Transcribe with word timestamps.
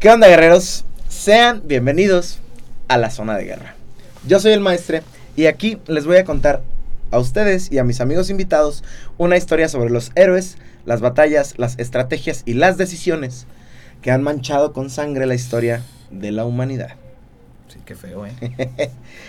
¿Qué 0.00 0.08
onda, 0.10 0.28
guerreros? 0.28 0.84
Sean 1.08 1.62
bienvenidos 1.64 2.38
a 2.86 2.98
la 2.98 3.10
zona 3.10 3.36
de 3.36 3.46
guerra. 3.46 3.74
Yo 4.28 4.38
soy 4.38 4.52
el 4.52 4.60
maestre 4.60 5.02
y 5.34 5.46
aquí 5.46 5.78
les 5.88 6.06
voy 6.06 6.18
a 6.18 6.24
contar 6.24 6.62
a 7.10 7.18
ustedes 7.18 7.72
y 7.72 7.78
a 7.78 7.84
mis 7.84 8.00
amigos 8.00 8.30
invitados 8.30 8.84
una 9.16 9.36
historia 9.36 9.68
sobre 9.68 9.90
los 9.90 10.12
héroes, 10.14 10.56
las 10.86 11.00
batallas, 11.00 11.54
las 11.56 11.76
estrategias 11.80 12.44
y 12.46 12.54
las 12.54 12.76
decisiones 12.76 13.48
que 14.00 14.12
han 14.12 14.22
manchado 14.22 14.72
con 14.72 14.88
sangre 14.88 15.26
la 15.26 15.34
historia 15.34 15.82
de 16.12 16.30
la 16.30 16.44
humanidad. 16.44 16.94
Sí, 17.66 17.80
qué 17.84 17.96
feo, 17.96 18.24
¿eh? 18.24 18.34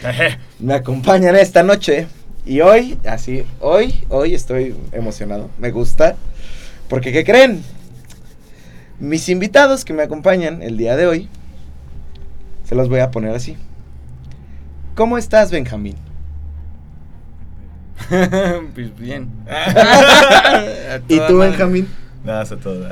Me 0.60 0.76
acompañan 0.76 1.36
esta 1.36 1.64
noche 1.64 2.06
y 2.46 2.62
hoy, 2.62 3.00
así, 3.08 3.44
hoy, 3.60 4.06
hoy 4.10 4.36
estoy 4.36 4.76
emocionado. 4.92 5.50
Me 5.58 5.72
gusta. 5.72 6.16
Porque, 6.90 7.12
¿qué 7.12 7.24
creen? 7.24 7.64
Mis 9.00 9.30
invitados 9.30 9.86
que 9.86 9.94
me 9.94 10.04
acompañan 10.04 10.62
el 10.62 10.78
día 10.78 10.96
de 10.96 11.08
hoy, 11.08 11.30
se 12.66 12.76
los 12.76 12.90
voy 12.90 13.00
a 13.00 13.12
poner 13.12 13.34
así. 13.34 13.56
¿Cómo 14.96 15.18
estás, 15.18 15.52
Benjamín? 15.52 15.96
pues 18.10 18.98
bien. 18.98 19.30
¿Y 21.08 21.20
tú, 21.28 21.38
Benjamín? 21.38 21.88
Todo. 22.62 22.90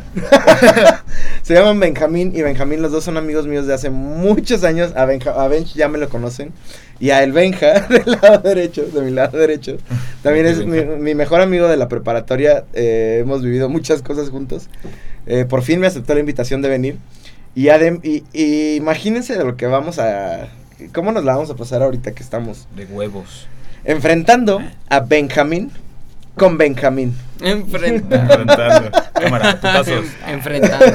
Se 1.43 1.53
llaman 1.53 1.79
Benjamín 1.79 2.31
y 2.35 2.41
Benjamín, 2.41 2.81
los 2.81 2.91
dos 2.91 3.03
son 3.03 3.17
amigos 3.17 3.45
míos 3.45 3.67
de 3.67 3.73
hace 3.75 3.91
muchos 3.91 4.63
años. 4.63 4.93
A, 4.95 5.05
Benja, 5.05 5.31
a 5.31 5.47
Bench 5.47 5.75
ya 5.75 5.87
me 5.87 5.99
lo 5.99 6.09
conocen. 6.09 6.51
Y 6.99 7.11
a 7.11 7.21
el 7.21 7.33
Benja, 7.33 7.81
del 7.87 8.17
lado 8.19 8.39
derecho, 8.39 8.85
de 8.85 9.01
mi 9.01 9.11
lado 9.11 9.37
derecho, 9.37 9.77
también 10.23 10.47
es 10.47 10.65
mi, 10.65 10.83
mi 10.83 11.13
mejor 11.13 11.41
amigo 11.41 11.67
de 11.67 11.77
la 11.77 11.87
preparatoria. 11.87 12.65
Eh, 12.73 13.19
hemos 13.21 13.43
vivido 13.43 13.69
muchas 13.69 14.01
cosas 14.01 14.31
juntos. 14.31 14.69
Eh, 15.27 15.45
por 15.45 15.61
fin 15.61 15.79
me 15.79 15.85
aceptó 15.85 16.15
la 16.15 16.19
invitación 16.19 16.63
de 16.63 16.69
venir. 16.69 16.97
Y, 17.53 17.69
adem 17.69 17.99
y, 18.01 18.23
y 18.33 18.75
imagínense 18.75 19.37
de 19.37 19.43
lo 19.45 19.55
que 19.55 19.67
vamos 19.67 19.99
a... 19.99 20.47
¿Cómo 20.93 21.11
nos 21.11 21.23
la 21.23 21.35
vamos 21.35 21.51
a 21.51 21.55
pasar 21.55 21.83
ahorita 21.83 22.13
que 22.13 22.23
estamos? 22.23 22.67
De 22.75 22.85
huevos. 22.85 23.47
Enfrentando 23.83 24.61
a 24.89 24.99
Benjamín 25.01 25.71
con 26.37 26.57
Benjamín. 26.57 27.13
Enfrentando. 27.41 28.91
Cámara, 29.13 29.55
putazos. 29.55 30.05
Enfrentando. 30.27 30.85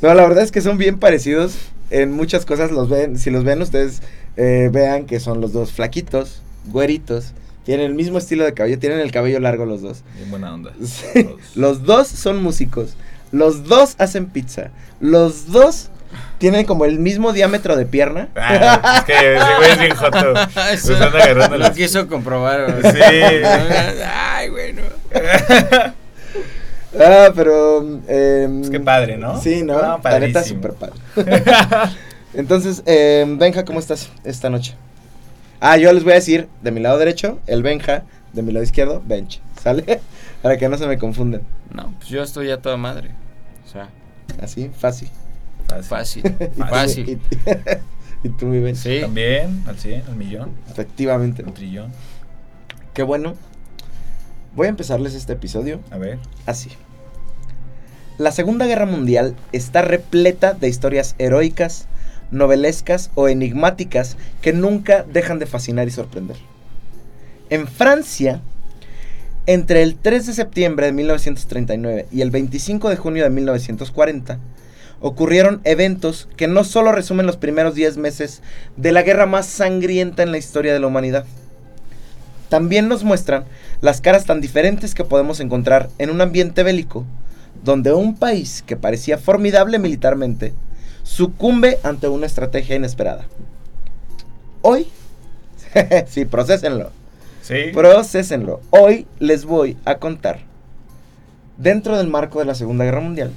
No, 0.00 0.14
la 0.14 0.22
verdad 0.22 0.42
es 0.42 0.52
que 0.52 0.60
son 0.60 0.78
bien 0.78 0.98
parecidos. 0.98 1.54
En 1.90 2.12
muchas 2.12 2.46
cosas 2.46 2.70
los 2.70 2.88
ven, 2.88 3.18
si 3.18 3.30
los 3.30 3.44
ven 3.44 3.60
ustedes, 3.60 4.00
eh, 4.36 4.70
vean 4.72 5.04
que 5.04 5.20
son 5.20 5.40
los 5.40 5.52
dos 5.52 5.72
flaquitos, 5.72 6.42
güeritos. 6.66 7.32
Tienen 7.64 7.86
el 7.86 7.94
mismo 7.94 8.18
estilo 8.18 8.44
de 8.44 8.54
cabello, 8.54 8.78
tienen 8.78 8.98
el 9.00 9.12
cabello 9.12 9.38
largo 9.40 9.66
los 9.66 9.82
dos. 9.82 10.02
Bien 10.16 10.30
buena 10.30 10.54
onda. 10.54 10.72
Sí, 10.82 11.28
Los 11.54 11.84
dos 11.84 12.08
son 12.08 12.42
músicos. 12.42 12.96
Los 13.30 13.64
dos 13.64 13.94
hacen 13.98 14.26
pizza. 14.26 14.70
Los 15.00 15.52
dos 15.52 15.90
tienen 16.38 16.64
como 16.66 16.84
el 16.84 16.98
mismo 16.98 17.32
diámetro 17.32 17.76
de 17.76 17.86
pierna. 17.86 18.28
Ah, 18.36 18.96
es 18.98 19.04
que 19.04 19.36
ese 19.36 19.54
güey 19.56 19.70
es 19.70 19.78
bien 19.78 19.94
joto. 19.96 20.34
Eso 20.72 20.94
anda 20.94 21.06
agarrando 21.06 21.56
lo 21.58 21.64
las- 21.64 21.70
quiso 21.76 22.06
comprobar. 22.08 22.74
Sí. 22.82 23.00
Ay, 24.34 24.50
bueno. 24.50 24.82
Ah, 27.00 27.30
pero... 27.34 28.00
eh, 28.06 28.46
Es 28.62 28.68
que 28.68 28.78
padre, 28.78 29.16
¿no? 29.16 29.40
Sí, 29.40 29.62
¿no? 29.62 29.80
No, 29.80 30.00
la 30.04 30.18
neta, 30.18 30.42
súper 30.44 30.74
padre. 30.74 30.92
Entonces, 32.34 32.82
eh, 32.84 33.24
Benja, 33.38 33.64
¿cómo 33.64 33.78
estás 33.78 34.10
esta 34.24 34.50
noche? 34.50 34.74
Ah, 35.58 35.78
yo 35.78 35.90
les 35.92 36.02
voy 36.04 36.12
a 36.12 36.16
decir, 36.16 36.48
de 36.62 36.70
mi 36.70 36.80
lado 36.80 36.98
derecho, 36.98 37.38
el 37.46 37.62
Benja, 37.62 38.02
de 38.34 38.42
mi 38.42 38.52
lado 38.52 38.62
izquierdo, 38.64 39.02
Bench. 39.06 39.40
¿Sale? 39.62 40.00
Para 40.42 40.58
que 40.58 40.68
no 40.68 40.76
se 40.76 40.86
me 40.86 40.98
confundan. 40.98 41.40
No, 41.72 41.94
pues 41.98 42.10
yo 42.10 42.22
estoy 42.22 42.50
a 42.50 42.58
toda 42.60 42.76
madre. 42.76 43.10
O 43.66 43.70
sea, 43.72 43.88
Así, 44.42 44.70
fácil. 44.78 45.08
Fácil. 45.82 46.22
Fácil. 46.68 47.20
Y, 48.24 48.28
tú, 48.28 48.46
mi. 48.46 48.74
Sí. 48.76 49.00
También, 49.00 49.64
al 49.66 49.76
100, 49.76 50.04
al 50.06 50.14
millón, 50.14 50.50
Efectivamente. 50.70 51.42
al 51.44 51.52
trillón. 51.52 51.90
Qué 52.94 53.02
bueno. 53.02 53.34
Voy 54.54 54.66
a 54.66 54.70
empezarles 54.70 55.14
este 55.14 55.32
episodio 55.32 55.80
A 55.90 55.98
ver. 55.98 56.18
así. 56.46 56.70
La 58.18 58.30
Segunda 58.30 58.66
Guerra 58.66 58.86
Mundial 58.86 59.34
está 59.50 59.82
repleta 59.82 60.52
de 60.52 60.68
historias 60.68 61.16
heroicas, 61.18 61.86
novelescas 62.30 63.10
o 63.16 63.28
enigmáticas 63.28 64.16
que 64.40 64.52
nunca 64.52 65.02
dejan 65.02 65.38
de 65.40 65.46
fascinar 65.46 65.88
y 65.88 65.90
sorprender. 65.90 66.36
En 67.50 67.66
Francia, 67.66 68.40
entre 69.46 69.82
el 69.82 69.96
3 69.96 70.26
de 70.26 70.32
septiembre 70.34 70.86
de 70.86 70.92
1939 70.92 72.06
y 72.12 72.20
el 72.20 72.30
25 72.30 72.88
de 72.90 72.96
junio 72.96 73.24
de 73.24 73.30
1940, 73.30 74.38
ocurrieron 75.02 75.60
eventos 75.64 76.28
que 76.36 76.46
no 76.48 76.64
solo 76.64 76.92
resumen 76.92 77.26
los 77.26 77.36
primeros 77.36 77.74
10 77.74 77.98
meses 77.98 78.40
de 78.76 78.92
la 78.92 79.02
guerra 79.02 79.26
más 79.26 79.46
sangrienta 79.46 80.22
en 80.22 80.30
la 80.32 80.38
historia 80.38 80.72
de 80.72 80.80
la 80.80 80.86
humanidad, 80.86 81.26
también 82.48 82.88
nos 82.88 83.02
muestran 83.04 83.44
las 83.80 84.00
caras 84.00 84.24
tan 84.24 84.40
diferentes 84.40 84.94
que 84.94 85.04
podemos 85.04 85.40
encontrar 85.40 85.88
en 85.98 86.10
un 86.10 86.20
ambiente 86.20 86.62
bélico, 86.62 87.04
donde 87.64 87.92
un 87.92 88.16
país 88.16 88.62
que 88.66 88.76
parecía 88.76 89.18
formidable 89.18 89.78
militarmente 89.78 90.54
sucumbe 91.02 91.78
ante 91.82 92.08
una 92.08 92.26
estrategia 92.26 92.76
inesperada. 92.76 93.24
Hoy, 94.60 94.86
sí, 96.06 96.24
procesenlo, 96.24 96.90
Sí. 97.42 97.70
procesenlo. 97.72 98.60
Hoy 98.70 99.06
les 99.18 99.44
voy 99.44 99.76
a 99.84 99.96
contar, 99.96 100.40
dentro 101.58 101.98
del 101.98 102.06
marco 102.06 102.38
de 102.38 102.44
la 102.44 102.54
Segunda 102.54 102.84
Guerra 102.84 103.00
Mundial, 103.00 103.32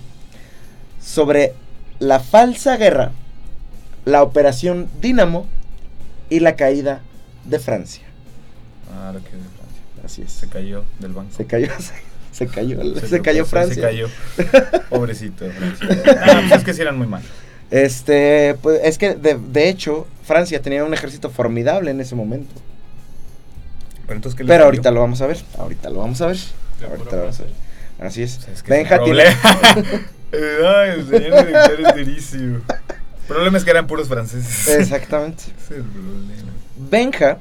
sobre 1.05 1.53
la 1.99 2.19
falsa 2.19 2.77
guerra, 2.77 3.11
la 4.05 4.23
operación 4.23 4.89
Dínamo 5.01 5.47
y 6.29 6.39
la 6.39 6.55
caída 6.55 7.01
de 7.45 7.59
Francia. 7.59 8.03
Ah, 8.91 9.11
que 9.13 9.17
es 9.19 9.43
de 9.43 9.49
Francia. 9.49 9.81
Así 10.03 10.21
es. 10.23 10.31
Se 10.31 10.47
cayó 10.49 10.83
del 10.99 11.13
banco. 11.13 11.31
Se 11.35 11.45
cayó, 11.45 11.67
se, 11.79 11.93
se 12.31 12.47
cayó, 12.47 12.99
se, 12.99 13.07
Se 13.07 13.21
cayó 13.21 13.45
Francia. 13.45 13.75
Se 13.75 13.81
cayó. 13.81 14.09
Pobrecito. 14.89 15.45
Francia. 15.51 15.87
Ah, 16.21 16.41
pues 16.47 16.59
es 16.59 16.63
que 16.65 16.73
sí 16.73 16.81
eran 16.81 16.97
muy 16.97 17.07
malos. 17.07 17.27
Este, 17.71 18.55
pues 18.61 18.81
es 18.83 18.97
que 18.97 19.15
de, 19.15 19.35
de 19.35 19.69
hecho, 19.69 20.07
Francia 20.23 20.61
tenía 20.61 20.83
un 20.83 20.93
ejército 20.93 21.29
formidable 21.29 21.91
en 21.91 22.01
ese 22.01 22.15
momento. 22.15 22.53
Pero 24.03 24.15
entonces, 24.17 24.37
¿qué 24.37 24.43
Pero 24.43 24.53
salió? 24.53 24.65
ahorita 24.65 24.91
lo 24.91 24.99
vamos 25.01 25.21
a 25.21 25.27
ver, 25.27 25.37
ahorita 25.57 25.89
lo 25.89 25.99
vamos 25.99 26.21
a 26.21 26.27
ver. 26.27 26.37
Ahorita 26.89 27.15
lo 27.15 27.21
vamos 27.23 27.39
a 27.39 27.43
ver. 27.43 27.53
Así 27.99 28.21
es. 28.21 28.37
O 28.37 28.41
sea, 28.41 28.53
es 28.53 28.63
que 28.63 28.71
Benja 28.71 28.95
es 28.95 29.01
un 29.01 29.05
tiene. 29.05 29.23
problema. 30.31 30.79
Ay, 30.81 30.89
el 30.91 31.07
señor 31.07 31.45
director 31.45 31.81
es 31.81 31.95
durísimo. 31.95 32.57
El 32.67 33.27
problema 33.27 33.57
es 33.57 33.63
que 33.63 33.71
eran 33.71 33.87
puros 33.87 34.07
franceses. 34.07 34.67
Exactamente. 34.67 35.43
Ese 35.57 35.73
es 35.75 35.79
el 35.79 35.83
problema. 35.83 36.51
Benja, 36.77 37.37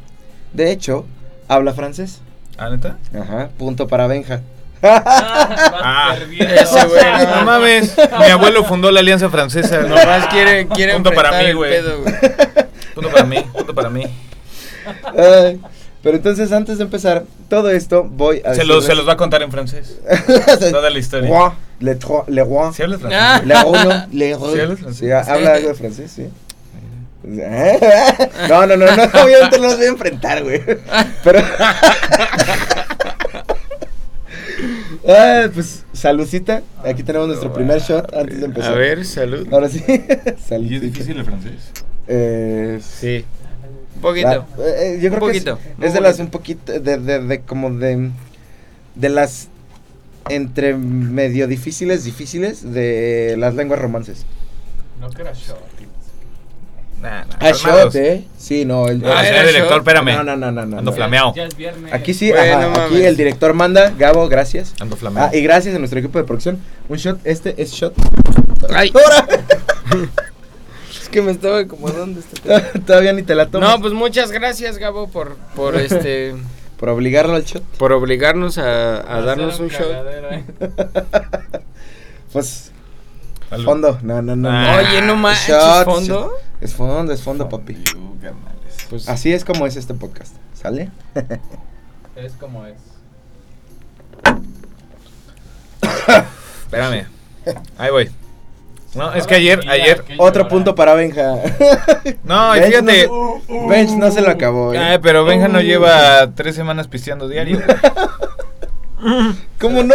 de 0.53 0.71
hecho, 0.71 1.07
habla 1.49 1.73
francés. 1.75 2.21
¿Ah, 2.57 2.71
neta? 2.71 2.99
Ajá, 3.19 3.49
punto 3.59 3.87
para 3.89 4.07
Benja. 4.07 4.41
Ah, 4.83 6.15
Ese 6.39 6.87
güey, 6.87 7.05
no. 7.35 7.45
mames. 7.45 7.97
Mi 8.19 8.27
abuelo 8.27 8.65
fundó 8.65 8.91
la 8.91 9.01
Alianza 9.01 9.29
Francesa. 9.31 9.81
No 9.83 9.89
Nomás 9.97 10.27
quiere, 10.29 10.67
quiere 10.69 10.93
Punto 10.95 11.11
para 11.13 11.31
enfrentar 11.31 11.43
mí, 11.45 11.51
el 11.51 11.57
güey. 11.57 11.71
pedo, 11.71 12.01
güey. 12.03 12.15
Punto 12.95 13.11
para 13.11 13.25
mí, 13.25 13.41
punto 13.53 13.75
para 13.75 13.91
mí. 13.91 14.05
Ay, 15.17 15.61
pero 16.05 16.17
entonces, 16.19 16.53
antes 16.53 16.79
de 16.79 16.85
empezar 16.85 17.25
todo 17.49 17.71
esto, 17.71 18.05
voy 18.05 18.41
a. 18.45 18.55
Se 18.55 18.65
los, 18.65 18.85
se 18.85 18.93
decirles- 18.93 18.97
los 18.99 19.09
va 19.09 19.13
a 19.15 19.17
contar 19.17 19.43
en 19.43 19.51
francés. 19.51 19.99
Toda 20.71 20.91
la 20.91 20.99
historia. 21.01 21.29
Roi, 21.29 21.51
le, 21.81 21.99
tro- 21.99 22.25
le 22.29 22.45
roi. 22.45 22.73
¿Sí 22.73 22.83
hablas 22.85 23.01
Ah. 23.11 23.41
francés? 23.43 23.47
Le 23.49 23.55
roi, 23.65 24.07
le 24.13 24.35
roi. 24.37 24.55
¿Sí 24.55 24.61
hablas 24.61 24.79
francés? 24.79 24.99
Sí, 25.01 25.11
habla 25.33 25.53
algo 25.55 25.69
de 25.71 25.75
francés, 25.75 26.13
sí. 26.15 26.27
No, 28.49 28.67
no, 28.67 28.77
no, 28.77 28.85
no, 28.85 29.03
obviamente 29.25 29.59
no 29.59 29.65
los 29.69 29.77
voy 29.79 29.87
a 29.87 29.89
enfrentar, 29.89 30.43
güey. 30.45 30.61
Pero. 31.25 31.41
Ah, 35.09 35.49
pues, 35.55 35.85
saludcita. 35.93 36.63
Aquí 36.85 37.03
tenemos 37.03 37.29
nuestro 37.29 37.53
primer 37.53 37.81
shot 37.81 38.15
antes 38.15 38.41
de 38.41 38.47
empezar. 38.47 38.73
A 38.73 38.77
ver, 38.77 39.05
salud. 39.05 39.47
Ahora 39.53 39.69
sí. 39.69 39.83
¿Y 39.89 40.75
es 40.75 40.81
difícil 40.83 41.17
el 41.19 41.25
francés? 41.25 41.53
Eh, 42.09 42.81
Sí. 42.83 43.25
Un 43.97 44.01
poquito. 44.01 44.29
la- 44.29 44.65
eh, 44.67 44.99
yo 45.01 45.11
creo 45.11 45.25
Un 45.25 45.31
que 45.33 45.39
es- 45.39 45.45
poquito, 45.45 45.59
es, 45.81 45.89
un 45.89 45.95
de 45.95 46.01
las 46.01 46.19
un 46.19 46.29
poquito, 46.29 46.73
de, 46.81 46.99
de, 46.99 47.21
de 47.21 47.41
como 47.41 47.71
de, 47.71 48.11
de 48.95 49.09
las 49.09 49.49
entre 50.31 50.75
medio 50.75 51.47
difíciles, 51.47 52.05
difíciles 52.05 52.73
de 52.73 53.37
las 53.39 53.55
lenguas 53.55 53.81
romances. 53.81 54.25
No 55.01 55.11
que 55.11 55.23
era 55.23 55.33
short. 55.33 55.61
Nah, 57.03 57.25
nah, 57.27 57.37
Ah, 57.39 57.51
shot, 57.53 57.95
¿eh? 57.97 58.25
Sí, 58.39 58.65
no. 58.65 58.89
El, 58.89 59.05
Ah, 59.05 59.17
Ah, 59.19 59.25
señor 59.25 59.35
era 59.41 59.47
director, 59.49 59.71
shot. 59.73 59.79
espérame. 59.81 60.15
No, 60.17 60.25
no, 60.25 60.37
no, 60.39 60.51
no, 60.51 60.65
no. 60.65 60.79
Ando 60.79 60.91
no. 60.91 60.97
flameado. 60.97 61.35
Ya 61.35 61.45
es. 61.45 61.55
Aquí 61.93 62.15
sí, 62.15 62.31
Bueno, 62.31 62.57
ajá, 62.69 62.87
aquí 62.87 63.03
el 63.03 63.15
director 63.19 63.53
manda. 63.53 63.91
Gabo, 63.91 64.27
gracias. 64.29 64.73
Ando 64.81 64.97
flameado. 64.97 65.29
Ah, 65.31 65.37
y 65.37 65.43
gracias 65.43 65.75
a 65.75 65.79
nuestro 65.79 65.99
equipo 65.99 66.17
de 66.19 66.25
producción. 66.25 66.59
Un 66.89 66.97
shot, 66.97 67.19
este 67.25 67.61
es 67.63 67.73
shot. 67.73 67.93
Ay. 68.75 68.91
¡Ahora! 68.95 69.27
Es 71.15 71.21
que 71.21 71.23
me 71.23 71.31
estaba 71.31 71.61
acomodando 71.61 72.19
este. 72.19 72.81
Todavía 72.81 73.13
ni 73.13 73.23
te 73.23 73.37
la 73.37 73.49
tomas. 73.49 73.71
No, 73.71 73.81
pues 73.81 73.93
muchas 73.93 74.33
gracias, 74.33 74.79
Gabo, 74.79 75.07
por, 75.07 75.37
por 75.55 75.77
este, 75.81 76.35
Por 76.77 76.89
obligarlo 76.89 77.37
al 77.37 77.45
shot. 77.45 77.63
por 77.79 77.93
obligarnos 77.93 78.59
a, 78.59 78.97
a 79.19 79.21
darnos 79.21 79.61
un 79.61 79.69
shot. 79.69 79.93
¿eh? 80.09 80.45
Pues, 82.33 82.73
Salud. 83.49 83.65
Fondo. 83.65 83.99
No, 84.03 84.23
no, 84.23 84.35
no. 84.35 84.51
Ah. 84.51 84.83
no. 84.83 84.89
Oye, 84.89 85.03
no 85.03 85.15
manches, 85.15 85.47
Shots. 85.51 85.85
fondo. 85.85 86.33
Es 86.61 86.75
fondo, 86.75 87.13
es 87.13 87.23
fondo, 87.23 87.49
papi. 87.49 87.77
Pues 88.91 89.09
Así 89.09 89.33
es 89.33 89.45
como 89.45 89.69
es 89.69 89.77
este 89.77 89.95
podcast. 89.95 90.35
¿Sale? 90.53 90.91
es 92.17 92.33
como 92.33 92.67
es. 92.67 92.75
Espérame. 96.65 97.07
Ahí 97.79 97.93
voy. 97.93 98.11
No, 98.95 99.13
es 99.13 99.27
que 99.27 99.35
ayer, 99.35 99.61
ayer. 99.69 100.05
Otro 100.19 100.47
punto 100.49 100.75
para 100.75 100.95
Benja. 100.95 101.35
No, 102.23 102.57
y 102.57 102.61
Bench 102.61 102.71
fíjate. 102.73 103.09
no- 103.09 103.69
Bench 103.69 103.91
no 103.93 104.11
se 104.11 104.21
lo 104.21 104.31
acabó. 104.31 104.73
¿eh? 104.73 104.79
Ay, 104.79 104.99
pero 105.03 105.25
Benja 105.25 105.49
no 105.49 105.61
lleva 105.61 106.31
tres 106.35 106.55
semanas 106.55 106.87
pisteando 106.89 107.29
diario. 107.29 107.61
¿Cómo 109.61 109.83
no? 109.83 109.95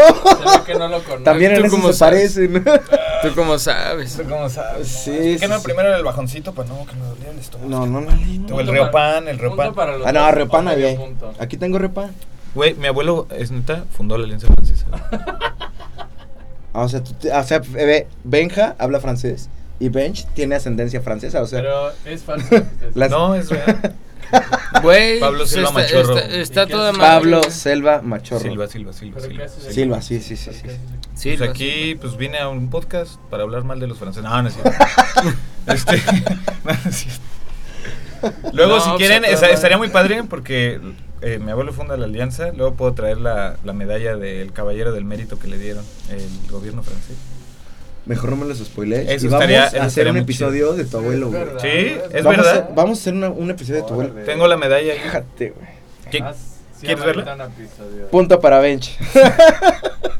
que 0.65 0.73
no 0.75 0.87
lo 0.87 0.99
conozco. 1.03 1.23
También 1.23 1.53
en 1.53 1.61
¿Tú 1.61 1.65
eso 1.67 1.75
cómo 1.77 1.87
se 1.91 1.97
sabes? 1.97 2.33
parecen. 2.35 2.63
¿Tú 3.23 3.29
cómo 3.35 3.57
sabes? 3.57 4.21
¿Cómo 4.29 4.49
sabes? 4.49 4.87
Sí, 4.87 5.11
Es 5.33 5.41
que 5.41 5.47
sí, 5.47 5.51
no, 5.51 5.61
primero 5.63 5.95
el 5.95 6.03
bajoncito, 6.03 6.53
pues 6.53 6.67
no, 6.69 6.85
que 6.85 6.93
me 6.95 7.05
dolía 7.05 7.31
el 7.31 7.39
estómago. 7.39 7.69
No, 7.69 7.85
no, 7.87 8.01
no. 8.01 8.55
O 8.55 8.59
el 8.59 8.67
reopan, 8.67 9.27
el 9.27 9.39
reopan. 9.39 9.73
Ah, 10.05 10.11
no, 10.11 10.31
repana, 10.31 10.73
güey. 10.75 10.97
Aquí 11.39 11.57
tengo 11.57 11.79
repan. 11.79 12.11
Güey, 12.53 12.73
mi 12.75 12.87
abuelo, 12.87 13.27
es 13.35 13.51
neta, 13.51 13.83
fundó 13.95 14.17
la 14.17 14.25
Alianza 14.25 14.47
Francesa. 14.47 14.85
Ah, 16.73 16.81
o 16.81 16.89
sea, 16.89 17.03
tú 17.03 17.13
te- 17.13 17.31
o 17.31 17.43
sea, 17.43 17.59
ve, 17.59 18.07
Benja 18.23 18.75
habla 18.77 18.99
francés 18.99 19.49
y 19.79 19.89
Bench 19.89 20.25
tiene 20.33 20.55
ascendencia 20.55 21.01
francesa, 21.01 21.41
o 21.41 21.47
sea. 21.47 21.59
Pero 21.61 21.91
es 22.05 22.23
falso. 22.23 22.47
las- 22.95 23.09
No, 23.11 23.35
es 23.35 23.49
real. 23.49 23.95
Güey, 24.83 25.19
Pablo 25.19 25.45
se 25.47 25.55
Silva 25.55 25.69
está, 25.69 25.79
Machorro. 25.81 26.17
Está, 26.19 26.35
está 26.37 26.63
¿Y 26.63 26.65
qué 26.67 26.71
toda 26.73 26.93
Pablo. 26.93 27.41
Selva 27.49 28.01
Machorro. 28.03 28.41
Silva, 28.41 28.67
Silva, 28.67 28.93
Silva, 28.93 29.19
Silva. 29.21 29.47
Silva, 29.47 30.01
sí, 30.03 30.19
sí, 30.21 30.35
sí, 30.37 30.51
sí. 30.53 30.67
Sí, 31.15 31.35
Pues 31.35 31.49
aquí, 31.49 31.95
pues 31.99 32.15
vine 32.15 32.37
a 32.37 32.47
un 32.47 32.69
podcast 32.69 33.15
para 33.31 33.41
hablar 33.43 33.63
mal 33.63 33.79
de 33.79 33.87
los 33.87 33.97
franceses. 33.97 34.29
No, 34.29 34.41
no 34.41 34.47
es 34.49 34.53
cierto. 34.53 34.71
este, 35.65 35.97
no, 36.63 36.71
no 36.73 36.89
es 36.89 36.95
cierto. 36.95 38.49
Luego, 38.53 38.75
No, 38.75 38.81
si 38.81 38.89
pues, 38.89 38.97
quieren, 38.99 39.25
estaría 39.25 39.77
muy 39.79 39.89
padre 39.89 40.23
porque 40.25 40.79
eh, 41.21 41.39
mi 41.39 41.51
abuelo 41.51 41.73
funda 41.73 41.95
la 41.97 42.05
alianza. 42.05 42.51
Luego 42.53 42.73
puedo 42.75 42.93
traer 42.93 43.17
la, 43.17 43.57
la 43.63 43.73
medalla 43.73 44.15
del 44.15 44.51
caballero 44.53 44.91
del 44.91 45.05
mérito 45.05 45.37
que 45.39 45.47
le 45.47 45.57
dieron 45.57 45.83
el 46.09 46.51
gobierno 46.51 46.83
francés. 46.83 47.15
Mejor 48.05 48.31
no 48.31 48.37
me 48.37 48.45
los 48.45 48.57
spoilees. 48.57 49.07
Eso 49.09 49.25
y 49.27 49.29
vamos 49.29 49.49
estaría- 49.49 49.81
a 49.83 49.85
hacer 49.85 50.07
un 50.09 50.17
episodio 50.17 50.73
de 50.73 50.85
tu 50.85 50.97
abuelo, 50.97 51.29
güey. 51.29 51.43
Sí, 51.61 51.95
es 52.11 52.23
vamos 52.23 52.37
verdad. 52.45 52.69
A, 52.71 52.73
vamos 52.73 52.97
a 52.97 53.01
hacer 53.01 53.13
una- 53.13 53.29
un 53.29 53.51
episodio 53.51 53.81
de 53.81 53.87
tu 53.87 53.93
abuelo. 53.93 54.13
Tengo 54.25 54.47
la 54.47 54.57
medalla. 54.57 54.93
Fíjate, 54.93 55.49
güey. 55.51 55.67
¿Qué- 56.09 56.21
Ah, 56.23 56.33
¿Quieres 56.79 57.03
verla? 57.05 57.49
Punto 58.09 58.39
para 58.39 58.59
Bench. 58.59 58.97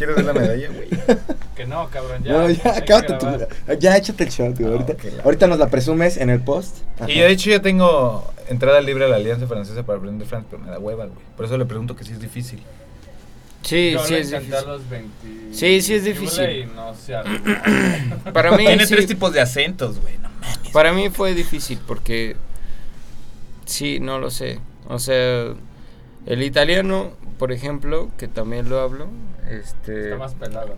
¿Quieres 0.00 0.16
ver 0.16 0.24
la 0.24 0.32
medalla, 0.32 0.68
güey? 0.70 0.88
Que 1.54 1.66
no, 1.66 1.90
cabrón, 1.90 2.24
ya. 2.24 2.32
no, 2.32 2.48
ya, 2.48 2.78
acábate 2.78 3.12
tu. 3.18 3.26
Ya 3.78 3.94
échate 3.98 4.24
el 4.24 4.30
shot, 4.30 4.58
güey. 4.58 4.70
No, 4.70 4.78
ahorita, 4.78 4.94
ahorita 5.24 5.46
nos 5.46 5.58
la 5.58 5.68
presumes 5.68 6.16
en 6.16 6.30
el 6.30 6.40
post. 6.40 6.78
Y 7.06 7.18
de 7.18 7.30
hecho 7.30 7.50
ya 7.50 7.60
tengo 7.60 8.32
entrada 8.48 8.80
libre 8.80 9.04
a 9.04 9.08
la 9.08 9.16
alianza 9.16 9.46
francesa 9.46 9.82
para 9.82 9.98
aprender 9.98 10.26
francés, 10.26 10.48
pero 10.50 10.62
me 10.62 10.70
da 10.70 10.78
hueva, 10.78 11.04
güey. 11.04 11.18
Por 11.36 11.44
eso 11.44 11.58
le 11.58 11.66
pregunto 11.66 11.94
que 11.96 12.04
si 12.04 12.12
es 12.12 12.18
difícil. 12.20 12.60
Sí, 13.60 13.90
Yo 13.92 14.02
sí 14.06 14.14
es 14.14 14.30
difícil. 14.30 14.54
los 14.66 14.88
20 14.88 15.08
Sí, 15.52 15.82
sí 15.82 15.92
es 15.94 16.04
difícil. 16.04 16.66
no. 16.74 16.94
Para 18.32 18.52
mí, 18.52 18.64
Tiene 18.64 18.86
sí, 18.86 18.94
tres 18.94 19.06
tipos 19.06 19.34
de 19.34 19.42
acentos, 19.42 20.00
güey. 20.00 20.16
No 20.16 20.30
mames. 20.40 20.70
para 20.72 20.94
mí 20.94 21.10
fue 21.10 21.34
difícil 21.34 21.78
porque 21.86 22.36
sí, 23.66 24.00
no 24.00 24.18
lo 24.18 24.30
sé. 24.30 24.60
O 24.88 24.98
sea, 24.98 25.44
el 26.24 26.42
italiano, 26.42 27.10
por 27.38 27.52
ejemplo, 27.52 28.08
que 28.16 28.28
también 28.28 28.70
lo 28.70 28.80
hablo, 28.80 29.08
este 29.50 30.04
Está 30.04 30.16
más 30.18 30.34
pelado, 30.34 30.68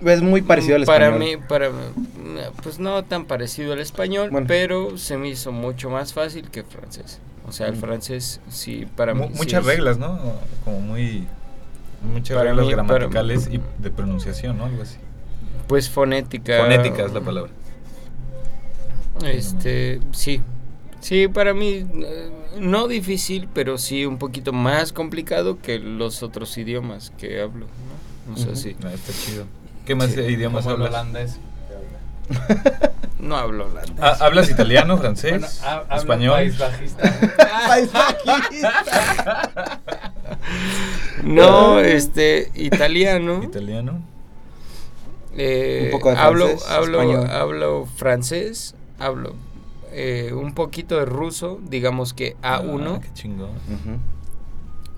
¿no? 0.00 0.10
Es 0.10 0.20
muy 0.22 0.42
parecido 0.42 0.76
al 0.76 0.84
para 0.84 1.06
español. 1.08 1.38
mí, 1.40 1.46
para 1.48 1.70
mí, 1.70 1.76
pues 2.62 2.78
no 2.78 3.02
tan 3.04 3.24
parecido 3.24 3.72
al 3.72 3.80
español, 3.80 4.30
Bueno. 4.30 4.46
pero 4.46 4.98
se 4.98 5.16
me 5.16 5.28
hizo 5.28 5.52
mucho 5.52 5.88
más 5.88 6.12
fácil 6.12 6.50
que 6.50 6.60
el 6.60 6.66
francés. 6.66 7.18
O 7.48 7.52
sea, 7.52 7.68
el 7.68 7.76
Mm. 7.76 7.80
francés 7.80 8.40
sí 8.48 8.86
para 8.96 9.14
mí 9.14 9.20
Mu- 9.22 9.28
sí 9.28 9.34
muchas 9.38 9.60
es- 9.62 9.66
reglas, 9.66 9.98
¿no? 9.98 10.18
Como 10.64 10.80
muy. 10.80 11.26
Muchas 12.12 12.36
Para 12.36 12.50
reglas 12.50 12.66
mí- 12.66 12.72
para- 12.74 12.84
gramaticales 12.84 13.48
y 13.50 13.60
de 13.78 13.90
pronunciación, 13.90 14.58
¿no? 14.58 14.66
Algo 14.66 14.82
así. 14.82 14.96
Pues 15.66 15.88
fonética. 15.88 16.58
Fonética 16.58 17.04
es 17.06 17.12
la 17.12 17.20
palabra. 17.22 17.50
Este, 19.24 20.00
sí. 20.12 20.42
Sí, 21.06 21.28
para 21.28 21.54
mí 21.54 21.86
eh, 22.02 22.30
no 22.58 22.88
difícil, 22.88 23.48
pero 23.54 23.78
sí 23.78 24.04
un 24.04 24.18
poquito 24.18 24.52
más 24.52 24.92
complicado 24.92 25.60
que 25.62 25.78
los 25.78 26.24
otros 26.24 26.58
idiomas 26.58 27.12
que 27.16 27.40
hablo, 27.40 27.66
¿no? 28.26 28.32
Ujú. 28.32 28.56
sí. 28.56 28.74
Ah, 28.82 28.90
está 28.92 29.12
chido. 29.12 29.44
¿Qué 29.84 29.94
más 29.94 30.10
Sí. 30.10 30.18
idiomas 30.20 30.66
hablas? 30.66 30.88
holandés. 30.88 31.38
No 33.20 33.36
hablo 33.36 33.66
holandés. 33.66 33.94
Ah, 34.00 34.16
¿Hablas 34.20 34.50
italiano, 34.50 34.98
francés, 34.98 35.30
Bueno, 35.30 35.46
ha- 35.62 35.74
hablo 35.88 35.96
español? 35.96 36.34
país 36.34 36.58
bajista. 36.58 37.02
País 37.68 37.90
bajista. 37.92 39.80
No, 41.22 41.78
este, 41.80 42.50
italiano. 42.54 43.42
Italiano. 43.44 44.00
eh, 45.36 45.82
Un 45.86 45.90
poco 45.92 46.10
de 46.10 46.16
hablo, 46.16 46.46
francés, 46.46 46.68
hablo, 46.68 47.00
español. 47.02 47.30
hablo 47.30 47.86
francés, 47.96 48.74
hablo 48.98 49.34
eh, 49.98 50.32
un 50.34 50.52
poquito 50.54 50.98
de 50.98 51.06
ruso, 51.06 51.58
digamos 51.68 52.12
que 52.12 52.36
A1. 52.42 52.96
Ah, 52.96 53.00
qué 53.02 53.08
chingón. 53.14 53.50
Ujú. 53.50 53.98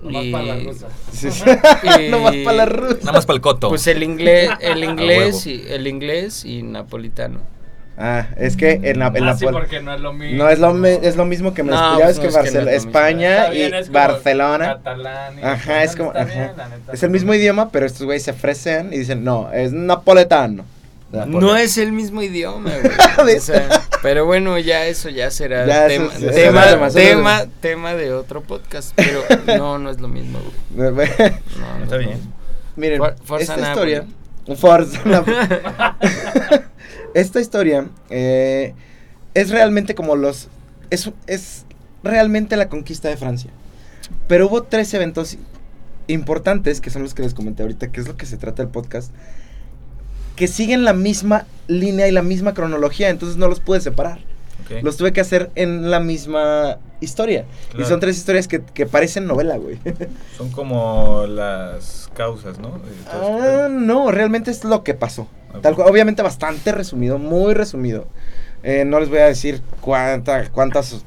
Nomás 0.03 0.25
y- 0.25 0.31
para 0.31 0.43
la 0.45 0.55
rusa. 0.57 0.87
Sí, 1.11 1.31
sí. 1.31 1.43
Y- 2.05 2.09
no 2.09 2.19
más 2.19 2.35
para 2.43 2.57
la 2.57 2.65
rusa. 2.65 2.97
Nada 2.99 3.11
más 3.13 3.25
para 3.25 3.35
el 3.35 3.41
coto. 3.41 3.69
Pues 3.69 3.87
el 3.87 4.03
inglés, 4.03 4.49
el 4.61 4.83
A 4.83 4.85
inglés 4.85 5.45
y 5.47 5.63
el 5.69 5.87
inglés 5.87 6.43
y 6.45 6.63
napolitano. 6.63 7.39
Ah, 8.01 8.27
es 8.37 8.55
que 8.55 8.79
en, 8.83 8.99
la, 8.99 9.07
en 9.13 9.23
Ah, 9.25 9.35
sí, 9.35 9.45
porque 9.51 9.81
no 9.81 9.93
es 9.93 9.99
lo 9.99 10.13
mismo. 10.13 10.37
No 10.43 10.49
es 10.49 10.57
lo, 10.59 10.85
es 10.85 11.17
lo 11.17 11.25
mismo 11.25 11.53
que 11.53 11.63
me 11.63 11.71
No, 11.71 11.95
pues 11.99 12.15
no, 12.15 12.21
que 12.21 12.27
es 12.29 12.37
que 12.37 12.51
no 12.61 12.69
es. 12.69 12.85
España 12.85 13.49
bien, 13.49 13.73
y 13.73 13.75
es 13.77 13.87
como 13.87 13.99
Barcelona. 13.99 14.65
catalán 14.75 15.37
y- 15.37 15.41
Ajá, 15.43 15.83
es 15.83 15.95
como 15.97 16.13
bien, 16.13 16.27
ajá. 16.29 16.69
neta, 16.69 16.93
Es 16.93 17.03
el 17.03 17.09
mismo 17.09 17.33
idioma, 17.33 17.69
pero 17.71 17.85
estos 17.85 18.03
güeyes 18.03 18.23
se 18.23 18.31
ofrecen 18.31 18.93
y 18.93 18.99
dicen, 18.99 19.25
"No, 19.25 19.51
es 19.51 19.73
napoletano." 19.73 20.63
No 21.11 21.55
es 21.55 21.77
el 21.77 21.91
mismo 21.91 22.21
idioma, 22.21 22.71
güey. 23.21 23.37
O 23.37 23.41
sea, 23.41 23.67
pero 24.01 24.25
bueno, 24.25 24.57
ya 24.59 24.85
eso 24.85 25.09
ya 25.09 25.31
será 25.31 25.65
Ya, 25.65 25.87
tema, 25.87 26.11
eso 26.13 27.49
tema, 27.61 27.93
de 27.95 28.13
otro 28.13 28.41
podcast. 28.41 28.93
Pero 28.95 29.21
no, 29.57 29.79
no 29.79 29.89
es 29.89 29.99
lo 29.99 30.07
mismo, 30.07 30.39
güey. 30.75 30.89
No, 30.91 30.91
no 31.77 31.83
Está 31.83 31.97
bien. 31.97 32.19
Miren, 32.75 33.01
For- 33.23 33.41
esta 33.41 33.57
Napoli. 33.57 33.93
historia 33.93 34.05
Forza. 34.55 35.01
Esta 37.13 37.39
historia 37.41 37.87
eh, 38.09 38.73
es 39.33 39.49
realmente 39.49 39.95
como 39.95 40.15
los 40.15 40.47
es, 40.89 41.09
es 41.27 41.65
realmente 42.03 42.55
la 42.55 42.69
conquista 42.69 43.09
de 43.09 43.17
Francia. 43.17 43.49
Pero 44.27 44.47
hubo 44.47 44.63
tres 44.63 44.93
eventos 44.93 45.37
importantes, 46.07 46.81
que 46.81 46.89
son 46.89 47.03
los 47.03 47.13
que 47.13 47.21
les 47.23 47.33
comenté 47.33 47.61
ahorita, 47.63 47.91
que 47.91 47.99
es 48.01 48.07
lo 48.07 48.15
que 48.17 48.25
se 48.25 48.37
trata 48.37 48.61
el 48.63 48.69
podcast, 48.69 49.11
que 50.39 50.47
siguen 50.47 50.85
la 50.85 50.93
misma 50.93 51.45
línea 51.67 52.07
y 52.07 52.13
la 52.13 52.21
misma 52.21 52.53
cronología, 52.53 53.09
entonces 53.09 53.35
no 53.35 53.49
los 53.49 53.59
pude 53.59 53.81
separar. 53.81 54.19
Los 54.81 54.95
tuve 54.95 55.11
que 55.11 55.19
hacer 55.19 55.51
en 55.55 55.91
la 55.91 55.99
misma 55.99 56.77
historia. 57.01 57.43
Y 57.77 57.83
son 57.83 57.99
tres 57.99 58.15
historias 58.15 58.47
que, 58.47 58.61
que 58.61 58.85
parecen 58.85 59.27
novela, 59.27 59.57
güey. 59.57 59.79
Son 60.37 60.49
como 60.51 61.25
las 61.27 62.09
causas, 62.13 62.57
¿no? 62.59 62.79
Este 62.89 63.11
Ah, 63.11 63.67
no, 63.69 64.11
realmente 64.11 64.49
es 64.49 64.63
lo 64.63 64.83
que 64.83 64.93
pasó. 64.93 65.27
Ok. 65.53 65.61
Tal 65.61 65.75
cual, 65.75 65.89
obviamente 65.89 66.21
bastante 66.21 66.71
resumido, 66.71 67.17
muy 67.17 67.53
resumido. 67.53 68.07
Eh, 68.63 68.85
no 68.85 69.01
les 69.01 69.09
voy 69.09 69.17
a 69.17 69.25
decir 69.25 69.61
cuánta, 69.81 70.49
cuántas, 70.51 71.03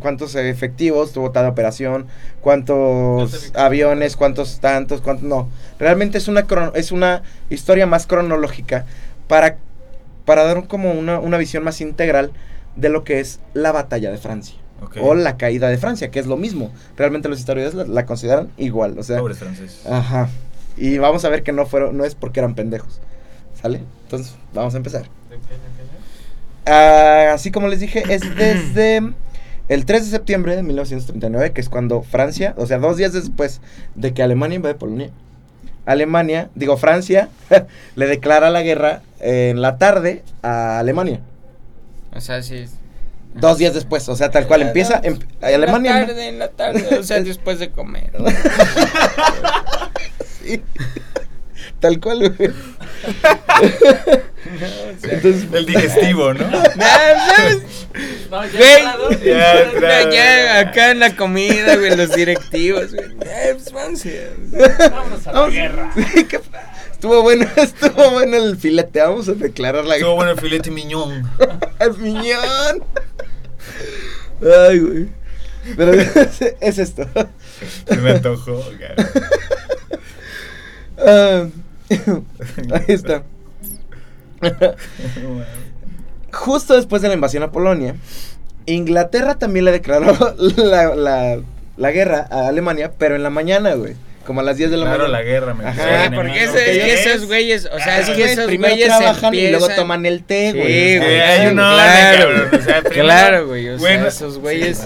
cuántos 0.00 0.34
efectivos 0.34 1.12
tuvo 1.12 1.30
tal 1.30 1.46
operación, 1.46 2.06
cuántos 2.40 3.52
aviones, 3.54 4.16
cuántos 4.16 4.60
tantos, 4.60 5.00
cuántos 5.00 5.24
no. 5.28 5.48
Realmente 5.78 6.18
es 6.18 6.28
una 6.28 6.46
crono- 6.46 6.72
es 6.74 6.92
una 6.92 7.22
historia 7.50 7.86
más 7.86 8.06
cronológica 8.06 8.84
para, 9.28 9.56
para 10.24 10.44
dar 10.44 10.66
como 10.66 10.92
una, 10.92 11.18
una 11.18 11.38
visión 11.38 11.64
más 11.64 11.80
integral 11.80 12.32
de 12.76 12.88
lo 12.90 13.04
que 13.04 13.20
es 13.20 13.40
la 13.54 13.72
batalla 13.72 14.10
de 14.10 14.18
Francia. 14.18 14.56
O 15.00 15.14
la 15.14 15.38
caída 15.38 15.68
de 15.70 15.78
Francia, 15.78 16.10
que 16.10 16.18
es 16.18 16.26
lo 16.26 16.36
mismo. 16.36 16.70
Realmente 16.98 17.30
los 17.30 17.38
historiadores 17.38 17.74
la, 17.74 17.84
la 17.92 18.04
consideran 18.04 18.50
igual. 18.58 18.98
O 18.98 19.02
sea, 19.02 19.18
Pobres 19.18 19.38
franceses. 19.38 19.86
Ajá. 19.86 20.28
Y 20.76 20.98
vamos 20.98 21.24
a 21.24 21.30
ver 21.30 21.42
que 21.42 21.52
no 21.52 21.64
fueron, 21.64 21.96
no 21.96 22.04
es 22.04 22.14
porque 22.14 22.40
eran 22.40 22.54
pendejos. 22.54 23.00
¿Sale? 23.60 23.80
Entonces, 24.02 24.34
vamos 24.52 24.74
a 24.74 24.76
empezar. 24.76 25.04
¿De 25.30 25.36
qué, 25.36 25.54
de 25.54 25.60
qué? 26.66 26.70
Ah, 26.70 27.30
así 27.32 27.50
como 27.50 27.68
les 27.68 27.80
dije, 27.80 28.02
es 28.12 28.20
desde 28.36 29.00
el 29.68 29.84
3 29.84 30.04
de 30.04 30.10
septiembre 30.10 30.56
de 30.56 30.62
1939, 30.62 31.52
que 31.52 31.60
es 31.60 31.68
cuando 31.68 32.02
Francia, 32.02 32.54
o 32.56 32.66
sea, 32.66 32.78
dos 32.78 32.96
días 32.96 33.12
después 33.12 33.60
de 33.94 34.12
que 34.14 34.22
Alemania 34.22 34.56
invade 34.56 34.74
Polonia, 34.74 35.10
Alemania, 35.86 36.50
digo 36.54 36.76
Francia, 36.76 37.28
le 37.96 38.06
declara 38.06 38.50
la 38.50 38.62
guerra 38.62 39.02
en 39.20 39.60
la 39.62 39.78
tarde 39.78 40.22
a 40.42 40.78
Alemania. 40.78 41.20
O 42.14 42.20
sea, 42.20 42.42
sí. 42.42 42.66
Dos 43.34 43.58
días 43.58 43.74
después, 43.74 44.08
o 44.08 44.16
sea, 44.16 44.30
tal 44.30 44.46
cual 44.46 44.62
empieza. 44.62 44.98
em- 45.02 45.18
En 45.42 45.54
Alemania. 45.54 45.92
la 46.00 46.06
tarde, 46.06 46.28
en 46.28 46.38
la 46.38 46.48
tarde, 46.48 46.98
o 46.98 47.02
sea, 47.02 47.20
después 47.22 47.58
de 47.58 47.70
comer. 47.70 48.10
Sí. 50.42 50.62
Tal 51.80 51.98
cual, 52.00 52.32
güey. 52.36 52.50
Entonces, 55.02 55.44
El 55.52 55.66
digestivo, 55.66 56.34
¿no? 56.34 56.44
No, 56.50 56.62
¿sabes? 57.36 57.58
No, 58.30 58.44
ya 58.44 58.58
Güey, 58.58 58.72
entrado, 58.76 59.10
Ya, 59.10 59.18
ya 59.24 59.60
entrado. 59.62 59.72
entrado. 59.72 60.10
ya 60.12 60.58
acá 60.60 60.90
en 60.90 61.00
la 61.00 61.16
comida, 61.16 61.76
güey, 61.76 61.96
los 61.96 62.12
directivos, 62.14 62.92
güey. 62.94 63.06
Eh, 63.26 63.52
pues, 63.54 63.72
vamos 63.72 64.02
Vámonos 64.90 65.26
a 65.26 65.32
la 65.32 65.38
vamos- 65.40 65.54
guerra. 65.54 65.90
Qué- 66.28 66.40
Estuvo 66.92 67.22
bueno, 67.22 67.46
estuvo 67.56 68.10
bueno 68.10 68.36
el 68.38 68.56
filete. 68.56 69.00
Vamos 69.00 69.28
a 69.28 69.32
declarar 69.34 69.84
la 69.84 69.96
Estuvo 69.96 70.14
bueno 70.14 70.30
el 70.32 70.40
filete 70.40 70.70
miñón. 70.70 71.30
¡El 71.78 71.94
piñón! 71.94 72.84
Ay, 74.68 74.78
güey. 74.78 75.08
Pero 75.76 75.92
es, 75.92 76.42
es 76.60 76.78
esto. 76.78 77.06
Se 77.86 77.96
me 77.96 78.12
antojó, 78.12 78.62
cabrón. 78.80 79.06
Ah, 80.98 81.46
ahí 82.72 82.84
está. 82.88 83.24
Justo 86.32 86.74
después 86.76 87.02
de 87.02 87.08
la 87.08 87.14
invasión 87.14 87.42
a 87.42 87.50
Polonia, 87.50 87.94
Inglaterra 88.66 89.36
también 89.36 89.64
le 89.64 89.72
declaró 89.72 90.16
la, 90.56 90.94
la- 90.94 91.38
la 91.76 91.90
guerra 91.90 92.26
a 92.30 92.48
Alemania, 92.48 92.90
pero 92.96 93.16
en 93.16 93.22
la 93.22 93.28
mañana, 93.30 93.74
güey. 93.74 93.94
Como 94.26 94.40
a 94.40 94.42
las 94.42 94.56
10 94.56 94.70
de 94.70 94.76
la 94.78 94.84
Claro, 94.86 94.98
mañana. 95.04 95.18
la 95.18 95.22
guerra, 95.24 95.54
me 95.54 95.64
Ajá, 95.66 95.82
Sí, 95.82 96.10
porque 96.14 96.16
porque 96.16 96.44
es 96.44 96.50
que 96.50 96.72
ellos- 96.94 97.06
esos 97.06 97.26
güeyes, 97.26 97.66
o 97.66 97.78
sea, 97.78 97.94
Ah, 97.96 98.00
es 98.00 98.06
que 98.08 98.14
Güey, 98.14 98.32
esos 98.32 98.46
primero 98.46 98.72
güeyes 98.74 98.88
trabajan 98.88 99.34
y 99.34 99.40
luego 99.42 99.56
empiezan- 99.66 99.76
toman 99.76 100.06
el 100.06 100.24
té, 100.24 100.52
Sí, 100.52 100.58
güey. 100.58 100.98
Güey. 100.98 101.20
hay 101.20 101.46
un 101.48 101.58
orden, 101.60 101.74
claro, 101.84 102.18
cabrón, 102.34 102.60
o 102.60 102.64
sea, 102.64 102.82
primero- 102.82 103.04
claro, 103.04 103.46
güey, 103.46 103.68
o 103.68 103.78
Bueno, 103.78 103.98
sea, 104.00 104.08
esos 104.08 104.38
güeyes 104.38 104.80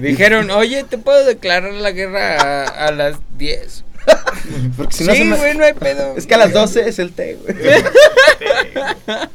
dijeron, 0.00 0.50
oye, 0.50 0.82
te 0.84 0.98
puedo 0.98 1.24
declarar 1.24 1.72
la 1.74 1.90
guerra 1.92 2.36
a, 2.40 2.86
a 2.86 2.90
las 2.92 3.16
10. 3.38 3.84
Porque 4.76 4.94
si 4.94 5.04
no 5.04 5.14
sí, 5.14 5.24
me- 5.24 5.36
güey, 5.36 5.56
no 5.56 5.64
hay 5.64 5.72
pedo. 5.72 6.14
Es 6.16 6.26
que 6.26 6.34
a 6.34 6.38
las 6.38 6.52
12 6.52 6.88
es 6.88 6.98
el 6.98 7.12
té, 7.12 7.38
güey. 7.42 7.56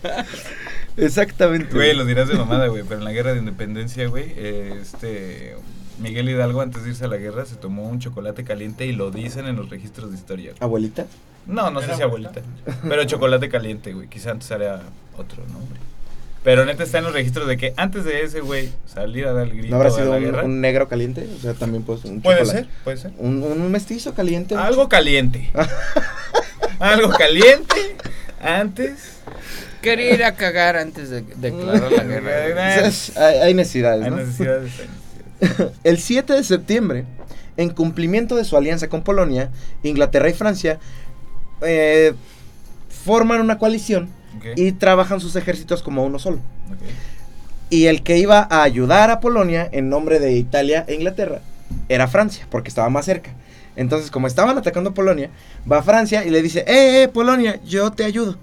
Exactamente. 0.98 1.74
Güey, 1.74 1.96
lo 1.96 2.06
dirás 2.06 2.28
de 2.28 2.36
mamada, 2.36 2.68
güey, 2.68 2.84
pero 2.84 3.00
en 3.00 3.06
la 3.06 3.12
guerra 3.12 3.34
de 3.34 3.40
independencia, 3.40 4.08
güey, 4.08 4.34
eh, 4.36 4.78
este 4.82 5.56
Miguel 6.00 6.30
Hidalgo 6.30 6.62
antes 6.62 6.84
de 6.84 6.90
irse 6.90 7.06
a 7.06 7.08
la 7.08 7.18
guerra 7.18 7.46
se 7.46 7.56
tomó 7.56 7.88
un 7.90 8.00
chocolate 8.00 8.44
caliente 8.44 8.86
y 8.86 8.92
lo 8.94 9.12
dicen 9.12 9.46
en 9.46 9.56
los 9.56 9.70
registros 9.70 10.12
de 10.12 10.18
historia. 10.18 10.52
güey. 10.52 10.58
Abuelita. 10.62 11.06
No, 11.46 11.72
no 11.72 11.80
sé 11.80 11.88
¿Era 11.88 11.96
si 11.96 12.02
abuelita, 12.04 12.42
pero 12.88 13.04
chocolate 13.06 13.50
caliente, 13.50 13.94
güey, 13.94 14.08
quizá 14.08 14.32
antes 14.32 14.52
era 14.52 14.82
otro 15.18 15.44
nombre. 15.48 15.80
Pero 16.44 16.66
neta 16.66 16.84
está 16.84 17.00
en 17.00 17.04
los 17.04 17.14
registros 17.14 17.48
de 17.48 17.58
que 17.58 17.74
antes 17.76 18.06
de 18.06 18.22
ese 18.24 18.40
güey 18.40 18.70
salir 18.86 19.26
a 19.28 19.34
dar 19.34 19.44
el 19.48 19.52
grito 19.58 19.70
¿No 19.72 19.76
habrá 19.76 19.90
a 19.90 19.92
sido 19.92 20.12
la 20.12 20.18
un, 20.18 20.24
guerra. 20.24 20.44
un 20.44 20.62
negro 20.62 20.88
caliente? 20.88 21.28
O 21.38 21.40
sea, 21.42 21.54
también 21.54 21.84
pues 21.84 22.06
un 22.06 22.22
Puede 22.22 22.40
chocolate. 22.40 22.64
ser, 22.66 22.70
puede 22.86 22.98
ser. 22.98 23.12
Un, 23.18 23.44
un 23.44 23.72
mestizo 23.72 24.14
caliente. 24.14 24.56
Algo 24.56 24.88
caliente. 24.88 25.50
Algo 26.80 27.10
caliente 27.10 27.76
antes. 28.42 29.18
Quería 29.82 30.14
ir 30.14 30.24
a 30.24 30.36
cagar 30.36 30.78
antes 30.78 31.10
de 31.10 31.22
declarar 31.38 31.92
la 31.92 32.04
guerra. 32.04 32.86
hay, 33.18 33.38
hay 33.40 33.54
necesidades, 33.54 34.06
Hay 34.06 34.10
¿no? 34.12 34.18
necesidades. 34.18 34.72
hay 34.80 34.88
necesidades. 35.48 35.74
El 35.84 36.00
7 36.00 36.34
de 36.34 36.44
septiembre, 36.44 37.06
en 37.58 37.70
cumplimiento 37.70 38.36
de 38.36 38.46
su 38.46 38.56
alianza 38.58 38.88
con 38.88 39.04
Polonia, 39.04 39.52
Inglaterra 39.84 40.30
y 40.30 40.34
Francia 40.34 40.80
eh, 41.62 42.14
forman 43.04 43.42
una 43.42 43.58
coalición 43.58 44.10
Y 44.56 44.72
trabajan 44.74 45.20
sus 45.20 45.36
ejércitos 45.36 45.82
como 45.82 46.06
uno 46.06 46.20
solo. 46.20 46.40
Y 47.70 47.86
el 47.86 48.04
que 48.04 48.18
iba 48.18 48.48
a 48.50 48.64
ayudar 48.64 49.12
a 49.12 49.20
Polonia 49.20 49.68
en 49.72 49.90
nombre 49.90 50.20
de 50.20 50.34
Italia 50.34 50.86
e 50.88 50.96
Inglaterra 50.96 51.42
era 51.88 52.08
Francia, 52.08 52.48
porque 52.50 52.70
estaba 52.70 52.90
más 52.90 53.06
cerca. 53.06 53.32
Entonces, 53.76 54.12
como 54.12 54.28
estaban 54.28 54.58
atacando 54.58 54.94
Polonia, 54.94 55.30
va 55.72 55.80
a 55.80 55.84
Francia 55.84 56.26
y 56.26 56.30
le 56.30 56.42
dice, 56.42 56.66
¡Eh, 56.68 57.04
eh, 57.04 57.08
Polonia, 57.08 57.60
yo 57.64 57.92
te 57.92 58.04
ayudo! 58.04 58.38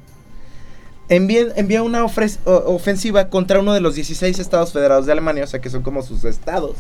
Envía, 1.08 1.46
envía 1.56 1.82
una 1.82 2.04
ofensiva 2.04 3.28
contra 3.28 3.60
uno 3.60 3.72
de 3.72 3.80
los 3.80 3.94
16 3.94 4.38
estados 4.38 4.72
federados 4.72 5.06
de 5.06 5.12
Alemania, 5.12 5.44
o 5.44 5.46
sea 5.46 5.60
que 5.60 5.70
son 5.70 5.82
como 5.82 6.02
sus 6.02 6.24
estados. 6.24 6.76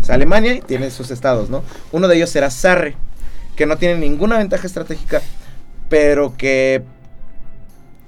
O 0.00 0.04
sea, 0.04 0.14
Alemania 0.14 0.60
tiene 0.66 0.90
sus 0.90 1.10
estados, 1.10 1.50
¿no? 1.50 1.62
Uno 1.92 2.08
de 2.08 2.16
ellos 2.16 2.30
será 2.30 2.50
Sarre, 2.50 2.96
que 3.56 3.66
no 3.66 3.76
tiene 3.76 3.98
ninguna 3.98 4.38
ventaja 4.38 4.66
estratégica, 4.66 5.20
pero 5.88 6.34
que 6.36 6.82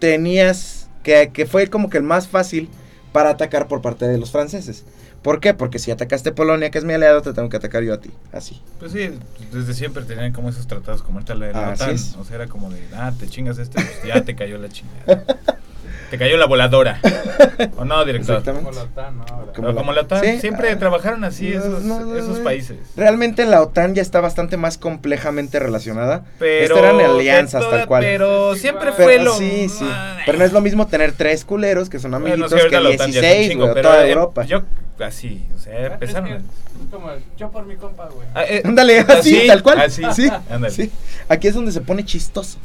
tenías, 0.01 0.89
que, 1.05 1.31
que 1.33 1.47
fue 1.47 1.69
como 1.69 1.89
que 1.89 1.99
el 1.99 2.03
más 2.03 2.27
fácil 2.27 2.69
para 3.13 3.31
atacar 3.31 3.69
por 3.69 3.83
parte 3.83 4.09
de 4.09 4.19
los 4.19 4.33
franceses. 4.33 4.85
¿Por 5.23 5.41
qué? 5.41 5.53
Porque 5.53 5.79
si 5.79 5.91
atacaste 5.91 6.33
Polonia, 6.33 6.71
que 6.71 6.79
es 6.79 6.85
mi 6.85 6.95
aliado, 6.95 7.21
te 7.21 7.35
tengo 7.35 7.51
que 7.51 7.59
atacar 7.59 7.83
yo 7.83 7.93
a 7.93 8.01
ti. 8.01 8.11
Así. 8.33 8.63
Pues 8.79 8.93
sí, 8.93 9.11
desde 9.53 9.75
siempre 9.75 10.03
tenían 10.05 10.33
como 10.33 10.49
esos 10.49 10.67
tratados 10.67 11.03
como 11.03 11.19
esta 11.19 11.35
la 11.35 11.47
de 11.47 11.53
la 11.53 11.73
Así 11.73 11.85
OTAN. 11.85 12.21
O 12.21 12.25
sea, 12.25 12.37
era 12.37 12.47
como 12.47 12.71
de, 12.71 12.81
ah, 12.95 13.13
te 13.19 13.29
chingas 13.29 13.59
este, 13.59 13.75
pues 13.75 14.03
ya 14.07 14.25
te 14.25 14.35
cayó 14.35 14.57
la 14.57 14.71
chingada. 14.71 15.25
te 16.11 16.19
cayó 16.19 16.37
la 16.37 16.47
voladora. 16.47 17.01
¿O 17.77 17.85
no, 17.85 18.05
director? 18.05 18.37
Exactamente. 18.39 18.69
Como 18.71 18.77
la 18.79 18.83
OTAN, 18.85 19.17
¿no? 19.19 19.23
Ahora. 19.31 19.53
Como 19.53 19.55
Como, 19.55 19.69
la- 19.69 19.75
como 19.75 19.93
la 19.93 20.01
OTAN, 20.03 20.25
Sí, 20.25 20.41
siempre 20.41 20.71
ah, 20.71 20.79
trabajaron 20.79 21.25
así 21.25 21.51
no, 21.51 21.59
esos, 21.61 21.83
no, 21.85 22.01
no, 22.01 22.17
esos 22.17 22.39
no. 22.39 22.45
países. 22.45 22.77
Realmente 22.97 23.47
la 23.47 23.63
OTAN 23.63 23.95
ya 23.95 24.03
está 24.03 24.21
bastante 24.21 24.57
más 24.57 24.77
complejamente 24.79 25.59
relacionada. 25.59 26.25
Pero, 26.39 26.77
Estas 26.77 26.79
eran 26.95 27.01
alianzas, 27.01 27.63
toda- 27.63 27.79
tal 27.79 27.87
cual. 27.87 28.03
Pero 28.03 28.55
siempre 28.57 28.93
fue 28.93 29.07
Pero, 29.07 29.25
lo... 29.25 29.35
sí, 29.35 29.69
sí. 29.69 29.87
Pero 30.27 30.39
no 30.39 30.45
es 30.45 30.53
lo 30.53 30.61
mismo 30.61 30.87
tener 30.89 31.13
tres 31.13 31.45
culeros 31.45 31.89
que 31.89 31.99
son 31.99 32.11
Bueno, 32.11 32.27
amiguitos 32.27 32.53
ahorita 32.53 32.69
que 32.77 32.83
la 32.83 32.91
OTAN 32.91 33.13
ya 33.13 33.21
es 33.21 33.25
un 33.25 33.31
16, 33.31 33.49
chingo, 33.51 33.63
güey, 33.65 33.75
pero 33.75 33.89
toda 33.89 34.07
eh, 34.07 34.11
Europa. 34.11 34.45
Yo, 34.45 34.63
así, 35.05 35.47
o 35.55 35.59
sea, 35.59 35.87
Es 35.87 35.93
empezaron. 35.93 36.29
que 36.29 36.35
es 36.37 36.43
como 36.91 37.11
el, 37.11 37.23
yo 37.39 37.51
por 37.51 37.65
mi 37.67 37.77
compa, 37.77 38.09
güey. 38.09 38.27
Ah, 38.35 38.45
eh, 38.45 38.63
Ándale, 38.65 39.01
así, 39.01 39.37
así, 39.39 39.47
tal 39.47 39.63
cual. 39.63 39.81
así. 39.81 40.03
Sí, 40.15 40.29
Ándale. 40.51 40.75
sí. 40.75 40.91
Aquí 41.29 41.49
es 41.49 41.55
donde 41.55 41.73
se 41.73 41.81
pone 41.81 42.05
chistoso. 42.05 42.59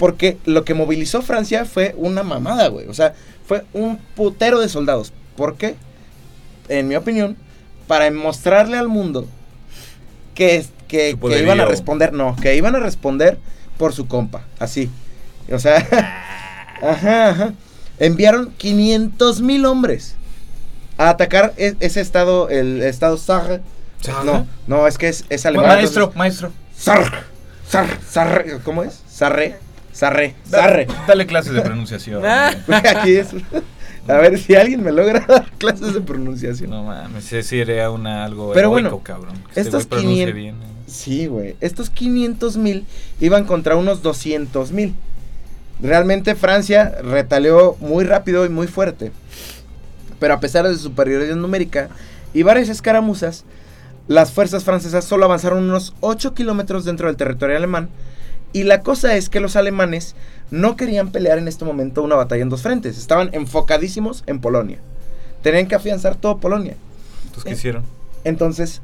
Porque 0.00 0.38
lo 0.46 0.64
que 0.64 0.72
movilizó 0.72 1.20
Francia 1.20 1.66
fue 1.66 1.94
una 1.98 2.22
mamada, 2.22 2.68
güey. 2.68 2.88
O 2.88 2.94
sea, 2.94 3.12
fue 3.46 3.64
un 3.74 3.98
putero 3.98 4.58
de 4.58 4.70
soldados. 4.70 5.12
¿Por 5.36 5.56
qué? 5.56 5.74
En 6.68 6.88
mi 6.88 6.96
opinión, 6.96 7.36
para 7.86 8.10
mostrarle 8.10 8.78
al 8.78 8.88
mundo 8.88 9.28
que, 10.34 10.64
que, 10.88 11.18
iban 11.38 11.60
a 11.60 11.66
responder, 11.66 12.14
no, 12.14 12.34
que 12.40 12.56
iban 12.56 12.74
a 12.74 12.80
responder 12.80 13.38
por 13.76 13.92
su 13.92 14.08
compa. 14.08 14.44
Así. 14.58 14.88
O 15.52 15.58
sea, 15.58 15.76
ajá, 16.82 17.28
ajá. 17.28 17.52
Enviaron 17.98 18.54
500 18.56 19.42
mil 19.42 19.66
hombres 19.66 20.14
a 20.96 21.10
atacar 21.10 21.52
e- 21.58 21.76
ese 21.80 22.00
estado, 22.00 22.48
el 22.48 22.80
estado 22.82 23.18
Sarre. 23.18 23.60
¿Sarre? 24.00 24.24
No, 24.24 24.46
no, 24.66 24.86
es 24.86 24.96
que 24.96 25.08
es, 25.08 25.26
es 25.28 25.44
alemán. 25.44 25.66
maestro, 25.66 26.04
entonces- 26.04 26.18
maestro. 26.18 26.52
Sarre, 26.74 27.18
Sarre, 27.68 27.98
Sarre, 28.08 28.58
¿cómo 28.64 28.82
es? 28.82 29.02
Sarre, 29.10 29.58
Sarre, 30.00 30.34
Sarre. 30.48 30.86
Dale 31.06 31.26
clases 31.26 31.52
de 31.52 31.60
pronunciación. 31.60 32.24
Aquí 32.68 33.16
es. 33.16 33.34
A 34.08 34.14
ver 34.14 34.38
si 34.38 34.54
alguien 34.54 34.82
me 34.82 34.92
logra 34.92 35.20
dar 35.28 35.50
clases 35.58 35.92
de 35.92 36.00
pronunciación. 36.00 36.70
No 36.70 36.84
mames, 36.84 37.22
sí 37.24 37.42
sería 37.42 37.90
una, 37.90 38.24
algo 38.24 38.52
Pero 38.54 38.68
heroico, 38.70 38.88
bueno, 38.88 39.04
cabrón. 39.04 39.34
que 39.52 39.60
este 39.60 39.76
estos 39.76 39.86
güey 39.86 40.00
pronuncie 40.00 40.24
500 40.32 40.34
bien. 40.34 40.54
¿eh? 40.54 40.82
Sí, 40.86 41.26
güey. 41.26 41.56
Estos 41.60 41.90
500 41.90 42.56
mil 42.56 42.86
iban 43.20 43.44
contra 43.44 43.76
unos 43.76 44.02
200 44.02 44.72
mil. 44.72 44.94
Realmente 45.82 46.34
Francia 46.34 46.94
retaleó 47.02 47.76
muy 47.80 48.04
rápido 48.04 48.46
y 48.46 48.48
muy 48.48 48.68
fuerte. 48.68 49.12
Pero 50.18 50.32
a 50.32 50.40
pesar 50.40 50.66
de 50.66 50.74
su 50.76 50.80
superioridad 50.80 51.36
numérica 51.36 51.90
y 52.32 52.42
varias 52.42 52.70
escaramuzas, 52.70 53.44
las 54.08 54.32
fuerzas 54.32 54.64
francesas 54.64 55.04
solo 55.04 55.26
avanzaron 55.26 55.62
unos 55.64 55.92
8 56.00 56.32
kilómetros 56.32 56.86
dentro 56.86 57.08
del 57.08 57.18
territorio 57.18 57.58
alemán. 57.58 57.90
Y 58.52 58.64
la 58.64 58.80
cosa 58.82 59.14
es 59.16 59.28
que 59.28 59.40
los 59.40 59.56
alemanes 59.56 60.14
no 60.50 60.76
querían 60.76 61.10
pelear 61.12 61.38
en 61.38 61.46
este 61.48 61.64
momento 61.64 62.02
una 62.02 62.16
batalla 62.16 62.42
en 62.42 62.48
dos 62.48 62.62
frentes. 62.62 62.98
Estaban 62.98 63.30
enfocadísimos 63.32 64.24
en 64.26 64.40
Polonia. 64.40 64.78
Tenían 65.42 65.68
que 65.68 65.76
afianzar 65.76 66.16
todo 66.16 66.38
Polonia. 66.38 66.74
Entonces, 67.26 67.44
¿qué 67.44 67.52
hicieron? 67.52 67.84
Entonces, 68.24 68.82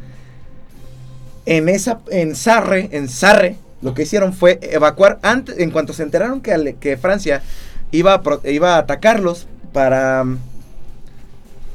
en 1.46 1.68
esa, 1.68 2.00
en 2.10 2.34
Sarre, 2.36 2.88
en 2.92 3.08
Sarre, 3.08 3.56
lo 3.82 3.94
que 3.94 4.02
hicieron 4.02 4.32
fue 4.32 4.58
evacuar 4.62 5.18
antes, 5.22 5.58
en 5.58 5.70
cuanto 5.70 5.92
se 5.92 6.02
enteraron 6.02 6.40
que, 6.40 6.52
ale- 6.52 6.76
que 6.76 6.96
Francia 6.96 7.42
iba 7.90 8.14
a, 8.14 8.22
pro- 8.22 8.40
iba 8.44 8.76
a 8.76 8.78
atacarlos 8.78 9.46
para, 9.72 10.24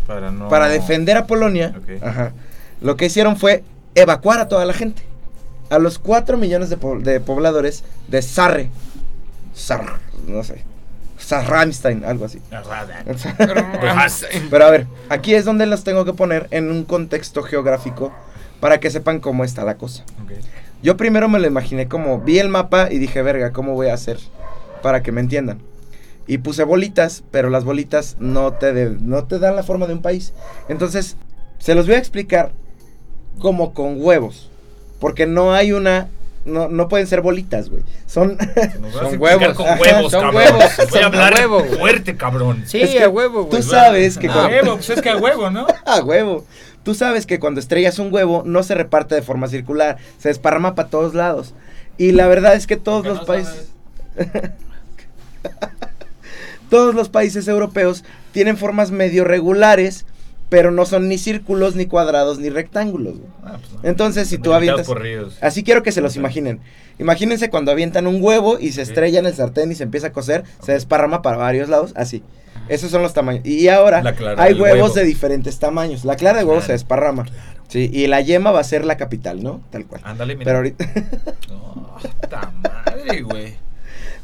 Para 0.08 0.32
no... 0.32 0.50
para 0.50 0.68
defender 0.68 1.16
a 1.18 1.28
Polonia, 1.28 1.74
ajá, 2.02 2.34
lo 2.82 2.96
que 2.98 3.06
hicieron 3.06 3.38
fue 3.38 3.64
evacuar 3.96 4.40
a 4.40 4.48
toda 4.48 4.66
la 4.66 4.74
gente. 4.74 5.04
A 5.72 5.80
los 5.80 5.98
4 5.98 6.38
millones 6.38 6.70
de, 6.70 6.78
po- 6.78 7.00
de 7.00 7.20
pobladores 7.20 7.84
de 8.08 8.22
Sarre. 8.22 8.70
Sarre, 9.56 9.94
no 10.28 10.44
sé. 10.44 10.64
Sarramstein, 11.18 12.04
algo 12.04 12.26
así. 12.26 12.42
Pero 14.50 14.66
a 14.66 14.72
ver, 14.72 14.88
aquí 15.10 15.34
es 15.34 15.46
donde 15.46 15.66
los 15.66 15.84
tengo 15.84 16.06
que 16.06 16.14
poner 16.14 16.48
en 16.52 16.72
un 16.72 16.84
contexto 16.84 17.44
geográfico 17.44 18.12
para 18.60 18.80
que 18.80 18.90
sepan 18.92 19.20
cómo 19.20 19.44
está 19.44 19.64
la 19.64 19.78
cosa. 19.78 20.04
Yo 20.84 20.98
primero 20.98 21.30
me 21.30 21.40
lo 21.40 21.48
imaginé 21.48 21.88
como 21.88 22.20
vi 22.20 22.40
el 22.40 22.50
mapa 22.50 22.92
y 22.92 22.98
dije, 22.98 23.22
verga, 23.22 23.52
¿cómo 23.52 23.74
voy 23.74 23.88
a 23.88 23.94
hacer 23.94 24.18
para 24.82 25.04
que 25.04 25.12
me 25.12 25.22
entiendan? 25.22 25.60
Y 26.28 26.40
puse 26.40 26.64
bolitas, 26.64 27.24
pero 27.32 27.50
las 27.50 27.64
bolitas 27.64 28.16
no 28.20 28.54
te, 28.54 28.74
de- 28.74 28.98
no 29.00 29.24
te 29.26 29.40
dan 29.40 29.56
la 29.56 29.64
forma 29.64 29.88
de 29.88 29.94
un 29.94 30.02
país. 30.02 30.34
Entonces, 30.70 31.18
se 31.60 31.76
los 31.76 31.86
voy 31.88 31.96
a 31.96 32.00
explicar 32.00 32.52
como 33.40 33.74
con 33.74 34.04
huevos. 34.04 34.50
Porque 35.02 35.26
no 35.28 35.54
hay 35.54 35.74
una 35.74 36.08
no, 36.46 36.70
no 36.70 36.88
pueden 36.88 37.06
ser 37.06 37.22
bolitas, 37.22 37.70
güey. 37.70 37.84
Son... 38.08 38.38
Son 38.94 39.22
huevos. 39.22 39.54
con 39.54 39.68
huevos, 39.80 40.12
son 40.12 40.22
cabrón. 40.22 40.36
huevos, 40.36 40.64
Voy 40.78 40.88
son 40.88 41.04
a 41.04 41.06
hablar 41.06 41.34
huevo, 41.36 41.64
fuerte, 41.66 42.16
cabrón. 42.16 42.64
Sí, 42.66 42.82
Es 42.82 42.92
que 42.92 43.04
a 43.04 43.10
huevo, 43.10 43.44
güey. 43.46 43.62
tú 43.62 43.68
sabes 43.68 44.18
que 44.18 44.28
A 44.28 44.34
cuando- 44.34 44.50
huevo, 44.50 44.76
pues 44.78 44.90
es 44.90 45.02
que 45.02 45.10
a 45.10 45.18
huevo, 45.18 45.50
¿no? 45.52 45.68
a 45.86 46.00
huevo. 46.02 46.46
Tú 46.84 46.96
sabes 46.96 47.26
que 47.28 47.40
cuando 47.40 47.60
estrellas 47.60 48.00
un 48.00 48.12
huevo 48.12 48.42
no 48.46 48.64
se 48.64 48.74
reparte 48.74 49.14
de 49.14 49.22
forma 49.22 49.48
circular, 49.50 49.98
se 50.18 50.30
desparrama 50.30 50.74
para 50.74 50.90
todos 50.90 51.14
lados. 51.14 51.54
Y 51.98 52.12
la 52.14 52.28
verdad 52.28 52.56
es 52.56 52.66
que 52.66 52.78
todos 52.78 53.04
Porque 53.06 53.10
los 53.10 53.20
no 53.20 53.26
países... 53.28 53.70
todos 56.70 56.96
los 56.96 57.10
países 57.10 57.48
europeos 57.48 58.04
tienen 58.32 58.58
formas 58.58 58.92
medio 58.92 59.26
regulares, 59.26 60.06
pero 60.52 60.70
no 60.70 60.86
son 60.86 61.08
ni 61.08 61.18
círculos, 61.18 61.78
ni 61.78 61.86
cuadrados, 61.86 62.38
ni 62.38 62.50
rectángulos. 62.50 63.16
Ah, 63.42 63.58
pues 63.58 63.72
no. 63.72 63.90
Entonces, 63.90 64.28
si 64.28 64.38
tú 64.38 64.52
avientas... 64.52 64.86
Así 65.40 65.64
quiero 65.64 65.82
que 65.82 65.94
se 65.94 66.02
los 66.02 66.18
imaginen. 66.18 66.60
Imagínense 67.00 67.50
cuando 67.50 67.72
avientan 67.72 68.06
un 68.06 68.22
huevo 68.22 68.60
y 68.60 68.74
se 68.74 68.82
estrella 68.82 69.20
en 69.20 69.28
el 69.28 69.34
sartén 69.34 69.72
y 69.72 69.76
se 69.76 69.84
empieza 69.84 70.08
a 70.08 70.12
cocer, 70.12 70.44
se 70.62 70.74
desparrama 70.74 71.22
para 71.22 71.38
varios 71.38 71.70
lados, 71.70 71.94
así. 71.96 72.22
Esos 72.68 72.92
son 72.92 73.02
los 73.02 73.14
tamaños. 73.14 73.46
Y 73.46 73.70
ahora 73.70 74.04
hay 74.38 74.54
huevos 74.56 74.90
huevo. 74.90 74.94
de 74.94 75.06
diferentes 75.06 75.58
tamaños. 75.58 76.04
La 76.04 76.18
clara 76.18 76.40
de 76.40 76.44
huevo 76.44 76.58
Claro, 76.58 76.68
se 76.68 76.74
desparrama. 76.74 77.26
Sí, 77.70 77.90
y 77.94 78.08
la 78.08 78.20
yema 78.20 78.52
va 78.52 78.60
a 78.60 78.66
ser 78.66 78.84
la 78.84 78.98
capital, 78.98 79.42
¿no? 79.42 79.62
Tal 79.70 79.86
cual. 79.86 80.02
Ándale, 80.04 80.36
mira. 80.36 80.44
Pero 80.44 80.58
ahorita... 80.58 80.86
Puta 82.22 82.52
madre, 82.62 83.22
güey. 83.22 83.56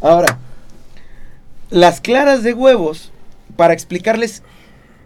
Ahora, 0.01 0.39
las 1.69 2.01
claras 2.01 2.43
de 2.43 2.53
huevos, 2.53 3.13
para 3.55 3.73
explicarles 3.73 4.43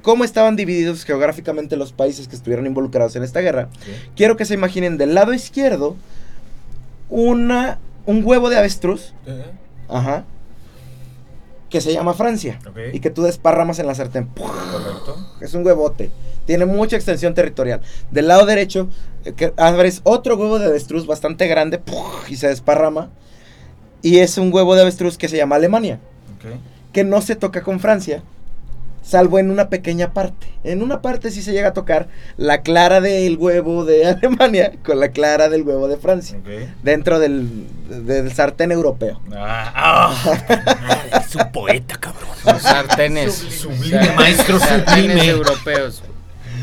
cómo 0.02 0.24
estaban 0.24 0.56
divididos 0.56 1.06
geográficamente 1.06 1.78
los 1.78 1.94
países 1.94 2.28
que 2.28 2.36
estuvieron 2.36 2.66
involucrados 2.66 3.16
en 3.16 3.24
esta 3.24 3.42
guerra, 3.42 3.70
quiero 4.16 4.38
que 4.38 4.46
se 4.46 4.54
imaginen 4.54 4.98
del 4.98 5.14
lado 5.14 5.34
izquierdo 5.34 5.96
una, 7.10 7.80
un 8.06 8.24
huevo 8.24 8.50
de 8.50 8.58
avestruz, 8.58 9.14
ajá, 9.90 10.26
que 11.70 11.82
se 11.82 11.94
llama 11.94 12.14
Francia, 12.14 12.60
y 12.92 13.00
que 13.00 13.10
tú 13.10 13.24
desparramas 13.24 13.80
en 13.80 13.88
la 13.88 13.96
sartén. 13.96 14.26
Correcto. 14.28 15.16
Es 15.40 15.54
un 15.54 15.66
huevote. 15.66 16.12
Tiene 16.46 16.66
mucha 16.66 16.98
extensión 16.98 17.34
territorial. 17.34 17.82
Del 18.12 18.28
lado 18.28 18.46
derecho, 18.46 18.90
eh, 19.24 19.34
que 19.34 19.54
abres 19.56 20.02
otro 20.04 20.36
huevo 20.36 20.60
de 20.60 20.66
avestruz 20.66 21.06
bastante 21.06 21.48
grande 21.48 21.82
y 22.28 22.36
se 22.36 22.48
desparrama. 22.48 23.10
Y 24.02 24.18
es 24.18 24.38
un 24.38 24.52
huevo 24.52 24.76
de 24.76 24.82
avestruz 24.82 25.18
que 25.18 25.30
se 25.30 25.38
llama 25.38 25.56
Alemania, 25.56 26.00
que 26.92 27.04
no 27.04 27.22
se 27.22 27.36
toca 27.36 27.62
con 27.62 27.80
Francia, 27.80 28.24
salvo 29.02 29.40
en 29.40 29.52
una 29.52 29.70
pequeña 29.70 30.14
parte. 30.14 30.48
En 30.64 30.82
una 30.82 31.02
parte 31.02 31.32
sí 31.32 31.42
se 31.42 31.52
llega 31.54 31.70
a 31.70 31.74
tocar 31.74 32.08
la 32.38 32.62
clara 32.62 33.02
del 33.02 33.38
huevo 33.38 33.86
de 33.86 34.06
Alemania 34.10 34.74
con 34.84 35.00
la 35.00 35.10
clara 35.10 35.50
del 35.50 35.64
huevo 35.64 35.88
de 35.88 35.98
Francia, 35.98 36.40
dentro 36.84 37.20
del, 37.20 37.68
del 37.90 38.32
sartén 38.34 38.72
europeo. 38.72 39.20
Ah, 39.36 40.14
ah. 40.16 41.22
es 41.28 41.36
un 41.36 41.52
poeta, 41.52 41.98
cabrón. 42.00 42.30
Los 42.46 42.62
sartenes. 42.62 43.34
Sublime, 43.34 44.12
maestro 44.16 44.60
sartenes 44.60 45.12
sublime. 45.12 45.28
europeos. 45.28 46.04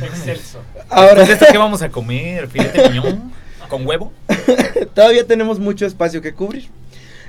Excelso. 0.03 0.61
Ahora, 0.89 1.11
Entonces, 1.11 1.35
¿esto 1.41 1.47
qué 1.51 1.59
vamos 1.59 1.83
a 1.83 1.89
comer? 1.89 2.49
¿Filete 2.49 2.89
piñón? 2.89 3.33
¿Con 3.69 3.87
huevo? 3.87 4.13
Todavía 4.95 5.27
tenemos 5.27 5.59
mucho 5.59 5.87
espacio 5.87 6.23
que 6.23 6.33
cubrir. 6.33 6.69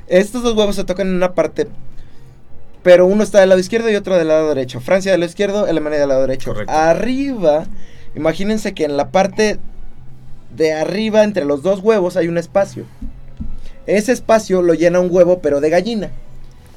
Estos 0.07 0.41
dos 0.41 0.55
huevos 0.55 0.75
se 0.75 0.83
tocan 0.83 1.07
en 1.07 1.15
una 1.15 1.33
parte, 1.33 1.67
pero 2.83 3.05
uno 3.05 3.23
está 3.23 3.39
del 3.39 3.49
lado 3.49 3.61
izquierdo 3.61 3.89
y 3.89 3.95
otro 3.95 4.17
del 4.17 4.27
lado 4.27 4.49
derecho. 4.49 4.79
Francia 4.79 5.11
del 5.11 5.21
lado 5.21 5.29
izquierdo, 5.29 5.65
Alemania 5.65 5.99
del 5.99 6.09
lado 6.09 6.21
derecho. 6.21 6.51
Correcto. 6.51 6.73
Arriba, 6.73 7.65
imagínense 8.15 8.73
que 8.73 8.85
en 8.85 8.97
la 8.97 9.09
parte 9.09 9.59
de 10.55 10.73
arriba, 10.73 11.23
entre 11.23 11.45
los 11.45 11.61
dos 11.61 11.79
huevos, 11.81 12.17
hay 12.17 12.27
un 12.27 12.37
espacio. 12.37 12.85
Ese 13.85 14.11
espacio 14.11 14.61
lo 14.61 14.73
llena 14.73 14.99
un 14.99 15.09
huevo, 15.11 15.39
pero 15.39 15.61
de 15.61 15.69
gallina. 15.69 16.11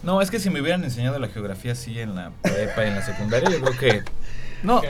No, 0.02 0.20
es 0.20 0.30
que 0.30 0.40
si 0.40 0.50
me 0.50 0.60
hubieran 0.60 0.82
enseñado 0.82 1.18
la 1.18 1.28
geografía 1.28 1.72
así 1.72 1.98
en 2.00 2.14
la 2.14 2.32
prepa, 2.42 2.84
en 2.86 2.94
la 2.94 3.02
secundaria, 3.02 3.50
yo 3.50 3.60
creo 3.60 3.78
que. 3.78 4.02
No, 4.62 4.80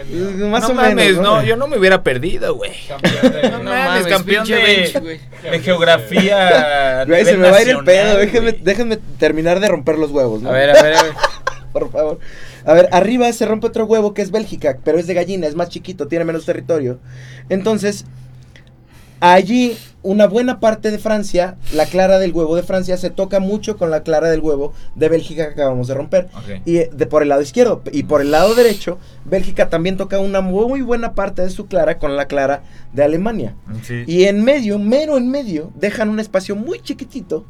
Más 0.50 0.62
no 0.64 0.68
o 0.68 0.74
mames, 0.74 0.94
menos. 0.94 1.22
no, 1.22 1.42
yo 1.42 1.56
no 1.56 1.66
me 1.66 1.78
hubiera 1.78 2.02
perdido, 2.02 2.54
güey. 2.56 2.72
Campeón 2.88 3.32
de. 3.32 3.50
No 3.50 3.62
mames, 3.62 4.06
campeón 4.06 4.46
de- 4.46 5.20
geografía. 5.62 7.04
Güey, 7.06 7.24
se 7.24 7.36
me 7.36 7.50
va 7.50 7.56
a 7.56 7.62
ir 7.62 7.68
el 7.70 7.84
pedo. 7.84 8.16
Déjenme, 8.18 8.52
déjenme 8.52 8.96
terminar 9.18 9.60
de 9.60 9.68
romper 9.68 9.98
los 9.98 10.10
huevos. 10.10 10.42
¿no? 10.42 10.50
A 10.50 10.52
ver, 10.52 10.70
a 10.70 10.82
ver, 10.82 10.94
a 10.94 11.02
ver. 11.02 11.12
Por 11.72 11.90
favor. 11.90 12.18
A 12.64 12.74
ver, 12.74 12.88
arriba 12.92 13.32
se 13.32 13.46
rompe 13.46 13.66
otro 13.66 13.86
huevo 13.86 14.12
que 14.14 14.22
es 14.22 14.30
Bélgica, 14.30 14.76
pero 14.84 14.98
es 14.98 15.06
de 15.06 15.14
gallina, 15.14 15.46
es 15.46 15.54
más 15.54 15.68
chiquito, 15.70 16.06
tiene 16.06 16.24
menos 16.26 16.44
territorio. 16.44 16.98
Entonces, 17.48 18.04
allí 19.22 19.76
una 20.02 20.26
buena 20.26 20.58
parte 20.58 20.90
de 20.90 20.98
Francia, 20.98 21.56
la 21.72 21.86
clara 21.86 22.18
del 22.18 22.32
huevo 22.32 22.56
de 22.56 22.64
Francia, 22.64 22.96
se 22.96 23.10
toca 23.10 23.38
mucho 23.38 23.76
con 23.76 23.88
la 23.90 24.02
clara 24.02 24.28
del 24.28 24.40
huevo 24.40 24.72
de 24.96 25.08
Bélgica 25.08 25.46
que 25.46 25.52
acabamos 25.52 25.86
de 25.86 25.94
romper. 25.94 26.28
Y 26.64 26.78
eh, 26.78 26.90
de 26.92 27.06
por 27.06 27.22
el 27.22 27.28
lado 27.28 27.40
izquierdo 27.40 27.82
y 27.92 28.02
por 28.02 28.20
el 28.20 28.32
lado 28.32 28.56
derecho, 28.56 28.98
Bélgica 29.24 29.68
también 29.68 29.96
toca 29.96 30.18
una 30.18 30.40
muy 30.40 30.82
buena 30.82 31.14
parte 31.14 31.42
de 31.42 31.50
su 31.50 31.66
clara 31.66 31.98
con 31.98 32.16
la 32.16 32.26
clara 32.26 32.64
de 32.92 33.04
Alemania. 33.04 33.54
Sí. 33.84 34.02
Y 34.08 34.24
en 34.24 34.42
medio, 34.42 34.80
mero 34.80 35.16
en 35.16 35.30
medio, 35.30 35.70
dejan 35.76 36.08
un 36.08 36.18
espacio 36.18 36.56
muy 36.56 36.80
chiquitito 36.80 37.44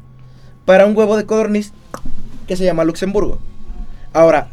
para 0.65 0.85
un 0.85 0.95
huevo 0.95 1.17
de 1.17 1.25
codorniz 1.25 1.73
que 2.47 2.55
se 2.55 2.65
llama 2.65 2.83
Luxemburgo. 2.83 3.39
Ahora, 4.13 4.49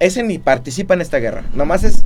ese 0.00 0.22
ni 0.22 0.38
participa 0.38 0.94
en 0.94 1.02
esta 1.02 1.18
guerra, 1.18 1.44
nomás 1.54 1.84
es 1.84 2.04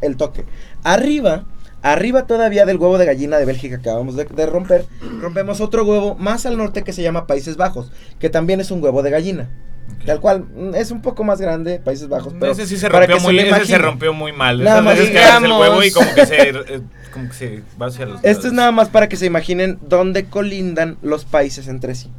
el 0.00 0.16
toque. 0.16 0.44
Arriba, 0.82 1.44
arriba 1.82 2.26
todavía 2.26 2.66
del 2.66 2.76
huevo 2.76 2.98
de 2.98 3.06
gallina 3.06 3.38
de 3.38 3.44
Bélgica 3.44 3.76
que 3.76 3.88
acabamos 3.88 4.16
de, 4.16 4.24
de 4.24 4.46
romper, 4.46 4.86
rompemos 5.20 5.60
otro 5.60 5.84
huevo 5.84 6.14
más 6.14 6.46
al 6.46 6.56
norte 6.56 6.82
que 6.82 6.92
se 6.92 7.02
llama 7.02 7.26
Países 7.26 7.56
Bajos, 7.56 7.90
que 8.18 8.30
también 8.30 8.60
es 8.60 8.70
un 8.70 8.82
huevo 8.82 9.02
de 9.02 9.10
gallina. 9.10 9.48
Ok. 9.96 10.04
Tal 10.06 10.20
cual, 10.20 10.44
mm, 10.44 10.74
es 10.74 10.90
un 10.90 11.02
poco 11.02 11.24
más 11.24 11.40
grande, 11.40 11.80
Países 11.80 12.08
Bajos. 12.08 12.34
Pero 12.38 12.52
ese 12.52 12.66
sí 12.66 12.76
se 12.76 12.88
rompió 12.88 13.18
se 13.18 13.22
muy, 13.22 13.34
lo 13.34 13.56
ese 13.56 13.66
se 13.66 13.78
rompió 13.78 14.12
muy 14.12 14.32
mal. 14.32 14.62
Nada 14.62 14.82
más 14.82 14.98
que 14.98 15.18
el 15.18 15.52
huevo 15.52 15.82
y 15.82 15.90
como 15.90 16.14
que 16.14 16.26
se, 16.26 16.48
eh, 16.50 16.80
como 17.12 17.28
que 17.28 17.34
se 17.34 17.62
va 17.80 17.86
hacia 17.86 18.06
los 18.06 18.16
Esto 18.16 18.28
es 18.28 18.36
lados. 18.44 18.52
nada 18.52 18.72
más 18.72 18.88
para 18.88 19.08
que 19.08 19.16
se 19.16 19.26
imaginen 19.26 19.78
dónde 19.82 20.26
colindan 20.26 20.96
los 21.02 21.24
países 21.24 21.66
entre 21.68 21.94
sí. 21.94 22.10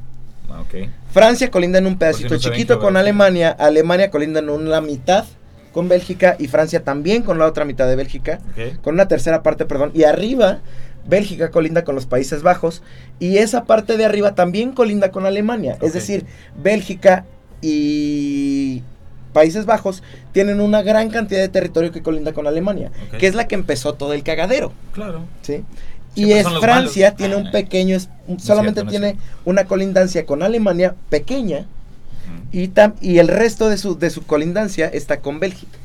Ah, 0.49 0.61
ok. 0.61 0.89
Francia 1.11 1.49
colinda 1.49 1.79
en 1.79 1.87
un 1.87 1.97
pedacito 1.97 2.37
si 2.37 2.47
no 2.49 2.53
chiquito 2.53 2.79
con. 2.79 2.97
Alemania, 2.97 3.51
Alemania 3.51 4.11
colinda 4.11 4.39
en 4.39 4.49
una 4.49 4.81
mitad 4.81 5.25
con 5.73 5.87
Bélgica 5.89 6.35
y 6.39 6.47
Francia 6.47 6.83
también 6.83 7.23
con 7.23 7.39
la 7.39 7.45
otra 7.45 7.65
mitad 7.65 7.87
de 7.87 7.95
Bélgica, 7.95 8.39
con 8.83 8.95
una 8.95 9.07
tercera 9.07 9.41
parte, 9.43 9.65
perdón, 9.65 9.91
y 9.93 10.03
arriba 10.03 10.59
Bélgica 11.07 11.49
colinda 11.49 11.83
con 11.83 11.95
los 11.95 12.05
Países 12.05 12.43
Bajos 12.43 12.83
y 13.19 13.37
esa 13.37 13.63
parte 13.65 13.97
de 13.97 14.05
arriba 14.05 14.35
también 14.35 14.71
colinda 14.73 15.11
con 15.11 15.25
Alemania, 15.25 15.77
es 15.81 15.93
decir, 15.93 16.25
Bélgica 16.61 17.25
y 17.61 18.83
Países 19.33 19.65
Bajos 19.65 20.03
tienen 20.33 20.59
una 20.59 20.81
gran 20.81 21.09
cantidad 21.09 21.39
de 21.39 21.47
territorio 21.47 21.91
que 21.91 22.01
colinda 22.03 22.33
con 22.33 22.47
Alemania, 22.47 22.91
que 23.17 23.27
es 23.27 23.35
la 23.35 23.47
que 23.47 23.55
empezó 23.55 23.93
todo 23.93 24.13
el 24.13 24.23
cagadero. 24.23 24.73
Claro. 24.93 25.21
¿sí? 25.41 25.63
Y 26.15 26.33
es 26.33 26.45
Francia, 26.59 27.15
tiene 27.15 27.35
Ah, 27.35 27.37
un 27.37 27.51
pequeño, 27.51 27.95
es- 27.95 28.09
solamente 28.37 28.81
cierto, 28.81 28.83
no 28.83 28.89
es 29.07 29.13
tiene 29.13 29.17
una 29.45 29.63
colindancia 29.63 30.25
con 30.25 30.43
Alemania 30.43 30.95
pequeña 31.09 31.65
y, 32.51 32.67
tam- 32.69 32.95
y 33.01 33.19
el 33.19 33.27
resto 33.27 33.69
de 33.69 33.77
su, 33.77 33.97
de 33.97 34.09
su 34.09 34.23
colindancia 34.25 34.87
está 34.87 35.21
con 35.21 35.39
Bélgica. 35.39 35.77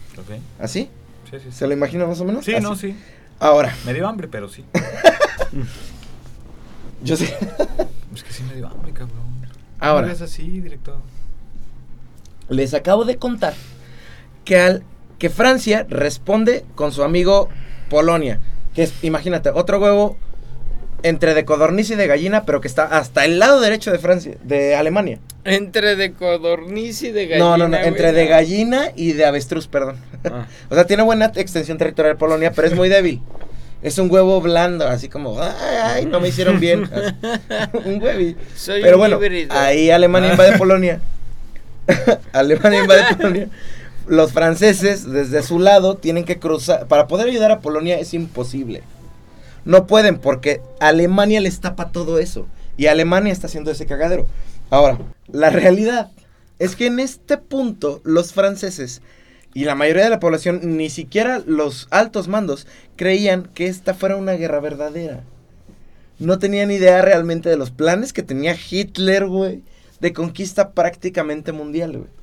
¿Así? 0.58 0.88
Sí, 1.30 1.38
sí, 1.38 1.50
sí. 1.50 1.56
¿Se 1.56 1.66
lo 1.66 1.72
imagina 1.72 2.06
más 2.06 2.20
o 2.20 2.24
menos? 2.24 2.44
Sí, 2.44 2.54
Así. 2.54 2.62
no, 2.62 2.76
sí. 2.76 2.96
Ahora, 3.38 3.74
Me 3.84 3.92
dio 3.94 4.06
hambre, 4.08 4.28
pero 4.28 4.48
sí. 4.48 4.64
yo 7.02 7.16
sé. 7.16 7.36
Es 8.14 8.24
que 8.24 8.32
sí 8.32 8.42
me 8.44 8.54
dio 8.54 8.66
hambre, 8.66 8.92
cabrón. 8.92 9.18
Ahora. 9.78 10.06
No 10.06 10.12
es 10.14 10.22
así, 10.22 10.48
director. 10.60 10.96
Les 12.48 12.72
acabo 12.72 13.04
de 13.04 13.18
contar 13.18 13.52
que, 14.46 14.58
al, 14.58 14.82
que 15.18 15.28
Francia 15.28 15.86
responde 15.90 16.64
con 16.74 16.92
su 16.92 17.02
amigo 17.02 17.50
Polonia. 17.90 18.40
Que 18.74 18.84
es, 18.84 18.94
imagínate, 19.04 19.50
otro 19.50 19.78
huevo 19.80 20.16
entre 21.08 21.34
de 21.34 21.44
codorniz 21.44 21.90
y 21.90 21.94
de 21.94 22.06
gallina, 22.06 22.44
pero 22.44 22.60
que 22.60 22.68
está 22.68 22.84
hasta 22.84 23.24
el 23.24 23.38
lado 23.38 23.60
derecho 23.60 23.92
de 23.92 23.98
Francia, 23.98 24.36
de 24.42 24.74
Alemania. 24.74 25.20
Entre 25.44 25.94
de 25.94 26.12
codorniz 26.12 27.02
y 27.02 27.12
de 27.12 27.26
gallina. 27.26 27.44
no, 27.44 27.56
no, 27.56 27.68
no, 27.68 27.76
güey, 27.76 27.88
entre 27.88 28.12
de 28.12 28.26
gallina 28.26 28.90
y 28.96 29.12
de 29.12 29.24
avestruz, 29.24 29.68
perdón. 29.68 29.96
Ah. 30.24 30.46
O 30.70 30.74
sea, 30.74 30.86
tiene 30.86 31.04
buena 31.04 31.32
extensión 31.36 31.78
territorial 31.78 32.16
Polonia, 32.16 32.50
pero 32.52 32.66
es 32.66 32.74
muy 32.74 32.88
débil. 32.88 33.22
Es 33.82 33.98
un 33.98 34.10
huevo 34.10 34.40
blando, 34.40 34.88
así 34.88 35.08
como, 35.08 35.40
ay, 35.40 35.76
ay, 35.82 36.06
no 36.06 36.18
me 36.18 36.28
hicieron 36.28 36.58
bien. 36.58 36.90
un 37.84 38.02
huevi. 38.02 38.36
Soy 38.56 38.82
Pero 38.82 38.96
un 38.96 39.00
bueno, 39.00 39.16
híbrido. 39.16 39.54
ahí 39.56 39.90
Alemania 39.90 40.32
invade 40.32 40.58
Polonia. 40.58 41.00
Alemania 42.32 42.80
invade 42.80 43.14
Polonia. 43.14 43.48
Los 44.08 44.32
franceses, 44.32 45.08
desde 45.08 45.42
su 45.42 45.60
lado, 45.60 45.96
tienen 45.96 46.24
que 46.24 46.38
cruzar. 46.38 46.88
Para 46.88 47.06
poder 47.06 47.28
ayudar 47.28 47.52
a 47.52 47.60
Polonia 47.60 47.98
es 47.98 48.14
imposible. 48.14 48.82
No 49.66 49.86
pueden 49.86 50.18
porque 50.18 50.62
Alemania 50.80 51.40
les 51.40 51.60
tapa 51.60 51.90
todo 51.92 52.18
eso. 52.18 52.46
Y 52.78 52.86
Alemania 52.86 53.32
está 53.32 53.48
haciendo 53.48 53.70
ese 53.70 53.84
cagadero. 53.84 54.26
Ahora, 54.70 54.98
la 55.26 55.50
realidad 55.50 56.10
es 56.58 56.76
que 56.76 56.86
en 56.86 57.00
este 57.00 57.36
punto 57.36 58.00
los 58.04 58.32
franceses 58.32 59.02
y 59.54 59.64
la 59.64 59.74
mayoría 59.74 60.04
de 60.04 60.10
la 60.10 60.20
población, 60.20 60.76
ni 60.76 60.88
siquiera 60.88 61.42
los 61.44 61.88
altos 61.90 62.28
mandos, 62.28 62.66
creían 62.94 63.48
que 63.54 63.66
esta 63.66 63.94
fuera 63.94 64.16
una 64.16 64.32
guerra 64.32 64.60
verdadera. 64.60 65.24
no 66.18 66.38
tenían 66.38 66.70
idea 66.70 67.02
realmente 67.02 67.48
de 67.50 67.56
los 67.56 67.70
planes 67.70 68.12
que 68.12 68.22
tenía 68.22 68.56
Hitler, 68.70 69.26
güey, 69.26 69.62
de 70.00 70.12
conquista 70.12 70.72
prácticamente 70.72 71.52
mundial, 71.52 71.92
güey. 71.92 72.15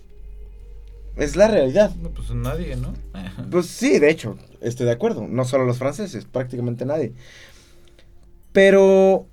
Es 1.15 1.35
la 1.35 1.47
realidad. 1.47 1.91
No, 2.01 2.09
pues 2.09 2.29
nadie, 2.31 2.75
¿no? 2.75 2.93
Pues 3.51 3.67
sí, 3.67 3.99
de 3.99 4.09
hecho, 4.09 4.37
estoy 4.61 4.85
de 4.85 4.91
acuerdo. 4.91 5.27
No 5.27 5.45
solo 5.45 5.65
los 5.65 5.77
franceses, 5.77 6.25
prácticamente 6.25 6.85
nadie. 6.85 7.13
Pero 8.51 9.25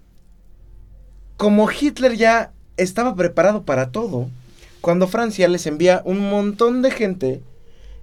como 1.37 1.71
Hitler 1.71 2.17
ya 2.17 2.53
estaba 2.77 3.15
preparado 3.15 3.63
para 3.63 3.91
todo, 3.91 4.29
cuando 4.81 5.07
Francia 5.09 5.49
les 5.49 5.67
envía 5.67 6.03
un 6.05 6.19
montón 6.31 6.83
de 6.83 6.91
gente 6.91 7.43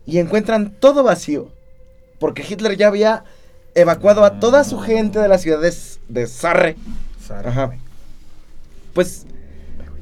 y 0.06 0.20
encuentran 0.20 0.72
todo 0.80 1.04
vacío, 1.04 1.52
porque 2.20 2.46
Hitler 2.48 2.78
ya 2.78 2.88
había 2.88 3.24
evacuado 3.76 4.24
a 4.24 4.40
toda 4.40 4.64
su 4.64 4.80
gente 4.80 5.20
de 5.20 5.28
las 5.28 5.42
ciudades 5.42 6.00
de 6.08 6.26
Sarre, 6.28 6.78
Sara, 7.24 7.50
Ajá. 7.52 7.72
pues 8.94 9.26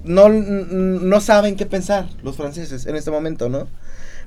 no, 0.05 0.29
no 0.29 1.21
saben 1.21 1.55
qué 1.55 1.65
pensar 1.65 2.07
los 2.23 2.37
franceses 2.37 2.85
en 2.85 2.95
este 2.95 3.11
momento, 3.11 3.49
¿no? 3.49 3.67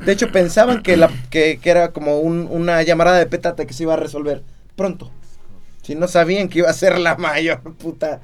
De 0.05 0.13
hecho, 0.13 0.31
pensaban 0.31 0.83
que, 0.83 0.97
la, 0.97 1.11
que, 1.31 1.59
que 1.61 1.71
era 1.71 1.93
como 1.93 2.19
un- 2.21 2.47
una 2.51 2.83
llamarada 2.83 3.19
de 3.19 3.27
pétate 3.27 3.67
que 3.67 3.73
se 3.75 3.83
iba 3.85 3.95
a 3.95 3.97
resolver 3.97 4.43
pronto. 4.77 5.11
Si 5.83 5.95
no 5.95 6.07
sabían 6.07 6.49
que 6.49 6.59
iba 6.61 6.71
a 6.71 6.75
ser 6.75 6.99
la 6.99 7.17
mayor 7.17 7.61
puta 7.75 8.21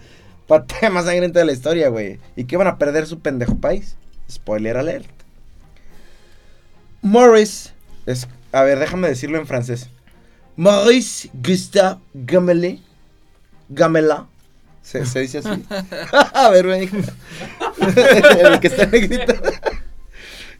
batalla 0.47 0.91
más 0.91 1.07
sangrienta 1.07 1.41
de 1.41 1.47
la 1.47 1.53
historia, 1.53 1.89
güey. 1.89 2.21
Y 2.37 2.45
que 2.45 2.55
iban 2.57 2.67
a 2.69 2.79
perder 2.79 3.07
su 3.07 3.19
pendejo 3.21 3.57
país. 3.57 3.97
Spoiler 4.31 4.77
alert. 4.77 5.09
Morris, 7.03 7.73
es, 8.07 8.29
a 8.53 8.63
ver, 8.63 8.79
déjame 8.79 9.09
decirlo 9.09 9.39
en 9.39 9.47
francés. 9.47 9.89
Maurice 10.57 11.29
Gustave 11.35 11.99
Gamelin, 12.15 12.83
Gamela, 13.69 14.27
se, 14.85 15.05
se 15.07 15.21
dice 15.21 15.39
así. 15.39 15.65
a 16.35 16.49
ver, 16.51 16.67
ven. 16.67 16.89
El 18.41 18.61
que 18.61 18.69
está 18.69 18.87
negrito. 18.87 19.35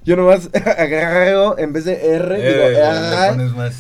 Yo 0.05 0.17
nomás 0.17 0.51
agrego, 0.77 1.57
en 1.59 1.73
vez 1.73 1.85
de 1.85 1.95
R, 2.17 2.35
digo, 2.37 2.47
Eh, 2.65 2.71
le 2.73 2.83
"Ah". 2.83 3.27
pones 3.31 3.53
más 3.53 3.75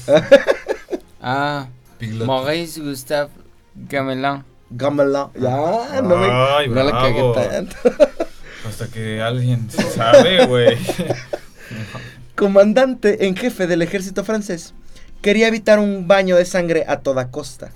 Ah, 1.21 1.67
piglote. 1.99 2.27
Maurice 2.27 2.81
Gustave 2.81 3.31
Gamelin. 3.75 4.45
Gamela. 4.71 5.31
Ya, 5.35 6.01
no 6.03 6.17
me, 6.17 6.27
Ay, 6.31 6.69
no 6.69 6.83
la 6.83 6.91
cagué 6.93 7.23
tanto. 7.35 7.77
Hasta 8.67 8.89
que 8.89 9.21
alguien 9.21 9.71
se 9.71 9.83
sabe, 9.83 10.47
güey. 10.47 10.79
Comandante 12.35 13.27
en 13.27 13.37
jefe 13.37 13.67
del 13.67 13.83
ejército 13.83 14.25
francés, 14.25 14.75
quería 15.23 15.47
evitar 15.49 15.79
un 15.79 16.09
baño 16.09 16.37
de 16.37 16.45
sangre 16.45 16.85
a 16.89 17.01
toda 17.01 17.31
costa. 17.31 17.71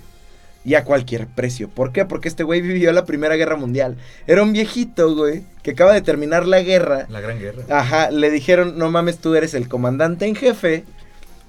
Y 0.68 0.74
a 0.74 0.84
cualquier 0.84 1.26
precio. 1.28 1.70
¿Por 1.70 1.92
qué? 1.92 2.04
Porque 2.04 2.28
este 2.28 2.42
güey 2.42 2.60
vivió 2.60 2.92
la 2.92 3.06
Primera 3.06 3.36
Guerra 3.36 3.56
Mundial. 3.56 3.96
Era 4.26 4.42
un 4.42 4.52
viejito, 4.52 5.14
güey, 5.16 5.42
que 5.62 5.70
acaba 5.70 5.94
de 5.94 6.02
terminar 6.02 6.46
la 6.46 6.60
guerra. 6.60 7.06
La 7.08 7.22
gran 7.22 7.38
guerra. 7.38 7.62
Ajá, 7.70 8.10
le 8.10 8.30
dijeron, 8.30 8.76
no 8.76 8.90
mames, 8.90 9.16
tú 9.16 9.34
eres 9.34 9.54
el 9.54 9.66
comandante 9.66 10.26
en 10.26 10.34
jefe. 10.34 10.84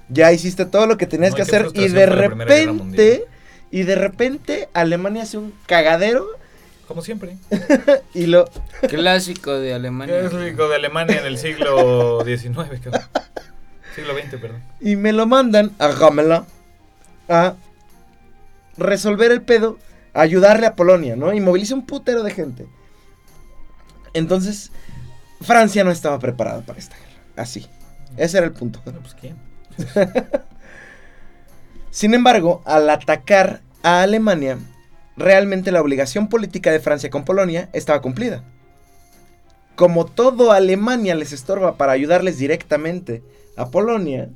Ya 0.08 0.32
hiciste 0.32 0.64
todo 0.64 0.86
lo 0.86 0.96
que 0.96 1.06
tenías 1.06 1.32
No, 1.32 1.36
que 1.36 1.42
hacer. 1.42 1.66
Y 1.74 1.88
de 1.88 2.06
repente, 2.06 3.26
y 3.70 3.82
de 3.82 3.94
repente, 3.94 4.70
Alemania 4.72 5.24
hace 5.24 5.36
un 5.36 5.52
cagadero. 5.66 6.26
Como 6.88 7.02
siempre. 7.02 7.36
Y 8.14 8.24
lo, 8.24 8.46
Clásico 8.88 9.52
de 9.52 9.68
¿Qué 9.68 9.74
Alemania. 9.74 10.28
rico 10.30 10.66
de 10.70 10.76
Alemania 10.76 11.18
en 11.20 11.26
el 11.26 11.36
siglo 11.36 12.24
XIX, 12.24 12.54
cabrón? 12.82 13.02
Siglo 13.94 14.14
XX, 14.14 14.40
perdón. 14.40 14.62
y 14.80 14.96
me 14.96 15.12
lo 15.12 15.26
mandan 15.26 15.72
a 15.78 15.88
Gamela 15.88 16.46
a 17.28 17.54
resolver 18.80 19.30
el 19.30 19.42
pedo, 19.42 19.78
ayudarle 20.14 20.66
a 20.66 20.74
Polonia, 20.74 21.16
¿no? 21.16 21.32
Y 21.32 21.40
moviliza 21.40 21.74
un 21.74 21.86
putero 21.86 22.22
de 22.22 22.32
gente. 22.32 22.66
Entonces, 24.12 24.72
Francia 25.40 25.84
no 25.84 25.90
estaba 25.90 26.18
preparada 26.18 26.62
para 26.62 26.78
esta 26.78 26.96
guerra. 26.96 27.10
Así. 27.36 27.66
Ese 28.16 28.38
era 28.38 28.46
el 28.46 28.52
punto. 28.52 28.80
Bueno, 28.84 29.00
pues. 29.00 29.14
Sin 31.90 32.14
embargo, 32.14 32.62
al 32.64 32.90
atacar 32.90 33.60
a 33.82 34.02
Alemania, 34.02 34.58
realmente 35.16 35.72
la 35.72 35.80
obligación 35.80 36.28
política 36.28 36.70
de 36.70 36.80
Francia 36.80 37.10
con 37.10 37.24
Polonia 37.24 37.68
estaba 37.72 38.00
cumplida. 38.00 38.44
Como 39.76 40.04
todo 40.06 40.52
Alemania 40.52 41.14
les 41.14 41.32
estorba 41.32 41.76
para 41.76 41.92
ayudarles 41.92 42.38
directamente 42.38 43.22
a 43.56 43.70
Polonia, 43.70 44.28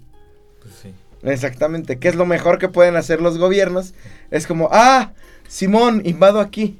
Pues 0.62 0.74
sí. 0.74 0.94
Exactamente, 1.24 1.98
¿qué 1.98 2.08
es 2.08 2.14
lo 2.14 2.26
mejor 2.26 2.58
que 2.58 2.68
pueden 2.68 2.96
hacer 2.96 3.20
los 3.20 3.38
gobiernos? 3.38 3.94
Es 4.30 4.46
como, 4.46 4.68
ah, 4.72 5.12
Simón, 5.48 6.02
invado 6.04 6.40
aquí. 6.40 6.78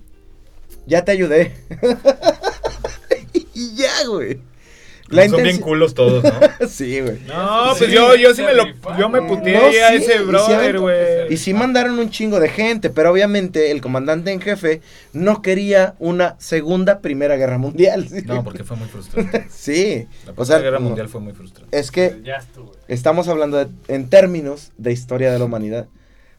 Ya 0.86 1.04
te 1.04 1.12
ayudé. 1.12 1.54
y 3.54 3.74
ya, 3.74 4.06
güey. 4.06 4.40
La 5.14 5.28
Son 5.28 5.42
bien 5.42 5.58
culos 5.60 5.94
todos, 5.94 6.22
¿no? 6.24 6.32
sí, 6.68 7.00
güey. 7.00 7.18
No, 7.26 7.72
Sí, 7.74 7.78
pues 7.80 7.92
yo, 7.92 8.14
yo 8.16 8.34
sí 8.34 8.42
me 8.42 8.54
lo. 8.54 8.64
Yo 8.98 9.08
me 9.08 9.20
No, 9.20 9.26
puteé 9.28 9.56
a 9.82 9.94
ese 9.94 10.16
y 10.16 10.24
brother, 10.24 10.72
sí, 10.72 10.78
güey. 10.78 11.32
Y 11.32 11.36
sí 11.36 11.54
mandaron 11.54 11.98
un 11.98 12.10
chingo 12.10 12.40
de 12.40 12.48
gente, 12.48 12.90
pero 12.90 13.10
obviamente 13.12 13.70
el 13.70 13.80
comandante 13.80 14.32
en 14.32 14.40
jefe 14.40 14.80
no 15.12 15.42
quería 15.42 15.94
una 15.98 16.36
segunda 16.38 17.00
Primera 17.00 17.36
Guerra 17.36 17.58
Mundial. 17.58 18.08
¿sí? 18.08 18.22
No, 18.26 18.42
porque 18.44 18.64
fue 18.64 18.76
muy 18.76 18.88
frustrante. 18.88 19.46
Sí, 19.50 20.06
La 20.26 20.32
o 20.32 20.34
Primera 20.34 20.44
sea, 20.46 20.58
Guerra 20.58 20.78
no. 20.78 20.84
Mundial 20.86 21.08
fue 21.08 21.20
muy 21.20 21.32
frustrante. 21.32 21.78
es 21.78 21.90
que 21.90 22.20
Ya 22.24 22.36
estuvo. 22.36 22.72
estamos 22.88 23.28
hablando 23.28 23.58
de- 23.64 23.70
en 23.88 24.08
términos 24.08 24.72
de 24.78 24.92
historia 24.92 25.32
de 25.32 25.38
la 25.38 25.44
humanidad. 25.44 25.86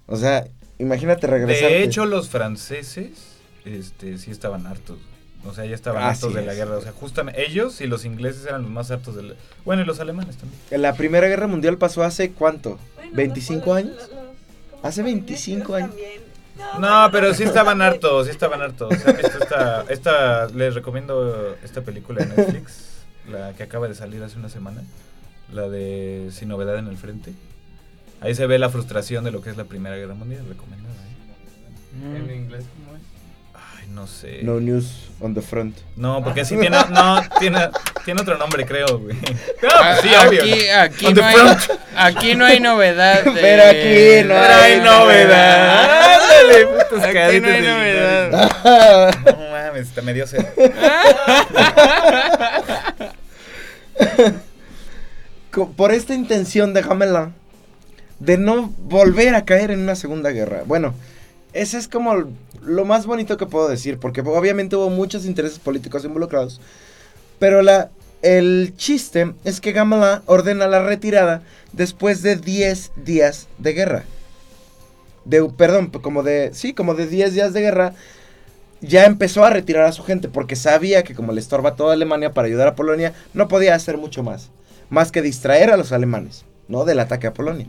O 0.07 0.17
sea, 0.17 0.45
imagínate 0.79 1.27
regresar. 1.27 1.69
De 1.69 1.83
hecho, 1.83 2.05
los 2.05 2.29
franceses 2.29 3.09
este, 3.65 4.17
sí 4.17 4.31
estaban 4.31 4.67
hartos. 4.67 4.97
O 5.47 5.53
sea, 5.53 5.65
ya 5.65 5.75
estaban 5.75 6.03
Así 6.03 6.25
hartos 6.25 6.33
de 6.33 6.45
la 6.45 6.51
es. 6.53 6.57
guerra. 6.57 6.77
O 6.77 6.81
sea, 6.81 6.91
justamente 6.91 7.45
ellos 7.45 7.79
y 7.81 7.87
los 7.87 8.03
ingleses 8.05 8.45
eran 8.45 8.63
los 8.63 8.71
más 8.71 8.89
hartos 8.91 9.15
de 9.15 9.23
la... 9.23 9.33
Bueno, 9.63 9.83
y 9.83 9.85
los 9.85 9.99
alemanes 9.99 10.37
también. 10.37 10.59
la 10.81 10.93
Primera 10.95 11.27
Guerra 11.27 11.47
Mundial 11.47 11.77
pasó 11.77 12.03
hace 12.03 12.31
cuánto? 12.31 12.79
Bueno, 13.13 13.33
¿25 13.35 13.65
los- 13.65 13.75
años? 13.77 13.95
los- 13.97 14.09
los 14.09 14.25
Hace 14.83 15.03
25 15.03 15.65
comunistas 15.65 15.97
años. 15.97 16.11
también. 16.57 16.81
No, 16.81 17.09
pero 17.11 17.33
sí 17.33 17.43
estaban 17.43 17.81
hartos, 17.81 18.25
sí 18.27 18.31
estaban 18.31 18.61
hartos. 18.61 18.93
¿Han 19.05 19.17
visto 19.17 19.37
esta, 19.41 19.85
esta, 19.89 20.47
les 20.47 20.73
recomiendo 20.73 21.55
esta 21.63 21.81
película 21.81 22.23
de 22.25 22.33
Netflix, 22.35 22.91
la 23.29 23.53
que 23.53 23.63
acaba 23.63 23.87
de 23.87 23.95
salir 23.95 24.23
hace 24.23 24.37
una 24.39 24.47
semana, 24.49 24.81
la 25.51 25.67
de 25.67 26.29
Sin 26.31 26.47
Novedad 26.49 26.77
en 26.79 26.87
el 26.87 26.97
Frente. 26.97 27.33
Ahí 28.21 28.33
se 28.35 28.47
ve 28.47 28.57
la 28.57 28.69
frustración 28.69 29.23
de 29.25 29.31
lo 29.31 29.41
que 29.41 29.49
es 29.49 29.57
la 29.57 29.65
Primera 29.65 29.95
Guerra 29.97 30.13
Mundial, 30.15 30.45
recomendada. 30.47 30.95
¿eh? 30.95 32.17
En 32.17 32.35
inglés, 32.35 32.63
¿cómo 32.85 32.95
es? 32.97 33.01
Ay, 33.85 33.91
no 33.93 34.07
sé. 34.07 34.39
No 34.43 34.59
news 34.59 35.09
on 35.21 35.33
the 35.33 35.41
front. 35.41 35.77
No, 35.95 36.23
porque 36.23 36.43
sí 36.45 36.57
tiene, 36.59 36.77
no, 36.89 37.21
tiene, 37.39 37.69
tiene 38.03 38.21
otro 38.21 38.37
nombre, 38.37 38.65
creo, 38.65 38.99
güey. 38.99 39.15
No, 39.15 39.69
Ah, 39.73 39.97
pues 40.01 40.11
sí, 40.11 40.27
obvio. 40.27 40.41
aquí, 40.81 41.13
no 41.13 41.23
hay, 41.25 41.35
front. 41.35 41.59
aquí 41.95 42.35
no 42.35 42.45
hay 42.45 42.59
novedad. 42.59 43.23
de- 43.25 43.31
Pero 43.31 43.63
aquí 43.63 44.27
no 44.27 44.33
Pero 44.33 44.53
hay 44.55 44.71
hay 44.73 44.81
novedad. 44.81 46.15
Ándale, 46.15 46.65
putos 46.67 47.03
Aquí 47.03 47.39
no 47.39 47.47
hay 47.49 47.61
novedad. 47.61 48.49
No 49.25 49.49
mames, 49.51 49.87
hasta 49.89 50.01
me 50.01 50.13
dio 50.13 50.25
sed. 50.27 50.45
Por 55.77 55.91
esta 55.91 56.13
intención 56.13 56.73
de 56.73 56.81
Gamelin 56.81 57.33
de 58.19 58.37
no 58.37 58.73
volver 58.79 59.35
a 59.35 59.45
caer 59.45 59.71
en 59.71 59.79
una 59.81 59.95
segunda 59.95 60.31
guerra. 60.31 60.63
Bueno, 60.65 60.93
ese 61.55 61.77
es 61.77 61.87
como 61.87 62.13
lo 62.61 62.85
más 62.85 63.05
bonito 63.05 63.37
que 63.37 63.45
puedo 63.45 63.69
decir, 63.69 63.97
porque 63.97 64.19
obviamente 64.19 64.75
hubo 64.75 64.89
muchos 64.89 65.25
intereses 65.25 65.57
políticos 65.57 66.03
involucrados, 66.03 66.59
pero 67.39 67.61
la, 67.61 67.89
el 68.21 68.73
chiste 68.75 69.33
es 69.45 69.61
que 69.61 69.71
Gamelin 69.71 70.21
ordena 70.25 70.67
la 70.67 70.83
retirada 70.83 71.43
después 71.71 72.21
de 72.21 72.35
10 72.35 72.91
días 72.97 73.47
de 73.57 73.71
guerra. 73.71 74.03
De, 75.23 75.43
perdón, 75.45 75.91
como 75.91 76.23
de, 76.23 76.51
sí, 76.53 76.73
como 76.73 76.93
de 76.93 77.07
10 77.07 77.33
días 77.33 77.53
de 77.53 77.61
guerra, 77.61 77.93
ya 78.81 79.05
empezó 79.05 79.45
a 79.45 79.49
retirar 79.49 79.85
a 79.85 79.93
su 79.93 80.03
gente 80.03 80.27
porque 80.27 80.57
sabía 80.57 81.03
que 81.03 81.15
como 81.15 81.31
le 81.31 81.39
estorba 81.39 81.77
toda 81.77 81.93
Alemania 81.93 82.33
para 82.33 82.47
ayudar 82.47 82.67
a 82.67 82.75
Polonia, 82.75 83.13
no 83.33 83.47
podía 83.47 83.75
hacer 83.75 83.97
mucho 83.97 84.23
más, 84.23 84.49
más 84.89 85.09
que 85.09 85.21
distraer 85.21 85.71
a 85.71 85.77
los 85.77 85.93
alemanes, 85.93 86.43
¿no? 86.67 86.83
Del 86.83 86.99
ataque 86.99 87.27
a 87.27 87.33
Polonia. 87.33 87.67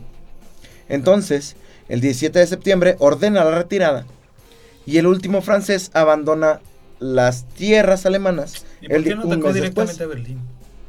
Entonces, 0.89 1.55
el 1.89 2.01
17 2.01 2.39
de 2.39 2.47
septiembre 2.47 2.95
ordena 2.99 3.43
la 3.43 3.57
retirada 3.57 4.05
y 4.85 4.97
el 4.97 5.07
último 5.07 5.41
francés 5.41 5.91
abandona 5.93 6.59
las 6.99 7.45
tierras 7.49 8.05
alemanas 8.05 8.65
¿Y 8.81 8.85
el 8.85 8.91
por 8.91 9.03
qué 9.03 9.15
no 9.15 9.21
atacó 9.23 9.53
directamente 9.53 9.91
después, 9.93 10.01
a 10.01 10.05
Berlín? 10.07 10.39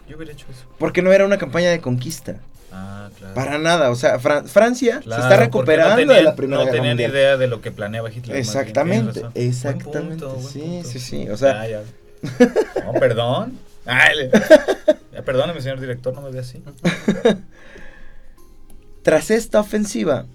Yo 0.09 0.17
hubiera 0.17 0.33
hecho 0.33 0.47
eso. 0.51 0.65
porque 0.79 1.03
no 1.03 1.13
era 1.13 1.25
una 1.27 1.39
campaña 1.39 1.71
de 1.71 1.81
conquista, 1.81 2.37
Ah, 2.73 3.11
claro. 3.19 3.35
para 3.35 3.59
nada, 3.59 3.91
o 3.91 3.97
sea, 3.97 4.19
Fran- 4.19 4.47
Francia 4.47 5.01
Claro, 5.03 5.23
se 5.23 5.29
está 5.29 5.37
recuperando 5.43 5.91
no 5.95 5.97
de 5.97 6.07
tenían- 6.07 6.25
la 6.25 6.37
Primera 6.37 6.59
No 6.59 6.65
Guerra 6.65 6.77
tenían 6.77 6.93
Mundial. 6.97 7.11
idea 7.13 7.37
de 7.37 7.47
lo 7.47 7.61
que 7.61 7.71
planeaba 7.73 8.11
Hitler. 8.11 8.37
Exactamente, 8.37 9.23
exactamente, 9.35 10.25
buen 10.25 10.43
sí, 10.43 10.83
sí, 10.85 10.99
sí, 10.99 11.29
o 11.29 11.37
sea- 11.37 11.69
ya. 11.69 11.83
No, 12.85 12.93
perdón. 12.99 13.59
Ay, 13.87 14.31
Ya, 15.13 15.23
perdóneme, 15.23 15.61
señor 15.63 15.81
director, 15.81 16.13
no 16.15 16.21
me 16.23 16.31
ve 16.31 16.41
así. 16.41 16.63
Tras 19.03 19.31
esta 19.31 19.61
ofensiva, 19.61 20.27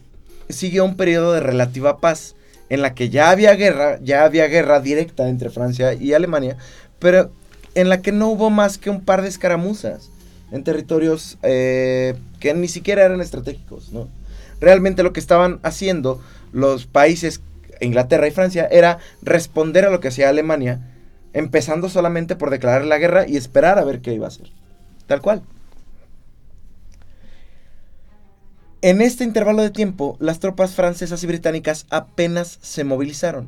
siguió 0.53 0.85
un 0.85 0.95
periodo 0.95 1.33
de 1.33 1.39
relativa 1.39 1.99
paz 1.99 2.35
en 2.69 2.81
la 2.81 2.95
que 2.95 3.09
ya 3.09 3.29
había 3.29 3.53
guerra, 3.55 3.99
ya 4.01 4.23
había 4.23 4.47
guerra 4.47 4.79
directa 4.79 5.27
entre 5.27 5.49
Francia 5.49 5.93
y 5.93 6.13
Alemania, 6.13 6.57
pero 6.99 7.31
en 7.75 7.89
la 7.89 8.01
que 8.01 8.11
no 8.11 8.29
hubo 8.29 8.49
más 8.49 8.77
que 8.77 8.89
un 8.89 9.01
par 9.01 9.21
de 9.21 9.27
escaramuzas 9.27 10.09
en 10.51 10.63
territorios 10.63 11.37
eh, 11.43 12.15
que 12.39 12.53
ni 12.53 12.67
siquiera 12.67 13.03
eran 13.03 13.21
estratégicos, 13.21 13.91
¿no? 13.91 14.07
Realmente 14.59 15.03
lo 15.03 15.11
que 15.11 15.19
estaban 15.19 15.59
haciendo 15.63 16.21
los 16.51 16.85
países, 16.85 17.41
Inglaterra 17.81 18.27
y 18.27 18.31
Francia, 18.31 18.67
era 18.71 18.99
responder 19.21 19.85
a 19.85 19.89
lo 19.89 19.99
que 19.99 20.07
hacía 20.07 20.29
Alemania, 20.29 20.79
empezando 21.33 21.89
solamente 21.89 22.35
por 22.35 22.49
declarar 22.49 22.85
la 22.85 22.99
guerra 22.99 23.27
y 23.27 23.35
esperar 23.35 23.79
a 23.79 23.83
ver 23.83 24.01
qué 24.01 24.13
iba 24.13 24.25
a 24.25 24.29
hacer. 24.29 24.51
Tal 25.07 25.21
cual. 25.21 25.41
En 28.83 29.01
este 29.01 29.23
intervalo 29.23 29.61
de 29.61 29.69
tiempo, 29.69 30.17
las 30.19 30.39
tropas 30.39 30.75
francesas 30.75 31.23
y 31.23 31.27
británicas 31.27 31.85
apenas 31.89 32.59
se 32.61 32.83
movilizaron 32.83 33.47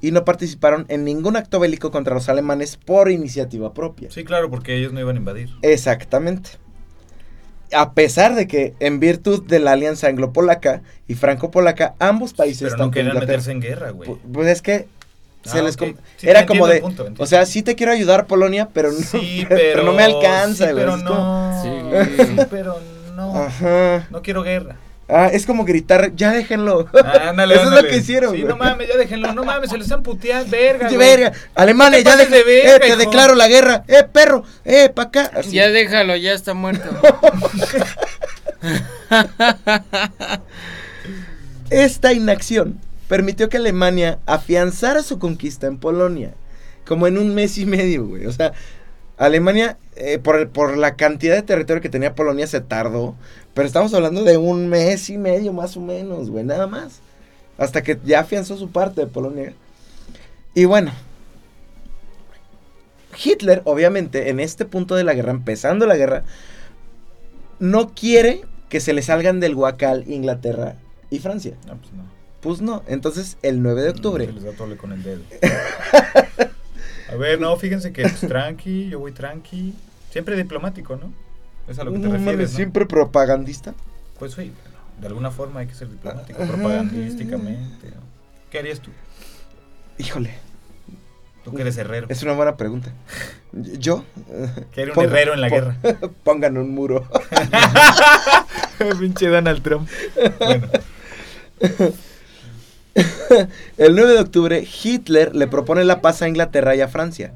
y 0.00 0.10
no 0.10 0.24
participaron 0.24 0.86
en 0.88 1.04
ningún 1.04 1.36
acto 1.36 1.60
bélico 1.60 1.92
contra 1.92 2.14
los 2.14 2.28
alemanes 2.28 2.76
por 2.76 3.08
iniciativa 3.08 3.72
propia. 3.72 4.10
Sí, 4.10 4.24
claro, 4.24 4.50
porque 4.50 4.76
ellos 4.76 4.92
no 4.92 4.98
iban 4.98 5.14
a 5.14 5.18
invadir. 5.20 5.50
Exactamente. 5.62 6.50
A 7.72 7.92
pesar 7.94 8.34
de 8.34 8.48
que, 8.48 8.74
en 8.80 8.98
virtud 8.98 9.44
de 9.46 9.60
la 9.60 9.70
alianza 9.72 10.08
anglo-polaca 10.08 10.82
y 11.06 11.14
franco-polaca, 11.14 11.94
ambos 12.00 12.34
países 12.34 12.72
Pero 12.72 12.76
no 12.84 12.90
querían 12.90 13.14
Inglaterra- 13.14 13.30
meterse 13.38 13.52
en 13.52 13.60
guerra, 13.60 13.90
güey. 13.90 14.10
Pu- 14.10 14.18
Pues 14.32 14.48
es 14.48 14.62
que 14.62 14.88
se 15.44 15.58
Ah, 15.60 15.62
les 15.62 15.76
Sí, 15.76 15.94
era 16.28 16.44
como 16.44 16.66
de, 16.66 16.80
punto, 16.80 17.06
o 17.18 17.26
sea, 17.26 17.46
sí 17.46 17.62
te 17.62 17.76
quiero 17.76 17.92
ayudar 17.92 18.26
Polonia, 18.26 18.68
pero 18.74 18.90
no, 18.90 18.98
Sí, 18.98 19.46
pero, 19.48 19.60
pero, 19.74 19.82
no 19.84 19.92
me 19.92 20.02
alcanza, 20.02 20.66
sí, 20.66 20.72
güey. 20.72 20.74
pero 20.84 20.96
no. 20.96 21.62
Sí. 21.62 21.68
Sí, 22.26 22.36
pero 22.50 22.74
no. 22.74 22.91
Ajá. 23.18 24.06
No 24.10 24.22
quiero 24.22 24.42
guerra. 24.42 24.76
Ah, 25.08 25.28
es 25.30 25.44
como 25.44 25.64
gritar, 25.64 26.12
ya 26.14 26.32
déjenlo. 26.32 26.88
Ándale, 27.28 27.54
Eso 27.56 27.64
es 27.64 27.82
lo 27.82 27.88
que 27.88 27.96
hicieron, 27.98 28.34
Sí, 28.34 28.42
güey. 28.42 28.48
no 28.48 28.56
mames, 28.56 28.88
ya 28.88 28.96
déjenlo. 28.96 29.32
No 29.34 29.44
mames, 29.44 29.68
se 29.68 29.76
les 29.76 29.84
están 29.86 30.02
puteando, 30.02 30.50
verga. 30.50 30.86
Güey. 30.86 30.96
verga, 30.98 31.32
No 31.54 31.90
ya 31.98 32.16
de 32.16 32.44
verga, 32.44 32.86
eh, 32.86 32.90
te 32.90 32.96
declaro 32.96 33.34
la 33.34 33.48
guerra, 33.48 33.84
eh, 33.88 34.04
perro, 34.10 34.44
eh, 34.64 34.88
pa' 34.88 35.02
acá. 35.02 35.30
Así. 35.34 35.50
Ya 35.52 35.68
déjalo, 35.70 36.16
ya 36.16 36.32
está 36.32 36.54
muerto. 36.54 36.88
Esta 41.70 42.12
inacción 42.12 42.78
permitió 43.08 43.48
que 43.48 43.56
Alemania 43.58 44.18
afianzara 44.26 45.02
su 45.02 45.18
conquista 45.18 45.66
en 45.66 45.78
Polonia, 45.78 46.32
como 46.86 47.06
en 47.06 47.18
un 47.18 47.34
mes 47.34 47.58
y 47.58 47.66
medio, 47.66 48.06
güey. 48.06 48.26
O 48.26 48.32
sea, 48.32 48.52
Alemania, 49.18 49.78
eh, 49.96 50.18
por, 50.18 50.36
el- 50.36 50.48
por 50.48 50.76
la 50.76 50.96
cantidad 50.96 51.34
de 51.36 51.42
territorio 51.42 51.82
que 51.82 51.88
tenía 51.88 52.14
Polonia, 52.14 52.46
se 52.46 52.60
tardó, 52.60 53.14
pero 53.54 53.66
estamos 53.66 53.92
hablando 53.94 54.24
de 54.24 54.36
un 54.38 54.68
mes 54.68 55.10
y 55.10 55.18
medio 55.18 55.52
más 55.52 55.76
o 55.76 55.80
menos, 55.80 56.30
güey, 56.30 56.44
nada 56.44 56.66
más. 56.66 57.00
Hasta 57.58 57.82
que 57.82 57.98
ya 58.04 58.20
afianzó 58.20 58.56
su 58.56 58.70
parte 58.70 59.02
de 59.02 59.06
Polonia. 59.06 59.52
Y 60.54 60.64
bueno, 60.64 60.90
Hitler, 63.22 63.60
obviamente, 63.64 64.30
en 64.30 64.40
este 64.40 64.64
punto 64.64 64.94
de 64.94 65.04
la 65.04 65.14
guerra, 65.14 65.30
empezando 65.32 65.86
la 65.86 65.96
guerra, 65.96 66.24
no 67.58 67.90
quiere 67.94 68.42
que 68.68 68.80
se 68.80 68.94
le 68.94 69.02
salgan 69.02 69.38
del 69.38 69.54
huacal 69.54 70.04
Inglaterra 70.08 70.76
y 71.10 71.18
Francia. 71.18 71.54
No, 71.66 71.76
pues 71.76 71.92
no. 71.92 72.02
Pues 72.40 72.60
no, 72.60 72.82
entonces 72.88 73.36
el 73.42 73.62
9 73.62 73.82
de 73.82 73.90
octubre. 73.90 74.26
Se 74.26 74.32
les 74.32 74.42
da 74.44 74.52
tole 74.52 74.76
con 74.76 74.92
el 74.92 75.02
dedo. 75.02 75.20
A 77.12 77.16
ver, 77.16 77.40
no, 77.40 77.56
fíjense 77.56 77.92
que 77.92 78.02
pues, 78.02 78.20
tranqui, 78.20 78.88
yo 78.88 78.98
voy 78.98 79.12
tranqui. 79.12 79.74
Siempre 80.10 80.36
diplomático, 80.36 80.96
¿no? 80.96 81.12
Es 81.68 81.78
a 81.78 81.84
lo 81.84 81.92
que 81.92 81.98
te 81.98 82.04
No 82.04 82.10
mames, 82.10 82.24
refieres, 82.26 82.50
¿no? 82.52 82.56
siempre 82.56 82.86
propagandista. 82.86 83.74
Pues 84.18 84.32
sí, 84.32 84.52
de 85.00 85.06
alguna 85.06 85.30
forma 85.30 85.60
hay 85.60 85.66
que 85.66 85.74
ser 85.74 85.88
diplomático, 85.90 86.38
propagandísticamente. 86.44 87.88
¿no? 87.90 88.02
¿Qué 88.50 88.58
harías 88.58 88.80
tú? 88.80 88.90
Híjole, 89.98 90.34
Tú 91.44 91.52
que 91.54 91.62
eres 91.62 91.76
herrero. 91.76 92.06
es 92.08 92.22
una 92.22 92.32
buena 92.34 92.56
pregunta. 92.56 92.92
Yo. 93.52 94.04
Que 94.72 94.82
era 94.82 94.92
un 94.92 94.96
Ponga- 94.96 95.04
herrero 95.06 95.34
en 95.34 95.40
la 95.40 95.48
guerra. 95.48 95.76
Pongan 96.24 96.56
un 96.56 96.70
muro. 96.74 97.06
Pinche 99.00 99.26
Donald 99.28 99.62
Trump. 99.62 99.88
Bueno, 100.38 100.68
El 103.78 103.94
9 103.96 104.12
de 104.12 104.20
octubre, 104.20 104.66
Hitler 104.82 105.34
le 105.34 105.46
propone 105.46 105.84
la 105.84 106.00
paz 106.00 106.22
a 106.22 106.28
Inglaterra 106.28 106.74
y 106.76 106.80
a 106.80 106.88
Francia, 106.88 107.32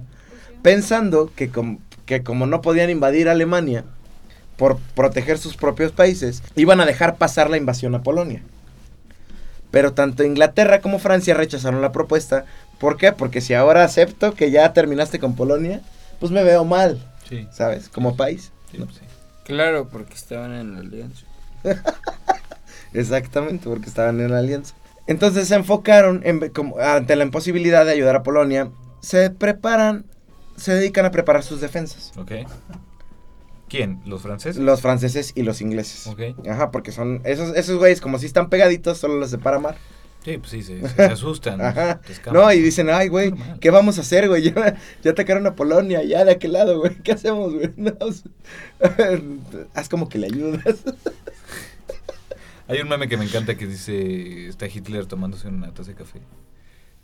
pensando 0.62 1.30
que, 1.34 1.48
com- 1.50 1.78
que 2.04 2.22
como 2.22 2.46
no 2.46 2.60
podían 2.60 2.90
invadir 2.90 3.28
Alemania 3.28 3.84
por 4.56 4.78
proteger 4.94 5.38
sus 5.38 5.56
propios 5.56 5.92
países, 5.92 6.42
iban 6.56 6.80
a 6.80 6.86
dejar 6.86 7.16
pasar 7.16 7.50
la 7.50 7.56
invasión 7.56 7.94
a 7.94 8.02
Polonia. 8.02 8.42
Pero 9.70 9.92
tanto 9.92 10.24
Inglaterra 10.24 10.80
como 10.80 10.98
Francia 10.98 11.34
rechazaron 11.34 11.82
la 11.82 11.92
propuesta. 11.92 12.44
¿Por 12.78 12.96
qué? 12.96 13.12
Porque 13.12 13.40
si 13.40 13.52
ahora 13.54 13.84
acepto 13.84 14.34
que 14.34 14.50
ya 14.50 14.72
terminaste 14.72 15.18
con 15.18 15.34
Polonia, 15.34 15.80
pues 16.20 16.32
me 16.32 16.42
veo 16.44 16.64
mal, 16.64 16.98
sí. 17.28 17.46
¿sabes? 17.52 17.88
Como 17.88 18.16
país. 18.16 18.52
sí, 18.70 18.78
¿no? 18.78 18.86
sí. 18.86 19.00
Claro, 19.44 19.88
porque 19.88 20.14
estaban 20.14 20.52
en 20.54 20.74
la 20.74 20.80
alianza. 20.80 21.24
Exactamente, 22.92 23.68
porque 23.68 23.88
estaban 23.88 24.20
en 24.20 24.30
la 24.30 24.38
alianza. 24.38 24.74
Entonces 25.06 25.48
se 25.48 25.54
enfocaron 25.54 26.20
en, 26.24 26.40
ve- 26.40 26.50
como, 26.52 26.78
ante 26.78 27.14
la 27.16 27.24
imposibilidad 27.24 27.84
de 27.84 27.92
ayudar 27.92 28.16
a 28.16 28.22
Polonia, 28.22 28.70
se 29.00 29.30
preparan, 29.30 30.06
se 30.56 30.74
dedican 30.74 31.04
a 31.04 31.10
preparar 31.10 31.42
sus 31.42 31.60
defensas. 31.60 32.12
Ok. 32.16 32.32
¿Quién? 33.68 34.00
¿Los 34.04 34.22
franceses? 34.22 34.62
Los 34.62 34.80
franceses 34.80 35.32
y 35.34 35.42
los 35.42 35.60
ingleses. 35.60 36.06
Ok. 36.06 36.20
Ajá, 36.48 36.70
porque 36.70 36.92
son 36.92 37.20
esos, 37.24 37.56
esos 37.56 37.78
güeyes, 37.78 38.00
como 38.00 38.18
si 38.18 38.26
están 38.26 38.48
pegaditos, 38.48 38.98
solo 38.98 39.16
los 39.16 39.30
separa 39.30 39.58
mar. 39.58 39.76
Sí, 40.24 40.38
pues 40.38 40.50
sí, 40.50 40.62
se, 40.62 40.80
asustan. 41.04 41.60
Ajá. 41.60 42.00
No, 42.32 42.52
y 42.52 42.60
dicen, 42.60 42.90
ay, 42.90 43.08
güey. 43.08 43.32
¿qué 43.60 43.70
vamos 43.70 43.98
a 43.98 44.00
hacer, 44.00 44.28
güey? 44.28 44.42
Ya, 44.42 44.76
ya 45.02 45.10
atacaron 45.12 45.46
a 45.46 45.54
Polonia, 45.54 46.02
ya 46.02 46.24
de 46.24 46.32
aquel 46.32 46.52
lado, 46.52 46.80
güey. 46.80 46.96
¿Qué 47.02 47.12
hacemos, 47.12 47.54
güey? 47.54 47.72
No, 47.76 47.92
haz 49.74 49.88
como 49.88 50.08
que 50.08 50.18
le 50.18 50.26
ayudas. 50.26 50.82
Hay 52.68 52.80
un 52.80 52.88
meme 52.88 53.08
que 53.08 53.16
me 53.16 53.24
encanta 53.24 53.56
que 53.56 53.66
dice, 53.66 54.48
está 54.48 54.66
Hitler 54.66 55.06
tomándose 55.06 55.48
una 55.48 55.72
taza 55.72 55.90
de 55.90 55.96
café. 55.96 56.20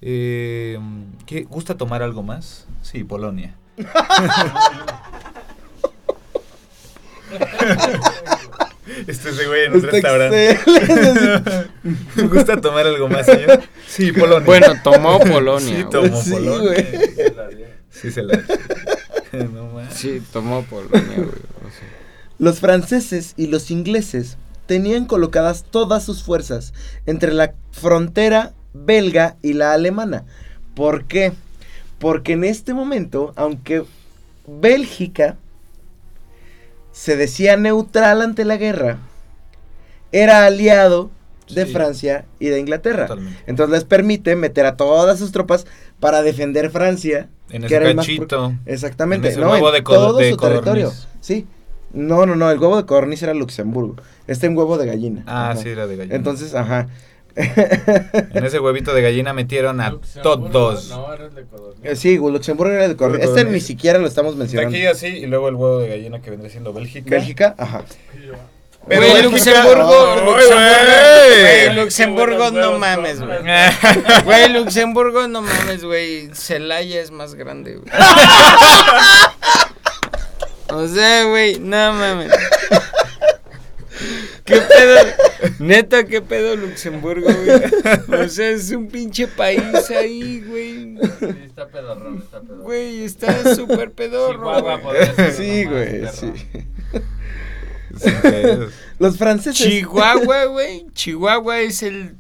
Eh, 0.01 0.79
¿qué, 1.27 1.43
¿Gusta 1.45 1.77
tomar 1.77 2.03
algo 2.03 2.23
más? 2.25 2.67
Sí, 2.83 3.05
Polonia. 3.05 3.55
este 9.07 9.13
es 9.13 9.25
ese 9.27 9.47
güey 9.47 9.67
en 9.67 9.75
un 9.75 9.83
restaurante. 9.83 10.59
¿Gusta 12.29 12.61
tomar 12.61 12.87
algo 12.87 13.09
más, 13.09 13.27
señor? 13.27 13.63
Sí, 13.87 14.11
Polonia. 14.13 14.45
Bueno, 14.45 14.67
tomó 14.83 15.21
Polonia. 15.21 15.77
sí, 15.77 15.85
tomó 15.89 16.21
Sí, 16.21 16.31
Polonia. 16.33 16.61
güey. 16.61 16.87
Sí, 17.91 18.11
se 18.11 18.23
la... 18.23 18.43
no. 19.33 19.81
Sí, 19.93 20.21
tomó 20.33 20.63
Polonia, 20.65 21.17
güey. 21.17 21.29
o 21.29 21.71
sea. 21.71 21.89
Los 22.39 22.59
franceses 22.59 23.35
y 23.37 23.47
los 23.47 23.71
ingleses 23.71 24.37
tenían 24.73 25.05
colocadas 25.05 25.65
todas 25.71 26.03
sus 26.03 26.23
fuerzas 26.23 26.73
entre 27.05 27.35
la 27.35 27.53
frontera 27.73 28.55
belga 28.73 29.37
y 29.43 29.53
la 29.53 29.75
alemana. 29.75 30.25
¿Por 30.75 31.05
qué? 31.05 31.35
Porque 31.99 32.33
en 32.33 32.45
este 32.45 32.73
momento, 32.73 33.35
aunque 33.37 33.85
Bélgica 34.47 35.37
se 36.91 37.17
decía 37.17 37.59
neutral 37.59 38.23
ante 38.23 38.47
la 38.47 38.57
guerra, 38.57 38.97
era 40.11 40.47
aliado 40.47 41.11
de 41.51 41.67
Sí. 41.67 41.73
Francia 41.75 42.25
y 42.39 42.47
de 42.47 42.59
Inglaterra. 42.59 43.09
Totalmente. 43.09 43.41
Entonces 43.47 43.75
les 43.75 43.85
permite 43.85 44.37
meter 44.37 44.65
a 44.65 44.77
todas 44.79 45.19
sus 45.19 45.33
tropas 45.33 45.67
para 46.01 46.23
defender 46.23 46.71
Francia. 46.71 47.29
En 47.51 47.61
que 47.61 47.67
ese 47.67 47.77
era 47.77 47.91
el 47.91 47.97
más 47.97 48.07
pro- 48.07 48.17
cachito. 48.17 48.55
Exactamente, 48.65 49.29
En 49.29 49.33
ese 49.33 49.41
¿no? 49.43 49.55
en 49.55 49.75
de 49.75 49.83
todo 49.83 50.17
de 50.17 50.31
su 50.31 50.37
territorio. 50.39 50.91
Sí. 51.21 51.47
No, 51.93 52.25
no, 52.27 52.37
no, 52.37 52.51
el 52.51 52.59
huevo 52.59 52.77
de 52.77 52.87
codorniz 52.87 53.23
era 53.23 53.35
Luxemburgo. 53.35 53.97
Este 54.27 54.47
es 54.47 54.51
un 54.51 54.57
huevo 54.57 54.79
de 54.79 54.87
gallina. 54.87 55.23
Ah, 55.27 55.51
Ajá. 55.51 55.61
sí, 55.63 55.69
era 55.69 55.87
de 55.87 55.97
gallina. 55.97 56.17
Entonces, 56.17 56.55
ajá. 56.55 56.89
En 57.35 58.45
ese 58.45 58.61
huevito 58.61 58.93
de 58.95 59.01
gallina 59.03 59.33
metieron 59.33 59.81
a 59.81 59.91
Luxemburgo, 59.91 60.49
todos. 60.51 60.91
No, 60.91 61.13
era 61.15 61.27
el 61.27 61.35
de 61.35 61.45
Codorniz. 61.45 61.85
Eh, 61.85 61.97
sí, 61.97 62.17
Luxemburgo 62.17 62.73
era 62.73 62.89
de 62.89 62.97
codorniz. 62.97 63.25
Este 63.25 63.45
ni 63.45 63.61
siquiera 63.61 63.99
lo 63.99 64.07
estamos 64.07 64.37
mencionando. 64.37 64.77
aquí 64.77 64.85
así, 64.87 65.07
y 65.07 65.27
luego 65.27 65.49
el 65.49 65.55
huevo 65.55 65.79
de 65.79 65.89
gallina 65.89 66.21
que 66.21 66.31
vendría 66.31 66.51
siendo 66.51 66.73
Bélgica. 66.73 67.09
Bélgica, 67.11 67.55
ajá. 67.59 67.85
Pero 68.89 69.01
Luxemburgo, 69.23 70.15
¡Ay, 70.17 70.25
Luxemburgo, 70.27 70.33
güey! 70.33 71.67
güey, 71.69 71.77
Luxemburgo 71.77 72.51
no 72.51 72.79
mames, 72.79 73.21
güey. 73.21 73.39
Güey, 74.25 74.53
Luxemburgo 74.53 75.29
no 75.29 75.41
mames, 75.43 75.85
güey. 75.85 76.29
Celaya 76.35 77.01
es 77.01 77.11
más 77.13 77.35
grande, 77.35 77.77
güey. 77.77 77.87
O 80.75 80.89
sea, 80.89 81.25
güey, 81.25 81.59
no 81.59 81.93
mames. 81.93 82.33
¿Qué 84.45 84.57
pedo? 84.57 84.97
Neta, 85.59 86.05
¿qué 86.05 86.23
pedo 86.23 86.57
Luxemburgo, 86.57 87.27
güey? 87.31 88.23
O 88.25 88.29
sea, 88.29 88.49
es 88.51 88.71
un 88.71 88.89
pinche 88.89 89.29
país 89.29 89.91
ahí, 89.91 90.41
güey. 90.41 90.97
Sí, 91.21 91.45
está 91.45 91.69
pedorrón, 91.69 92.19
está 92.19 92.41
pedorrón. 92.41 92.65
Güey, 92.65 93.05
está 93.05 93.55
súper 93.55 93.93
pedorro, 93.93 94.51
Chihuahua 94.55 94.81
Sí, 95.37 95.65
güey, 95.65 96.09
sí. 96.09 96.33
Los 98.99 99.19
franceses. 99.19 99.67
Chihuahua, 99.67 100.47
güey. 100.47 100.87
Chihuahua 100.95 101.61
es 101.61 101.83
el 101.83 102.17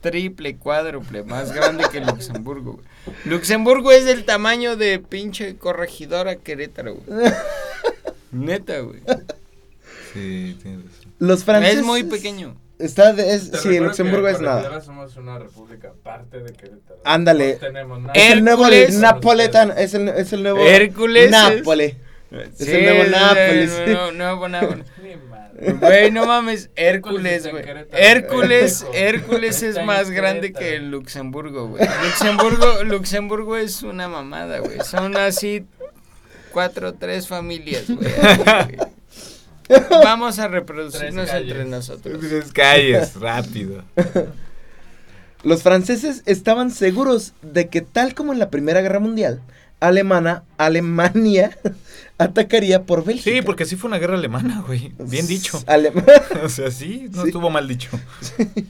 triple, 0.00 0.56
cuádruple, 0.56 1.24
más 1.24 1.52
grande 1.52 1.84
que 1.92 2.00
Luxemburgo. 2.00 2.72
güey. 2.74 2.89
Luxemburgo 3.24 3.92
es 3.92 4.04
del 4.04 4.24
tamaño 4.24 4.76
de 4.76 4.98
pinche 4.98 5.56
corregidora 5.56 6.36
Querétaro, 6.36 6.94
güey. 6.96 7.30
Neta, 8.32 8.78
güey. 8.80 9.00
Sí, 10.12 10.56
tienes 10.62 10.84
razón. 10.84 11.12
Los 11.18 11.44
franceses. 11.44 11.78
Es 11.80 11.84
muy 11.84 12.04
pequeño. 12.04 12.56
Está 12.78 13.12
de- 13.12 13.34
es- 13.34 13.50
sí, 13.62 13.78
Luxemburgo 13.78 14.26
que 14.26 14.32
es 14.32 14.40
nada. 14.40 14.80
somos 14.80 15.14
una 15.16 15.38
república 15.38 15.92
parte 16.02 16.40
de 16.40 16.52
Querétaro. 16.52 17.00
Ándale. 17.04 17.54
No 17.54 17.58
tenemos 17.60 18.00
nada. 18.00 18.12
Es 18.14 18.32
el 18.32 18.44
nuevo 18.44 18.66
Hércules. 18.66 18.98
Napoletan, 18.98 19.74
es 19.76 19.94
el, 19.94 20.08
es 20.08 20.32
el 20.32 20.42
nuevo 20.42 20.60
Hércules 20.60 21.24
es- 21.26 21.30
Nápoles. 21.30 21.96
Es 22.30 22.68
el 22.68 22.84
nuevo 22.84 23.02
es 23.02 23.10
Nápoles, 23.10 23.70
el 23.72 23.86
sí. 23.86 24.16
nuevo- 24.16 24.48
Nápoles. 24.48 24.86
Güey, 25.60 26.10
no 26.10 26.26
mames, 26.26 26.70
Hércules, 26.74 27.50
güey. 27.50 27.64
Hércules. 27.92 28.86
Hércules 28.94 29.62
es 29.62 29.84
más 29.84 30.10
grande 30.10 30.52
que 30.52 30.78
Luxemburgo, 30.78 31.68
güey. 31.68 31.86
Luxemburgo, 32.04 32.84
Luxemburgo 32.84 33.56
es 33.56 33.82
una 33.82 34.08
mamada, 34.08 34.60
güey. 34.60 34.80
Son 34.80 35.16
así 35.16 35.66
cuatro, 36.52 36.94
tres 36.94 37.28
familias, 37.28 37.84
güey. 37.88 38.10
Vamos 39.90 40.38
a 40.38 40.48
reproducirnos 40.48 41.30
entre 41.30 41.64
nosotros. 41.64 42.18
Tres 42.20 42.52
calles, 42.52 43.14
rápido. 43.14 43.84
Los 45.42 45.62
franceses 45.62 46.22
estaban 46.26 46.70
seguros 46.70 47.34
de 47.42 47.68
que 47.68 47.80
tal 47.80 48.14
como 48.14 48.32
en 48.32 48.38
la 48.38 48.50
Primera 48.50 48.80
Guerra 48.80 48.98
Mundial, 48.98 49.40
Alemana, 49.80 50.44
Alemania 50.58 51.56
atacaría 52.18 52.84
por 52.84 53.04
Bélgica. 53.04 53.30
Sí, 53.36 53.42
porque 53.42 53.64
sí 53.64 53.76
fue 53.76 53.88
una 53.88 53.98
guerra 53.98 54.14
alemana, 54.16 54.62
güey. 54.66 54.92
Bien 54.98 55.26
dicho. 55.26 55.62
Ale- 55.66 55.92
O 56.44 56.48
sea, 56.48 56.70
sí, 56.70 57.08
no 57.12 57.22
Sí. 57.22 57.28
estuvo 57.28 57.50
mal 57.50 57.66
dicho. 57.66 57.88
Sí, 58.20 58.66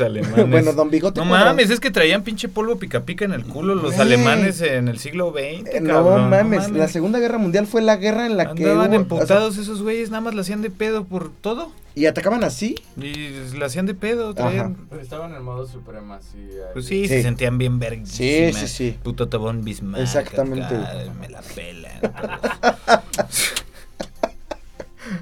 alemanes. 0.00 0.50
bueno, 0.50 0.72
Don 0.72 0.90
Bigote. 0.90 1.20
No 1.20 1.26
mames, 1.26 1.70
es 1.70 1.80
que 1.80 1.90
traían 1.90 2.22
pinche 2.22 2.48
polvo 2.48 2.78
pica 2.78 3.00
pica 3.04 3.24
en 3.24 3.32
el 3.32 3.44
culo 3.44 3.74
los 3.74 3.98
alemanes 3.98 4.60
en 4.60 4.88
el 4.88 4.98
siglo 4.98 5.32
XX. 5.32 5.74
Eh, 5.74 5.80
No 5.80 5.94
cabrón, 5.94 6.30
mames, 6.30 6.70
la 6.70 6.88
Segunda 6.88 7.18
Guerra 7.18 7.38
Mundial 7.38 7.66
fue 7.66 7.82
la 7.82 7.96
guerra 7.96 8.26
en 8.26 8.36
la 8.36 8.54
que 8.54 8.64
Andaban 8.64 8.94
emputados 8.94 9.56
esos 9.58 9.82
güeyes, 9.82 10.10
nada 10.10 10.20
más 10.22 10.34
la 10.34 10.40
hacían 10.42 10.62
de 10.62 10.70
pedo 10.70 11.04
por 11.04 11.30
todo. 11.32 11.70
y 11.96 12.06
atacaban 12.06 12.42
así. 12.42 12.74
Y 13.00 13.30
la 13.56 13.66
hacían 13.66 13.86
de 13.86 13.94
pedo, 13.94 14.34
traían. 14.34 14.76
Estaban 15.00 15.32
en 15.34 15.42
modo 15.44 15.66
supremacía. 15.66 16.72
Pues 16.72 16.86
sí, 16.86 17.02
Sí. 17.02 17.08
se 17.08 17.22
sentían 17.22 17.56
bien 17.58 17.78
verguísimas. 17.78 18.56
Sí, 18.60 18.66
sí, 18.66 18.68
sí. 18.92 18.98
Puto 19.02 19.28
tabón 19.28 19.62
Bismarck. 19.64 20.02
Exactamente. 20.02 20.74
acá, 20.74 21.12
me 21.20 21.28
la 21.28 21.40
pelan. 21.42 22.00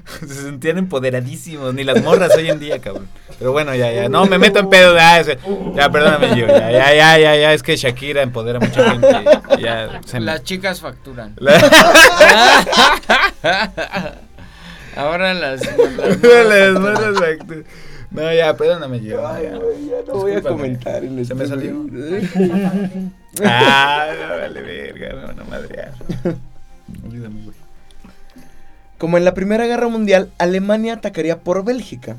se 0.19 0.27
sentían 0.33 0.77
empoderadísimos, 0.77 1.73
ni 1.73 1.83
las 1.83 2.01
morras 2.03 2.35
hoy 2.35 2.49
en 2.49 2.59
día, 2.59 2.79
cabrón. 2.79 3.07
Pero 3.39 3.51
bueno, 3.51 3.73
ya, 3.75 3.91
ya. 3.91 4.09
No, 4.09 4.25
me 4.25 4.37
meto 4.37 4.59
en 4.59 4.69
pedo. 4.69 4.95
Ya, 4.95 5.19
ese- 5.19 5.37
ya 5.75 5.89
perdóname 5.91 6.29
yo. 6.39 6.47
Ya, 6.47 6.71
ya, 6.71 6.93
ya, 6.93 7.17
ya, 7.17 7.35
ya. 7.35 7.53
Es 7.53 7.63
que 7.63 7.75
Shakira 7.75 8.21
empodera 8.21 8.59
a 8.59 8.61
mucha 8.61 8.91
gente. 8.91 9.07
Ya, 9.61 10.01
se 10.05 10.19
me- 10.19 10.25
Las 10.25 10.43
chicas 10.43 10.81
facturan. 10.81 11.33
La- 11.37 11.53
Ahora 14.95 15.33
las. 15.33 15.61
las 15.65 16.21
Las 16.21 16.79
morras 16.79 17.15
factu- 17.15 17.65
No, 18.11 18.31
ya, 18.31 18.55
perdóname 18.55 19.01
yo. 19.01 19.19
no, 19.21 19.27
Ay, 19.27 19.43
ya. 19.45 19.51
no 20.07 20.13
voy 20.13 20.33
a 20.33 20.41
comentar 20.41 21.03
en 21.03 21.25
Se 21.25 21.33
me 21.33 21.47
salió. 21.47 21.83
Ah, 23.43 24.07
no, 24.21 24.29
vale 24.37 24.61
verga, 24.61 25.31
a 25.31 25.43
madrear. 25.49 25.93
Olvídame, 27.03 27.41
güey. 27.43 27.62
Como 29.03 29.17
en 29.17 29.25
la 29.25 29.33
Primera 29.33 29.67
Guerra 29.67 29.89
Mundial, 29.89 30.31
Alemania 30.37 30.93
atacaría 30.93 31.41
por 31.41 31.65
Bélgica. 31.65 32.15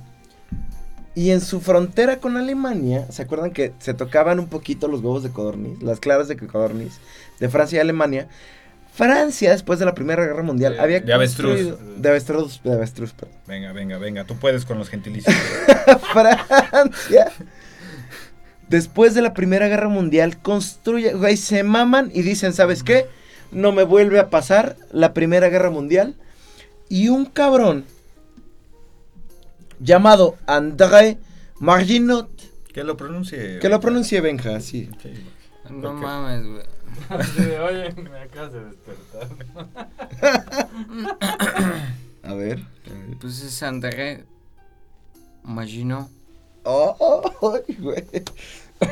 Y 1.14 1.30
en 1.30 1.40
su 1.40 1.62
frontera 1.62 2.18
con 2.18 2.36
Alemania, 2.36 3.06
¿se 3.10 3.22
acuerdan 3.22 3.52
que 3.52 3.72
se 3.78 3.94
tocaban 3.94 4.38
un 4.38 4.48
poquito 4.48 4.86
los 4.86 5.00
huevos 5.00 5.22
de 5.22 5.30
codorniz? 5.30 5.82
Las 5.82 5.98
claras 5.98 6.28
de 6.28 6.36
codorniz 6.36 7.00
de 7.40 7.48
Francia 7.48 7.78
y 7.78 7.80
Alemania. 7.80 8.28
Francia, 8.92 9.52
después 9.52 9.78
de 9.78 9.86
la 9.86 9.94
Primera 9.94 10.26
Guerra 10.26 10.42
Mundial, 10.42 10.74
De- 10.74 10.80
había 10.80 11.00
de 11.00 11.14
avestruz. 11.14 11.74
De 11.96 12.08
avestruz, 12.10 12.60
de 12.62 12.72
avestruz, 12.74 13.14
perdón. 13.14 13.34
Venga, 13.46 13.72
venga, 13.72 13.96
venga, 13.96 14.24
tú 14.24 14.36
puedes 14.36 14.66
con 14.66 14.76
los 14.76 14.90
gentilicios. 14.90 15.34
Francia. 16.12 17.32
Después 18.68 19.14
de 19.14 19.22
la 19.22 19.32
Primera 19.32 19.68
Guerra 19.68 19.88
Mundial, 19.88 20.36
construye, 20.36 21.14
güey, 21.14 21.38
se 21.38 21.62
maman 21.62 22.10
y 22.12 22.20
dicen, 22.20 22.52
¿sabes 22.52 22.82
qué? 22.82 23.06
No 23.52 23.72
me 23.72 23.84
vuelve 23.84 24.20
a 24.20 24.28
pasar 24.28 24.76
la 24.92 25.14
Primera 25.14 25.48
Guerra 25.48 25.70
Mundial. 25.70 26.16
Y 26.88 27.08
un 27.08 27.26
cabrón 27.26 27.84
llamado 29.80 30.36
André 30.46 31.18
Marginot, 31.58 32.30
que 32.72 32.84
lo 32.84 32.96
pronuncie. 32.96 33.58
que 33.58 33.68
lo 33.68 33.80
pronuncie 33.80 34.20
Benja, 34.20 34.60
sí. 34.60 34.90
Sí. 35.02 35.12
No 35.70 35.94
mames, 35.94 36.46
güey. 36.46 36.64
Oye, 37.58 37.92
me 38.02 38.18
acabas 38.20 38.52
de 38.52 38.64
despertar. 38.64 39.28
A 42.22 42.34
ver. 42.34 42.62
Pues 43.20 43.42
es 43.42 43.62
André 43.62 44.24
Magino. 45.42 46.08
Oh, 46.64 46.96
oh, 47.40 47.60
güey. 47.78 48.04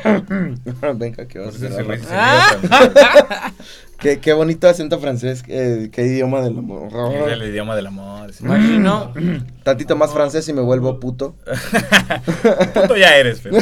Venga, 0.95 1.27
que 1.27 1.39
vas 1.39 1.55
a 1.63 2.07
Ah. 2.11 3.53
Qué, 3.99 4.19
qué 4.19 4.33
bonito 4.33 4.69
acento 4.69 4.99
francés, 4.99 5.45
eh, 5.47 5.89
qué 5.93 6.03
idioma 6.05 6.41
del 6.41 6.59
amor. 6.59 6.89
Es 7.15 7.33
el 7.35 7.43
idioma 7.45 7.77
del 7.77 7.87
amor. 7.87 8.33
sí. 8.33 8.43
Magino. 8.43 9.13
Tantito 9.63 9.95
más 9.95 10.13
francés 10.13 10.49
y 10.49 10.53
me 10.53 10.61
vuelvo 10.61 10.99
puto. 10.99 11.37
Puto 12.75 12.97
ya 12.97 13.17
eres, 13.17 13.39
pero. 13.41 13.59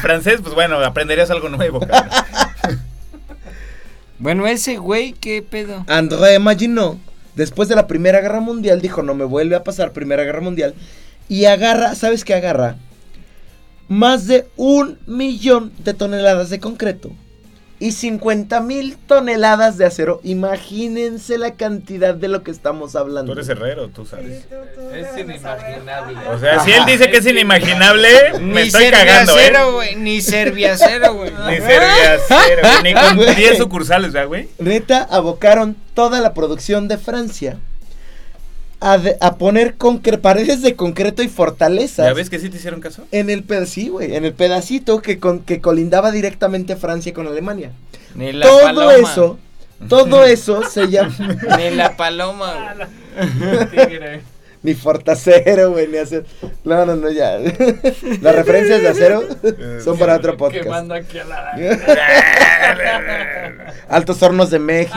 Francés, 0.00 0.38
pues 0.42 0.54
bueno, 0.54 0.78
aprenderías 0.78 1.28
algo 1.32 1.48
nuevo, 1.48 1.80
cabrón. 1.80 2.08
Bueno, 4.20 4.46
ese 4.46 4.76
güey, 4.76 5.12
¿qué 5.12 5.42
pedo? 5.42 5.84
André 5.88 6.38
Maginot, 6.38 6.96
después 7.34 7.68
de 7.68 7.74
la 7.74 7.88
Primera 7.88 8.20
Guerra 8.20 8.38
Mundial, 8.38 8.80
dijo, 8.80 9.02
no 9.02 9.14
me 9.14 9.24
vuelve 9.24 9.56
a 9.56 9.64
pasar 9.64 9.92
Primera 9.92 10.22
Guerra 10.22 10.40
Mundial. 10.40 10.74
Y 11.28 11.46
agarra, 11.46 11.96
¿sabes 11.96 12.24
qué 12.24 12.34
agarra? 12.34 12.76
Más 13.88 14.26
de 14.26 14.46
un 14.56 14.98
millón 15.06 15.72
de 15.78 15.94
toneladas 15.94 16.50
de 16.50 16.60
concreto 16.60 17.10
y 17.80 17.92
50 17.92 18.60
mil 18.60 18.96
toneladas 19.06 19.78
de 19.78 19.86
acero. 19.86 20.20
Imagínense 20.24 21.38
la 21.38 21.54
cantidad 21.54 22.12
de 22.14 22.26
lo 22.28 22.42
que 22.42 22.50
estamos 22.50 22.92
Tú 22.92 22.98
hablando. 22.98 23.32
eres 23.32 23.48
herrero, 23.48 23.88
tú 23.88 24.04
sabes. 24.04 24.44
Es 24.92 25.16
inimaginable. 25.16 26.18
O 26.28 26.38
sea, 26.40 26.58
si 26.64 26.72
él 26.72 26.84
dice 26.86 27.08
que 27.08 27.18
es 27.18 27.26
inimaginable, 27.26 28.08
me 28.40 28.62
estoy 28.62 28.90
cagando, 28.90 29.32
¿eh? 29.38 29.42
serviacero, 29.44 29.72
güey. 29.74 29.94
Ni 29.96 30.20
serviacero, 30.20 31.14
güey. 31.14 31.30
Ni 31.30 31.56
sería 31.56 32.18
cero, 32.26 32.62
güey, 32.82 32.82
ni 32.82 32.94
con 32.94 33.36
10 33.36 33.58
sucursales, 33.58 34.12
¿verdad, 34.12 34.28
güey? 34.28 34.48
Neta, 34.58 35.04
abocaron 35.10 35.76
toda 35.94 36.20
la 36.20 36.34
producción 36.34 36.88
de 36.88 36.98
Francia 36.98 37.58
a, 38.80 38.98
de- 38.98 39.16
a 39.20 39.36
poner 39.36 39.76
concre- 39.76 40.18
paredes 40.20 40.62
de 40.62 40.76
concreto 40.76 41.22
y 41.22 41.28
fortalezas. 41.28 42.06
¿Ya 42.06 42.12
ves 42.12 42.30
que 42.30 42.38
sí 42.38 42.48
te 42.48 42.56
hicieron 42.58 42.80
caso? 42.80 43.04
En 43.10 43.28
el 43.30 43.42
pedacito, 43.42 43.92
güey, 43.92 44.14
en 44.14 44.24
el 44.24 44.32
pedacito 44.34 45.02
que, 45.02 45.18
con, 45.18 45.40
que 45.40 45.60
colindaba 45.60 46.10
directamente 46.12 46.76
Francia 46.76 47.12
con 47.12 47.26
Alemania. 47.26 47.72
Ni 48.14 48.32
la 48.32 48.46
todo 48.46 48.60
paloma. 48.62 48.92
eso, 48.94 49.38
todo 49.88 50.24
eso 50.24 50.62
se 50.64 50.88
llama 50.88 51.14
Ni 51.58 51.70
la 51.70 51.96
paloma, 51.96 52.74
ni 54.62 54.74
fortacero, 54.74 55.70
güey, 55.72 55.86
ni 55.88 55.98
hacer. 55.98 56.24
No, 56.64 56.84
no, 56.84 56.96
no, 56.96 57.10
ya. 57.10 57.38
Las 58.22 58.34
referencias 58.34 58.82
de 58.82 58.88
acero 58.88 59.22
son 59.84 59.96
para 59.98 60.16
otro 60.16 60.36
podcast. 60.36 60.64
Quemando 60.64 60.94
aquí 60.94 61.18
a 61.18 61.24
la. 61.24 61.52
Altos 63.88 64.20
Hornos 64.22 64.50
de 64.50 64.58
México. 64.58 64.96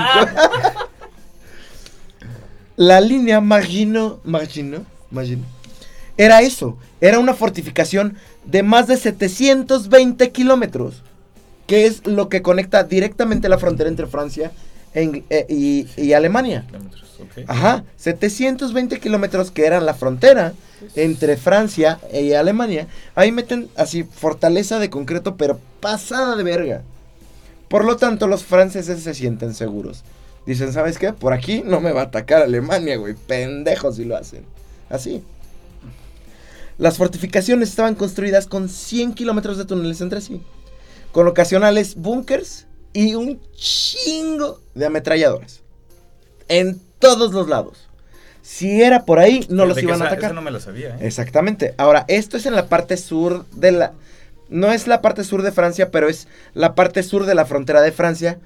La 2.81 2.99
línea 2.99 3.41
Margino, 3.41 4.19
Margino, 4.23 4.87
Margino, 5.11 5.43
era 6.17 6.41
eso. 6.41 6.79
Era 6.99 7.19
una 7.19 7.35
fortificación 7.35 8.17
de 8.43 8.63
más 8.63 8.87
de 8.87 8.97
720 8.97 10.31
kilómetros. 10.31 11.03
Que 11.67 11.85
es 11.85 12.07
lo 12.07 12.27
que 12.27 12.41
conecta 12.41 12.83
directamente 12.83 13.49
la 13.49 13.59
frontera 13.59 13.87
entre 13.87 14.07
Francia 14.07 14.51
e 14.95 15.23
eh, 15.29 15.45
y, 15.47 15.89
y 15.95 16.13
Alemania. 16.13 16.65
Kilómetros, 16.65 17.19
ok. 17.19 17.43
Ajá, 17.45 17.83
720 17.97 18.99
kilómetros 18.99 19.51
que 19.51 19.67
eran 19.67 19.85
la 19.85 19.93
frontera 19.93 20.53
entre 20.95 21.37
Francia 21.37 21.99
y 22.11 22.33
Alemania. 22.33 22.87
Ahí 23.13 23.31
meten 23.31 23.69
así 23.75 24.01
fortaleza 24.05 24.79
de 24.79 24.89
concreto, 24.89 25.37
pero 25.37 25.59
pasada 25.81 26.35
de 26.35 26.41
verga. 26.41 26.81
Por 27.67 27.85
lo 27.85 27.97
tanto, 27.97 28.25
los 28.25 28.43
franceses 28.43 29.03
se 29.03 29.13
sienten 29.13 29.53
seguros. 29.53 30.03
Dicen, 30.45 30.73
¿sabes 30.73 30.97
qué? 30.97 31.13
Por 31.13 31.33
aquí 31.33 31.61
no 31.63 31.81
me 31.81 31.91
va 31.91 32.01
a 32.01 32.05
atacar 32.05 32.41
Alemania, 32.41 32.97
güey. 32.97 33.13
Pendejos 33.13 33.97
si 33.97 34.05
lo 34.05 34.17
hacen. 34.17 34.43
Así. 34.89 35.23
Las 36.77 36.97
fortificaciones 36.97 37.69
estaban 37.69 37.95
construidas 37.95 38.47
con 38.47 38.67
100 38.67 39.13
kilómetros 39.13 39.57
de 39.57 39.65
túneles 39.65 40.01
entre 40.01 40.21
sí. 40.21 40.41
Con 41.11 41.27
ocasionales 41.27 41.95
búnkers 41.95 42.65
y 42.93 43.13
un 43.13 43.39
chingo 43.55 44.59
de 44.73 44.87
ametralladoras. 44.87 45.61
En 46.47 46.81
todos 46.97 47.33
los 47.33 47.47
lados. 47.47 47.87
Si 48.41 48.81
era 48.81 49.05
por 49.05 49.19
ahí, 49.19 49.45
no 49.49 49.65
los 49.65 49.81
iban 49.81 50.01
a 50.01 50.05
atacar. 50.05 50.25
Eso 50.25 50.33
no 50.33 50.41
me 50.41 50.51
lo 50.51 50.59
sabía, 50.59 50.95
¿eh? 50.95 50.99
Exactamente. 51.01 51.75
Ahora, 51.77 52.05
esto 52.07 52.37
es 52.37 52.45
en 52.47 52.55
la 52.55 52.67
parte 52.67 52.97
sur 52.97 53.45
de 53.51 53.71
la. 53.71 53.93
no 54.49 54.71
es 54.71 54.87
la 54.87 55.01
parte 55.01 55.23
sur 55.23 55.43
de 55.43 55.51
Francia, 55.51 55.91
pero 55.91 56.09
es 56.09 56.27
la 56.55 56.73
parte 56.73 57.03
sur 57.03 57.25
de 57.25 57.35
la 57.35 57.45
frontera 57.45 57.81
de 57.81 57.91
Francia 57.91 58.39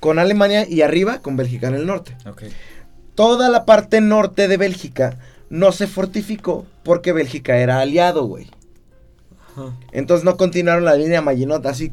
con 0.00 0.18
Alemania 0.18 0.66
y 0.68 0.82
arriba 0.82 1.20
con 1.20 1.36
Bélgica 1.36 1.68
en 1.68 1.74
el 1.74 1.86
norte. 1.86 2.16
Toda 3.14 3.48
la 3.48 3.64
parte 3.64 4.00
norte 4.00 4.48
de 4.48 4.56
Bélgica 4.56 5.18
no 5.50 5.72
se 5.72 5.86
fortificó 5.86 6.66
porque 6.82 7.12
Bélgica 7.12 7.56
era 7.58 7.80
aliado, 7.80 8.24
güey. 8.24 8.50
Entonces 9.92 10.24
no 10.24 10.36
continuaron 10.36 10.84
la 10.84 10.94
línea 10.94 11.20
Maginot 11.20 11.66
así 11.66 11.92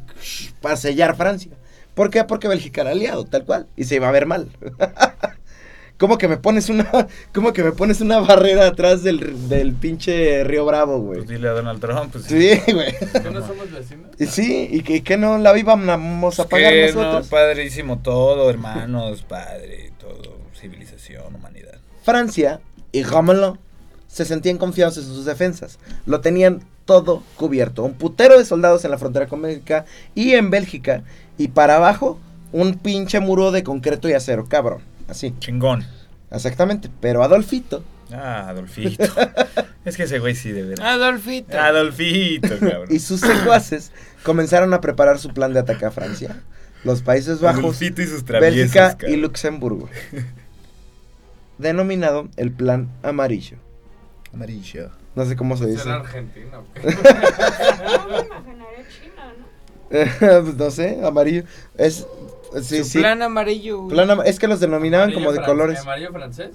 para 0.61 0.77
sellar 0.77 1.15
Francia. 1.15 1.51
¿Por 1.95 2.09
qué? 2.09 2.23
Porque 2.25 2.47
Bélgica 2.47 2.81
era 2.81 2.91
aliado, 2.91 3.25
tal 3.25 3.45
cual. 3.45 3.67
Y 3.75 3.85
se 3.85 3.95
iba 3.95 4.07
a 4.07 4.11
ver 4.11 4.25
mal. 4.25 4.49
¿Cómo 5.97 6.17
que 6.17 6.27
me 6.27 6.37
pones 6.37 6.69
una, 6.69 7.07
cómo 7.33 7.53
que 7.53 7.63
me 7.63 7.71
pones 7.71 8.01
una 8.01 8.19
barrera 8.19 8.67
atrás 8.67 9.01
del, 9.03 9.47
del 9.47 9.73
pinche 9.73 10.43
Río 10.43 10.65
Bravo, 10.65 10.99
güey? 10.99 11.19
Pues 11.19 11.29
dile 11.29 11.47
a 11.47 11.51
Donald 11.51 11.79
Trump. 11.79 12.11
Pues, 12.11 12.25
Sí, 12.25 12.59
güey. 12.71 12.93
¿Que 12.97 13.31
no 13.31 13.45
somos 13.45 13.71
vecinos? 13.71 14.09
Y 14.19 14.25
sí, 14.25 14.67
y 14.71 14.81
que, 14.81 15.03
que 15.03 15.17
no 15.17 15.37
la 15.37 15.57
íbamos 15.57 16.39
a 16.39 16.47
pagar 16.47 16.73
que 16.73 16.91
no, 16.93 17.01
nosotros. 17.01 17.27
padrísimo 17.27 17.99
todo, 17.99 18.49
hermanos, 18.49 19.21
padre, 19.23 19.93
todo, 19.97 20.37
civilización, 20.59 21.33
humanidad. 21.33 21.79
Francia 22.03 22.59
y 22.91 23.03
Ramelin 23.03 23.57
se 24.07 24.25
sentían 24.25 24.57
confiados 24.57 24.97
en 24.97 25.03
sus 25.03 25.25
defensas. 25.25 25.79
Lo 26.05 26.19
tenían 26.21 26.61
todo 26.85 27.23
cubierto. 27.35 27.83
Un 27.83 27.93
putero 27.93 28.37
de 28.37 28.45
soldados 28.45 28.85
en 28.85 28.91
la 28.91 28.97
frontera 28.97 29.27
con 29.27 29.41
Bélgica 29.41 29.85
y 30.13 30.33
en 30.33 30.49
Bélgica. 30.49 31.03
Y 31.37 31.49
para 31.49 31.77
abajo, 31.77 32.19
un 32.51 32.75
pinche 32.75 33.19
muro 33.19 33.51
de 33.51 33.63
concreto 33.63 34.07
y 34.07 34.13
acero, 34.13 34.45
cabrón. 34.47 34.81
Así, 35.07 35.33
Chingón. 35.39 35.85
exactamente. 36.31 36.89
Pero 37.01 37.23
Adolfito, 37.23 37.83
Ah, 38.11 38.49
Adolfito. 38.49 39.03
es 39.85 39.97
que 39.97 40.03
ese 40.03 40.19
güey 40.19 40.35
sí, 40.35 40.51
de 40.51 40.61
verdad. 40.63 40.85
Adolfito. 40.93 41.57
Adolfito, 41.59 42.59
cabrón. 42.59 42.87
y 42.89 42.99
sus 42.99 43.19
secuaces 43.19 43.91
comenzaron 44.23 44.73
a 44.75 44.81
preparar 44.81 45.17
su 45.17 45.29
plan 45.29 45.53
de 45.53 45.59
ataque 45.61 45.85
a 45.85 45.91
Francia, 45.91 46.41
los 46.83 47.01
Países 47.01 47.41
Bajos, 47.41 47.63
Adolfito 47.63 48.01
y 48.03 48.07
sus 48.07 48.23
Bélgica 48.23 48.95
y. 49.07 49.15
Luxemburgo. 49.15 49.89
Denominado 51.57 52.27
el 52.37 52.51
Plan 52.51 52.89
Amarillo. 53.01 53.57
Amarillo. 54.33 54.91
No 55.15 55.25
sé 55.25 55.35
cómo 55.35 55.55
se 55.57 55.65
dice. 55.67 55.83
¿Será 55.83 55.95
argentino? 55.95 56.59
o 56.59 56.73
qué? 56.73 56.81
No, 56.81 58.07
me 58.07 58.25
imaginaría 58.25 58.85
China, 58.89 59.33
¿no? 59.39 60.43
Pues 60.43 60.55
no 60.57 60.71
sé, 60.71 60.99
amarillo. 61.05 61.43
Es. 61.77 62.05
Sí, 62.61 62.77
Su 62.79 62.83
sí. 62.85 62.99
plan 62.99 63.21
amarillo, 63.21 63.79
güey. 63.81 63.89
Plan 63.95 64.11
ama- 64.11 64.23
es 64.25 64.39
que 64.39 64.47
los 64.47 64.59
denominaban 64.59 65.11
como 65.13 65.31
de 65.31 65.39
¿Amarillo 65.39 65.45
colores. 65.45 65.79
¿Amarillo 65.81 66.11
francés? 66.11 66.49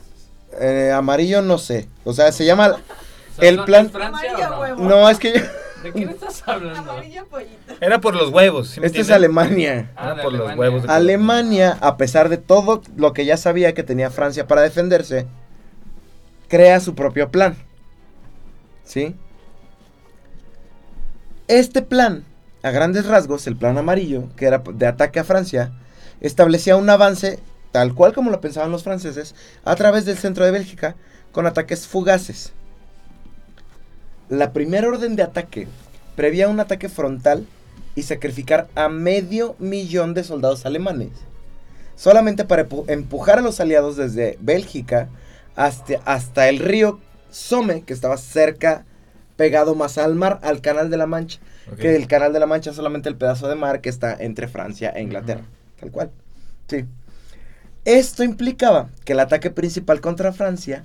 Eh, 0.61 0.93
amarillo 0.95 1.43
no 1.43 1.59
sé. 1.59 1.89
O 2.05 2.13
sea, 2.13 2.33
se 2.33 2.45
llama. 2.45 2.69
O 2.69 3.41
sea, 3.41 3.49
El 3.49 3.57
¿son- 3.57 3.65
plan- 3.67 3.87
¿es 3.87 3.93
Francia 3.93 4.31
Amarillo 4.37 4.51
no? 4.51 4.61
huevo. 4.61 4.83
No, 4.89 5.11
es 5.11 5.19
que 5.19 5.33
yo- 5.35 5.41
¿De 5.83 5.93
quién 5.93 6.11
estás 6.11 6.43
hablando? 6.47 6.91
Amarillo 6.93 7.27
pollito. 7.27 7.75
Era 7.81 8.01
por 8.01 8.15
los 8.15 8.31
huevos, 8.31 8.69
¿sí 8.69 8.81
Este 8.83 9.01
es? 9.01 9.11
Alemania. 9.11 9.91
Ah, 9.97 10.13
Era 10.13 10.23
por 10.23 10.33
los 10.33 10.41
Alemania. 10.43 10.61
huevos 10.61 10.83
de 10.83 10.93
Alemania, 10.93 11.79
a 11.81 11.97
pesar 11.97 12.29
de 12.29 12.37
todo 12.37 12.83
lo 12.97 13.13
que 13.15 13.25
ya 13.25 13.37
sabía 13.39 13.73
que 13.73 13.83
tenía 13.83 14.11
Francia 14.11 14.47
para 14.47 14.61
defenderse, 14.63 15.27
crea 16.49 16.81
su 16.81 16.95
propio 16.95 17.31
plan. 17.31 17.57
¿Sí? 18.85 19.15
Este 21.49 21.83
plan, 21.83 22.25
a 22.63 22.71
grandes 22.71 23.07
rasgos, 23.07 23.47
el 23.47 23.57
plan 23.57 23.79
amarillo, 23.79 24.25
que 24.37 24.47
era 24.47 24.59
de 24.59 24.87
ataque 24.87 25.19
a 25.21 25.25
Francia, 25.25 25.73
establecía 26.21 26.77
un 26.77 26.89
avance, 26.91 27.39
tal 27.73 27.95
cual 27.95 28.13
como 28.13 28.31
lo 28.31 28.41
pensaban 28.41 28.71
los 28.73 28.83
franceses, 28.85 29.35
a 29.65 29.77
través 29.77 30.05
del 30.05 30.19
centro 30.19 30.45
de 30.45 30.51
Bélgica, 30.51 30.97
con 31.33 31.47
ataques 31.47 31.87
fugaces. 31.87 32.53
La 34.29 34.53
primera 34.53 34.89
orden 34.89 35.17
de 35.17 35.23
ataque 35.23 35.67
prevía 36.17 36.49
un 36.49 36.61
ataque 36.61 36.89
frontal 36.89 37.47
y 37.95 38.03
sacrificar 38.03 38.69
a 38.75 38.89
medio 38.89 39.57
millón 39.59 40.15
de 40.15 40.25
soldados 40.25 40.65
alemanes. 40.67 41.11
Solamente 41.97 42.45
para 42.45 42.69
empu- 42.69 42.85
empujar 42.89 43.39
a 43.39 43.43
los 43.43 43.61
aliados 43.61 43.97
desde 43.97 44.39
Bélgica 44.41 45.09
hasta, 45.57 45.95
hasta 46.05 46.49
el 46.49 46.59
río 46.61 47.01
Somme, 47.31 47.83
que 47.83 47.93
estaba 47.93 48.17
cerca, 48.17 48.85
pegado 49.37 49.75
más 49.75 49.99
al 49.99 50.15
mar, 50.15 50.39
al 50.43 50.61
Canal 50.61 50.91
de 50.91 50.97
la 50.97 51.07
Mancha. 51.07 51.41
Que 51.77 51.95
el 51.97 52.07
Canal 52.07 52.33
de 52.33 52.41
la 52.41 52.47
Mancha 52.47 52.71
es 52.71 52.77
solamente 52.77 53.09
el 53.09 53.17
pedazo 53.17 53.49
de 53.49 53.55
mar 53.55 53.81
que 53.81 53.89
está 53.89 54.17
entre 54.19 54.49
Francia 54.49 54.91
e 54.91 55.03
Inglaterra. 55.03 55.43
Tal 55.81 55.91
cual. 55.91 56.11
Sí. 56.69 56.85
Esto 57.85 58.23
implicaba 58.23 58.91
que 59.05 59.15
el 59.15 59.21
ataque 59.21 59.51
principal 59.51 60.01
contra 60.01 60.33
Francia 60.33 60.85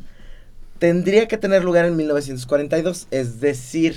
tendría 0.79 1.27
que 1.27 1.37
tener 1.37 1.63
lugar 1.63 1.85
en 1.85 1.95
1942. 1.97 3.07
Es 3.11 3.39
decir, 3.41 3.95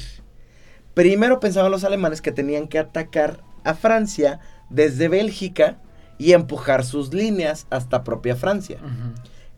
primero 0.94 1.40
pensaban 1.40 1.70
los 1.70 1.84
alemanes 1.84 2.20
que 2.20 2.32
tenían 2.32 2.68
que 2.68 2.78
atacar 2.78 3.40
a 3.64 3.74
Francia 3.74 4.40
desde 4.68 5.08
Bélgica 5.08 5.78
y 6.18 6.32
empujar 6.32 6.84
sus 6.84 7.14
líneas 7.14 7.66
hasta 7.70 8.02
propia 8.02 8.34
Francia. 8.34 8.78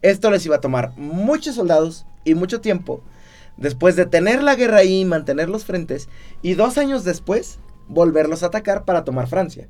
Esto 0.02 0.30
les 0.30 0.44
iba 0.44 0.56
a 0.56 0.60
tomar 0.60 0.92
muchos 0.96 1.54
soldados 1.54 2.06
y 2.24 2.34
mucho 2.34 2.60
tiempo. 2.60 3.02
Después 3.56 3.96
de 3.96 4.06
tener 4.06 4.42
la 4.42 4.54
guerra 4.54 4.78
ahí 4.78 5.00
y 5.00 5.04
mantener 5.04 5.48
los 5.48 5.64
frentes. 5.64 6.08
Y 6.42 6.54
dos 6.54 6.78
años 6.78 7.04
después, 7.04 7.58
volverlos 7.88 8.42
a 8.42 8.46
atacar 8.46 8.84
para 8.84 9.04
tomar 9.04 9.26
Francia. 9.26 9.68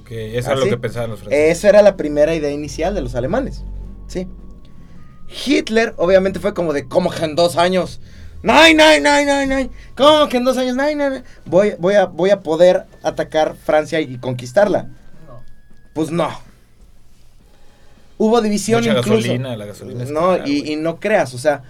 Ok, 0.00 0.10
eso 0.10 0.50
es 0.52 0.56
lo 0.56 0.62
¿Así? 0.62 0.70
que 0.70 0.76
pensaban 0.78 1.10
los 1.10 1.20
franceses. 1.20 1.58
Esa 1.58 1.68
era 1.68 1.82
la 1.82 1.96
primera 1.96 2.34
idea 2.34 2.50
inicial 2.50 2.94
de 2.94 3.00
los 3.02 3.14
alemanes. 3.14 3.64
Sí. 4.06 4.26
Hitler, 5.46 5.94
obviamente, 5.96 6.38
fue 6.40 6.54
como 6.54 6.72
de, 6.72 6.86
¿cómo 6.86 7.10
que 7.10 7.24
en 7.24 7.34
dos 7.34 7.56
años? 7.56 8.00
¡Nine, 8.42 8.74
nine, 8.74 9.00
nine, 9.00 9.24
nine, 9.24 9.46
nine! 9.56 9.70
¿Cómo 9.96 10.28
que 10.28 10.36
en 10.36 10.44
dos 10.44 10.58
años? 10.58 10.76
¡Nine, 10.76 10.96
nine! 10.96 11.22
Voy, 11.46 11.74
voy, 11.78 11.94
a, 11.94 12.04
voy 12.06 12.30
a 12.30 12.40
poder 12.40 12.84
atacar 13.02 13.56
Francia 13.56 14.00
y 14.00 14.18
conquistarla. 14.18 14.82
No. 15.26 15.42
Pues 15.94 16.10
no. 16.10 16.28
Hubo 18.18 18.40
división 18.42 18.80
Mucha 18.80 18.98
incluso. 18.98 19.16
gasolina, 19.16 19.56
la 19.56 19.64
gasolina 19.66 20.04
No, 20.04 20.20
cara, 20.36 20.46
y, 20.46 20.60
güey. 20.60 20.72
y 20.72 20.76
no 20.76 21.00
creas, 21.00 21.34
o 21.34 21.38
sea, 21.38 21.62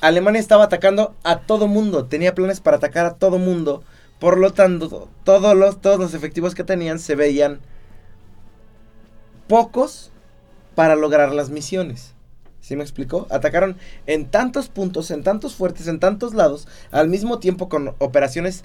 Alemania 0.00 0.40
estaba 0.40 0.64
atacando 0.64 1.14
a 1.22 1.38
todo 1.40 1.68
mundo, 1.68 2.06
tenía 2.06 2.34
planes 2.34 2.60
para 2.60 2.78
atacar 2.78 3.06
a 3.06 3.14
todo 3.14 3.38
mundo, 3.38 3.84
por 4.22 4.38
lo 4.38 4.52
tanto, 4.52 5.08
todos 5.24 5.56
los, 5.56 6.14
efectivos 6.14 6.54
que 6.54 6.62
tenían 6.62 7.00
se 7.00 7.16
veían 7.16 7.58
pocos 9.48 10.12
para 10.76 10.94
lograr 10.94 11.32
las 11.34 11.50
misiones. 11.50 12.14
¿Sí 12.60 12.76
me 12.76 12.84
explicó? 12.84 13.26
Atacaron 13.30 13.76
en 14.06 14.30
tantos 14.30 14.68
puntos, 14.68 15.10
en 15.10 15.24
tantos 15.24 15.56
fuertes, 15.56 15.88
en 15.88 15.98
tantos 15.98 16.34
lados, 16.34 16.68
al 16.92 17.08
mismo 17.08 17.40
tiempo 17.40 17.68
con 17.68 17.96
operaciones 17.98 18.62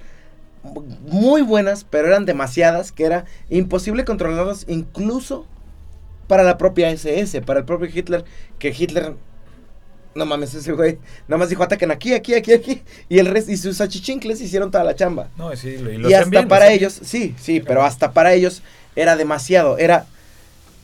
mu- 0.62 0.84
muy 1.10 1.41
buenas, 1.41 1.86
pero 1.89 2.08
eran 2.08 2.28
demasiadas, 2.28 2.91
que 2.91 3.05
era 3.05 3.26
imposible 3.49 4.05
controlarlas 4.05 4.66
incluso 4.68 5.47
para 6.28 6.43
la 6.43 6.60
propia 6.60 6.91
SS, 6.91 7.41
para 7.41 7.62
el 7.62 7.66
propio 7.66 7.89
Hitler, 7.91 8.26
que 8.60 8.76
Hitler, 8.78 9.16
no 10.18 10.26
mames, 10.26 10.53
ese 10.53 10.74
güey, 10.74 10.97
nada 11.28 11.38
más 11.39 11.49
dijo 11.49 11.63
ataquen 11.63 11.91
aquí, 11.91 12.13
aquí, 12.13 12.34
aquí, 12.34 12.51
aquí, 12.53 12.82
y 13.07 13.20
el 13.20 13.28
resto, 13.28 13.51
y 13.51 13.57
sus 13.57 13.80
achichincles 13.80 14.41
hicieron 14.41 14.72
toda 14.72 14.84
la 14.84 14.95
chamba. 14.95 15.30
No, 15.38 15.55
sí, 15.55 15.78
lo, 15.78 15.91
y, 15.91 16.11
Y 16.11 16.13
hasta 16.13 16.30
bien, 16.30 16.47
para 16.47 16.72
ellos, 16.72 16.99
sí, 17.03 17.36
sí, 17.39 17.61
pero 17.61 17.84
hasta 17.84 18.11
para 18.11 18.34
ellos 18.34 18.61
era 18.95 19.15
demasiado, 19.15 19.78
era, 19.78 20.05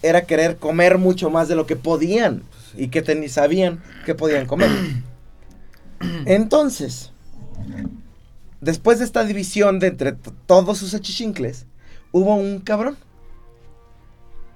era 0.01 0.25
querer 0.25 0.57
comer 0.57 0.97
mucho 0.97 1.29
más 1.29 1.47
de 1.47 1.55
lo 1.55 1.65
que 1.65 1.75
podían 1.75 2.43
y 2.77 2.87
que 2.87 3.01
ten- 3.01 3.27
sabían 3.29 3.81
que 4.05 4.15
podían 4.15 4.45
comer. 4.45 4.69
Entonces, 6.25 7.11
después 8.61 8.99
de 8.99 9.05
esta 9.05 9.23
división 9.23 9.79
de 9.79 9.87
entre 9.87 10.13
todos 10.45 10.77
sus 10.77 10.93
achichincles, 10.93 11.65
hubo 12.11 12.35
un 12.35 12.59
cabrón. 12.59 12.97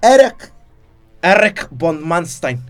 Erich, 0.02 0.52
Erich 1.22 1.68
von 1.70 2.06
Manstein. 2.06 2.62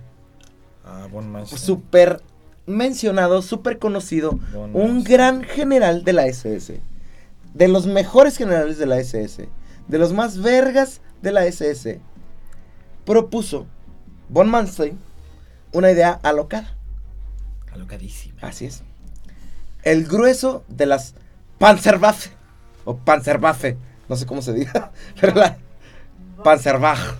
Ah, 0.91 1.07
Von 1.11 1.31
Manstein. 1.31 1.61
súper 1.61 2.23
mencionado, 2.67 3.43
súper 3.43 3.79
conocido, 3.79 4.33
Von 4.53 4.75
un 4.75 4.95
Manstein. 4.95 5.05
gran 5.05 5.43
general 5.45 6.03
de 6.05 6.13
la 6.15 6.27
SS, 6.27 6.81
de 7.55 7.69
los 7.69 7.87
mejores 7.87 8.37
generales 8.39 8.79
de 8.79 8.87
la 8.87 8.99
SS, 8.99 9.49
de 9.87 9.99
los 9.99 10.13
más 10.15 10.39
vergas 10.39 11.01
de 11.23 11.33
la 11.33 11.45
SS, 11.45 12.01
propuso 13.05 13.67
von 14.31 14.49
Manstein 14.49 14.99
una 15.73 15.91
idea 15.91 16.19
alocada. 16.23 16.75
Alocadísima. 17.73 18.41
Así 18.43 18.65
es. 18.67 18.83
El 19.83 20.07
grueso 20.07 20.65
de 20.69 20.87
las 20.87 21.15
Panzerwaffe 21.59 22.31
o 22.85 22.97
Panzerwaffe, 22.97 23.77
no 24.09 24.17
sé 24.17 24.25
cómo 24.27 24.41
se 24.43 24.53
diga, 24.55 24.93
pero 25.21 25.35
la 25.35 25.59
Panzerwaffe, 26.43 27.15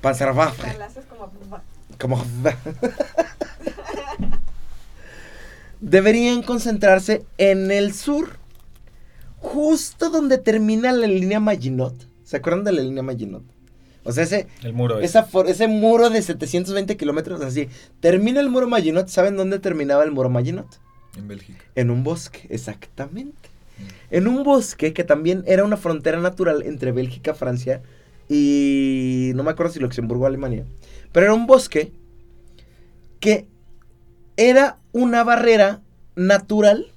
Panzerwaffe, 0.00 0.66
haces 0.82 1.04
como... 1.98 2.24
deberían 5.80 6.42
concentrarse 6.42 7.24
en 7.38 7.70
el 7.70 7.92
sur, 7.92 8.38
justo 9.38 10.10
donde 10.10 10.38
termina 10.38 10.92
la 10.92 11.06
línea 11.06 11.40
Maginot. 11.40 11.94
¿Se 12.24 12.36
acuerdan 12.38 12.64
de 12.64 12.72
la 12.72 12.80
línea 12.82 13.02
Maginot? 13.02 13.42
O 14.06 14.12
sea, 14.12 14.24
ese, 14.24 14.46
El 14.62 14.72
muro 14.74 14.98
ese. 14.98 15.06
esa 15.06 15.22
for- 15.24 15.48
ese 15.48 15.66
muro 15.66 16.10
de 16.10 16.20
720 16.22 16.96
kilómetros 16.96 17.40
así. 17.42 17.68
Termina 18.00 18.40
el 18.40 18.50
muro 18.50 18.68
Maginot. 18.68 19.08
¿Saben 19.08 19.36
dónde 19.36 19.58
terminaba 19.58 20.04
el 20.04 20.10
muro 20.10 20.28
Maginot? 20.30 20.66
En 21.16 21.28
Bélgica. 21.28 21.64
En 21.74 21.90
un 21.90 22.02
bosque, 22.04 22.46
exactamente. 22.50 23.50
En 24.10 24.26
un 24.28 24.42
bosque 24.44 24.92
que 24.92 25.04
también 25.04 25.42
era 25.46 25.64
una 25.64 25.76
frontera 25.76 26.20
natural 26.20 26.62
entre 26.62 26.92
Bélgica, 26.92 27.34
Francia 27.34 27.82
y 28.28 29.32
no 29.34 29.42
me 29.42 29.50
acuerdo 29.50 29.72
si 29.72 29.80
Luxemburgo 29.80 30.24
o 30.24 30.26
Alemania. 30.26 30.64
Pero 31.14 31.26
era 31.26 31.34
un 31.34 31.46
bosque 31.46 31.92
que 33.20 33.46
era 34.36 34.78
una 34.90 35.22
barrera 35.22 35.80
natural 36.16 36.88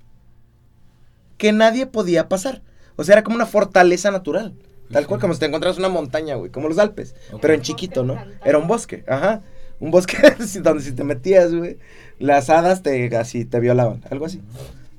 que 1.38 1.52
nadie 1.52 1.86
podía 1.86 2.28
pasar. 2.28 2.64
O 2.96 3.04
sea, 3.04 3.14
era 3.14 3.24
como 3.24 3.36
una 3.36 3.46
fortaleza 3.46 4.10
natural. 4.10 4.56
Tal 4.92 5.06
cual 5.06 5.22
como 5.22 5.36
si 5.36 5.40
te 5.40 5.46
encontraras 5.46 5.78
una 5.78 5.90
montaña, 5.90 6.34
güey, 6.34 6.50
como 6.50 6.68
los 6.68 6.80
Alpes. 6.80 7.14
Pero 7.40 7.54
en 7.54 7.62
chiquito, 7.62 8.04
¿no? 8.04 8.18
Era 8.44 8.58
un 8.58 8.68
bosque, 8.68 9.04
ajá. 9.08 9.44
Un 9.80 9.92
bosque 9.92 10.18
donde 10.64 10.84
si 10.84 10.94
te 10.94 11.04
metías, 11.04 11.54
güey, 11.54 11.78
las 12.18 12.50
hadas 12.50 12.82
te, 12.82 13.16
así, 13.16 13.46
te 13.46 13.60
violaban. 13.60 14.04
Algo 14.10 14.26
así. 14.26 14.42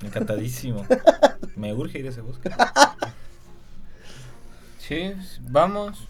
Encantadísimo. 0.05 0.87
Me 1.57 1.75
urge 1.75 1.99
ir 1.99 2.07
a 2.07 2.11
ese 2.11 2.21
bosque. 2.21 2.51
Sí, 4.79 5.13
vamos. 5.43 6.09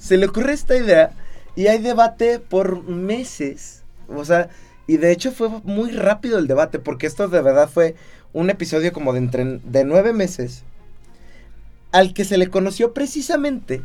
Se 0.00 0.16
le 0.16 0.26
ocurre 0.26 0.52
esta 0.52 0.76
idea 0.76 1.12
y 1.56 1.66
hay 1.66 1.78
debate 1.78 2.38
por 2.38 2.82
meses. 2.84 3.82
O 4.08 4.24
sea, 4.24 4.48
y 4.86 4.96
de 4.96 5.12
hecho 5.12 5.32
fue 5.32 5.48
muy 5.48 5.90
rápido 5.92 6.38
el 6.38 6.46
debate 6.46 6.78
porque 6.78 7.06
esto 7.06 7.28
de 7.28 7.40
verdad 7.42 7.68
fue 7.68 7.94
un 8.32 8.50
episodio 8.50 8.92
como 8.92 9.12
de, 9.12 9.18
entre, 9.18 9.44
de 9.62 9.84
nueve 9.84 10.12
meses 10.12 10.64
al 11.92 12.14
que 12.14 12.24
se 12.24 12.38
le 12.38 12.48
conoció 12.48 12.94
precisamente 12.94 13.82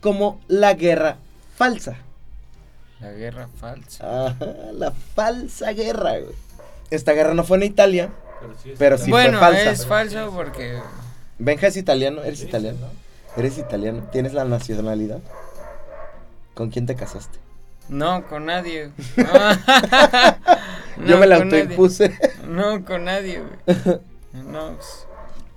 como 0.00 0.40
la 0.48 0.74
guerra 0.74 1.18
falsa. 1.56 1.96
La 3.00 3.12
guerra 3.12 3.48
falsa. 3.60 4.26
Ajá, 4.28 4.46
la 4.72 4.90
falsa 4.90 5.72
guerra, 5.72 6.18
güey. 6.18 6.34
Esta 6.90 7.12
guerra 7.12 7.34
no 7.34 7.44
fue 7.44 7.58
en 7.58 7.64
Italia, 7.64 8.10
Pero 8.40 8.54
sí 8.62 8.70
es 8.70 8.78
Pero 8.78 8.98
sí 8.98 9.10
fue 9.10 9.22
bueno, 9.22 9.38
falsa. 9.38 9.70
es 9.70 9.86
falso 9.86 10.30
porque 10.34 10.78
Benja 11.38 11.66
es 11.66 11.76
italiano, 11.76 12.22
eres 12.22 12.40
Sí, 12.40 12.46
italiano. 12.46 12.78
¿no? 12.80 13.40
Eres 13.40 13.58
italiano, 13.58 14.02
tienes 14.12 14.32
la 14.32 14.44
nacionalidad. 14.44 15.20
¿Con 16.54 16.70
quién 16.70 16.86
te 16.86 16.94
casaste? 16.96 17.38
no 17.88 18.26
con 18.26 18.46
nadie. 18.46 18.90
Yo 21.06 21.18
me 21.18 21.26
la 21.26 21.36
autoimpuse. 21.36 22.12
No 22.48 22.84
con 22.84 23.04
nadie, 23.04 23.40
güey. 23.40 23.76
No, 24.32 24.74
pues, 24.74 25.06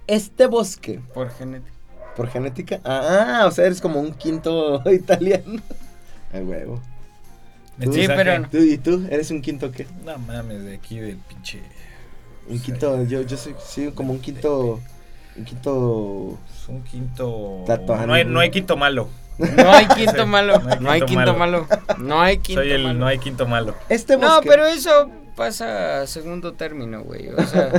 Este 0.07 0.45
bosque, 0.45 1.01
por 1.13 1.29
genética. 1.31 1.75
por 2.15 2.29
genética. 2.29 2.79
Ah, 2.85 3.43
o 3.45 3.51
sea, 3.51 3.65
eres 3.65 3.81
como 3.81 3.99
un 3.99 4.13
quinto 4.13 4.81
italiano. 4.91 5.61
Ay, 6.31 6.43
huevo. 6.43 6.79
Tú, 7.83 7.91
Sí, 7.93 8.05
pero 8.07 8.47
¿Tú, 8.49 8.57
¿Y 8.57 8.77
tú? 8.77 9.05
¿Eres 9.09 9.31
un 9.31 9.41
quinto 9.41 9.69
qué? 9.71 9.85
No 10.05 10.17
mames, 10.19 10.63
de 10.63 10.75
aquí 10.75 10.99
del 10.99 11.17
pinche. 11.17 11.59
Un 12.47 12.59
quinto, 12.59 13.03
yo, 13.03 13.21
yo 13.23 13.35
soy, 13.37 13.55
sí, 13.65 13.91
como 13.93 14.13
un 14.13 14.19
quinto. 14.19 14.79
Un 15.35 15.45
quinto. 15.45 16.37
Es 16.53 16.67
un 16.69 16.83
quinto. 16.83 17.65
No 18.05 18.13
hay, 18.13 18.25
no 18.25 18.39
hay 18.39 18.51
quinto 18.51 18.75
malo. 18.77 19.09
no 19.37 19.71
hay 19.71 19.85
quinto 19.87 20.11
Sí, 20.23 20.25
malo. 20.25 20.59
no 20.59 20.69
hay 20.69 20.79
No 20.79 20.91
hay 20.91 20.99
quinto 21.01 21.15
quinto 21.23 21.33
malo. 21.37 21.67
No 21.97 22.21
hay 22.21 22.37
quinto 22.39 22.61
Soy 22.61 22.71
el. 22.71 22.83
malo. 22.83 22.99
No 22.99 23.05
hay 23.07 23.19
quinto 23.19 23.47
malo. 23.47 23.75
Este 23.87 24.17
No, 24.17 24.41
pero 24.43 24.65
eso 24.67 25.09
pasa 25.35 26.01
a 26.01 26.07
segundo 26.07 26.53
término, 26.53 27.03
güey. 27.03 27.29
O 27.29 27.45
sea, 27.45 27.71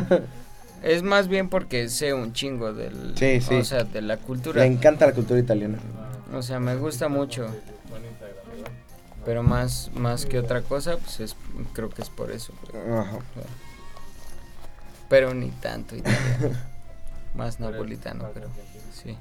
es 0.83 1.03
más 1.03 1.29
bien 1.29 1.49
porque 1.51 1.89
sé 1.91 2.15
un 2.15 2.33
chingo 2.33 2.73
del. 2.73 3.15
Sí, 3.17 3.41
sí. 3.41 3.55
O 3.57 3.65
sea, 3.65 3.85
de 3.85 4.01
la 4.03 4.17
cultura. 4.17 4.61
Le 4.63 4.67
encanta 4.67 5.07
la 5.07 5.13
cultura 5.13 5.39
italiana. 5.39 5.79
O 6.33 6.43
sea, 6.43 6.61
me 6.61 6.77
gusta 6.77 7.09
mucho. 7.09 7.43
Buen 7.91 8.05
Instagram, 8.07 8.37
¿verdad? 8.57 8.73
Pero 9.27 9.43
más, 9.43 9.91
más 9.95 10.25
que 10.25 10.39
otra 10.39 10.63
cosa, 10.63 10.97
pues 10.97 11.21
es, 11.21 11.37
creo 11.75 11.91
que 11.91 12.01
es 12.03 12.09
por 12.09 12.31
eso. 12.31 12.55
güey. 12.73 12.99
Ajá. 12.99 13.19
Pero 15.11 15.35
ni 15.35 15.51
tanto 15.51 15.97
italiano. 15.97 16.57
Más 17.35 17.61
napolitano, 17.61 18.31
pero 18.35 18.49
sí. 18.93 19.17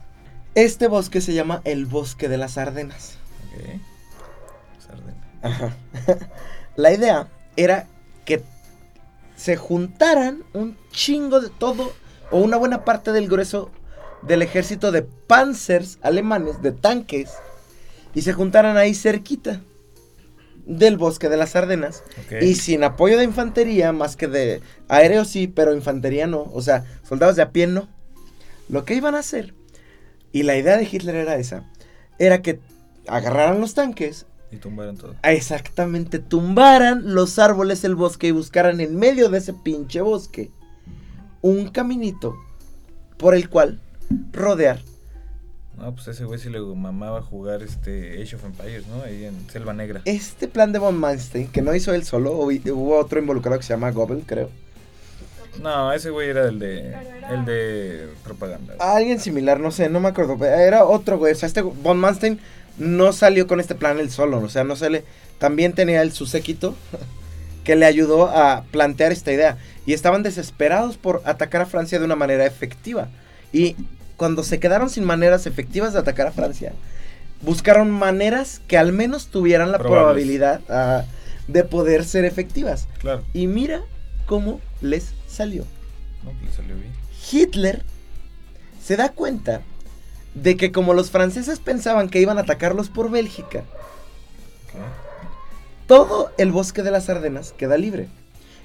Este 0.56 0.88
bosque 0.88 1.22
se 1.22 1.34
llama 1.34 1.62
el 1.64 1.86
Bosque 1.86 2.28
de 2.28 2.38
las 2.38 2.58
Ardenas. 2.58 3.18
Ok. 3.54 3.82
Sardina. 4.86 5.16
Ajá. 5.42 5.76
La 6.76 6.92
idea 6.92 7.28
era 7.56 7.88
que 8.26 8.44
se 9.36 9.56
juntaran 9.56 10.44
un 10.54 10.78
chingo 10.92 11.40
de 11.40 11.50
todo 11.50 11.94
o 12.32 12.40
una 12.40 12.58
buena 12.58 12.84
parte 12.84 13.12
del 13.12 13.28
grueso 13.28 13.72
del 14.22 14.42
ejército 14.42 14.92
de 14.92 15.04
panzers 15.04 15.98
alemanes, 16.02 16.62
de 16.62 16.72
tanques, 16.72 17.30
y 18.14 18.22
se 18.22 18.34
juntaran 18.34 18.76
ahí 18.76 18.94
cerquita 18.94 19.62
del 20.66 20.98
bosque 20.98 21.30
de 21.30 21.38
las 21.38 21.56
Ardenas 21.56 22.04
Ok. 22.26 22.42
y 22.42 22.56
sin 22.56 22.84
apoyo 22.84 23.18
de 23.18 23.24
infantería, 23.24 23.92
más 23.92 24.16
que 24.16 24.28
de 24.28 24.62
aéreo 24.88 25.26
sí, 25.26 25.48
pero 25.48 25.74
infantería 25.74 26.28
no, 26.28 26.44
o 26.54 26.62
sea, 26.62 26.86
soldados 27.08 27.36
de 27.36 27.44
a 27.44 27.52
pie 27.52 27.68
no. 27.68 27.88
Lo 28.70 28.86
que 28.86 28.94
iban 28.96 29.16
a 29.16 29.20
hacer, 29.20 29.54
y 30.32 30.44
la 30.44 30.56
idea 30.58 30.78
de 30.78 30.88
Hitler 30.90 31.16
era 31.16 31.36
esa, 31.38 31.66
era 32.20 32.42
que 32.42 32.60
agarraran 33.08 33.60
los 33.60 33.74
tanques, 33.74 34.26
Y 34.52 34.58
tumbaron 34.58 34.96
todo. 34.98 35.16
exactamente 35.24 36.20
tumbaran 36.20 37.14
los 37.14 37.40
árboles 37.40 37.82
del 37.82 37.96
bosque 37.96 38.28
y 38.28 38.32
buscaran 38.32 38.80
en 38.80 38.96
medio 38.96 39.30
de 39.30 39.40
ese 39.40 39.54
pinche 39.54 40.02
bosque 40.02 40.52
un 41.42 41.70
caminito 41.70 42.36
por 43.18 43.34
el 43.36 43.50
cual 43.50 43.80
rodear. 44.32 44.82
No, 45.78 45.94
pues 45.96 46.10
ese 46.10 46.26
güey 46.26 46.38
sí 46.40 46.50
le 46.50 46.60
mamaba 46.60 47.22
jugar 47.22 47.64
este 47.64 48.22
Age 48.22 48.36
of 48.36 48.44
Empires, 48.44 48.86
¿no? 48.88 49.02
Ahí 49.04 49.24
en 49.24 49.50
Selva 49.50 49.74
Negra. 49.74 50.02
Este 50.04 50.50
plan 50.50 50.74
de 50.74 50.80
von 50.80 50.98
Manstein, 50.98 51.48
que 51.48 51.62
no 51.62 51.74
hizo 51.74 51.94
él 51.94 52.04
solo, 52.04 52.34
hubo 52.34 52.48
hubo 52.48 52.98
otro 53.00 53.20
involucrado 53.20 53.58
que 53.60 53.64
se 53.66 53.74
llama 53.74 53.92
Gobel, 53.92 54.24
creo. 54.26 54.50
No, 55.62 55.92
ese 55.92 56.10
güey 56.10 56.30
era 56.30 56.48
el 56.48 56.60
de. 56.60 56.96
El 57.30 57.46
de 57.46 58.08
propaganda. 58.24 58.76
Alguien 58.80 59.20
similar, 59.20 59.60
no 59.60 59.72
sé, 59.72 59.90
no 59.90 60.00
me 60.00 60.10
acuerdo. 60.10 60.44
Era 60.46 60.86
otro 60.86 61.18
güey. 61.18 61.34
O 61.34 61.36
sea, 61.36 61.48
este 61.48 61.62
von 61.62 61.98
Manstein 61.98 62.40
no 62.78 63.12
salió 63.14 63.48
con 63.48 63.60
este 63.60 63.76
plan 63.76 64.00
él 64.00 64.10
solo. 64.10 64.40
O 64.40 64.50
sea, 64.50 64.64
no 64.64 64.76
sale. 64.76 65.04
También 65.38 65.74
tenía 65.74 66.02
él 66.02 66.12
su 66.12 66.26
séquito 66.26 66.76
que 67.64 67.76
le 67.76 67.86
ayudó 67.86 68.28
a 68.28 68.64
plantear 68.72 69.12
esta 69.12 69.32
idea. 69.32 69.58
Y 69.86 69.94
estaban 69.94 70.24
desesperados 70.24 70.98
por 70.98 71.22
atacar 71.26 71.62
a 71.62 71.66
Francia 71.66 72.00
de 72.00 72.06
una 72.06 72.16
manera 72.16 72.46
efectiva. 72.46 73.10
Y 73.52 73.76
cuando 74.18 74.44
se 74.44 74.60
quedaron 74.60 74.90
sin 74.90 75.04
maneras 75.04 75.48
efectivas 75.48 75.94
de 75.94 76.00
atacar 76.00 76.28
a 76.28 76.32
Francia, 76.32 76.74
buscaron 77.42 77.90
maneras 77.90 78.62
que 78.68 78.78
al 78.78 78.92
menos 78.92 79.28
tuvieran 79.28 79.72
la 79.72 79.80
Probables. 79.80 80.04
probabilidad 80.04 80.62
ah, 80.70 81.04
de 81.48 81.64
poder 81.64 82.06
ser 82.06 82.26
efectivas. 82.26 82.88
Claro. 83.00 83.24
Y 83.34 83.48
mira 83.48 83.82
cómo 84.26 84.60
les 84.82 85.14
salió. 85.28 85.66
No, 86.24 86.32
le 86.44 86.52
salió 86.52 86.76
bien. 86.76 86.92
Hitler 87.32 87.84
se 88.84 88.96
da 88.96 89.10
cuenta 89.10 89.62
de 90.34 90.58
que 90.58 90.72
como 90.72 90.94
los 90.94 91.12
franceses 91.12 91.60
pensaban 91.60 92.10
que 92.10 92.22
iban 92.22 92.38
a 92.38 92.42
atacarlos 92.42 92.90
por 92.90 93.10
Bélgica, 93.10 93.64
todo 95.88 96.32
el 96.38 96.52
bosque 96.52 96.84
de 96.84 96.92
las 96.92 97.10
Ardenas 97.10 97.54
queda 97.54 97.78
libre. 97.78 98.08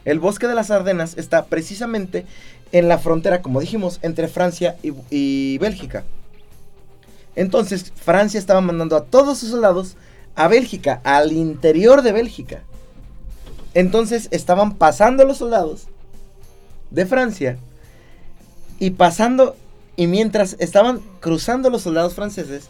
El 0.05 0.21
bosque 0.21 0.47
de 0.47 0.55
las 0.55 0.71
Ardenas 0.71 1.17
está 1.17 1.47
precisamente 1.47 2.27
en 2.73 2.89
la 2.89 2.99
frontera, 2.99 3.41
como 3.41 3.61
dijimos, 3.61 3.99
entre 4.03 4.29
Francia 4.29 4.77
y, 4.83 4.93
y 5.11 5.59
Bélgica. 5.59 6.05
Entonces, 7.37 7.93
Francia 7.97 8.39
estaba 8.39 8.61
mandando 8.61 8.97
a 8.97 9.05
todos 9.05 9.39
sus 9.39 9.51
soldados 9.51 9.97
a 10.35 10.49
Bélgica, 10.49 11.01
al 11.05 11.33
interior 11.33 12.03
de 12.03 12.13
Bélgica. 12.13 12.63
Entonces, 13.73 14.29
estaban 14.31 14.75
pasando 14.75 15.25
los 15.25 15.39
soldados 15.39 15.89
de 16.95 17.07
Francia 17.07 17.59
y 18.79 18.91
pasando, 18.91 19.57
y 19.97 20.07
mientras 20.07 20.57
estaban 20.59 21.01
cruzando 21.21 21.71
los 21.71 21.83
soldados 21.83 22.15
franceses, 22.15 22.69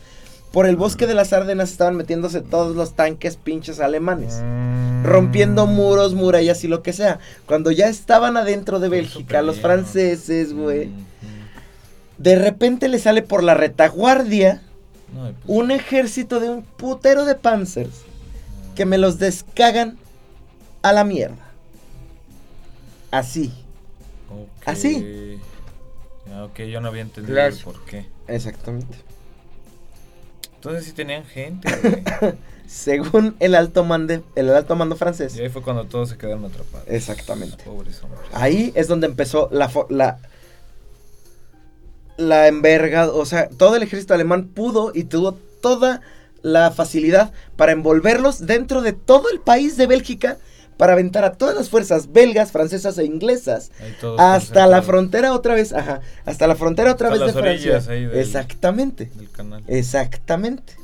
por 0.52 0.66
el 0.66 0.76
bosque 0.76 1.06
de 1.06 1.14
las 1.14 1.32
Ardenas 1.32 1.70
estaban 1.70 1.96
metiéndose 1.96 2.40
todos 2.40 2.76
los 2.76 2.94
tanques 2.94 3.36
pinches 3.36 3.80
alemanes 3.80 4.40
rompiendo 5.04 5.66
muros, 5.66 6.14
murallas 6.14 6.64
y 6.64 6.68
lo 6.68 6.82
que 6.82 6.92
sea. 6.92 7.20
Cuando 7.46 7.70
ya 7.70 7.88
estaban 7.88 8.36
adentro 8.36 8.80
de 8.80 8.88
Bélgica, 8.88 9.42
los 9.42 9.60
franceses, 9.60 10.54
güey, 10.54 10.90
de 12.18 12.36
repente 12.36 12.88
le 12.88 12.98
sale 12.98 13.22
por 13.22 13.44
la 13.44 13.54
retaguardia 13.54 14.62
pues, 15.14 15.34
un 15.46 15.70
ejército 15.70 16.40
de 16.40 16.48
un 16.48 16.62
putero 16.62 17.24
de 17.24 17.34
panzers 17.34 18.02
que 18.74 18.86
me 18.86 18.98
los 18.98 19.18
descagan 19.18 19.98
a 20.82 20.92
la 20.92 21.04
mierda. 21.04 21.36
Así. 23.10 23.52
Así. 24.64 25.38
Ah, 26.32 26.44
ok, 26.44 26.60
yo 26.62 26.80
no 26.80 26.88
había 26.88 27.02
entendido 27.02 27.38
el 27.40 27.56
por 27.58 27.84
qué. 27.84 28.06
exactamente. 28.28 28.96
Entonces 30.56 30.84
sí 30.86 30.92
tenían 30.92 31.24
gente, 31.26 31.68
güey. 32.20 32.34
Según 32.66 33.36
el 33.40 33.54
alto, 33.54 33.84
mande, 33.84 34.22
el 34.34 34.48
alto 34.48 34.74
mando 34.74 34.96
francés. 34.96 35.36
y 35.36 35.42
ahí 35.42 35.48
fue 35.50 35.60
cuando 35.62 35.84
todos 35.84 36.08
se 36.08 36.16
quedaron 36.16 36.44
atrapados. 36.46 36.88
Exactamente. 36.88 37.62
Pobres 37.62 38.02
hombres. 38.02 38.22
Ahí 38.32 38.72
es 38.74 38.88
donde 38.88 39.06
empezó 39.06 39.50
la, 39.52 39.68
fo- 39.70 39.86
la, 39.90 40.18
la 42.16 42.48
enverga, 42.48 43.10
o 43.10 43.26
sea, 43.26 43.48
todo 43.50 43.76
el 43.76 43.82
ejército 43.82 44.14
alemán 44.14 44.46
pudo 44.48 44.92
y 44.94 45.04
tuvo 45.04 45.32
toda 45.34 46.00
la 46.42 46.70
facilidad 46.70 47.32
para 47.56 47.72
envolverlos 47.72 48.46
dentro 48.46 48.80
de 48.82 48.92
todo 48.94 49.28
el 49.30 49.40
país 49.40 49.76
de 49.76 49.86
Bélgica 49.86 50.38
para 50.84 50.92
aventar 50.92 51.24
a 51.24 51.32
todas 51.32 51.54
las 51.56 51.70
fuerzas 51.70 52.12
belgas, 52.12 52.52
francesas 52.52 52.98
e 52.98 53.06
inglesas 53.06 53.70
hasta 54.18 54.66
la 54.66 54.82
frontera 54.82 55.32
otra 55.32 55.54
vez, 55.54 55.72
ajá, 55.72 56.02
hasta 56.26 56.46
la 56.46 56.56
frontera 56.56 56.92
otra 56.92 57.08
Hasta 57.10 57.24
vez 57.24 57.34
de 57.34 57.40
Francia. 57.40 57.80
del- 57.80 58.18
Exactamente, 58.18 59.10
del 59.14 59.30
canal. 59.30 59.64
exactamente. 59.66 60.74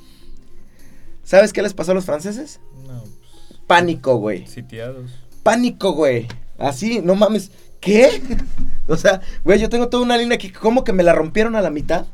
¿Sabes 1.23 1.53
qué 1.53 1.61
les 1.61 1.75
pasó 1.75 1.93
a 1.93 1.95
los 1.95 2.07
franceses? 2.07 2.61
No, 2.87 3.03
pues, 3.03 3.61
Pánico, 3.67 4.17
güey. 4.17 4.47
sitiados. 4.47 5.11
Pánico, 5.43 5.93
güey. 5.93 6.27
Así, 6.57 7.03
no 7.03 7.15
mames. 7.15 7.51
¿Qué? 7.79 8.23
o 8.89 8.97
sea, 8.97 9.21
güey, 9.45 9.61
yo 9.61 9.69
tengo 9.69 9.89
toda 9.91 10.03
una 10.03 10.17
línea 10.17 10.37
aquí, 10.37 10.51
como 10.51 10.83
que 10.83 10.95
me 10.95 11.03
la 11.03 11.13
rompieron 11.13 11.57
a 11.57 11.61
la 11.61 11.69
mitad. 11.71 12.07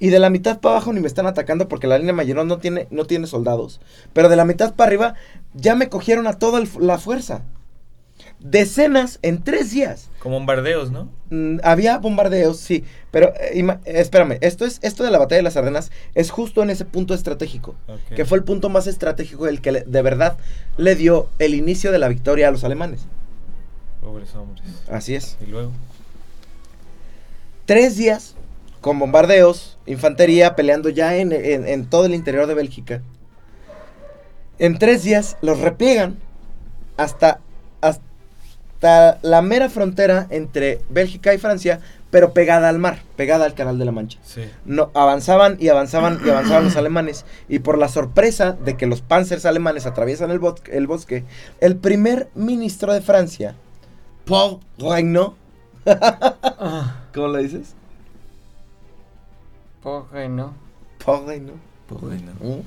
Y 0.00 0.08
de 0.10 0.18
la 0.20 0.30
mitad 0.30 0.60
para 0.60 0.76
abajo 0.76 0.92
ni 0.92 1.00
me 1.00 1.08
están 1.08 1.26
atacando 1.26 1.66
porque 1.68 1.86
la 1.88 1.98
línea 1.98 2.12
Maginot 2.14 2.46
no 2.46 2.58
tiene, 2.58 2.86
no 2.90 3.04
tiene 3.04 3.26
soldados. 3.26 3.80
Pero 4.12 4.28
de 4.28 4.36
la 4.36 4.44
mitad 4.44 4.74
para 4.74 4.88
arriba 4.88 5.14
ya 5.54 5.74
me 5.74 5.88
cogieron 5.88 6.26
a 6.28 6.38
toda 6.38 6.60
el- 6.60 6.68
la 6.80 6.98
fuerza. 6.98 7.42
Decenas 8.40 9.18
en 9.22 9.42
tres 9.42 9.72
días. 9.72 10.10
Como 10.20 10.36
bombardeos, 10.36 10.92
¿no? 10.92 11.08
Mm, 11.30 11.58
había 11.64 11.98
bombardeos, 11.98 12.58
sí. 12.58 12.84
Pero 13.10 13.32
eh, 13.40 13.64
espérame, 13.86 14.38
esto, 14.40 14.64
es, 14.64 14.78
esto 14.82 15.02
de 15.02 15.10
la 15.10 15.18
batalla 15.18 15.38
de 15.38 15.42
las 15.42 15.56
Ardenas 15.56 15.90
es 16.14 16.30
justo 16.30 16.62
en 16.62 16.70
ese 16.70 16.84
punto 16.84 17.14
estratégico. 17.14 17.74
Ok. 17.88 18.14
Que 18.14 18.24
fue 18.24 18.38
el 18.38 18.44
punto 18.44 18.68
más 18.68 18.86
estratégico, 18.86 19.48
el 19.48 19.60
que 19.60 19.72
le- 19.72 19.82
de 19.84 20.02
verdad 20.02 20.36
le 20.76 20.94
dio 20.94 21.28
el 21.40 21.54
inicio 21.54 21.90
de 21.90 21.98
la 21.98 22.06
victoria 22.08 22.46
a 22.48 22.50
los 22.52 22.62
alemanes. 22.62 23.00
Pobres 24.00 24.32
hombres. 24.36 24.64
Así 24.88 25.16
es. 25.16 25.36
Y 25.44 25.50
luego. 25.50 25.72
Tres 27.66 27.96
días 27.96 28.34
con 28.88 28.98
bombardeos, 28.98 29.76
infantería 29.84 30.56
peleando 30.56 30.88
ya 30.88 31.14
en, 31.16 31.30
en- 31.32 31.68
en 31.68 31.84
todo 31.90 32.06
el 32.06 32.14
interior 32.14 32.46
de 32.46 32.54
Bélgica. 32.54 33.02
En 34.58 34.78
tres 34.78 35.02
días 35.02 35.36
los 35.42 35.60
repliegan 35.60 36.16
hasta, 36.96 37.40
hasta 37.82 39.18
la 39.20 39.42
mera 39.42 39.68
frontera 39.68 40.26
entre 40.30 40.80
Bélgica 40.88 41.34
y 41.34 41.38
Francia, 41.38 41.80
pero 42.10 42.32
pegada 42.32 42.70
al 42.70 42.78
mar, 42.78 43.00
pegada 43.16 43.44
al 43.44 43.52
Canal 43.52 43.78
de 43.78 43.84
la 43.84 43.92
Mancha. 43.92 44.18
Sí. 44.24 44.40
No, 44.64 44.90
avanzaban 44.94 45.58
y 45.60 45.68
avanzaban 45.68 46.20
y 46.24 46.30
avanzaban 46.30 46.64
los 46.64 46.76
alemanes. 46.76 47.26
Y 47.46 47.58
por 47.58 47.76
la 47.76 47.88
sorpresa 47.88 48.52
de 48.52 48.78
que 48.78 48.86
los 48.86 49.02
panzers 49.02 49.44
alemanes 49.44 49.84
atraviesan 49.84 50.30
el, 50.30 50.38
bosque, 50.38 50.74
el 50.74 50.86
bosque, 50.86 51.24
el 51.60 51.76
primer 51.76 52.30
ministro 52.34 52.94
de 52.94 53.02
Francia, 53.02 53.54
Paul 54.24 54.60
Reynaud, 54.78 55.34
¿cómo 57.14 57.28
lo 57.28 57.36
dices? 57.36 57.74
Pobre, 59.88 60.28
¿no? 60.28 60.52
Paul 61.04 61.26
Reynaud. 61.26 61.56
Bueno. 61.88 62.32
¿Mm? 62.40 62.60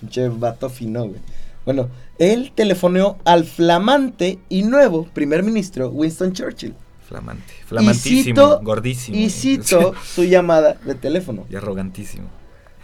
Pinche 0.00 0.28
vato 0.28 0.70
fino, 0.70 1.04
güey. 1.06 1.20
Bueno, 1.64 1.88
él 2.18 2.52
telefoneó 2.54 3.18
al 3.24 3.44
flamante 3.44 4.38
y 4.48 4.62
nuevo 4.62 5.06
primer 5.12 5.42
ministro 5.42 5.88
Winston 5.90 6.32
Churchill. 6.32 6.74
Flamante. 7.08 7.52
Flamantísimo. 7.66 8.40
cito- 8.40 8.60
gordísimo. 8.62 9.16
Y 9.18 9.30
citó 9.30 9.94
su 10.04 10.24
llamada 10.24 10.74
de 10.84 10.94
teléfono. 10.94 11.44
Y 11.50 11.56
arrogantísimo. 11.56 12.28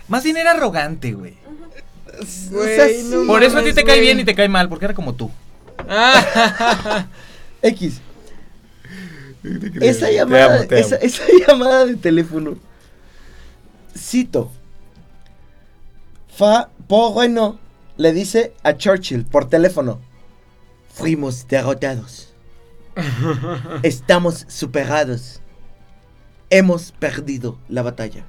Más 0.08 0.24
bien 0.24 0.36
era 0.36 0.50
arrogante, 0.52 1.12
güey. 1.12 1.34
O 2.20 2.24
sea, 2.24 2.86
no. 3.04 3.26
Por 3.26 3.42
eso 3.44 3.58
a 3.58 3.62
ti 3.62 3.72
te 3.72 3.84
cae 3.84 4.00
bien 4.00 4.18
y 4.20 4.24
te 4.24 4.34
cae 4.34 4.48
mal, 4.48 4.68
porque 4.68 4.86
era 4.86 4.94
como 4.94 5.14
tú. 5.14 5.30
Ah, 5.88 7.06
X. 7.62 8.00
Esa 9.80 10.10
llamada, 10.10 10.56
amo. 10.56 10.64
Esa 10.70 10.98
llamada 11.46 11.86
de 11.86 11.96
teléfono. 11.96 12.56
Cito. 13.96 14.50
Fa, 16.28 16.68
Paul 16.88 17.14
Reynaud 17.18 17.56
le 17.96 18.12
dice 18.12 18.52
a 18.62 18.74
Churchill 18.76 19.24
por 19.24 19.48
teléfono. 19.48 20.00
Fuimos 20.92 21.46
derrotados. 21.48 22.32
Estamos 23.82 24.44
superados. 24.48 25.40
Hemos 26.50 26.92
perdido 26.92 27.58
la 27.68 27.82
batalla. 27.82 28.24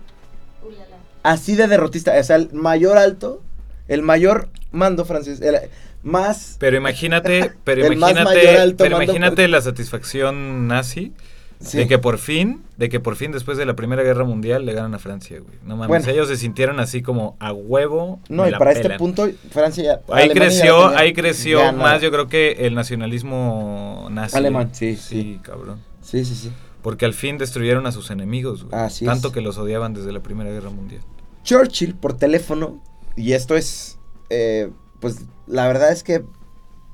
Así 1.24 1.56
de 1.56 1.68
derrotista. 1.68 2.18
O 2.20 2.24
sea, 2.24 2.38
el 2.38 2.52
mayor 2.54 2.98
alto, 2.98 3.42
el 3.88 4.02
mayor 4.02 4.50
mando 4.72 5.06
francés, 5.06 5.42
el 5.42 5.58
más... 6.04 6.56
Pero 6.60 6.78
imagínate, 6.78 7.52
pero 7.64 7.86
El 7.86 7.98
más 7.98 8.12
imagínate, 8.12 8.38
mayor 8.46 8.62
alto 8.62 8.84
pero 8.84 8.98
mando 8.98 9.12
imagínate 9.14 9.44
por- 9.44 9.50
la 9.50 9.62
satisfacción 9.62 10.68
nazi 10.68 11.14
Sí. 11.60 11.80
de 11.80 11.88
que 11.88 11.98
por 11.98 12.20
fin, 12.20 12.64
de 12.78 12.88
que 12.88 13.00
por 13.00 13.16
fin 13.16 13.32
después 13.32 13.58
de 13.58 13.66
la 13.66 13.76
Primera 13.76 14.04
Guerra 14.04 14.24
Mundial 14.24 14.66
le 14.66 14.74
ganan 14.74 14.94
a 14.94 15.00
Francia, 15.00 15.40
güey. 15.40 15.58
No 15.64 15.76
mames, 15.76 15.88
Bueno. 15.88 16.10
ellos 16.10 16.28
se 16.28 16.38
sintieron 16.38 16.80
así 16.80 17.02
como 17.02 17.36
a 17.40 17.52
huevo. 17.52 18.20
No, 18.30 18.44
me 18.44 18.50
y 18.50 18.52
la 18.52 18.60
para 18.60 18.74
este 18.74 18.92
punto, 18.98 19.28
Francia 19.50 19.84
ya... 19.84 19.92
Ahí 20.14 20.26
Alemania 20.26 20.34
ya 20.34 20.40
creció, 20.40 20.82
tenía 20.84 21.00
ahí 21.00 21.14
creció 21.14 21.74
más, 21.74 22.02
yo 22.02 22.12
creo 22.12 22.28
que 22.28 22.68
el 22.68 22.76
nacionalismo 22.76 24.08
nazi. 24.12 24.38
Alemán, 24.38 24.70
sí, 24.74 24.96
sí. 24.96 25.22
sí. 25.22 25.40
cabrón. 25.42 25.82
Sí, 26.02 26.24
sí, 26.26 26.36
sí. 26.36 26.52
Porque 26.84 27.06
al 27.06 27.14
fin 27.14 27.38
destruyeron 27.38 27.88
a 27.88 27.92
sus 27.92 28.12
enemigos, 28.12 28.64
güey. 28.64 28.80
Así 28.80 29.06
es. 29.06 29.10
Tanto 29.10 29.32
que 29.32 29.42
los 29.42 29.58
odiaban 29.58 29.94
desde 29.94 30.12
la 30.12 30.22
Primera 30.22 30.52
Guerra 30.52 30.70
Mundial. 30.70 31.02
Churchill 31.44 31.96
por 31.96 32.14
teléfono, 32.18 32.82
y 33.16 33.34
esto 33.34 33.56
es, 33.56 33.98
eh, 34.30 34.70
pues 35.00 35.26
la 35.48 35.68
verdad 35.68 35.92
es 35.92 36.04
que 36.04 36.24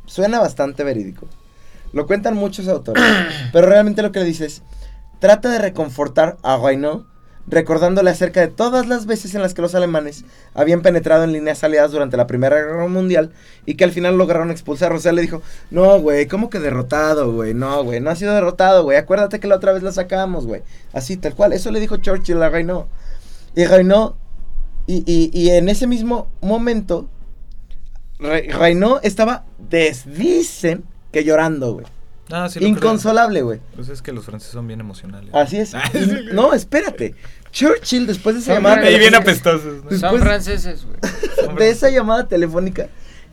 suena 0.06 0.40
bastante 0.40 0.84
verídico. 0.84 1.28
Lo 1.94 2.06
cuentan 2.08 2.36
muchos 2.36 2.68
autores, 2.68 3.04
pero 3.54 3.68
realmente 3.68 4.02
lo 4.02 4.12
que 4.12 4.20
le 4.20 4.26
dice 4.26 4.46
es, 4.46 4.62
trata 5.20 5.50
de 5.50 5.60
reconfortar 5.60 6.38
a 6.44 6.58
Reynaud, 6.58 7.06
recordándole 7.46 8.10
acerca 8.10 8.40
de 8.40 8.48
todas 8.48 8.88
las 8.88 9.06
veces 9.06 9.36
en 9.36 9.42
las 9.42 9.54
que 9.54 9.62
los 9.62 9.76
alemanes 9.76 10.24
habían 10.54 10.82
penetrado 10.82 11.26
en 11.26 11.34
líneas 11.34 11.62
aliadas 11.64 11.92
durante 11.92 12.16
la 12.18 12.26
Primera 12.26 12.56
Guerra 12.56 12.88
Mundial 12.88 13.32
y 13.66 13.76
que 13.76 13.84
al 13.84 13.92
final 13.92 14.18
lograron 14.18 14.50
expulsar. 14.50 14.94
O 14.94 15.00
sea, 15.00 15.12
le 15.12 15.22
dijo, 15.22 15.42
no, 15.70 16.00
güey, 16.00 16.26
¿cómo 16.28 16.50
que 16.50 16.60
derrotado, 16.60 17.34
güey? 17.34 17.54
No, 17.54 17.84
güey, 17.84 18.00
no 18.00 18.10
ha 18.10 18.16
sido 18.16 18.34
derrotado, 18.34 18.84
güey. 18.84 18.98
Acuérdate 18.98 19.42
que 19.42 19.48
la 19.48 19.56
otra 19.58 19.74
vez 19.74 19.84
la 19.84 19.92
sacamos, 19.92 20.48
güey. 20.48 20.62
Así, 20.94 21.18
tal 21.18 21.36
cual. 21.36 21.52
Eso 21.52 21.70
le 21.70 21.82
dijo 21.82 21.98
Churchill 21.98 22.42
a 22.42 22.48
Reynaud. 22.50 22.86
Y 23.56 23.66
Reynaud 23.66 24.14
y, 24.88 25.04
y- 25.06 25.30
y 25.38 25.50
en 25.52 25.68
ese 25.68 25.86
mismo 25.86 26.30
momento, 26.40 27.10
Re- 28.20 28.48
Reynaud 28.52 29.00
estaba, 29.04 29.44
des- 29.58 30.06
dicen 30.18 30.86
que 31.14 31.24
llorando, 31.24 31.74
güey. 31.76 31.86
Ah, 32.32 32.50
sí. 32.50 32.64
Inconsolable, 32.66 33.42
güey. 33.44 33.62
Pues 33.76 33.88
es 33.90 34.02
que 34.02 34.12
los 34.12 34.26
franceses 34.26 34.54
son 34.54 34.68
bien 34.68 34.80
emocionales. 34.80 35.30
Así 35.34 35.58
es. 35.58 35.74
Y- 35.94 36.34
no, 36.34 36.54
espérate. 36.54 37.16
Churchill, 37.52 38.08
después 38.08 38.36
de 38.36 38.42
esa 38.42 38.56
Son 38.56 38.64
llamada. 38.64 38.90
Y 38.90 38.98
bien 38.98 39.12
telefónica, 39.12 39.52
apestosos, 39.52 40.00
Son 40.00 40.20
franceses, 40.20 40.86
güey. 40.86 41.56
de 41.60 41.70
esa 41.70 41.90
llamada 41.90 42.28
telefónica, 42.28 42.90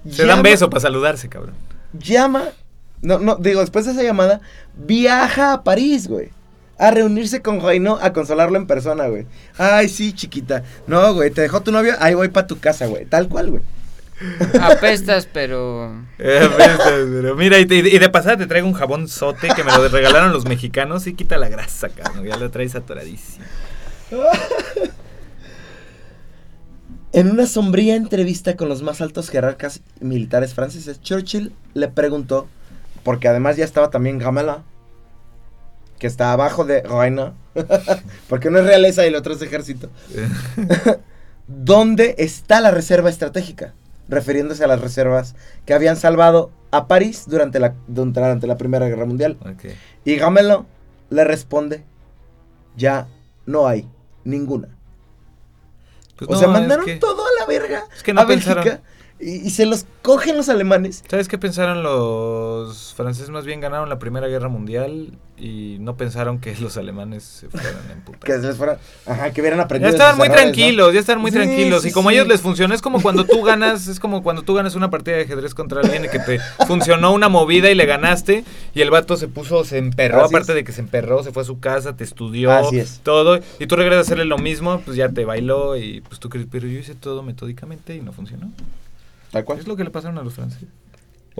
Se 0.09 0.27
dan 0.27 0.43
beso 0.43 0.69
para 0.69 0.83
saludarse, 0.83 1.29
cabrón. 1.29 1.55
Llama, 1.95 2.45
no, 3.01 3.19
no, 3.19 3.37
digo, 3.37 3.61
después 3.61 3.87
de 3.87 3.93
esa 3.93 4.03
llamada, 4.03 4.41
viaja 4.77 5.55
a 5.55 5.65
París, 5.65 6.07
güey. 6.07 6.31
A 6.77 6.91
reunirse 6.91 7.43
con 7.43 7.61
Reynaud, 7.61 7.99
a 8.03 8.13
consolarlo 8.13 8.57
en 8.59 8.67
persona, 8.67 9.07
güey. 9.07 9.27
Ay, 9.59 9.89
sí, 9.89 10.13
chiquita. 10.13 10.65
No, 10.87 11.13
güey, 11.15 11.31
te 11.31 11.41
dejó 11.43 11.63
tu 11.63 11.73
novio, 11.73 11.95
ahí 11.99 12.15
voy 12.15 12.29
para 12.29 12.47
tu 12.47 12.59
casa, 12.59 12.87
güey. 12.87 13.07
Tal 13.07 13.29
cual, 13.29 13.51
güey. 13.51 13.63
Apestas, 14.61 15.27
pero. 15.33 15.93
Eh, 16.19 16.49
ves, 16.59 16.79
pero 16.79 17.37
mira, 17.37 17.59
y, 17.59 17.67
te- 17.67 17.77
y 17.77 17.99
de 17.99 18.09
pasada 18.11 18.37
te 18.37 18.47
traigo 18.47 18.67
un 18.69 18.75
jabón 18.75 19.09
sote 19.09 19.49
que 19.49 19.65
me 19.65 19.73
lo 19.73 19.89
regalaron 19.89 20.33
los 20.33 20.45
mexicanos 20.45 21.07
y 21.07 21.15
quita 21.15 21.39
la 21.39 21.49
grasa, 21.49 21.89
cabrón. 21.89 22.25
Ya 22.27 22.37
lo 22.37 22.51
traes 22.51 22.75
atoradísimo. 22.75 23.45
En 27.13 27.31
una 27.31 27.47
sombría 27.47 27.97
entrevista 27.97 28.57
con 28.57 28.69
los 28.69 28.83
más 28.83 29.01
altos 29.01 29.31
jerarcas 29.31 29.81
militares 30.01 30.55
franceses, 30.55 31.01
Churchill 31.01 31.53
le 31.75 31.89
preguntó, 31.89 32.47
porque 33.03 33.27
además 33.27 33.57
ya 33.57 33.65
estaba 33.65 33.91
también 33.91 34.19
Gamelin, 34.19 34.57
que 35.99 36.07
está 36.07 36.33
abajo 36.33 36.65
de 36.65 36.83
Reina, 36.83 37.35
porque 38.29 38.49
uno 38.49 38.61
es 38.61 38.65
realeza 38.67 39.05
y 39.05 39.09
el 39.09 39.17
otro 39.17 39.35
es 39.35 39.43
ejército, 39.43 39.91
¿dónde 41.49 42.15
está 42.19 42.61
la 42.61 42.71
reserva 42.71 43.11
estratégica? 43.11 43.75
Refiriéndose 44.11 44.63
a 44.65 44.67
las 44.67 44.81
reservas 44.81 45.35
que 45.65 45.73
habían 45.73 45.97
salvado 45.97 46.51
a 46.73 46.87
París 46.89 47.25
durante 47.29 47.59
la, 47.61 47.75
durante 47.87 48.47
la 48.47 48.57
Primera 48.59 48.87
Guerra 48.89 49.07
Mundial. 49.07 49.39
Y 50.05 50.17
Gamelin 50.17 50.67
le 51.11 51.25
responde, 51.25 51.85
ya 52.77 53.07
no 53.47 53.67
hay 53.67 53.89
ninguna. 54.25 54.69
Pues 56.17 56.29
o 56.29 56.33
no, 56.35 56.39
sea, 56.39 56.49
es 56.49 56.53
mandaron 56.53 56.85
que- 56.85 56.97
todo 56.97 57.23
a 57.25 57.41
la 57.41 57.47
verga 57.47 57.85
Es 57.97 58.03
que 58.03 58.13
no 58.13 58.21
a 58.21 58.25
Bélgica 58.27 58.55
pensaron. 58.57 58.81
Y, 59.21 59.47
y 59.47 59.51
se 59.51 59.67
los 59.67 59.85
cogen 60.03 60.37
los 60.37 60.49
alemanes. 60.49 61.05
¿Sabes 61.09 61.29
qué 61.29 61.37
pensaron 61.39 61.83
los 61.83 62.95
franceses? 62.97 63.31
Más 63.31 63.45
bien 63.45 63.61
ganaron 63.61 63.89
la 63.89 63.99
Primera 63.99 64.27
Guerra 64.29 64.49
Mundial 64.49 65.13
y 65.37 65.77
no 65.81 65.97
pensaron 65.97 66.39
que 66.39 66.55
los 66.57 66.77
alemanes 66.77 67.23
se 67.25 67.49
fueran 67.49 67.83
en 67.93 68.01
puta. 68.03 68.19
Que 68.27 68.33
se 68.33 68.47
les 68.47 68.57
fuera, 68.57 68.79
ajá, 69.07 69.31
que 69.33 69.41
hubieran 69.41 69.59
Ya 69.59 69.65
aprendido. 69.65 69.91
de 69.91 69.97
estaban 69.97 70.17
muy 70.19 70.27
errores, 70.27 70.45
¿no? 70.47 70.53
tranquilos, 70.53 70.93
ya 70.95 71.01
estaban 71.01 71.21
muy 71.23 71.31
Sí, 71.31 71.37
tranquilos. 71.39 71.83
sí, 71.83 71.89
y 71.89 71.93
como 71.93 72.09
a 72.09 72.13
ellos 72.13 72.27
les 72.29 72.41
funciona, 72.41 72.75
es 72.75 72.83
como 72.83 73.01
cuando 73.03 73.25
tú 73.25 73.43
ganas, 73.43 73.89
es 73.89 74.01
como 74.01 74.23
cuando 74.23 74.43
tú 74.43 74.55
ganas 74.55 74.75
una 74.75 74.91
partida 74.91 75.17
de 75.17 75.23
ajedrez 75.23 75.55
contra 75.55 75.81
alguien 75.81 76.05
y 76.05 76.09
que 76.09 76.19
te 76.19 76.39
funcionó 76.67 77.13
una 77.13 77.29
movida 77.29 77.71
y 77.71 77.75
le 77.75 77.87
ganaste 77.87 78.45
y 78.75 78.81
el 78.83 78.91
vato 78.91 79.17
se 79.17 79.29
puso, 79.29 79.65
se 79.65 79.79
emperró, 79.79 80.25
Así 80.25 80.35
aparte 80.35 80.53
es. 80.53 80.57
de 80.57 80.65
que 80.65 80.73
se 80.73 80.81
emperró, 80.83 81.23
se 81.23 81.33
fue 81.33 81.43
a 81.43 81.47
su 81.47 81.59
casa, 81.61 81.97
te 81.97 82.05
estudió, 82.05 82.53
Así 82.53 82.79
es. 82.79 83.01
todo, 83.03 83.41
y 83.59 83.67
tú 83.67 83.77
regresas 83.77 83.99
a 83.99 84.01
hacerle 84.09 84.25
lo 84.27 84.37
mismo, 84.39 84.81
pues 84.85 84.97
ya 84.97 85.09
te 85.09 85.25
bailó 85.25 85.77
y 85.77 86.01
pues 86.03 86.21
tú 86.21 86.29
crees, 86.29 86.47
pero 86.51 86.67
yo 86.67 86.79
hice 86.79 86.95
todo 86.95 87.23
metódicamente 87.23 87.95
y 87.95 88.01
no 88.01 88.13
funcionó. 88.13 88.51
Tal 89.31 89.45
cual. 89.45 89.59
Es 89.61 89.67
lo 89.67 89.77
que 89.77 89.85
le 89.85 89.91
pasaron 89.91 90.19
a 90.19 90.23
los 90.23 90.35
franceses. 90.35 90.69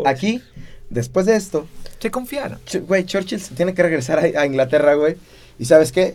aquí, 0.05 0.43
después 0.89 1.27
de 1.27 1.37
esto, 1.37 1.67
Se 1.99 2.11
confiaron. 2.11 2.59
Güey, 2.87 3.05
Churchill 3.05 3.41
se 3.41 3.55
tiene 3.55 3.75
que 3.75 3.83
regresar 3.83 4.19
a, 4.19 4.41
a 4.41 4.47
Inglaterra, 4.47 4.95
güey. 4.95 5.17
¿Y 5.59 5.65
sabes 5.67 5.93
qué? 5.93 6.15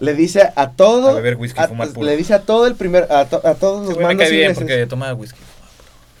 Le 0.00 0.12
dice 0.14 0.50
a 0.56 0.72
todo. 0.72 1.08
A 1.10 1.14
beber 1.14 1.36
whisky 1.36 1.58
a- 1.60 1.68
fumar 1.68 1.88
puro. 1.88 2.06
le 2.06 2.16
dice 2.16 2.34
a 2.34 2.40
todo 2.42 2.66
el 2.66 2.74
primer. 2.74 3.10
A, 3.10 3.24
to- 3.26 3.40
a 3.46 3.54
todos 3.54 3.86
los 3.86 3.94
güey 3.94 3.98
me 3.98 4.04
mandos 4.04 4.24
cae 4.24 4.30
bien 4.30 4.42
ingleses. 4.50 4.62
porque 4.62 4.86
tomaba 4.86 5.14
whisky. 5.14 5.38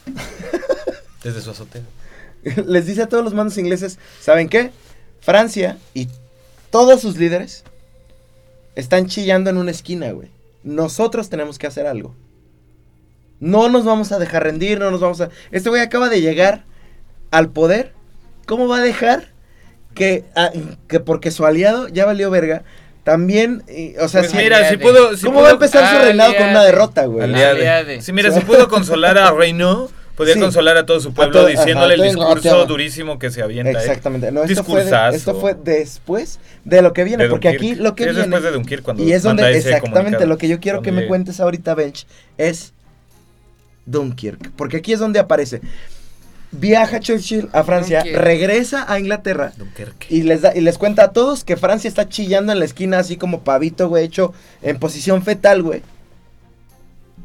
Desde 1.22 1.40
su 1.42 1.50
azotea. 1.50 1.82
les 2.66 2.86
dice 2.86 3.02
a 3.02 3.08
todos 3.08 3.24
los 3.24 3.34
mandos 3.34 3.58
ingleses: 3.58 3.98
¿Saben 4.20 4.48
qué? 4.48 4.70
Francia 5.20 5.76
y 5.92 6.08
todos 6.70 7.00
sus 7.00 7.16
líderes 7.16 7.64
están 8.76 9.06
chillando 9.08 9.50
en 9.50 9.56
una 9.56 9.70
esquina, 9.72 10.10
güey. 10.12 10.30
Nosotros 10.62 11.28
tenemos 11.28 11.58
que 11.58 11.66
hacer 11.66 11.86
algo. 11.86 12.14
No 13.40 13.68
nos 13.68 13.84
vamos 13.84 14.12
a 14.12 14.18
dejar 14.18 14.44
rendir, 14.44 14.78
no 14.78 14.90
nos 14.90 15.00
vamos 15.00 15.20
a. 15.20 15.28
Este 15.50 15.68
güey 15.68 15.82
acaba 15.82 16.08
de 16.08 16.20
llegar 16.20 16.64
al 17.30 17.50
poder. 17.50 17.92
¿Cómo 18.46 18.68
va 18.68 18.78
a 18.78 18.82
dejar 18.82 19.28
que, 19.94 20.24
ah, 20.36 20.50
que 20.88 21.00
porque 21.00 21.30
su 21.30 21.44
aliado 21.44 21.88
ya 21.88 22.06
valió 22.06 22.30
verga? 22.30 22.62
También, 23.04 23.62
y- 23.68 23.96
o 23.98 24.08
sea, 24.08 24.22
Pues 24.22 24.32
si- 24.32 24.36
mira, 24.38 24.68
si. 24.68 24.74
Si 24.76 24.80
¿cómo 24.80 25.38
pudo- 25.38 25.42
va 25.42 25.48
a 25.48 25.52
empezar 25.52 25.96
su 25.96 26.02
reinado 26.04 26.34
con 26.36 26.48
una 26.48 26.64
derrota, 26.64 27.04
güey? 27.06 27.24
Aliade. 27.24 28.00
Sí, 28.02 28.12
mira, 28.12 28.30
si 28.32 28.40
pudo 28.40 28.68
consolar 28.68 29.16
a 29.18 29.30
Reino, 29.32 29.88
podía 30.16 30.34
Sí. 30.34 30.40
consolar 30.40 30.76
a 30.78 30.86
todo 30.86 30.98
su 30.98 31.12
pueblo 31.14 31.32
todo- 31.40 31.46
diciéndole 31.46 31.94
ajá, 31.94 32.02
el 32.04 32.14
discurso 32.14 32.64
durísimo 32.66 33.18
que 33.18 33.30
se 33.30 33.42
avienta. 33.42 33.78
Exactamente. 33.78 34.32
No, 34.32 34.42
esto 34.44 34.64
fue, 34.64 34.84
de- 34.84 35.10
esto 35.16 35.38
fue 35.38 35.54
después 35.54 36.40
de 36.64 36.82
lo 36.82 36.92
que 36.94 37.04
viene, 37.04 37.24
De 37.24 37.30
porque 37.30 37.50
Dunkirk. 37.50 37.72
aquí 37.72 37.80
lo 37.82 37.94
que 37.94 38.04
Sí, 38.04 38.08
es 38.10 38.16
viene 38.16 38.28
después 38.28 38.42
de 38.42 38.50
Dunkirk 38.52 38.82
cuando 38.82 39.02
y 39.04 39.12
es 39.12 39.22
donde 39.22 39.42
manda 39.44 39.56
ese 39.58 39.68
exactamente 39.70 40.26
lo 40.26 40.38
que 40.38 40.48
yo 40.48 40.58
quiero 40.58 40.82
que 40.82 40.90
me 40.90 41.06
cuentes 41.06 41.38
ahorita, 41.38 41.74
Bench, 41.74 42.06
es 42.38 42.72
Dunkirk, 43.86 44.50
porque 44.56 44.78
aquí 44.78 44.92
es 44.92 44.98
donde 45.00 45.18
aparece. 45.18 45.60
Viaja 46.52 47.00
Churchill 47.00 47.48
a 47.52 47.64
Francia, 47.64 48.00
Dunkirk. 48.00 48.22
regresa 48.22 48.90
a 48.90 48.98
Inglaterra 49.00 49.52
Dunkirk. 49.56 50.06
y 50.08 50.22
les, 50.22 50.42
da, 50.42 50.54
y 50.54 50.60
les 50.60 50.78
cuenta 50.78 51.04
a 51.04 51.12
todos 51.12 51.44
que 51.44 51.56
Francia 51.56 51.88
está 51.88 52.08
chillando 52.08 52.52
en 52.52 52.60
la 52.60 52.64
esquina 52.64 52.98
así 52.98 53.16
como 53.16 53.40
pavito, 53.42 53.88
güey, 53.88 54.04
hecho 54.04 54.32
en 54.62 54.78
posición 54.78 55.22
fetal, 55.22 55.62
güey. 55.62 55.82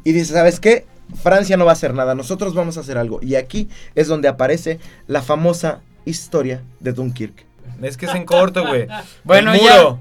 Y 0.03 0.11
dice, 0.13 0.33
¿sabes 0.33 0.59
qué? 0.59 0.85
Francia 1.21 1.55
no 1.57 1.65
va 1.65 1.71
a 1.71 1.73
hacer 1.73 1.93
nada, 1.93 2.15
nosotros 2.15 2.53
vamos 2.55 2.77
a 2.77 2.81
hacer 2.81 2.97
algo. 2.97 3.19
Y 3.21 3.35
aquí 3.35 3.69
es 3.95 4.07
donde 4.07 4.27
aparece 4.27 4.79
la 5.07 5.21
famosa 5.21 5.81
historia 6.05 6.61
de 6.79 6.93
Dunkirk. 6.93 7.45
Es 7.81 7.97
que 7.97 8.05
es 8.07 8.15
en 8.15 8.25
corto, 8.25 8.65
güey. 8.65 8.87
Bueno, 9.23 9.53
El 9.53 9.61
muro. 9.61 9.99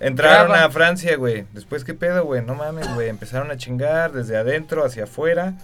Entraron 0.00 0.48
Graba. 0.50 0.64
a 0.66 0.70
Francia, 0.70 1.16
güey. 1.16 1.46
Después, 1.54 1.84
¿qué 1.84 1.94
pedo, 1.94 2.24
güey? 2.24 2.44
No 2.44 2.54
mames, 2.54 2.92
güey. 2.94 3.08
Empezaron 3.08 3.50
a 3.50 3.56
chingar 3.56 4.12
desde 4.12 4.36
adentro 4.36 4.84
hacia 4.84 5.04
afuera. 5.04 5.54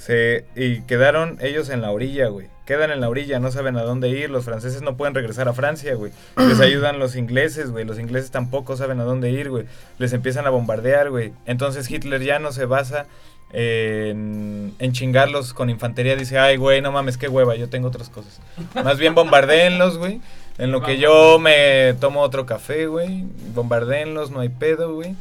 Se, 0.00 0.46
y 0.56 0.80
quedaron 0.80 1.36
ellos 1.42 1.68
en 1.68 1.82
la 1.82 1.90
orilla, 1.90 2.28
güey. 2.28 2.48
Quedan 2.64 2.90
en 2.90 3.02
la 3.02 3.10
orilla, 3.10 3.38
no 3.38 3.50
saben 3.52 3.76
a 3.76 3.82
dónde 3.82 4.08
ir. 4.08 4.30
Los 4.30 4.46
franceses 4.46 4.80
no 4.80 4.96
pueden 4.96 5.14
regresar 5.14 5.46
a 5.46 5.52
Francia, 5.52 5.94
güey. 5.94 6.10
Les 6.38 6.58
ayudan 6.62 6.98
los 6.98 7.16
ingleses, 7.16 7.70
güey. 7.70 7.84
Los 7.84 7.98
ingleses 7.98 8.30
tampoco 8.30 8.78
saben 8.78 8.98
a 9.00 9.04
dónde 9.04 9.30
ir, 9.30 9.50
güey. 9.50 9.66
Les 9.98 10.14
empiezan 10.14 10.46
a 10.46 10.50
bombardear, 10.50 11.10
güey. 11.10 11.34
Entonces 11.44 11.90
Hitler 11.90 12.22
ya 12.22 12.38
no 12.38 12.50
se 12.50 12.64
basa 12.64 13.04
en, 13.52 14.74
en 14.78 14.92
chingarlos 14.92 15.52
con 15.52 15.68
infantería. 15.68 16.16
Dice, 16.16 16.38
ay, 16.38 16.56
güey, 16.56 16.80
no 16.80 16.92
mames, 16.92 17.18
qué 17.18 17.28
hueva, 17.28 17.54
yo 17.56 17.68
tengo 17.68 17.88
otras 17.88 18.08
cosas. 18.08 18.40
Más 18.82 18.98
bien 18.98 19.14
bombardeenlos, 19.14 19.98
güey. 19.98 20.22
En 20.56 20.72
lo 20.72 20.80
que 20.80 20.96
yo 20.96 21.38
me 21.38 21.94
tomo 22.00 22.22
otro 22.22 22.46
café, 22.46 22.86
güey. 22.86 23.26
Bombardeenlos, 23.54 24.30
no 24.30 24.40
hay 24.40 24.48
pedo, 24.48 24.94
güey. 24.94 25.14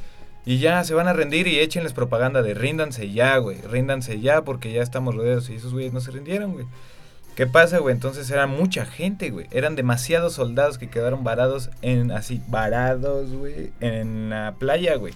Y 0.50 0.58
ya 0.58 0.84
se 0.84 0.96
van 0.96 1.08
a 1.08 1.14
rendir 1.14 1.46
y 1.46 1.60
échenles 1.60 1.94
propaganda 1.94 2.42
de 2.42 2.56
ríndanse 2.56 3.12
ya, 3.12 3.38
güey. 3.38 3.62
Ríndanse 3.62 4.20
ya 4.20 4.42
porque 4.42 4.74
ya 4.74 4.82
estamos 4.82 5.14
rodeados. 5.14 5.48
Y 5.52 5.54
esos 5.54 5.74
güeyes 5.74 5.94
no 5.94 6.02
se 6.02 6.10
rindieron, 6.10 6.54
güey. 6.54 6.66
¿Qué 7.36 7.46
pasa, 7.46 7.78
güey? 7.78 7.94
Entonces 7.94 8.32
era 8.32 8.48
mucha 8.48 8.88
gente, 8.88 9.30
güey. 9.30 9.46
Eran 9.52 9.76
demasiados 9.76 10.34
soldados 10.34 10.80
que 10.80 10.90
quedaron 10.90 11.24
varados 11.24 11.70
en 11.84 12.12
así, 12.12 12.42
varados, 12.48 13.32
güey, 13.32 13.72
en 13.80 14.32
la 14.32 14.56
playa, 14.58 14.96
güey. 14.96 15.14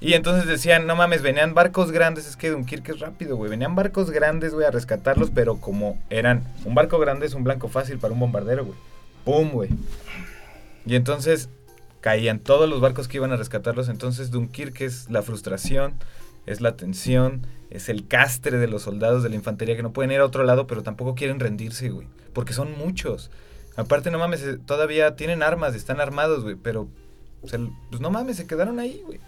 Y 0.00 0.14
entonces 0.14 0.48
decían, 0.48 0.86
no 0.86 0.96
mames, 0.96 1.20
venían 1.20 1.52
barcos 1.52 1.92
grandes, 1.92 2.26
es 2.26 2.38
que 2.38 2.48
Dunkirk 2.48 2.88
es 2.88 3.00
rápido, 3.00 3.36
güey. 3.36 3.50
Venían 3.50 3.74
barcos 3.74 4.10
grandes, 4.10 4.54
güey, 4.54 4.66
a 4.66 4.70
rescatarlos, 4.70 5.28
pero 5.28 5.60
como 5.60 6.02
eran, 6.08 6.50
un 6.64 6.74
barco 6.74 6.98
grande 6.98 7.26
es 7.26 7.34
un 7.34 7.44
blanco 7.44 7.68
fácil 7.68 7.98
para 7.98 8.14
un 8.14 8.20
bombardero, 8.20 8.64
güey. 8.64 8.78
¡Pum, 9.22 9.50
güey! 9.50 9.68
Y 10.86 10.96
entonces 10.96 11.50
caían 12.00 12.38
todos 12.38 12.68
los 12.68 12.80
barcos 12.80 13.08
que 13.08 13.16
iban 13.18 13.32
a 13.32 13.36
rescatarlos. 13.36 13.88
Entonces 13.88 14.30
Dunkirk 14.30 14.80
es 14.80 15.10
la 15.10 15.22
frustración, 15.22 15.94
es 16.46 16.60
la 16.60 16.76
tensión, 16.76 17.46
es 17.70 17.88
el 17.88 18.06
castre 18.06 18.58
de 18.58 18.68
los 18.68 18.82
soldados 18.82 19.22
de 19.22 19.28
la 19.30 19.34
infantería 19.36 19.76
que 19.76 19.82
no 19.82 19.92
pueden 19.92 20.12
ir 20.12 20.20
a 20.20 20.24
otro 20.24 20.44
lado, 20.44 20.66
pero 20.66 20.82
tampoco 20.82 21.14
quieren 21.14 21.40
rendirse, 21.40 21.88
güey. 21.90 22.06
Porque 22.32 22.52
son 22.52 22.76
muchos. 22.78 23.30
Aparte, 23.76 24.10
no 24.10 24.18
mames, 24.18 24.42
eh, 24.42 24.58
todavía 24.64 25.16
tienen 25.16 25.42
armas, 25.42 25.74
están 25.74 26.00
armados, 26.00 26.42
güey, 26.42 26.54
pero 26.54 26.88
se- 27.46 27.58
pues 27.90 28.00
no 28.00 28.10
mames, 28.10 28.36
se 28.36 28.46
quedaron 28.46 28.78
ahí, 28.78 29.02
güey. 29.04 29.18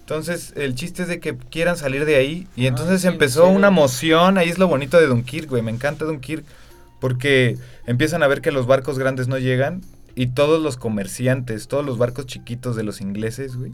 Entonces, 0.00 0.54
el 0.56 0.74
chiste 0.74 1.02
es 1.02 1.08
de 1.08 1.20
que 1.20 1.36
quieran 1.36 1.76
salir 1.76 2.06
de 2.06 2.16
ahí. 2.16 2.48
Y 2.56 2.66
entonces 2.66 3.04
Ay, 3.04 3.12
empezó 3.12 3.46
una 3.48 3.70
moción. 3.70 4.38
Ahí 4.38 4.48
es 4.48 4.58
lo 4.58 4.66
bonito 4.66 4.98
de 4.98 5.06
Dunkirk, 5.06 5.50
güey. 5.50 5.62
Me 5.62 5.70
encanta 5.70 6.06
Dunkirk. 6.06 6.44
Porque 6.98 7.58
empiezan 7.86 8.22
a 8.22 8.26
ver 8.26 8.40
que 8.40 8.50
los 8.50 8.66
barcos 8.66 8.98
grandes 8.98 9.28
no 9.28 9.36
llegan. 9.38 9.82
Y 10.18 10.26
todos 10.26 10.60
los 10.60 10.76
comerciantes, 10.76 11.68
todos 11.68 11.86
los 11.86 11.96
barcos 11.96 12.26
chiquitos 12.26 12.74
de 12.74 12.82
los 12.82 13.00
ingleses, 13.00 13.54
güey, 13.54 13.70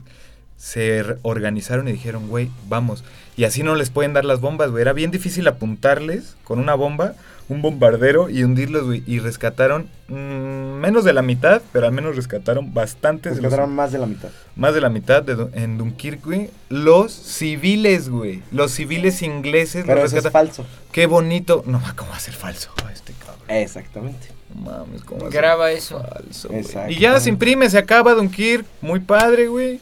se 0.59 1.03
organizaron 1.23 1.89
y 1.89 1.93
dijeron, 1.93 2.29
güey, 2.29 2.51
vamos. 2.69 3.03
Y 3.35 3.45
así 3.45 3.63
no 3.63 3.75
les 3.77 3.89
pueden 3.89 4.13
dar 4.13 4.27
las 4.27 4.43
bombas, 4.43 4.71
güey. 4.71 4.83
Era 4.83 4.93
bien 4.93 5.11
difícil 5.11 5.49
apuntarles 5.49 6.37
con 6.45 6.59
una 6.59 6.75
bomba, 6.75 7.15
un 7.49 7.63
bombardero 7.63 8.31
y 8.31 8.43
hundirlos, 8.43 8.85
güey. 8.85 9.03
Y 9.07 9.19
rescataron 9.19 9.89
mm, 10.09 10.15
menos 10.15 11.05
de 11.05 11.13
la 11.13 11.23
mitad, 11.23 11.63
pero 11.73 11.87
al 11.87 11.93
menos 11.93 12.17
rescataron 12.17 12.73
bastantes 12.73 13.37
de 13.37 13.43
los 13.43 13.51
Rescataron 13.51 13.75
más 13.75 13.93
de 13.93 13.99
la 13.99 14.07
mitad. 14.07 14.29
más 14.57 14.75
de 14.75 14.81
la 14.81 14.89
mitad 14.89 15.23
de, 15.23 15.49
en 15.53 15.79
Dunkirk, 15.79 16.25
güey. 16.25 16.51
Los 16.69 17.13
civiles, 17.13 18.09
güey. 18.09 18.43
Los 18.51 18.73
civiles 18.73 19.23
ingleses 19.23 19.85
Pero 19.87 20.03
los 20.03 20.13
eso 20.13 20.27
es 20.27 20.33
falso. 20.33 20.65
Qué 20.93 21.07
bonito. 21.07 21.63
No, 21.67 21.81
¿cómo 21.97 22.11
va 22.11 22.17
a 22.17 22.21
ser 22.21 22.35
falso? 22.35 22.71
Este 22.93 23.13
cabrón. 23.13 23.45
Exactamente. 23.49 24.29
No 24.55 24.63
mames, 24.63 25.03
¿cómo 25.03 25.23
va 25.23 25.29
a 25.29 25.31
ser 25.31 25.41
Graba 25.41 25.71
eso. 25.73 26.01
falso. 26.03 26.49
Y 26.89 26.99
ya 26.99 27.19
se 27.21 27.29
imprime, 27.29 27.69
se 27.69 27.79
acaba 27.79 28.15
Dunkirk. 28.15 28.65
Muy 28.81 29.01
padre, 29.01 29.49
güey. 29.49 29.81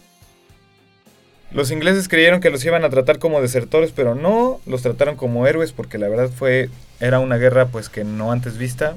Los 1.52 1.70
ingleses 1.70 2.08
creyeron 2.08 2.40
que 2.40 2.48
los 2.50 2.64
iban 2.64 2.82
a 2.84 2.90
tratar 2.90 3.18
como 3.18 3.42
desertores, 3.42 3.92
pero 3.94 4.14
no. 4.14 4.60
Los 4.66 4.82
trataron 4.82 5.16
como 5.16 5.46
héroes 5.46 5.72
porque 5.72 5.98
la 5.98 6.08
verdad 6.08 6.30
fue... 6.34 6.70
Era 7.02 7.18
una 7.18 7.36
guerra, 7.36 7.66
pues, 7.66 7.88
que 7.88 8.04
no 8.04 8.32
antes 8.32 8.56
vista. 8.56 8.94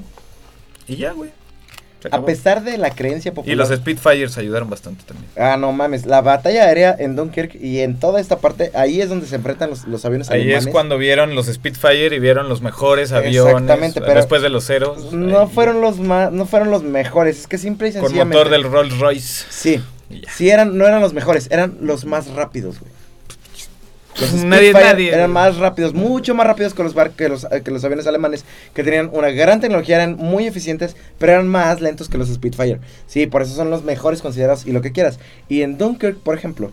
Y 0.86 0.96
ya, 0.96 1.12
güey. 1.12 1.30
A 2.12 2.24
pesar 2.24 2.62
de 2.62 2.78
la 2.78 2.90
creencia 2.90 3.32
popular. 3.32 3.52
Y 3.52 3.56
los 3.56 3.68
Spitfires 3.68 4.38
ayudaron 4.38 4.70
bastante 4.70 5.02
también. 5.04 5.28
Ah, 5.36 5.56
no 5.56 5.72
mames. 5.72 6.06
La 6.06 6.20
batalla 6.20 6.66
aérea 6.66 6.94
en 6.96 7.16
Dunkirk 7.16 7.56
y 7.56 7.80
en 7.80 7.98
toda 7.98 8.20
esta 8.20 8.38
parte, 8.38 8.70
ahí 8.74 9.00
es 9.00 9.08
donde 9.08 9.26
se 9.26 9.34
enfrentan 9.34 9.70
los, 9.70 9.86
los 9.88 10.04
aviones 10.04 10.30
Ahí 10.30 10.42
alemanes. 10.42 10.66
es 10.66 10.72
cuando 10.72 10.98
vieron 10.98 11.34
los 11.34 11.46
Spitfire 11.46 12.14
y 12.14 12.18
vieron 12.20 12.48
los 12.48 12.62
mejores 12.62 13.10
aviones 13.10 13.52
Exactamente, 13.52 14.00
pero 14.00 14.14
después 14.14 14.40
de 14.42 14.50
los 14.50 14.64
ceros. 14.64 15.12
No 15.12 15.40
ahí, 15.40 15.48
fueron 15.52 15.80
los 15.80 15.98
más, 15.98 16.30
no 16.30 16.46
fueron 16.46 16.70
los 16.70 16.84
mejores. 16.84 17.40
Es 17.40 17.46
que 17.48 17.58
simple 17.58 17.88
y 17.88 17.92
con 17.92 18.02
sencillamente. 18.02 18.36
motor 18.38 18.52
del 18.52 18.62
Rolls 18.64 18.98
Royce. 18.98 19.46
Sí. 19.50 19.82
Sí 20.32 20.50
eran, 20.50 20.78
no 20.78 20.86
eran 20.86 21.00
los 21.00 21.12
mejores, 21.12 21.48
eran 21.50 21.78
los 21.80 22.04
más 22.04 22.28
rápidos, 22.28 22.78
güey. 22.78 22.92
Los 24.20 24.32
Nadie- 24.44 24.72
nadie, 24.72 25.12
eran 25.12 25.30
más 25.32 25.56
rápidos, 25.58 25.92
mucho 25.94 26.34
más 26.34 26.46
rápidos 26.46 26.74
que 26.74 26.82
los, 26.82 26.94
bar- 26.94 27.10
que, 27.12 27.28
los, 27.28 27.46
que 27.64 27.70
los 27.70 27.84
aviones 27.84 28.06
alemanes, 28.06 28.44
que 28.74 28.82
tenían 28.82 29.10
una 29.12 29.30
gran 29.30 29.60
tecnología, 29.60 29.96
eran 29.96 30.16
muy 30.16 30.46
eficientes, 30.46 30.96
pero 31.18 31.32
eran 31.32 31.48
más 31.48 31.80
lentos 31.80 32.08
que 32.08 32.18
los 32.18 32.28
Spitfire. 32.28 32.80
Sí, 33.06 33.26
por 33.26 33.42
eso 33.42 33.54
son 33.54 33.70
los 33.70 33.84
mejores 33.84 34.22
considerados 34.22 34.66
y 34.66 34.72
lo 34.72 34.80
que 34.82 34.92
quieras. 34.92 35.18
Y 35.48 35.62
en 35.62 35.76
Dunkirk, 35.78 36.18
por 36.18 36.36
ejemplo, 36.36 36.72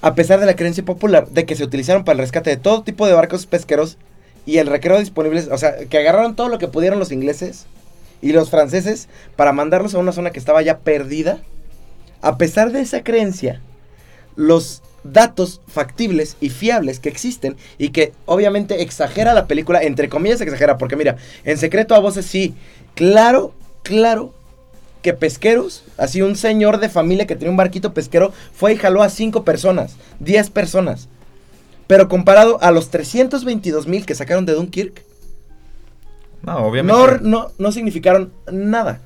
a 0.00 0.14
pesar 0.14 0.40
de 0.40 0.46
la 0.46 0.56
creencia 0.56 0.84
popular 0.84 1.28
de 1.28 1.44
que 1.44 1.56
se 1.56 1.64
utilizaron 1.64 2.04
para 2.04 2.14
el 2.14 2.20
rescate 2.20 2.50
de 2.50 2.56
todo 2.56 2.82
tipo 2.82 3.06
de 3.06 3.14
barcos 3.14 3.46
pesqueros 3.46 3.96
y 4.46 4.58
el 4.58 4.66
recreo 4.66 4.98
disponibles, 4.98 5.48
o 5.50 5.58
sea, 5.58 5.76
que 5.86 5.98
agarraron 5.98 6.34
todo 6.36 6.48
lo 6.48 6.58
que 6.58 6.68
pudieron 6.68 6.98
los 6.98 7.12
ingleses 7.12 7.66
y 8.22 8.32
los 8.32 8.50
franceses 8.50 9.08
para 9.36 9.52
mandarlos 9.52 9.94
a 9.94 9.98
una 9.98 10.12
zona 10.12 10.30
que 10.30 10.38
estaba 10.38 10.62
ya 10.62 10.78
perdida, 10.78 11.38
a 12.22 12.36
pesar 12.38 12.72
de 12.72 12.80
esa 12.80 13.02
creencia, 13.04 13.60
los 14.36 14.82
datos 15.12 15.60
factibles 15.66 16.36
y 16.40 16.50
fiables 16.50 17.00
que 17.00 17.08
existen 17.08 17.56
y 17.78 17.90
que 17.90 18.12
obviamente 18.26 18.82
exagera 18.82 19.34
la 19.34 19.46
película, 19.46 19.82
entre 19.82 20.08
comillas 20.08 20.40
exagera, 20.40 20.78
porque 20.78 20.96
mira, 20.96 21.16
en 21.44 21.58
secreto 21.58 21.94
a 21.94 21.98
voces 22.00 22.26
sí, 22.26 22.54
claro, 22.94 23.54
claro 23.82 24.34
que 25.02 25.14
pesqueros, 25.14 25.84
así 25.96 26.22
un 26.22 26.36
señor 26.36 26.78
de 26.80 26.88
familia 26.88 27.26
que 27.26 27.36
tenía 27.36 27.50
un 27.50 27.56
barquito 27.56 27.94
pesquero, 27.94 28.32
fue 28.52 28.74
y 28.74 28.76
jaló 28.76 29.02
a 29.02 29.10
cinco 29.10 29.44
personas, 29.44 29.96
10 30.20 30.50
personas. 30.50 31.08
Pero 31.86 32.08
comparado 32.08 32.62
a 32.62 32.70
los 32.70 32.90
322 32.90 33.86
mil 33.86 34.04
que 34.06 34.14
sacaron 34.14 34.44
de 34.46 34.54
Dunkirk, 34.54 35.04
No, 36.42 36.54
no, 36.54 36.66
obviamente. 36.66 37.18
no, 37.20 37.52
no 37.58 37.72
significaron 37.72 38.32
nada. 38.50 39.00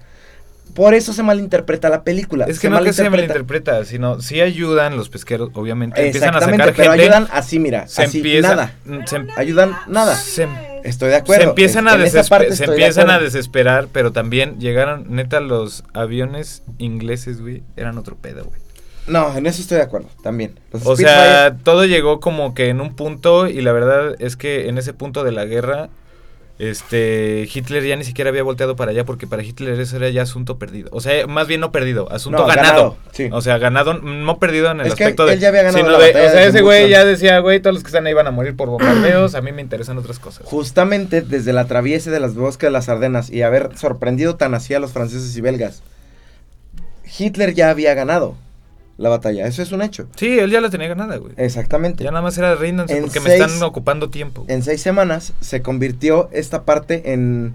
Por 0.75 0.95
eso 0.95 1.13
se 1.13 1.23
malinterpreta 1.23 1.89
la 1.89 2.03
película. 2.03 2.47
es 2.47 2.59
que 2.59 2.71
no 2.71 2.83
que 2.83 2.93
se 2.93 3.09
malinterpreta, 3.11 3.85
sino 3.85 4.21
sí 4.21 4.41
ayudan 4.41 4.97
los 4.97 5.09
pesqueros, 5.09 5.51
obviamente. 5.55 6.05
Empiezan 6.05 6.35
a 6.35 6.41
sacar 6.41 6.73
pero 6.75 6.91
gente. 6.93 7.05
ayudan 7.05 7.29
así, 7.31 7.59
mira, 7.59 7.87
se 7.89 8.03
así, 8.05 8.19
empieza. 8.19 8.49
nada. 8.49 8.75
mm, 8.85 8.99
se 9.07 9.17
em- 9.17 9.29
Ayudan 9.37 9.77
nada. 9.87 10.17
Se 10.17 10.45
em- 10.45 10.57
Estoy 10.85 11.11
de 11.11 11.17
acuerdo. 11.17 11.43
se 11.45 11.49
empiezan, 11.49 11.89
a, 11.89 11.97
desesper- 11.97 12.51
se 12.53 12.67
de 12.67 13.25
desesperar, 13.25 13.89
pero 13.93 14.13
también 14.13 14.59
llegaron, 14.59 15.07
neta, 15.15 15.41
los 15.41 15.85
aviones 15.95 16.63
ingleses, 16.79 17.41
güey, 17.41 17.63
eran 17.77 17.99
otro 17.99 18.17
pedo, 18.17 18.45
güey. 18.45 18.61
No, 19.07 19.37
en 19.37 19.47
eso 19.47 19.61
estoy 19.61 19.79
de 19.79 19.85
acuerdo, 19.85 20.09
también. 20.23 20.59
Los 20.73 20.87
O 20.87 20.97
sea, 20.97 21.57
todo 21.63 21.85
llegó 21.85 22.21
como 22.21 22.55
que 22.55 22.69
en 22.69 22.81
un 22.81 22.95
punto 22.95 23.49
y 23.49 23.61
la 23.61 23.73
verdad 23.73 24.15
es 24.21 24.37
que 24.37 24.69
en 24.69 24.79
ese 24.79 24.93
punto 24.93 25.25
de 25.25 25.33
la 25.33 25.45
guerra, 25.45 25.89
este, 26.59 27.49
Hitler 27.53 27.83
ya 27.85 27.97
ni 27.97 28.05
siquiera 28.05 28.31
había 28.31 28.43
volteado 28.43 28.77
para 28.77 28.93
allá 28.93 29.05
porque 29.05 29.27
para 29.27 29.43
Hitler 29.43 29.81
eso 29.81 29.97
era 29.97 30.09
ya 30.11 30.23
asunto 30.23 30.59
perdido. 30.59 30.91
O 30.93 31.01
sea, 31.01 31.27
más 31.27 31.49
bien 31.49 31.61
no 31.61 31.73
perdido, 31.73 32.11
asunto 32.13 32.39
No, 32.41 32.47
ganado. 32.47 32.63
ganado, 32.73 32.97
sí. 33.13 33.29
O 33.33 33.41
sea, 33.41 33.59
ganado, 33.59 33.95
no 33.95 34.39
perdido 34.39 34.71
en 34.71 34.81
el 34.81 34.87
Es 34.87 34.95
que 34.95 35.05
aspecto 35.05 35.27
de... 35.27 35.35
él 35.35 35.41
ya 35.41 35.49
había 35.49 35.63
ganado 35.63 35.91
la 35.91 35.99
de- 35.99 36.11
o 36.11 36.13
sea, 36.31 36.45
ese 36.45 36.61
güey 36.63 36.89
ya 36.89 37.05
decía, 37.05 37.39
güey, 37.41 37.59
todos 37.61 37.75
los 37.75 37.83
que 37.83 37.89
están 37.89 38.07
ahí 38.07 38.13
van 38.15 38.27
a 38.27 38.31
morir 38.31 38.55
por 38.55 38.69
bombardeos, 38.69 39.35
a 39.35 39.41
mí 39.43 39.51
me 39.51 39.63
interesan 39.63 39.99
otras 39.99 40.19
cosas. 40.19 40.47
Justamente 40.47 41.21
desde 41.23 41.53
la 41.53 41.67
traviese 41.67 42.11
de 42.11 42.21
las 42.21 42.35
bosques 42.35 42.69
de 42.69 42.71
las 42.73 42.89
Ardenas 42.89 43.31
y 43.31 43.43
haber 43.43 43.77
sorprendido 43.77 44.37
tan 44.37 44.55
así 44.55 44.73
a 44.75 44.79
los 44.79 44.93
franceses 44.93 45.37
y 45.37 45.41
belgas, 45.41 45.83
Hitler 47.19 47.55
ya 47.55 47.71
había 47.71 47.95
ganado 47.95 48.37
la 48.99 49.09
batalla. 49.09 49.47
Eso 49.47 49.63
es 49.63 49.73
un 49.73 49.83
hecho. 49.83 50.09
Sí, 50.17 50.39
él 50.39 50.51
ya 50.51 50.61
la 50.61 50.71
tenía 50.71 50.89
ganada, 50.89 51.17
güey. 51.17 51.33
Exactamente. 51.37 52.05
Ya 52.05 52.11
nada 52.11 52.23
más 52.23 52.37
era 52.39 52.55
ríndanse 52.55 52.97
En 52.97 53.05
porque 53.05 53.21
me 53.21 53.35
están 53.35 53.63
ocupando 53.63 54.11
tiempo. 54.11 54.45
En 54.49 54.63
seis 54.63 54.81
semanas 54.81 55.33
se 55.41 55.63
convirtió 55.63 56.29
esta 56.33 56.65
parte 56.65 57.13
en. 57.13 57.55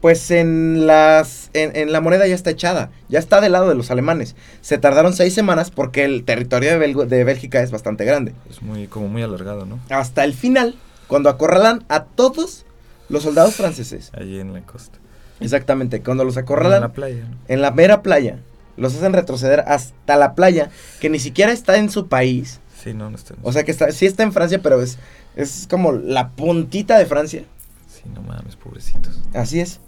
Pues 0.00 0.30
en 0.30 0.86
las. 0.86 1.50
En, 1.52 1.76
en 1.76 1.92
la 1.92 2.00
moneda 2.00 2.26
ya 2.26 2.34
está 2.34 2.50
echada. 2.50 2.90
Ya 3.08 3.18
está 3.18 3.40
del 3.40 3.52
lado 3.52 3.68
de 3.68 3.74
los 3.74 3.90
alemanes. 3.90 4.34
Se 4.62 4.78
tardaron 4.78 5.12
seis 5.12 5.34
semanas 5.34 5.70
porque 5.70 6.04
el 6.04 6.24
territorio 6.24 6.78
de, 6.78 7.24
Bélgica 7.24 7.60
es 7.60 7.70
bastante 7.70 8.04
grande. 8.04 8.32
Es 8.48 8.62
muy, 8.62 8.86
como 8.86 9.08
muy 9.08 9.22
alargado, 9.22 9.66
¿no? 9.66 9.78
Hasta 9.90 10.24
el 10.24 10.32
final, 10.32 10.76
cuando 11.06 11.28
acorralan 11.28 11.84
a 11.88 12.04
todos 12.04 12.64
los 13.10 13.24
soldados 13.24 13.56
franceses. 13.56 14.10
Allí 14.14 14.40
en 14.40 14.54
la 14.54 14.62
costa. 14.62 14.98
Exactamente, 15.40 16.00
cuando 16.02 16.24
los 16.24 16.36
En 16.36 16.44
acorralan 16.44 16.80
la 16.82 16.92
playa, 16.92 17.24
¿no? 17.28 17.36
en 17.48 17.60
la 17.60 17.70
mera 17.70 18.02
playa. 18.02 18.38
Los 18.80 18.94
hacen 18.96 19.12
retroceder 19.12 19.60
hasta 19.66 20.16
la 20.16 20.34
playa, 20.34 20.70
que 21.00 21.10
ni 21.10 21.18
siquiera 21.18 21.52
está 21.52 21.76
en 21.76 21.90
su 21.90 22.08
país. 22.08 22.60
Sí, 22.82 22.94
no, 22.94 23.10
no 23.10 23.16
está. 23.16 23.34
O 23.42 23.52
sea 23.52 23.62
que 23.64 23.70
está, 23.70 23.92
sí 23.92 24.06
está 24.06 24.22
en 24.22 24.32
Francia, 24.32 24.60
pero 24.62 24.80
es, 24.80 24.98
es 25.36 25.66
como 25.70 25.92
la 25.92 26.30
puntita 26.30 26.98
de 26.98 27.04
Francia. 27.06 27.44
Sí, 27.88 28.02
no 28.14 28.22
mames, 28.22 28.56
pobrecitos. 28.56 29.20
Así 29.34 29.60
es. 29.60 29.80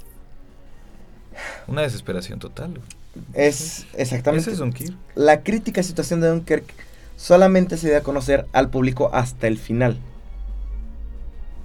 Una 1.67 1.83
desesperación 1.83 2.39
total. 2.39 2.79
Es 3.35 3.87
exactamente. 3.95 4.43
Ese 4.43 4.53
es 4.53 4.59
Dunkirk. 4.59 4.95
La 5.15 5.41
crítica 5.43 5.83
situación 5.83 6.21
de 6.21 6.29
Dunkirk 6.29 6.65
solamente 7.17 7.77
se 7.79 7.89
dio 7.89 7.97
a 7.99 8.03
conocer 8.03 8.47
al 8.53 8.69
público 8.69 9.11
hasta 9.15 9.47
el 9.47 9.57
final. 9.59 9.97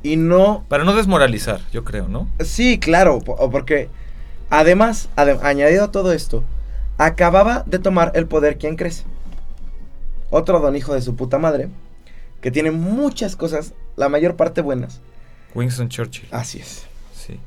Y 0.03 0.15
no. 0.15 0.63
Para 0.69 0.86
no 0.86 0.95
desmoralizar, 0.95 1.59
yo 1.73 1.84
creo, 1.84 2.07
¿no? 2.07 2.30
Sí, 2.39 2.80
claro, 2.80 3.19
porque 3.19 3.89
además, 4.49 5.09
ade- 5.17 5.39
añadido 5.41 5.86
a 5.86 5.91
todo 5.91 6.13
esto, 6.13 6.43
acababa 6.97 7.63
de 7.65 7.79
tomar 7.79 8.11
el 8.15 8.27
poder 8.27 8.57
quien 8.57 8.75
crece. 8.75 9.03
Otro 10.29 10.59
don 10.59 10.75
hijo 10.75 10.93
de 10.93 11.01
su 11.01 11.15
puta 11.15 11.37
madre, 11.37 11.69
que 12.41 12.51
tiene 12.51 12.71
muchas 12.71 13.35
cosas, 13.35 13.73
la 13.95 14.09
mayor 14.09 14.35
parte 14.35 14.61
buenas. 14.61 15.01
Winston 15.55 15.89
Churchill. 15.89 16.27
Así 16.31 16.59
es. 16.59 16.85
Sí. 17.13 17.39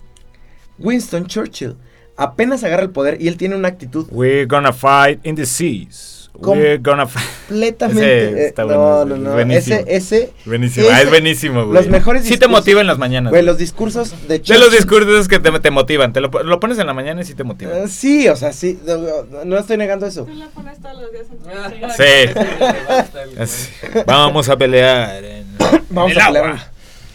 Winston 0.79 1.27
Churchill 1.27 1.77
apenas 2.17 2.65
agarra 2.65 2.83
el 2.83 2.91
poder 2.91 3.21
y 3.21 3.29
él 3.29 3.37
tiene 3.37 3.57
una 3.57 3.69
actitud 3.69 4.07
We're 4.11 4.47
gonna 4.47 4.73
fight 4.73 5.25
in 5.25 5.37
the 5.37 5.47
seas. 5.47 6.20
Completamente. 6.33 8.29
Ese 8.29 8.43
eh, 8.43 8.47
está 8.47 8.65
no, 8.65 8.69
bueno, 8.69 9.05
no, 9.05 9.17
no. 9.17 9.33
buenísimo. 9.33 9.77
Ese, 9.87 9.97
ese, 9.97 10.33
Buenísimo. 10.47 10.87
Ah, 10.91 11.03
es 11.03 11.09
buenísimo, 11.11 11.65
güey. 11.67 11.75
los 11.75 11.89
mejores 11.89 12.23
Sí 12.25 12.31
te 12.31 12.47
discursos- 12.47 12.51
motiva 12.51 12.81
en 12.81 12.87
las 12.87 12.99
mañanas. 12.99 13.31
güey, 13.31 13.43
los 13.43 13.59
discursos 13.59 14.13
de 14.23 14.29
De 14.29 14.43
Churchill. 14.43 14.61
los 14.65 14.73
discursos 14.73 15.29
que 15.29 15.39
te, 15.39 15.51
te 15.61 15.71
motivan. 15.71 16.13
Te 16.13 16.21
lo, 16.21 16.29
lo 16.29 16.61
pones 16.61 16.79
en 16.79 16.87
la 16.87 16.95
mañana 16.95 17.21
y 17.21 17.25
sí 17.25 17.35
te 17.35 17.45
motivan. 17.45 17.77
Eh, 17.85 17.89
sí, 17.89 18.29
o 18.29 18.37
sea, 18.37 18.53
sí, 18.53 18.79
no, 18.87 18.97
no- 19.25 19.45
no 19.45 19.59
estoy 19.59 19.77
negando 19.77 20.07
eso. 20.07 20.25
Tú 20.25 20.35
la 20.35 20.47
pones 20.49 20.81
todos 20.81 21.03
los 21.03 21.13
días 21.13 21.27
en 21.31 21.39
tu 21.39 21.49
Ah, 21.51 23.47
Sí. 23.47 23.69
Vamos 24.07 24.49
a 24.49 24.57
pelear 24.57 25.23
en, 25.25 25.47
Vamos 25.91 26.13
en 26.13 26.21
a 26.21 26.27
pelear 26.27 26.45
agua. 26.47 26.67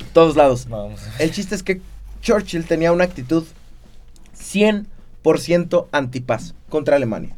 en 0.01 0.07
todos 0.13 0.35
lados. 0.35 0.67
Vamos. 0.69 0.99
El 1.19 1.31
chiste 1.31 1.55
es 1.55 1.63
que 1.63 1.81
Churchill 2.21 2.65
tenía 2.65 2.91
una 2.91 3.03
actitud 3.05 3.43
100% 4.39 5.87
antipaz 5.91 6.53
contra 6.69 6.95
Alemania. 6.95 7.35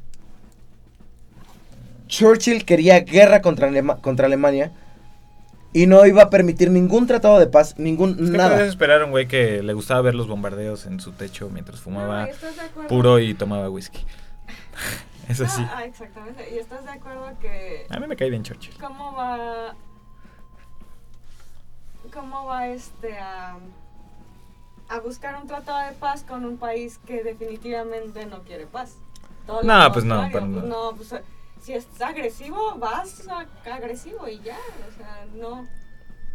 Churchill 2.08 2.66
quería 2.66 3.02
guerra 3.02 3.42
contra, 3.42 3.68
Alema- 3.70 4.00
contra 4.02 4.26
Alemania 4.28 4.72
y 5.74 5.86
no 5.86 6.06
iba 6.06 6.24
a 6.24 6.30
permitir 6.30 6.72
ningún 6.72 7.06
tratado 7.08 7.38
de 7.40 7.48
paz, 7.48 7.76
ningún 7.78 8.12
¿Qué 8.16 8.18
puedes 8.24 8.32
nada. 8.38 8.66
esperar 8.66 9.02
a 9.02 9.06
un 9.06 9.12
güey 9.12 9.28
que 9.28 9.62
le 9.62 9.74
gustaba 9.74 10.02
ver 10.02 10.16
los 10.16 10.28
bombardeos 10.28 10.86
en 10.86 11.00
su 11.00 11.12
techo 11.12 11.50
mientras 11.50 11.80
fumaba 11.82 12.28
No, 12.28 12.88
puro 12.88 13.20
y 13.20 13.34
tomaba 13.34 13.70
whisky? 13.70 14.06
Eso 15.30 15.44
Ah, 15.46 15.50
sí. 15.50 15.62
Ah, 15.76 15.86
exactamente. 15.86 16.50
¿Y 16.56 16.58
estás 16.58 16.86
de 16.86 16.92
acuerdo 16.92 17.28
que 17.42 17.86
A 17.90 18.00
mí 18.00 18.08
me 18.08 18.16
cae 18.16 18.30
bien 18.30 18.44
Churchill. 18.44 18.76
cómo 18.80 19.14
va 19.14 19.76
cómo 22.14 22.46
va 22.46 22.68
este 22.68 23.18
a 23.20 23.58
a 24.90 25.00
buscar 25.02 25.36
un 25.42 25.48
tratado 25.48 25.86
de 25.86 25.92
paz 25.98 26.24
con 26.24 26.46
un 26.46 26.56
país 26.58 26.98
que 27.06 27.22
definitivamente 27.22 28.26
no 28.26 28.44
quiere 28.44 28.66
paz? 28.66 28.94
Todo 29.46 29.62
No, 29.64 29.92
pues 29.92 30.06
no, 30.06 30.28
pues 30.32 30.44
nada. 30.46 30.66
no, 30.66 30.94
pues, 30.96 31.14
si 31.68 31.74
es 31.74 31.86
agresivo, 32.02 32.78
vas 32.80 33.28
a- 33.28 33.46
agresivo 33.74 34.26
y 34.30 34.40
ya, 34.40 34.56
o 34.90 34.98
sea, 34.98 35.26
no 35.36 35.68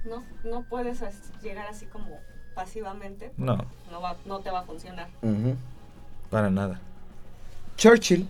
no 0.04 0.22
no 0.44 0.62
puedes 0.64 1.00
llegar 1.42 1.66
así 1.68 1.86
como 1.86 2.18
pasivamente. 2.54 3.32
No, 3.38 3.56
No 3.90 4.02
va 4.02 4.16
no 4.26 4.40
te 4.40 4.50
va 4.50 4.60
a 4.60 4.64
funcionar. 4.64 5.08
Ujú. 5.22 5.56
para 6.28 6.50
nada. 6.50 6.80
Churchill. 7.78 8.28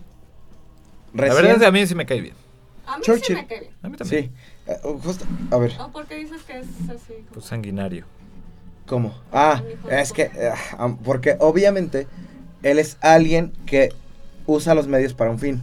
La 1.13 1.23
recién- 1.23 1.35
verdad 1.35 1.51
es 1.55 1.59
que 1.59 1.65
a 1.65 1.71
mí 1.71 1.85
sí 1.87 1.93
me 1.95 2.05
cae 2.05 2.21
bien. 2.21 2.35
A 2.85 2.97
mí 2.97 3.03
Churchill. 3.03 3.35
sí 3.35 3.41
me 3.41 3.47
cae 3.47 3.59
bien. 3.59 3.73
A 3.83 3.89
mí 3.89 3.97
también. 3.97 4.23
Sí. 4.25 4.31
eh, 4.71 4.77
justo- 5.03 5.25
a 5.51 5.57
ver, 5.57 5.77
No, 5.77 5.91
porque 5.91 6.15
dices 6.15 6.41
que 6.43 6.59
es 6.59 6.67
así. 6.89 7.13
como- 7.15 7.31
Pues 7.33 7.45
sanguinario. 7.45 8.05
¿cómo? 8.87 9.13
Ah, 9.33 9.61
es 9.89 10.13
que, 10.13 10.23
eh, 10.35 10.53
porque 11.03 11.35
obviamente 11.39 12.07
él 12.61 12.79
es 12.79 12.97
alguien 13.01 13.51
que 13.65 13.89
usa 14.45 14.73
los 14.73 14.87
medios 14.87 15.13
para 15.13 15.31
un 15.31 15.39
fin. 15.39 15.61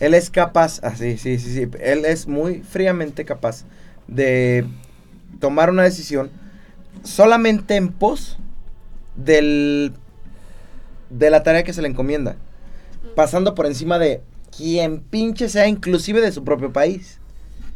Ah. 0.00 0.04
Él 0.04 0.14
es 0.14 0.30
capaz, 0.30 0.80
así, 0.82 1.18
sí, 1.18 1.38
sí, 1.38 1.52
sí. 1.52 1.68
Él 1.80 2.04
es 2.04 2.26
muy 2.26 2.62
fríamente 2.62 3.24
capaz 3.24 3.64
de 4.06 4.66
tomar 5.40 5.70
una 5.70 5.82
decisión 5.82 6.30
solamente 7.02 7.76
en 7.76 7.88
pos 7.88 8.38
del 9.16 9.92
de 11.10 11.30
la 11.30 11.42
tarea 11.42 11.62
que 11.62 11.72
se 11.72 11.82
le 11.82 11.88
encomienda, 11.88 12.36
pasando 13.14 13.54
por 13.54 13.66
encima 13.66 13.98
de 13.98 14.22
quien 14.56 15.00
pinche 15.00 15.48
sea, 15.48 15.68
inclusive 15.68 16.20
de 16.20 16.32
su 16.32 16.44
propio 16.44 16.72
país. 16.72 17.20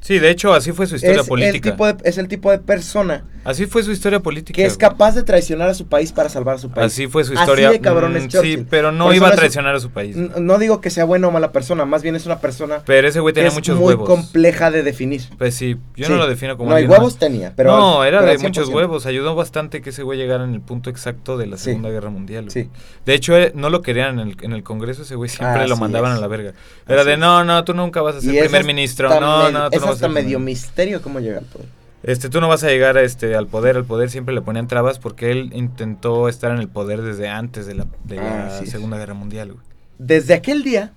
Sí, 0.01 0.19
de 0.19 0.31
hecho, 0.31 0.55
así 0.55 0.73
fue 0.73 0.87
su 0.87 0.97
historia 0.97 1.17
Es 1.21 1.27
el, 1.27 1.29
política. 1.29 1.71
tipo 1.73 1.87
de, 1.87 1.97
es 2.05 2.17
el 2.19 2.27
tipo 2.27 2.51
de 2.51 2.59
persona 2.59 3.25
Así 3.45 3.67
fue 3.67 3.83
su 3.83 3.91
historia 3.93 4.21
política. 4.21 4.55
que 4.57 4.65
es 4.67 4.77
capaz 4.77 5.15
de 5.15 5.23
traicionar 5.23 5.69
a 5.71 5.75
su 5.75 5.87
país 5.89 6.13
para 6.13 6.29
salvar 6.29 6.57
a 6.57 6.59
su 6.59 6.71
país. 6.71 6.93
Así 6.93 7.07
fue 7.07 7.25
su 7.25 7.33
Así 7.33 7.41
historia. 7.41 7.71
de 7.71 7.81
cabrón 7.81 8.17
es 8.17 8.25
Mm, 8.25 8.29
Churchill. 8.29 8.59
Sí, 8.61 8.67
pero 8.69 8.93
no 8.93 9.13
iba 9.15 9.29
a 9.29 9.33
traicionar 9.33 9.75
a 9.75 9.81
su 9.81 9.91
país. 9.91 10.17
No 10.17 10.59
digo 10.59 10.81
que 10.81 10.91
sea 10.91 11.05
buena 11.05 11.29
o 11.29 11.31
mala 11.31 11.53
persona, 11.53 11.85
más 11.87 12.03
bien 12.03 12.17
es 12.17 12.27
una 12.27 12.39
persona 12.39 12.83
Pero 12.87 13.09
ese 13.09 13.21
güey 13.21 13.33
tenía 13.35 13.49
es 13.49 13.55
muchos 13.55 13.77
muy 13.79 13.89
huevos. 13.95 14.09
compleja 14.09 14.71
de 14.71 14.83
definir. 14.83 15.23
Pues 15.39 15.55
sí, 15.55 15.77
yo 15.97 16.07
Sí. 16.07 16.13
no 16.13 16.19
lo 16.19 16.27
defino 16.29 16.57
como 16.57 16.71
No, 16.71 16.77
alguien 16.77 16.91
huevos 16.91 17.15
más. 17.15 17.19
tenía, 17.21 17.53
pero... 17.57 17.77
no, 17.77 18.05
era 18.05 18.21
pero 18.21 18.33
de 18.33 18.39
muchos 18.39 18.69
100%. 18.69 18.75
huevos. 18.77 19.07
Ayudó 19.07 19.35
bastante 19.35 19.81
que 19.83 19.91
ese 19.91 20.03
güey 20.03 20.19
llegara 20.19 20.45
en 20.45 20.53
el 20.55 20.61
punto 20.61 20.91
exacto 20.91 21.37
de 21.39 21.47
la 21.47 21.57
Sí. 21.57 21.65
Segunda 21.65 21.91
Guerra 21.91 22.11
Mundial. 22.11 22.45
güey. 22.47 22.65
Sí. 22.65 22.71
De 23.07 23.15
hecho, 23.15 23.37
eh, 23.37 23.53
no 23.55 23.71
lo 23.71 23.81
querían 23.83 24.19
en 24.19 24.29
el, 24.29 24.37
en 24.43 24.53
el 24.53 24.63
Congreso. 24.63 25.03
Ese 25.03 25.15
güey 25.15 25.29
siempre 25.31 25.67
lo 25.67 25.75
Así 25.75 25.81
mandaban 25.83 26.13
es. 26.13 26.19
a 26.19 26.21
la 26.21 26.27
verga. 26.27 26.53
Era 26.89 27.03
Así 27.03 27.11
de, 27.11 27.17
no, 27.17 27.45
no, 27.45 27.65
tú 27.65 27.75
nunca 27.75 28.03
vas 28.03 28.17
a 28.17 28.21
ser 28.21 28.35
Y 28.35 28.39
primer 28.41 28.65
ministro. 28.65 29.09
No, 29.21 29.51
no, 29.51 29.71
tú 29.71 29.81
no 29.81 29.90
hasta 29.91 30.09
medio 30.09 30.39
misterio 30.39 31.03
cómo 31.03 31.21
llega 31.21 31.39
al 31.39 31.45
poder. 31.45 31.69
Este, 32.03 32.31
tú 32.31 32.41
no 32.41 32.49
vas 32.49 32.65
a 32.65 32.69
llegar 32.69 32.97
este, 32.97 33.35
al 33.37 33.47
poder, 33.47 33.77
al 33.77 33.85
poder 33.85 34.11
siempre 34.11 34.35
le 34.35 34.41
ponían 34.41 34.69
trabas 34.69 34.99
porque 34.99 35.31
él 35.31 35.51
intentó 35.53 36.29
estar 36.29 36.51
en 36.51 36.59
el 36.59 36.69
poder 36.69 37.03
desde 37.03 37.29
antes 37.29 37.67
de 37.67 37.75
la, 37.75 37.87
de 38.05 38.17
la 38.17 38.47
Así 38.47 38.65
es. 38.65 38.71
Segunda 38.71 38.97
Guerra 38.97 39.15
Mundial, 39.15 39.53
güey. 39.53 39.65
Desde 39.99 40.33
aquel 40.33 40.63
día, 40.63 40.93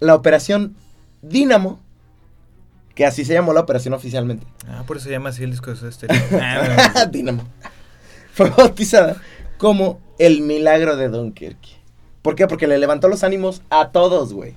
la 0.00 0.14
operación 0.14 0.76
Dínamo, 1.22 1.80
que 2.94 3.06
así 3.06 3.24
se 3.24 3.32
llamó 3.32 3.52
la 3.52 3.60
operación 3.60 3.94
oficialmente, 3.94 4.46
Ah, 4.68 4.84
por 4.86 4.98
eso 4.98 5.06
se 5.06 5.10
llama 5.12 5.30
así 5.30 5.42
el 5.42 5.50
disco 5.50 5.72
de. 5.72 5.78
Ah, 6.40 6.92
no. 6.94 7.06
Dínamo, 7.06 7.44
fue 8.32 8.50
bautizada 8.50 9.16
como 9.58 10.00
el 10.18 10.42
milagro 10.42 10.96
de 10.96 11.08
Dunkerque. 11.08 11.70
¿Por 12.22 12.34
qué? 12.34 12.46
Porque 12.46 12.66
le 12.66 12.78
levantó 12.78 13.08
los 13.08 13.24
ánimos 13.24 13.62
a 13.70 13.88
todos, 13.90 14.32
güey. 14.32 14.54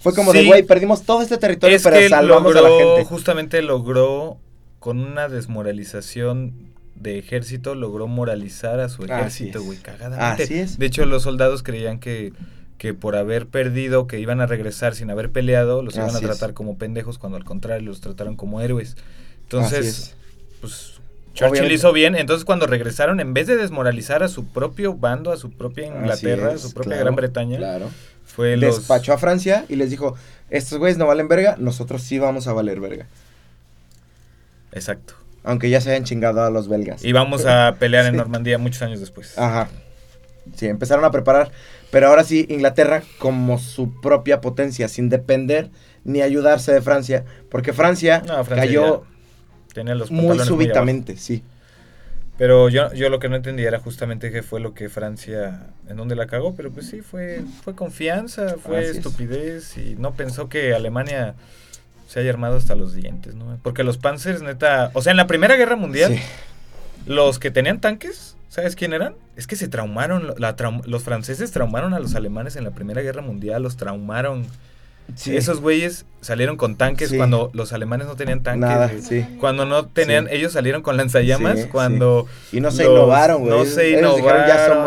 Fue 0.00 0.14
como 0.14 0.32
de, 0.32 0.44
güey, 0.44 0.62
perdimos 0.64 1.02
todo 1.02 1.22
este 1.22 1.36
territorio, 1.38 1.76
es 1.76 1.82
pero 1.82 1.96
que 1.96 2.08
salvamos 2.08 2.54
logró, 2.54 2.66
a 2.66 2.70
la 2.70 2.76
gente. 2.84 3.04
justamente 3.04 3.62
logró, 3.62 4.38
con 4.78 4.98
una 4.98 5.28
desmoralización 5.28 6.54
de 6.94 7.18
ejército, 7.18 7.74
logró 7.74 8.06
moralizar 8.08 8.80
a 8.80 8.88
su 8.88 9.04
ejército, 9.04 9.62
güey, 9.62 9.78
cagadamente. 9.78 10.42
Así 10.44 10.58
es. 10.58 10.78
De 10.78 10.86
hecho, 10.86 11.04
los 11.06 11.22
soldados 11.22 11.62
creían 11.62 11.98
que, 12.00 12.32
que 12.78 12.94
por 12.94 13.16
haber 13.16 13.46
perdido, 13.46 14.06
que 14.06 14.18
iban 14.20 14.40
a 14.40 14.46
regresar 14.46 14.94
sin 14.94 15.10
haber 15.10 15.30
peleado, 15.30 15.82
los 15.82 15.96
iban 15.96 16.10
a 16.10 16.18
es. 16.18 16.20
tratar 16.20 16.54
como 16.54 16.76
pendejos, 16.78 17.18
cuando 17.18 17.36
al 17.36 17.44
contrario 17.44 17.86
los 17.86 18.00
trataron 18.00 18.36
como 18.36 18.60
héroes. 18.60 18.96
Entonces, 19.42 19.86
es. 19.86 20.16
pues 20.60 20.94
Churchill 21.32 21.50
Obviamente. 21.52 21.74
hizo 21.74 21.92
bien, 21.92 22.16
entonces 22.16 22.44
cuando 22.44 22.66
regresaron, 22.66 23.20
en 23.20 23.32
vez 23.34 23.46
de 23.46 23.56
desmoralizar 23.56 24.22
a 24.22 24.28
su 24.28 24.46
propio 24.46 24.94
bando, 24.94 25.30
a 25.32 25.36
su 25.36 25.50
propia 25.50 25.86
Inglaterra, 25.86 26.52
a 26.52 26.58
su 26.58 26.72
propia 26.74 26.90
claro, 26.94 27.04
Gran 27.04 27.16
Bretaña, 27.16 27.56
Claro. 27.58 27.90
Fue 28.30 28.56
los... 28.56 28.78
Despachó 28.78 29.12
a 29.12 29.18
Francia 29.18 29.64
y 29.68 29.76
les 29.76 29.90
dijo, 29.90 30.14
estos 30.50 30.78
güeyes 30.78 30.98
no 30.98 31.06
valen 31.06 31.28
verga, 31.28 31.56
nosotros 31.58 32.02
sí 32.02 32.18
vamos 32.18 32.46
a 32.46 32.52
valer 32.52 32.80
verga. 32.80 33.06
Exacto. 34.72 35.14
Aunque 35.42 35.70
ya 35.70 35.80
se 35.80 35.90
hayan 35.90 36.04
chingado 36.04 36.44
a 36.44 36.50
los 36.50 36.68
belgas. 36.68 37.04
Y 37.04 37.12
vamos 37.12 37.46
a 37.46 37.76
pelear 37.78 38.06
en. 38.06 38.16
Normandía 38.16 38.58
muchos 38.58 38.82
años 38.82 39.00
después. 39.00 39.38
Ajá. 39.38 39.68
Sí, 40.54 40.66
empezaron 40.66 41.04
a 41.04 41.10
preparar. 41.10 41.50
Pero 41.90 42.08
ahora 42.08 42.24
sí, 42.24 42.46
Inglaterra 42.48 43.02
como 43.18 43.58
su 43.58 44.00
propia 44.00 44.40
potencia, 44.40 44.88
sin 44.88 45.08
depender 45.08 45.70
ni 46.04 46.22
ayudarse 46.22 46.72
de 46.72 46.82
Francia. 46.82 47.24
Porque 47.48 47.72
Francia, 47.72 48.22
No, 48.26 48.44
Francia 48.44 48.56
cayó 48.56 49.04
Tenía 49.72 49.94
los 49.94 50.10
muy 50.10 50.38
súbitamente, 50.40 51.16
sí. 51.16 51.42
Pero 52.40 52.70
yo, 52.70 52.90
yo 52.94 53.10
lo 53.10 53.18
que 53.18 53.28
no 53.28 53.36
entendía 53.36 53.68
era 53.68 53.80
justamente 53.80 54.30
qué 54.32 54.42
fue 54.42 54.60
lo 54.60 54.72
que 54.72 54.88
Francia, 54.88 55.66
en 55.90 55.98
dónde 55.98 56.16
la 56.16 56.26
cagó, 56.26 56.54
pero 56.54 56.70
pues 56.72 56.88
sí, 56.88 57.02
fue, 57.02 57.42
fue 57.62 57.74
confianza, 57.74 58.56
fue 58.56 58.78
Así 58.78 58.86
es. 58.92 58.96
estupidez 58.96 59.76
y 59.76 59.94
no 59.98 60.14
pensó 60.14 60.48
que 60.48 60.72
Alemania 60.72 61.34
se 62.08 62.18
haya 62.18 62.30
armado 62.30 62.56
hasta 62.56 62.74
los 62.76 62.94
dientes, 62.94 63.34
¿no? 63.34 63.58
Porque 63.62 63.84
los 63.84 63.98
Panzers, 63.98 64.40
neta, 64.40 64.90
o 64.94 65.02
sea, 65.02 65.10
en 65.10 65.18
la 65.18 65.26
Primera 65.26 65.54
Guerra 65.56 65.76
Mundial, 65.76 66.14
Sí. 66.16 66.22
los 67.04 67.38
que 67.38 67.50
tenían 67.50 67.78
tanques, 67.78 68.36
¿sabes 68.48 68.74
quién 68.74 68.94
eran? 68.94 69.16
Es 69.36 69.46
que 69.46 69.56
se 69.56 69.68
traumaron, 69.68 70.34
la 70.38 70.56
los 70.86 71.02
franceses 71.02 71.50
traumaron 71.50 71.92
a 71.92 72.00
los 72.00 72.14
alemanes 72.14 72.56
en 72.56 72.64
la 72.64 72.70
Primera 72.70 73.02
Guerra 73.02 73.20
Mundial, 73.20 73.62
los 73.62 73.76
traumaron. 73.76 74.46
Sí. 75.16 75.36
Esos 75.36 75.60
güeyes 75.60 76.04
salieron 76.20 76.56
con 76.56 76.76
tanques 76.76 77.10
Sí. 77.10 77.16
cuando 77.16 77.50
los 77.54 77.72
alemanes 77.72 78.06
no 78.06 78.14
tenían 78.16 78.42
tanques. 78.42 78.68
Nada, 78.68 78.88
güey. 78.88 79.00
sí. 79.02 79.26
Cuando 79.40 79.64
no 79.64 79.86
tenían, 79.86 80.28
ellos 80.30 80.52
salieron 80.52 80.82
con 80.82 80.96
lanzallamas, 80.96 81.66
cuando... 81.72 82.26
Y 82.52 82.60
no 82.60 82.70
se 82.70 82.84
los- 82.84 82.92
innovaron, 82.92 83.40
güey. 83.42 83.50
No 83.58 83.64
se 83.64 83.88
ellos 83.88 84.00
innovaron, 84.00 84.16
dijeron, 84.44 84.46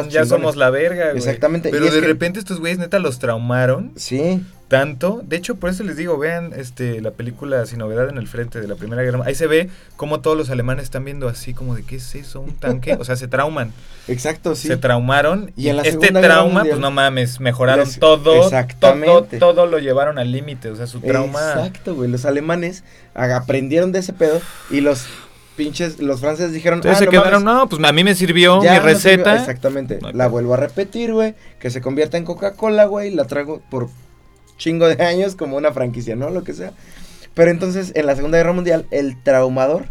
ya 0.10 0.26
somos, 0.26 0.38
chingones". 0.54 0.56
la 0.58 0.70
verga, 0.70 1.06
güey. 1.06 1.18
Exactamente, 1.18 1.70
Pero 1.70 1.86
de 1.86 2.02
que- 2.02 2.08
repente 2.08 2.40
estos 2.40 2.60
güeyes 2.60 2.78
neta 2.80 3.00
los 3.00 3.20
traumaron 3.20 3.92
Sí. 3.96 4.42
Tanto. 4.80 5.22
De 5.26 5.36
hecho, 5.38 5.56
por 5.56 5.70
eso 5.70 5.84
les 5.84 5.96
digo, 5.98 6.18
vean 6.18 6.52
este 6.56 7.02
la 7.02 7.12
película 7.12 7.66
Sin 7.66 7.80
Novedad 7.80 8.10
en 8.10 8.18
el 8.18 8.28
Frente 8.28 8.60
de 8.62 8.68
la 8.68 8.76
Primera 8.76 9.02
Guerra. 9.04 9.22
Ahí 9.26 9.36
se 9.36 9.48
ve 9.48 9.70
cómo 9.96 10.20
todos 10.22 10.38
los 10.38 10.50
alemanes 10.50 10.84
están 10.84 11.06
viendo 11.06 11.28
así 11.30 11.54
como 11.54 11.76
de, 11.76 11.84
¿qué 11.84 11.96
es 11.98 12.16
eso? 12.16 12.42
¿Un 12.42 12.54
tanque? 12.54 12.94
O 13.00 13.06
sea, 13.06 13.16
se 13.16 13.28
trauman. 13.28 13.72
Exacto, 14.08 14.56
sí. 14.56 14.68
Se 14.68 14.78
traumaron. 14.78 15.52
Y 15.56 15.70
en 15.70 15.78
la 15.78 15.84
este 15.84 16.10
trauma, 16.12 16.46
Mundial- 16.62 16.68
pues 16.70 16.80
no 16.80 16.92
mames, 16.92 17.40
mejoraron 17.40 17.86
Les- 17.86 18.00
todo. 18.00 18.44
Exactamente. 18.44 19.38
Todo, 19.38 19.54
todo 19.54 19.66
lo 19.68 19.80
llevaron 19.80 20.18
al 20.20 20.32
límite. 20.32 20.70
O 20.70 20.76
sea, 20.76 20.88
su 20.88 21.00
trauma... 21.00 21.40
Exacto, 21.54 21.96
güey. 21.96 22.10
Los 22.10 22.26
alemanes 22.26 22.84
aprendieron 23.14 23.92
de 23.92 24.00
ese 24.00 24.14
pedo 24.14 24.42
y 24.70 24.82
los 24.82 25.06
pinches, 25.56 26.00
los 26.00 26.20
franceses 26.20 26.52
dijeron, 26.52 26.80
Entonces 26.80 26.98
ah, 26.98 27.00
se 27.00 27.06
no 27.06 27.12
quedaron, 27.12 27.44
mames, 27.44 27.62
no, 27.62 27.70
pues 27.70 27.84
a 27.84 27.92
mí 27.94 28.04
me 28.04 28.16
sirvió 28.16 28.60
mi 28.60 28.66
no 28.66 28.74
sirvió". 28.74 28.84
receta. 28.88 29.36
Exactamente. 29.38 30.00
No 30.02 30.12
la 30.12 30.28
vuelvo 30.28 30.56
a 30.56 30.58
repetir, 30.58 31.14
güey. 31.14 31.36
Que 31.60 31.70
se 31.70 31.80
convierta 31.80 32.18
en 32.18 32.26
Coca-Cola, 32.26 32.86
güey. 32.86 33.12
La 33.12 33.26
traigo 33.26 33.62
por 33.70 33.90
chingo 34.58 34.88
de 34.88 35.04
años 35.04 35.36
como 35.36 35.58
una 35.58 35.72
franquicia, 35.74 36.16
¿no? 36.16 36.30
Lo 36.30 36.44
que 36.44 36.54
sea. 36.54 36.72
Pero 37.34 37.50
entonces, 37.52 37.92
en 37.96 38.06
la 38.06 38.16
Segunda 38.16 38.38
Guerra 38.38 38.54
Mundial, 38.54 38.86
el 38.92 39.22
traumador 39.24 39.86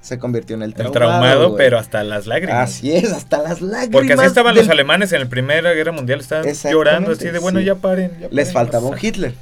se 0.00 0.18
convirtió 0.20 0.54
en 0.54 0.62
el 0.62 0.68
el 0.70 0.74
traumado. 0.74 0.92
traumado, 0.94 1.46
güey. 1.48 1.58
pero 1.58 1.78
hasta 1.78 2.04
las 2.04 2.26
lágrimas. 2.28 2.70
Así 2.70 2.94
es, 2.94 3.12
hasta 3.12 3.38
las 3.42 3.60
lágrimas. 3.60 3.90
Porque 3.90 4.12
así 4.12 4.24
estaban 4.24 4.54
del- 4.54 4.64
los 4.64 4.70
alemanes 4.72 5.12
en 5.12 5.20
la 5.20 5.28
Primera 5.28 5.72
Guerra 5.72 5.90
Mundial, 5.92 6.20
estaban 6.20 6.46
llorando 6.70 7.10
así 7.12 7.28
de, 7.28 7.38
bueno, 7.40 7.58
sí. 7.58 7.64
ya 7.64 7.74
paren. 7.74 8.12
ya 8.20 8.28
Les 8.30 8.52
paren". 8.52 8.52
faltaba 8.52 8.86
un 8.88 8.96
Hitler. 9.00 9.34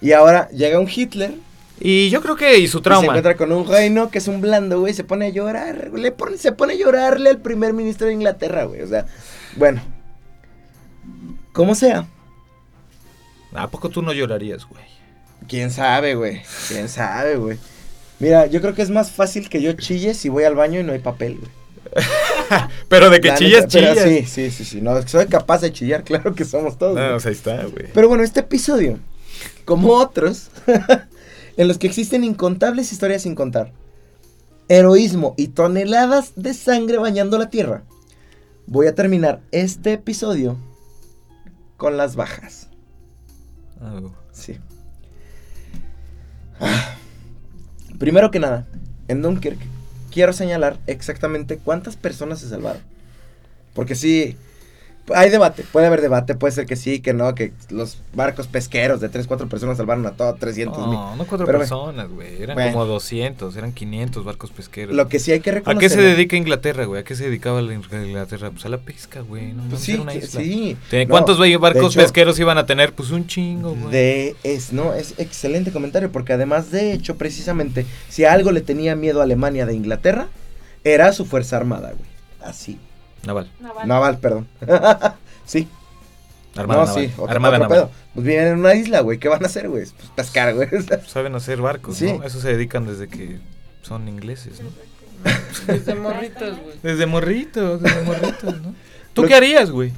Y 0.00 0.12
ahora 0.12 0.48
llega 0.50 0.78
un 0.78 0.88
Hitler 0.88 1.32
Y 1.80 2.10
yo 2.10 2.20
creo 2.22 2.36
que 2.36 2.58
y 2.58 2.68
su 2.68 2.78
Y 2.78 2.80
se 2.80 2.84
trauma. 2.84 3.06
encuentra 3.06 3.34
con 3.36 3.50
un 3.50 3.66
reino 3.66 4.08
que 4.10 4.18
es 4.18 4.28
un 4.28 4.40
blando, 4.40 4.78
güey. 4.78 4.94
Se 4.94 5.02
pone 5.02 5.26
a 5.26 5.28
llorar. 5.30 5.90
Le 5.92 6.12
pone, 6.12 6.38
se 6.38 6.52
pone 6.52 6.74
a 6.74 6.76
llorarle 6.76 7.30
al 7.30 7.38
primer 7.38 7.72
ministro 7.72 8.06
de 8.06 8.12
Inglaterra, 8.12 8.64
güey. 8.64 8.82
O 8.82 8.86
sea, 8.86 9.06
bueno. 9.56 9.82
Como 11.52 11.74
sea. 11.74 12.06
¿A 13.54 13.70
poco 13.70 13.88
tú 13.88 14.02
no 14.02 14.12
llorarías, 14.12 14.64
güey? 14.66 14.84
Quién 15.48 15.70
sabe, 15.70 16.14
güey. 16.14 16.42
Quién 16.68 16.88
sabe, 16.88 17.36
güey. 17.36 17.58
Mira, 18.18 18.46
yo 18.46 18.60
creo 18.60 18.74
que 18.74 18.82
es 18.82 18.90
más 18.90 19.10
fácil 19.10 19.48
que 19.48 19.60
yo 19.62 19.72
chille 19.74 20.14
si 20.14 20.28
voy 20.28 20.44
al 20.44 20.54
baño 20.54 20.80
y 20.80 20.82
no 20.82 20.92
hay 20.92 20.98
papel, 20.98 21.38
güey. 21.38 21.50
Pero 22.88 23.10
de 23.10 23.20
que 23.20 23.28
La 23.28 23.34
chillas, 23.36 23.62
neta, 23.62 23.68
chillas. 23.68 24.02
Sí, 24.02 24.24
sí, 24.26 24.50
sí, 24.50 24.64
sí. 24.64 24.80
No, 24.80 25.06
soy 25.06 25.26
capaz 25.26 25.60
de 25.60 25.72
chillar, 25.72 26.02
claro 26.04 26.34
que 26.34 26.44
somos 26.44 26.78
todos. 26.78 26.96
No, 26.96 27.02
güey. 27.02 27.14
o 27.14 27.20
sea, 27.20 27.30
ahí 27.30 27.36
está, 27.36 27.62
güey. 27.64 27.86
Pero 27.92 28.08
bueno, 28.08 28.24
este 28.24 28.40
episodio, 28.40 28.98
como 29.64 29.92
otros, 29.92 30.50
en 31.56 31.68
los 31.68 31.78
que 31.78 31.86
existen 31.86 32.24
incontables 32.24 32.92
historias 32.92 33.22
sin 33.22 33.34
contar, 33.34 33.72
heroísmo 34.68 35.34
y 35.36 35.48
toneladas 35.48 36.32
de 36.36 36.54
sangre 36.54 36.98
bañando 36.98 37.38
la 37.38 37.50
tierra, 37.50 37.84
voy 38.66 38.86
a 38.86 38.94
terminar 38.94 39.40
este 39.52 39.92
episodio 39.92 40.56
con 41.76 41.96
las 41.96 42.16
bajas. 42.16 42.68
Sí. 44.32 44.58
Ah. 46.60 46.96
Primero 47.98 48.30
que 48.30 48.40
nada, 48.40 48.66
en 49.08 49.22
Dunkirk 49.22 49.58
quiero 50.12 50.32
señalar 50.32 50.78
exactamente 50.86 51.58
cuántas 51.58 51.96
personas 51.96 52.38
se 52.40 52.48
salvaron. 52.48 52.82
Porque 53.74 53.94
sí, 53.94 54.36
hay 55.14 55.28
debate, 55.28 55.64
puede 55.70 55.86
haber 55.86 56.00
debate, 56.00 56.34
puede 56.34 56.52
ser 56.52 56.64
que 56.66 56.76
sí, 56.76 57.00
que 57.00 57.12
no, 57.12 57.34
que 57.34 57.52
los 57.70 57.98
barcos 58.14 58.46
pesqueros 58.46 59.00
de 59.00 59.08
3, 59.10 59.26
4 59.26 59.48
personas 59.48 59.76
salvaron 59.76 60.06
a 60.06 60.12
todos 60.12 60.38
300 60.38 60.78
mil. 60.86 60.94
No, 60.96 61.16
no 61.16 61.26
cuatro 61.26 61.46
Pero, 61.46 61.58
personas, 61.58 62.08
güey. 62.08 62.42
Eran 62.42 62.54
bueno. 62.54 62.72
como 62.72 62.86
200, 62.86 63.54
eran 63.56 63.72
500 63.72 64.24
barcos 64.24 64.50
pesqueros. 64.50 64.94
Lo 64.96 65.08
que 65.08 65.18
sí 65.18 65.32
hay 65.32 65.40
que 65.40 65.50
¿A 65.50 65.54
reconocer. 65.54 65.80
qué 65.80 65.94
se 65.94 66.00
dedica 66.00 66.36
Inglaterra, 66.36 66.84
güey? 66.86 67.02
¿A 67.02 67.04
qué 67.04 67.14
se 67.16 67.24
dedicaba 67.24 67.60
la 67.60 67.74
Ing- 67.74 68.06
Inglaterra? 68.06 68.50
Pues 68.50 68.64
a 68.64 68.68
la 68.70 68.78
pesca, 68.78 69.20
güey. 69.20 69.52
No, 69.52 69.64
Pues 69.68 69.82
sí, 69.82 69.94
una 69.94 70.14
isla. 70.14 70.40
sí. 70.40 70.76
¿De 70.90 71.04
No, 71.04 71.10
¿Cuántos 71.10 71.38
barcos 71.38 71.92
hecho, 71.92 72.00
pesqueros 72.00 72.38
iban 72.38 72.56
a 72.56 72.64
tener? 72.66 72.92
Pues 72.94 73.10
un 73.10 73.26
chingo, 73.26 73.74
güey. 73.74 73.90
De 73.92 74.36
es, 74.42 74.72
no, 74.72 74.94
es 74.94 75.14
excelente 75.18 75.70
comentario, 75.72 76.10
porque 76.12 76.32
además, 76.32 76.70
de 76.70 76.92
hecho, 76.92 77.16
precisamente, 77.16 77.84
si 78.08 78.24
a 78.24 78.32
algo 78.32 78.52
le 78.52 78.62
tenía 78.62 78.96
miedo 78.96 79.20
a 79.20 79.24
Alemania 79.24 79.66
de 79.66 79.74
Inglaterra, 79.74 80.28
era 80.82 81.12
su 81.12 81.24
fuerza 81.26 81.56
armada, 81.56 81.92
güey. 81.92 82.08
Así. 82.42 82.78
Naval. 83.26 83.50
Naval. 83.60 83.88
Naval, 83.88 84.18
perdón. 84.18 84.48
sí. 85.46 85.68
Armada 86.56 86.82
no, 86.82 86.86
naval. 86.86 87.02
sí, 87.04 87.12
otro, 87.16 87.30
Armada 87.30 87.56
otro 87.56 87.68
naval. 87.68 87.88
pedo. 87.88 87.90
Pues 88.14 88.26
viven 88.26 88.46
en 88.46 88.58
una 88.60 88.74
isla, 88.74 89.00
güey. 89.00 89.18
¿Qué 89.18 89.28
van 89.28 89.42
a 89.42 89.46
hacer, 89.46 89.68
güey? 89.68 89.84
Pues 89.86 90.08
pescar, 90.14 90.54
güey. 90.54 90.68
Saben 91.08 91.34
hacer 91.34 91.60
barcos, 91.60 91.96
Sí. 91.96 92.12
¿no? 92.12 92.22
Eso 92.22 92.40
se 92.40 92.48
dedican 92.54 92.86
desde 92.86 93.08
que 93.08 93.38
son 93.82 94.06
ingleses, 94.08 94.60
¿no? 94.60 94.68
Desde 95.66 95.94
morritos, 95.94 96.58
güey. 96.60 96.76
Desde 96.82 97.06
morritos, 97.06 97.80
desde 97.82 98.02
morritos, 98.02 98.60
¿no? 98.62 98.74
¿Tú 99.14 99.22
Lo- 99.22 99.28
qué 99.28 99.34
harías, 99.34 99.70
güey? 99.70 99.92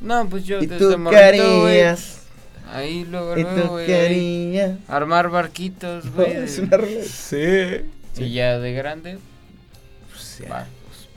No, 0.00 0.28
pues 0.28 0.44
yo 0.44 0.60
¿Y 0.62 0.66
desde 0.66 0.84
tú 0.84 0.90
qué 0.90 0.96
morrito, 0.96 1.66
harías? 1.66 2.18
Ahí 2.72 3.04
luego, 3.04 3.36
¿Y 3.36 3.42
luego, 3.42 3.60
tú 3.62 3.68
güey. 3.70 3.86
qué 3.86 3.94
ahí, 3.96 4.58
harías? 4.58 4.78
Armar 4.88 5.28
barquitos, 5.30 6.04
No, 6.06 6.12
güey. 6.12 6.32
es 6.36 6.58
una 6.58 6.76
rola. 6.76 7.02
Sí. 7.04 7.80
Y 8.18 8.32
ya 8.32 8.58
de 8.58 8.72
grande, 8.72 9.18
Pues, 10.10 10.38
ya. 10.38 10.48
barcos, 10.48 10.68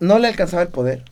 no 0.00 0.18
le 0.18 0.28
alcanzaba 0.28 0.62
el 0.62 0.68
poder. 0.68 1.02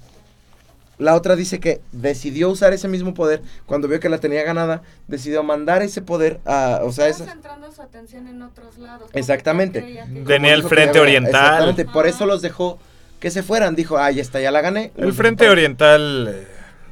La 0.97 1.17
otra 1.17 1.35
dice 1.35 1.59
que 1.59 1.81
decidió 1.91 2.49
usar 2.51 2.73
ese 2.73 2.87
mismo 2.87 3.15
poder 3.15 3.43
cuando 3.67 3.89
vio 3.89 3.99
que 3.99 4.09
la 4.09 4.19
tenía 4.19 4.45
ganada, 4.45 4.83
decidió 5.09 5.43
mandar 5.43 5.83
ese 5.83 6.03
poder 6.03 6.39
a, 6.45 6.81
o 6.85 6.93
sea, 6.93 7.09
esa, 7.09 7.25
centrando 7.25 7.73
su 7.73 7.83
atención 7.83 8.29
en 8.29 8.41
otros 8.43 8.79
lados. 8.79 9.11
Exactamente. 9.13 9.81
Tenía 10.25 10.55
el 10.55 10.63
frente 10.63 11.01
oriental. 11.01 11.35
Exactamente, 11.35 11.85
por 11.87 12.07
eso 12.07 12.27
los 12.27 12.43
dejó 12.43 12.79
que 13.25 13.31
se 13.31 13.43
fueran. 13.43 13.75
Dijo, 13.75 13.97
ah, 13.97 14.11
ya 14.11 14.21
está, 14.21 14.39
ya 14.39 14.51
la 14.51 14.61
gané. 14.61 14.93
El 14.99 15.15
frente 15.15 15.49
oriental 15.49 16.29
eh, 16.31 16.47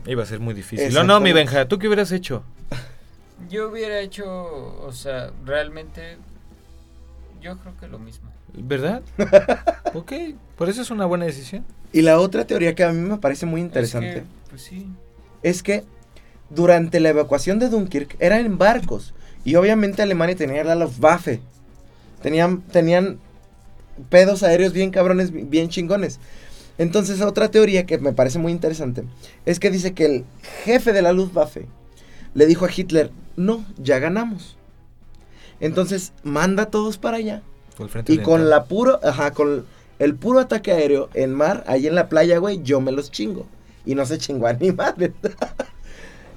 iba 0.06 0.22
a 0.22 0.26
ser 0.26 0.40
muy 0.40 0.54
difícil. 0.54 0.90
No, 0.94 1.04
no, 1.04 1.20
mi. 1.20 1.30
Benja, 1.30 1.68
¿tú 1.68 1.78
qué 1.78 1.88
hubieras 1.88 2.10
hecho? 2.10 2.42
Yo 3.50 3.68
hubiera 3.68 4.00
hecho, 4.00 4.24
o 4.82 4.92
sea, 4.92 5.30
realmente, 5.44 6.16
yo 7.42 7.58
creo 7.58 7.76
que 7.78 7.86
lo 7.86 7.98
mismo. 7.98 8.30
¿Verdad? 8.54 9.02
ok, 9.94 10.12
por 10.56 10.70
eso 10.70 10.80
es 10.80 10.90
una 10.90 11.04
buena 11.04 11.26
decisión. 11.26 11.66
Y 11.92 12.00
la 12.00 12.18
otra 12.18 12.46
teoría 12.46 12.74
que 12.74 12.82
a 12.82 12.92
mí 12.92 13.06
me 13.06 13.18
parece 13.18 13.44
muy 13.44 13.60
interesante 13.60 14.08
Es 14.08 14.14
que, 14.14 14.22
pues 14.48 14.62
sí. 14.62 14.86
es 15.42 15.62
que 15.62 15.84
durante 16.48 16.98
la 16.98 17.10
evacuación 17.10 17.58
de 17.58 17.68
Dunkirk 17.68 18.16
eran 18.20 18.46
en 18.46 18.56
barcos. 18.56 19.12
Y 19.44 19.56
obviamente 19.56 20.00
Alemania 20.00 20.34
tenía 20.34 20.64
la 20.64 20.76
Luftwaffe. 20.76 21.42
Tenían, 22.22 22.62
tenían 22.62 23.18
pedos 24.10 24.42
aéreos 24.42 24.72
bien 24.72 24.90
cabrones, 24.90 25.30
bi- 25.30 25.42
bien 25.44 25.68
chingones. 25.68 26.18
Entonces 26.78 27.20
otra 27.20 27.50
teoría 27.50 27.84
que 27.86 27.98
me 27.98 28.12
parece 28.12 28.38
muy 28.38 28.50
interesante 28.52 29.04
es 29.46 29.60
que 29.60 29.70
dice 29.70 29.92
que 29.92 30.06
el 30.06 30.24
jefe 30.64 30.92
de 30.92 31.02
la 31.02 31.12
Luftwaffe 31.12 31.66
le 32.34 32.46
dijo 32.46 32.64
a 32.64 32.70
Hitler, 32.74 33.10
no, 33.36 33.64
ya 33.78 33.98
ganamos. 33.98 34.56
Entonces 35.60 36.12
manda 36.22 36.64
a 36.64 36.70
todos 36.70 36.98
para 36.98 37.18
allá. 37.18 37.42
Por 37.76 37.86
el 37.86 37.92
frente 37.92 38.12
Y 38.12 38.18
con 38.18 38.50
la 38.50 38.64
puro, 38.64 39.00
ajá, 39.02 39.32
con 39.32 39.64
el 39.98 40.14
puro 40.14 40.40
ataque 40.40 40.72
aéreo 40.72 41.08
en 41.14 41.32
mar, 41.32 41.62
ahí 41.66 41.86
en 41.86 41.94
la 41.94 42.08
playa, 42.08 42.38
güey, 42.38 42.62
yo 42.62 42.80
me 42.80 42.92
los 42.92 43.10
chingo. 43.10 43.46
Y 43.84 43.94
no 43.94 44.04
se 44.06 44.18
chingó 44.18 44.46
a 44.46 44.52
ni 44.60 44.72
madre. 44.72 45.12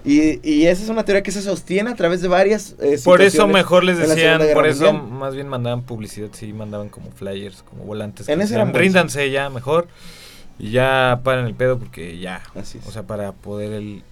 Y, 0.06 0.40
y 0.48 0.68
esa 0.68 0.84
es 0.84 0.90
una 0.90 1.04
teoría 1.04 1.24
que 1.24 1.32
se 1.32 1.42
sostiene 1.42 1.90
a 1.90 1.96
través 1.96 2.22
de 2.22 2.28
varias 2.28 2.76
eh, 2.80 3.00
Por 3.04 3.22
eso 3.22 3.48
mejor 3.48 3.84
les 3.84 3.98
decían, 3.98 4.42
por 4.54 4.68
eso 4.68 4.94
Mundial. 4.94 5.20
más 5.20 5.36
bien 5.36 5.48
mandaban 5.48 5.82
publicidad, 5.84 6.30
sí, 6.32 6.54
mandaban 6.54 6.90
como 6.90 7.12
flyers, 7.12 7.64
como 7.64 7.84
volantes. 7.84 8.30
En 8.30 8.42
ese 8.42 8.56
eran. 8.56 8.74
Ríndanse 8.74 9.30
ya, 9.32 9.50
mejor. 9.50 9.88
Y 10.58 10.72
ya 10.72 11.20
paren 11.24 11.46
el 11.46 11.54
pedo 11.56 11.78
porque 11.80 12.18
ya. 12.18 12.42
Así 12.56 12.78
es. 12.78 12.88
O 12.88 12.92
sea, 12.92 13.04
para 13.04 13.32
poder 13.34 13.74
el 13.74 14.04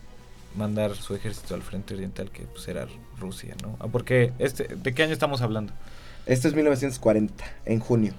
mandar 0.55 0.95
su 0.95 1.15
ejército 1.15 1.55
al 1.55 1.61
frente 1.61 1.93
oriental, 1.93 2.29
que 2.31 2.43
pues 2.43 2.67
era 2.67 2.87
Rusia, 3.19 3.55
¿no? 3.63 3.77
Ah, 3.79 3.87
Porque, 3.91 4.33
este, 4.39 4.67
¿de 4.75 4.93
qué 4.93 5.03
año 5.03 5.13
estamos 5.13 5.41
hablando? 5.41 5.73
Esto 6.25 6.47
es 6.47 6.53
1940, 6.53 7.43
en 7.65 7.79
junio. 7.79 8.13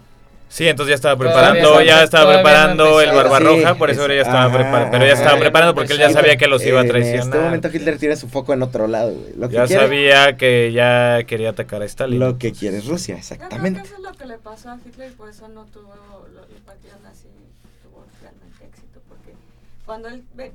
Sí, 0.55 0.69
entonces 0.69 0.91
ya 0.91 0.95
estaba 0.95 1.17
preparando, 1.19 1.83
ya 1.83 2.05
estaba 2.05 2.27
no 2.27 2.33
preparando 2.35 3.01
el. 3.01 3.11
Barbarroja, 3.11 3.73
Sí, 3.73 3.79
por 3.79 3.91
eso 3.91 3.99
es- 3.99 4.03
ahora 4.03 4.15
ya 4.15 4.21
estaba 4.23 4.53
preparando, 4.53 4.91
pero 4.93 5.05
ya 5.07 5.13
estaba 5.15 5.39
preparando 5.41 5.75
porque 5.75 5.93
él 5.95 5.99
ya 5.99 6.11
sabía 6.11 6.37
que 6.37 6.47
los 6.47 6.65
iba 6.65 6.79
a 6.79 6.83
En 6.83 6.89
traicionar. 6.91 7.25
este 7.27 7.39
momento 7.41 7.69
Hitler 7.73 7.99
tiene 7.99 8.15
su 8.15 8.29
foco 8.29 8.53
en 8.53 8.63
otro 8.63 8.87
lado, 8.87 9.11
güey. 9.15 9.33
Lo 9.37 9.49
que 9.49 9.55
ya 9.57 9.67
quiere, 9.67 9.83
sabía 9.83 10.37
que 10.37 10.71
ya 10.73 11.25
quería 11.27 11.51
atacar 11.51 11.83
a 11.83 11.87
Stalin. 11.87 12.21
lo 12.21 12.39
que 12.39 12.53
quiere 12.53 12.77
es 12.79 12.87
Rusia, 12.87 13.17
Yo 13.17 13.21
creo 13.27 13.39
que 13.39 13.45
exactamente. 13.45 13.81
eso 13.81 13.95
es 13.97 14.01
lo 14.01 14.13
que 14.13 14.27
le 14.27 14.39
pasó 14.39 14.71
a 14.71 14.79
Hitler 14.87 15.11
y 15.11 15.15
por 15.15 15.29
eso 15.29 15.49
no 15.49 15.65
tuvo 15.65 15.93
lo- 16.33 16.45
el 16.45 16.63
partido 16.63 16.95
nazi 17.03 17.27
tuvo 17.83 18.05
realmente 18.23 18.65
éxito 18.65 19.01
porque 19.09 19.33
cuando 19.85 20.07
él 20.09 20.23
ve- 20.35 20.53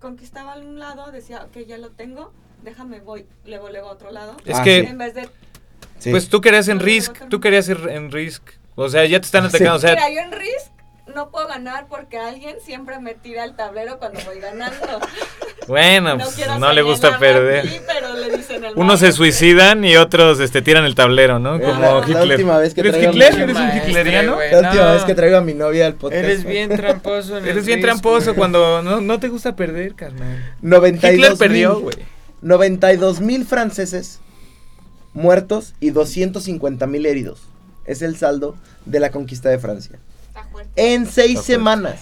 conquistaba 0.00 0.54
un 0.56 0.78
lado 0.78 1.10
decía 1.10 1.42
ok 1.46 1.66
ya 1.66 1.78
lo 1.78 1.90
tengo 1.90 2.32
déjame 2.62 3.00
voy 3.00 3.26
luego 3.44 3.70
luego 3.70 3.88
a 3.88 3.92
otro 3.92 4.12
lado 4.12 4.36
Es 4.44 4.56
Ah, 4.58 4.62
que, 4.62 4.82
sí. 4.82 4.86
en 4.88 4.98
vez 4.98 5.14
de 5.14 5.28
Sí. 5.98 6.10
pues 6.12 6.28
tú 6.28 6.40
querías 6.40 6.68
en 6.68 6.78
No, 6.78 6.84
Risk, 6.84 7.28
tú 7.28 7.40
querías 7.40 7.68
ir 7.68 7.78
en 7.90 8.12
Risk. 8.12 8.42
O 8.76 8.88
sea, 8.88 9.04
ya 9.06 9.18
te 9.20 9.26
están 9.26 9.42
Sí. 9.50 9.56
atacando, 9.56 9.74
o 9.74 9.78
sea, 9.80 9.90
mira 9.90 10.10
yo 10.10 10.20
en 10.20 10.32
Risk 10.32 10.70
no 11.14 11.30
puedo 11.30 11.48
ganar 11.48 11.86
porque 11.88 12.18
alguien 12.18 12.56
siempre 12.62 12.98
me 13.00 13.14
tira 13.14 13.44
el 13.44 13.56
tablero 13.56 13.98
cuando 13.98 14.20
voy 14.26 14.38
ganando 14.38 14.76
bueno, 15.66 16.18
pues, 16.18 16.34
quiero 16.34 16.58
no 16.58 16.72
le 16.72 16.82
gusta 16.82 17.18
perder. 17.18 17.64
pero 17.86 18.14
le 18.14 18.36
dicen 18.36 18.62
el 18.64 18.74
Unos 18.76 19.00
se 19.00 19.12
suicidan 19.12 19.82
y 19.84 19.96
otros 19.96 20.40
este 20.40 20.60
tiran 20.62 20.84
el 20.84 20.94
tablero, 20.94 21.38
¿no? 21.38 21.58
Como 21.58 21.80
la- 21.80 22.00
la 22.00 22.06
Hitler. 22.06 22.30
última 22.32 22.58
vez 22.58 22.74
que 22.74 22.80
¿Eres 22.82 22.92
traigo 22.92 23.12
Hitler? 23.12 23.34
mi- 23.34 23.42
¿Eres 23.44 23.56
un 23.56 23.76
hitleriano? 23.88 24.34
güey. 24.34 24.50
La 24.52 24.58
última 24.58 24.84
no. 24.84 24.92
vez 24.92 25.04
que 25.04 25.14
traigo 25.14 25.36
a 25.38 25.40
mi 25.40 25.54
novia 25.54 25.86
al 25.86 25.94
podcast. 25.94 26.22
Eres 26.24 26.44
bien 26.44 26.68
tramposo. 26.76 27.38
en 27.38 27.44
el 27.44 27.50
Eres 27.50 27.64
bien 27.66 27.78
Risk, 27.78 27.86
tramposo 27.86 28.24
güey. 28.26 28.36
cuando 28.36 28.82
no, 28.82 29.00
no 29.00 29.18
te 29.20 29.28
gusta 29.28 29.56
perder, 29.56 29.94
carnal. 29.94 30.54
92 30.60 31.14
Hitler 31.14 31.38
perdió, 31.38 31.80
güey. 31.80 31.96
92 32.42 33.20
mil 33.20 33.46
franceses 33.46 34.20
muertos 35.14 35.74
y 35.80 35.90
250 35.90 36.86
mil 36.86 37.06
heridos. 37.06 37.40
Es 37.86 38.02
el 38.02 38.16
saldo 38.16 38.56
de 38.84 39.00
la 39.00 39.10
conquista 39.10 39.48
de 39.48 39.58
Francia. 39.58 39.98
Está 40.28 40.44
fuerte. 40.44 40.70
En 40.94 41.06
seis 41.06 41.30
Está 41.30 41.42
fuerte. 41.42 41.52
semanas, 41.52 42.00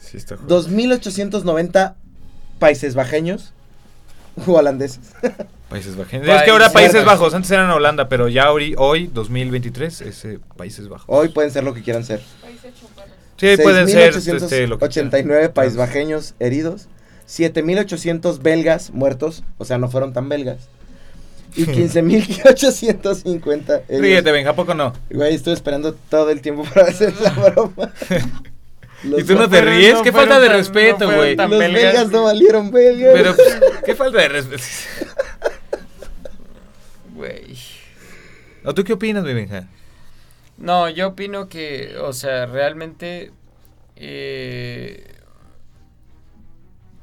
Sí, 0.00 0.16
está 0.16 0.36
2.890 0.36 1.94
países 2.58 2.94
bajeños 2.94 3.52
o 4.46 4.52
holandeses. 4.52 5.00
Países 5.68 5.94
Bajos. 5.96 6.12
Es 6.14 6.42
que 6.42 6.50
ahora 6.50 6.72
Países 6.72 6.92
Países 6.94 7.04
Bajos. 7.04 7.32
Antes 7.32 7.50
eran 7.52 7.70
Holanda, 7.70 8.08
pero 8.08 8.26
ya 8.28 8.50
hoy, 8.50 8.74
hoy 8.76 9.06
2023, 9.06 10.00
es 10.00 10.24
eh, 10.24 10.40
Países 10.56 10.88
Bajos. 10.88 11.06
Hoy 11.08 11.28
pueden 11.28 11.52
ser 11.52 11.62
lo 11.62 11.72
que 11.74 11.82
quieran 11.82 12.02
ser. 12.04 12.20
País 12.42 12.58
hecho 12.64 12.88
perros. 12.88 13.10
Sí, 13.36 13.56
pueden 13.62 13.86
ser 13.88 14.14
este, 14.16 14.66
lo 14.66 14.78
que 14.78 14.86
6.889 14.86 15.22
quieran. 15.22 15.52
paisbajeños 15.52 16.34
heridos. 16.40 16.88
7.800 17.28 18.42
belgas 18.42 18.90
muertos, 18.90 19.44
o 19.58 19.64
sea, 19.64 19.78
no 19.78 19.88
fueron 19.88 20.12
tan 20.12 20.28
belgas. 20.28 20.68
Y 21.56 21.64
15.850 21.66 23.82
heridos. 23.88 23.88
Ríete, 23.88 24.32
venga, 24.32 24.50
¿a 24.50 24.54
poco 24.56 24.74
no? 24.74 24.92
Güey, 25.10 25.34
estuve 25.34 25.54
esperando 25.54 25.94
todo 25.94 26.30
el 26.30 26.40
tiempo 26.40 26.64
para 26.64 26.86
hacer 26.88 27.14
la 27.20 27.30
broma. 27.50 27.92
Los, 29.02 29.20
¿Y 29.20 29.24
tú 29.24 29.34
no 29.34 29.48
te 29.48 29.58
fueron- 29.58 29.74
ríes? 29.74 29.94
no 29.94 30.02
¿Qué 30.02 30.12
falta 30.12 30.40
de 30.40 30.46
tan- 30.48 30.56
respeto, 30.56 31.06
güey? 31.06 31.36
los 31.36 31.50
belgas. 31.50 31.72
belgas 31.72 32.10
no 32.10 32.24
valieron 32.24 32.70
belgas. 32.70 33.12
Pero, 33.14 33.34
pues, 33.34 33.60
¿qué 33.84 33.94
falta 33.94 34.18
de 34.20 34.28
respeto? 34.28 34.62
Güey. 37.14 37.56
¿O 38.64 38.74
tú 38.74 38.84
qué 38.84 38.92
opinas, 38.94 39.24
mi 39.24 39.34
Benja? 39.34 39.68
No, 40.56 40.88
yo 40.88 41.08
opino 41.08 41.48
que, 41.48 41.96
o 42.00 42.12
sea, 42.12 42.46
realmente 42.46 43.32
eh, 43.96 45.04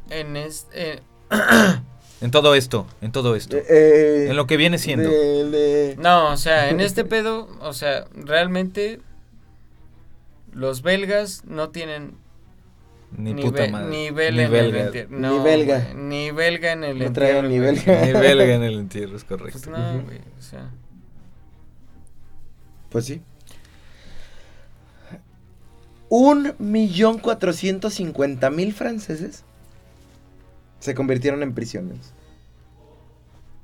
en 0.10 0.38
este 0.38 1.02
En 2.22 2.32
todo 2.32 2.56
esto, 2.56 2.88
en 3.02 3.12
todo 3.12 3.36
esto. 3.36 3.56
Eh, 3.58 3.66
eh, 3.70 4.28
En 4.30 4.36
lo 4.36 4.48
que 4.48 4.58
viene 4.58 4.78
siendo. 4.80 5.10
de- 5.10 5.50
de- 5.50 5.96
no, 5.98 6.32
o 6.32 6.38
sea, 6.38 6.70
en 6.70 6.80
este 6.82 7.06
pedo, 7.06 7.48
o 7.62 7.74
sea, 7.74 8.06
realmente 8.16 9.00
los 10.52 10.82
belgas 10.82 11.44
no 11.46 11.70
tienen 11.70 12.16
Ni 13.16 13.34
ni 13.34 13.44
puta 13.44 13.68
madre. 13.68 13.90
nivel 13.90 14.36
Ni 14.36 14.42
en 14.44 14.52
belga. 14.52 14.80
el 14.80 14.86
entierro. 14.88 15.10
Ni 15.12 15.22
No, 15.22 15.44
belga. 15.44 15.94
Ni 15.96 16.32
belga 16.32 16.72
en 16.72 16.84
el 16.84 16.98
No 17.00 17.06
entierro. 17.06 17.48
ni 17.48 17.60
belga. 17.60 18.06
Ni 18.06 18.12
belga 18.14 18.54
en 18.56 18.64
el 18.64 18.74
entierro, 18.80 19.16
es 19.16 19.24
correcto. 19.24 19.60
Pues 19.64 19.68
no, 19.78 19.96
Ujú. 19.98 20.06
güey, 20.08 20.18
o 20.18 20.42
sea. 20.42 20.72
Pues 22.90 23.06
sí. 23.06 23.22
Un 26.10 26.54
millón 26.58 27.20
cuatrocientos 27.20 27.94
cincuenta 27.96 28.50
mil 28.50 28.74
franceses 28.74 29.44
se 30.80 30.94
convirtieron 30.94 31.44
en 31.44 31.54
prisioneros. 31.54 32.14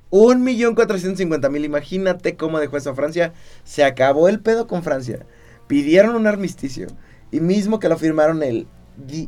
Un 0.10 0.44
millón 0.44 0.76
cuatrocientos 0.76 1.18
cincuenta 1.18 1.49
mil. 1.49 1.65
Imagínate 1.65 2.35
cómo 2.35 2.60
dejó 2.60 2.77
eso 2.77 2.91
a 2.91 2.95
Francia. 2.95 3.34
Se 3.64 3.84
acabó 3.84 4.30
el 4.30 4.40
pedo 4.40 4.68
con 4.68 4.84
Francia. 4.84 5.26
Pidieron 5.68 6.15
un 6.15 6.27
armisticio. 6.27 6.88
Y 7.31 7.40
mismo 7.40 7.80
que 7.80 7.90
lo 7.90 7.98
firmaron 7.98 8.44
el, 8.44 8.68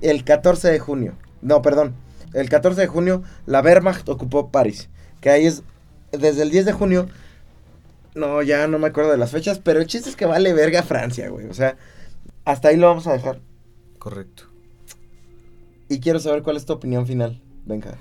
el 0.02 0.24
14 0.24 0.70
de 0.70 0.80
junio. 0.80 1.16
No, 1.42 1.62
perdón. 1.62 1.96
El 2.34 2.50
14 2.50 2.82
de 2.82 2.88
junio 2.88 3.24
la 3.48 3.62
Wehrmacht 3.62 4.08
ocupó 4.10 4.52
París. 4.52 4.90
Que 5.22 5.30
ahí 5.32 5.48
es 5.48 5.64
desde 6.12 6.44
el 6.44 6.52
10 6.52 6.66
de 6.66 6.74
junio 6.74 7.08
no, 8.16 8.42
ya 8.42 8.68
no 8.68 8.80
me 8.80 8.88
acuerdo 8.88 9.12
de 9.12 9.18
las 9.18 9.32
fechas, 9.32 9.60
pero 9.60 9.80
el 9.80 9.88
chiste 9.88 10.10
es 10.10 10.16
que 10.16 10.26
vale 10.26 10.54
verga 10.54 10.84
Francia, 10.84 11.30
güey. 11.30 11.48
O 11.48 11.54
sea, 11.54 11.78
hasta 12.46 12.70
ahí 12.70 12.78
lo 12.78 12.88
vamos 12.88 13.06
a 13.08 13.14
dejar. 13.14 13.42
Correcto. 14.00 14.44
Y 15.90 16.00
quiero 16.00 16.20
saber 16.20 16.42
cuál 16.42 16.56
es 16.56 16.66
tu 16.66 16.74
opinión 16.74 17.06
final. 17.06 17.42
Venga. 17.66 17.96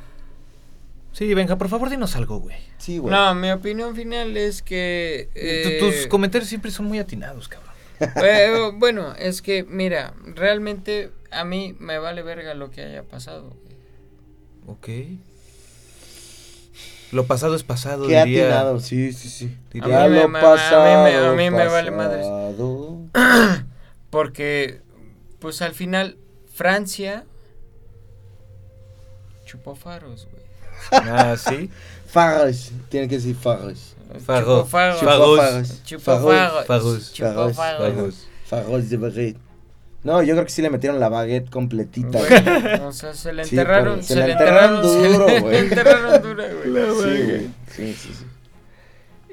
Sí, 1.12 1.32
Benja, 1.32 1.56
por 1.56 1.68
favor, 1.68 1.90
dinos 1.90 2.16
algo, 2.16 2.38
güey. 2.40 2.56
Sí, 2.78 2.98
güey. 2.98 3.14
No, 3.14 3.34
mi 3.34 3.50
opinión 3.50 3.94
final 3.94 4.36
es 4.36 4.62
que. 4.62 5.28
Eh, 5.34 5.78
Tus 5.80 6.06
comentarios 6.08 6.48
siempre 6.48 6.70
son 6.70 6.86
muy 6.86 6.98
atinados, 6.98 7.48
cabrón. 7.48 7.72
Eh, 8.24 8.72
bueno, 8.74 9.14
es 9.16 9.40
que, 9.40 9.62
mira, 9.64 10.14
realmente 10.34 11.10
a 11.30 11.44
mí 11.44 11.76
me 11.78 11.98
vale 11.98 12.22
verga 12.22 12.54
lo 12.54 12.70
que 12.70 12.82
haya 12.82 13.04
pasado. 13.04 13.50
güey. 13.50 13.76
Ok. 14.66 15.18
Lo 17.12 17.26
pasado 17.26 17.54
es 17.54 17.62
pasado, 17.62 18.08
Qué 18.08 18.24
diría. 18.24 18.46
atinado, 18.46 18.80
sí, 18.80 19.12
sí, 19.12 19.28
sí. 19.28 19.56
Diría- 19.72 20.04
A 20.04 20.08
mí 20.08 20.16
Ya 20.16 20.16
me- 20.16 20.16
lo 20.16 20.22
a 20.24 20.26
mí 20.26 20.32
me- 20.32 20.40
pasado, 20.40 20.84
a 21.30 21.32
mí 21.36 21.50
me 21.50 21.66
vale 21.68 21.90
madres. 21.92 22.26
Porque, 24.10 24.80
pues 25.38 25.62
al 25.62 25.74
final, 25.74 26.16
Francia 26.52 27.24
chupó 29.54 29.74
faros, 29.74 30.28
güey. 30.30 30.44
Ah, 30.90 31.36
sí. 31.36 31.70
Faros, 32.06 32.72
tiene 32.88 33.08
que 33.08 33.16
decir 33.16 33.34
faros. 33.34 33.96
Faros. 34.24 34.44
Chupó 34.60 34.66
faros. 34.66 35.00
Faros. 35.00 35.38
Faros. 35.38 35.84
Chupó 35.84 36.02
Faros. 36.04 36.22
faros. 36.24 36.66
Faros. 36.66 37.12
Chupó 37.12 37.28
Faros. 37.32 37.56
faros. 37.56 37.94
Faros. 37.94 38.28
Faros 38.46 38.90
de 38.90 38.96
baguette. 38.96 39.36
No, 40.04 40.22
yo 40.22 40.34
creo 40.34 40.44
que 40.44 40.50
sí 40.52 40.60
le 40.60 40.68
metieron 40.70 41.00
la 41.00 41.08
baguette 41.08 41.48
completita. 41.50 42.18
Güey, 42.18 42.80
o 42.82 42.92
sea, 42.92 43.14
se 43.14 43.32
le 43.32 43.44
Sí, 43.44 43.56
enterraron, 43.56 43.94
pero 43.94 44.02
se, 44.06 44.16
le 44.16 44.32
enterraron, 44.32 44.82
se 44.84 45.08
duro, 45.08 45.26
le 45.26 45.40
güey. 45.40 45.56
enterraron 45.56 46.22
dura, 46.22 46.44
güey. 46.52 46.64
Sí, 46.66 47.22
güey. 47.24 47.40
Sí, 47.70 47.94
sí, 47.94 48.14
sí. 48.14 48.24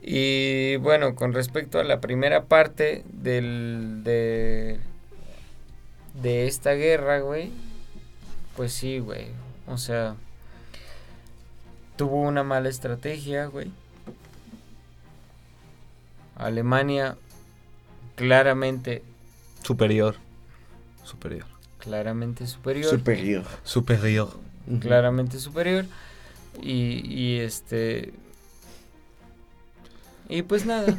Y 0.01 0.77
bueno, 0.77 1.13
con 1.15 1.33
respecto 1.33 1.79
a 1.79 1.83
la 1.83 1.99
primera 1.99 2.45
parte 2.45 3.03
del 3.11 4.01
de 4.03 4.79
de 6.21 6.47
esta 6.47 6.71
guerra, 6.71 7.19
güey, 7.19 7.51
pues 8.55 8.71
sí, 8.73 8.99
güey. 8.99 9.27
O 9.71 9.77
sea, 9.77 10.15
tuvo 11.95 12.21
una 12.21 12.43
mala 12.43 12.67
estrategia, 12.69 13.45
güey. 13.45 13.71
Alemania 16.35 17.17
claramente 18.15 19.03
Superior. 19.63 20.15
Superior. 21.03 21.45
claramente 21.79 22.47
superior, 22.47 22.89
Superior. 22.89 23.45
Superior. 23.63 24.39
Claramente 24.79 25.39
superior 25.39 25.85
y 26.61 27.01
y 27.07 27.39
este 27.39 28.13
y 30.29 30.41
pues 30.43 30.65
nada, 30.65 30.95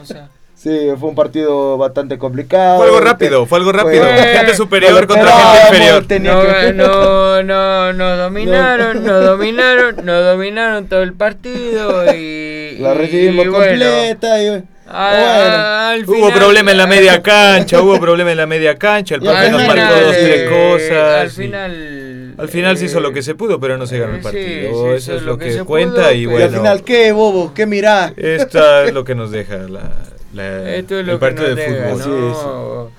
o 0.00 0.04
sea, 0.04 0.30
Sí, 0.60 0.88
fue 0.98 1.10
un 1.10 1.14
partido 1.14 1.78
bastante 1.78 2.18
complicado. 2.18 2.78
Fue 2.78 2.86
algo 2.86 2.98
rápido, 3.00 3.46
fue 3.46 3.58
algo 3.58 3.70
rápido. 3.70 4.02
Fue- 4.02 4.12
Gente 4.34 4.56
superior 4.56 5.06
contra 5.06 5.30
gente 5.70 6.16
inferior. 6.16 6.74
no, 6.74 7.42
no, 7.42 7.42
no, 7.44 7.92
no 7.92 8.16
dominaron, 8.16 9.04
no 9.04 9.20
dominaron, 9.20 10.04
no 10.04 10.20
dominaron 10.20 10.88
todo 10.88 11.02
el 11.02 11.12
partido 11.12 12.12
y 12.12 12.76
La 12.80 12.92
recibimos 12.94 13.44
y 13.44 13.48
bueno, 13.48 13.68
completa. 13.68 14.42
y- 14.42 14.62
a- 14.90 15.90
al 15.90 16.04
Hubo 16.04 16.14
final- 16.16 16.32
problema 16.32 16.70
en 16.72 16.78
la 16.78 16.86
media 16.88 17.22
cancha, 17.22 17.80
hubo 17.80 18.00
problema 18.00 18.32
en 18.32 18.38
la 18.38 18.46
media 18.46 18.74
cancha. 18.76 19.14
El 19.14 19.20
profe 19.20 19.50
nos 19.50 19.60
final, 19.62 19.76
marcó 19.76 20.00
dos, 20.06 20.16
eh, 20.16 20.24
tres 20.24 20.50
cosas. 20.90 21.20
Al 21.20 21.26
y- 21.28 21.30
final. 21.30 22.34
Al 22.38 22.48
final 22.48 22.78
se 22.78 22.84
hizo 22.86 22.98
eh, 22.98 23.02
lo 23.02 23.12
que 23.12 23.22
se 23.22 23.34
pudo, 23.36 23.60
pero 23.60 23.76
no 23.78 23.86
se 23.86 23.98
ganó 23.98 24.14
el 24.16 24.20
partido. 24.22 24.88
sí, 24.90 24.96
Eso 24.96 25.14
es 25.14 25.22
lo 25.22 25.38
que, 25.38 25.52
se 25.52 25.62
cuenta 25.64 26.02
pudo, 26.08 26.12
y 26.14 26.26
pero- 26.26 26.38
Y 26.40 26.42
al 26.42 26.48
bueno. 26.48 26.58
final, 26.62 26.82
¿qué, 26.84 27.12
bobo? 27.12 27.52
¿Qué 27.54 27.66
mirá? 27.66 28.12
Esta 28.16 28.84
es 28.84 28.92
lo 28.94 29.04
que 29.04 29.14
nos 29.14 29.30
deja 29.30 29.56
la, 29.68 29.90
la- 30.38 30.74
Esto 30.76 30.98
es 30.98 31.06
lo 31.06 31.12
el 31.14 31.18
que 31.18 31.26
partido 31.26 31.54
de 31.54 31.54
deja, 31.54 31.88
fútbol. 31.96 32.90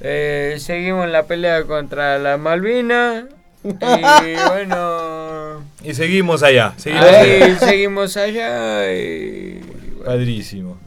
Eh, 0.00 0.56
seguimos 0.58 1.08
la 1.08 1.24
pelea 1.26 1.62
contra 1.64 2.18
la 2.18 2.36
Malvina. 2.36 3.28
Y 3.64 3.68
bueno. 4.48 5.62
Y 5.82 5.94
seguimos 5.94 6.42
allá. 6.42 6.74
Seguimos 6.76 7.04
Ahí 7.06 7.42
allá. 7.42 7.58
seguimos 7.58 8.16
allá. 8.16 8.92
Y, 8.94 9.60
bueno. 9.66 10.04
Padrísimo. 10.04 10.78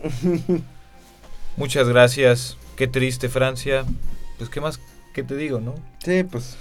Muchas 1.58 1.88
gracias. 1.90 2.58
Qué 2.76 2.88
triste 2.88 3.30
Francia. 3.30 3.84
Pues 4.38 4.50
qué 4.50 4.62
más, 4.62 4.80
qué 5.14 5.24
te 5.24 5.36
digo, 5.36 5.60
¿no? 5.60 5.76
Sí, 6.04 6.24
pues. 6.24 6.56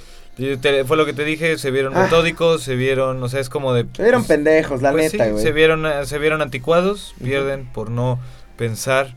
Te- 0.61 0.85
fue 0.85 0.97
lo 0.97 1.05
que 1.05 1.13
te 1.13 1.25
dije, 1.25 1.59
se 1.59 1.71
vieron 1.73 1.97
Ah. 1.97 2.05
metódicos, 2.05 2.63
se 2.63 2.77
vieron, 2.77 3.21
o 3.23 3.29
sea, 3.29 3.41
es 3.41 3.49
como 3.49 3.75
de... 3.75 3.87
Se 3.97 4.03
vieron 4.03 4.21
pues, 4.23 4.29
pendejos, 4.29 4.83
la 4.83 4.93
pues 4.93 5.13
neta, 5.13 5.25
sí, 5.25 5.31
güey. 5.33 5.43
se 5.43 5.51
vieron, 5.51 5.85
eh, 5.85 6.07
se 6.07 6.19
vieron 6.19 6.43
anticuados, 6.43 7.15
pierden 7.23 7.67
por 7.67 7.91
no 7.91 8.21
pensar 8.57 9.15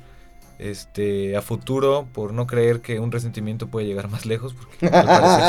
este 0.61 1.35
a 1.35 1.41
futuro, 1.41 2.07
por 2.13 2.33
no 2.33 2.45
creer 2.47 2.81
que 2.81 2.99
un 2.99 3.11
resentimiento 3.11 3.67
puede 3.67 3.87
llegar 3.87 4.09
más 4.09 4.25
lejos, 4.25 4.53
porque 4.53 4.87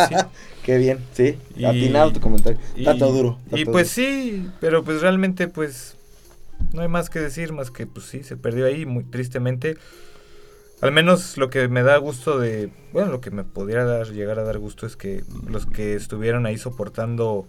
sí. 0.08 0.14
Qué 0.64 0.78
bien, 0.78 0.98
sí. 1.12 1.38
Y- 1.54 1.64
Atinado 1.64 2.12
tu 2.12 2.20
comentario. 2.20 2.58
Y, 2.74 2.84
Tanto 2.84 3.12
duro. 3.12 3.38
y 3.52 3.64
pues 3.64 3.94
duro. 3.94 4.08
sí, 4.08 4.48
pero 4.60 4.82
pues 4.84 5.00
realmente 5.02 5.48
pues 5.48 5.96
no 6.72 6.82
hay 6.82 6.88
más 6.88 7.10
que 7.10 7.18
decir, 7.20 7.52
más 7.52 7.70
que 7.70 7.86
pues 7.86 8.06
sí, 8.06 8.22
se 8.24 8.36
perdió 8.36 8.66
ahí 8.66 8.86
muy 8.86 9.04
tristemente. 9.04 9.76
Al 10.80 10.90
menos 10.92 11.36
lo 11.36 11.48
que 11.50 11.68
me 11.68 11.82
da 11.84 11.96
gusto 11.98 12.38
de, 12.40 12.70
bueno, 12.92 13.10
lo 13.12 13.20
que 13.20 13.30
me 13.30 13.44
podría 13.44 13.84
dar, 13.84 14.08
llegar 14.08 14.38
a 14.40 14.42
dar 14.44 14.58
gusto 14.58 14.84
es 14.86 14.96
que 14.96 15.22
los 15.46 15.64
que 15.66 15.94
estuvieron 15.94 16.44
ahí 16.44 16.58
soportando 16.58 17.46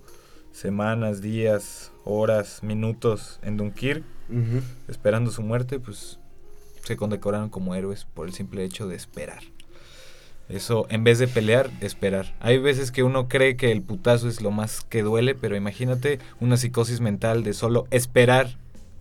semanas, 0.51 1.19
días, 1.21 1.91
horas, 2.03 2.61
minutos 2.61 3.39
en 3.41 3.57
Dunkirk, 3.57 4.03
esperando 4.87 5.31
su 5.31 5.41
muerte, 5.41 5.79
pues 5.79 6.19
se 6.83 6.97
condecoraron 6.97 7.49
como 7.49 7.75
héroes 7.75 8.05
por 8.13 8.27
el 8.27 8.33
simple 8.33 8.63
hecho 8.63 8.87
de 8.87 8.95
esperar. 8.95 9.43
Eso, 10.49 10.85
en 10.89 11.03
vez 11.05 11.19
de 11.19 11.27
pelear, 11.27 11.69
esperar. 11.81 12.35
Hay 12.41 12.57
veces 12.57 12.91
que 12.91 13.01
uno 13.03 13.27
cree 13.29 13.55
que 13.55 13.71
el 13.71 13.81
putazo 13.81 14.27
es 14.27 14.41
lo 14.41 14.51
más 14.51 14.81
que 14.81 15.01
duele, 15.01 15.35
pero 15.35 15.55
imagínate 15.55 16.19
una 16.41 16.57
psicosis 16.57 16.99
mental 16.99 17.43
de 17.43 17.53
solo 17.53 17.87
esperar 17.91 18.49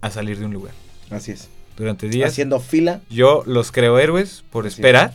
a 0.01 0.11
salir 0.11 0.39
de 0.39 0.47
un 0.47 0.53
lugar. 0.53 0.73
Así 1.11 1.33
es. 1.33 1.49
Durante 1.77 2.09
días, 2.09 2.31
Haciendo 2.31 2.61
fila. 2.61 3.01
yo 3.11 3.43
los 3.47 3.73
creo 3.73 3.99
héroes 3.99 4.45
por 4.51 4.67
Así 4.67 4.75
es. 4.75 4.79
esperar, 4.79 5.13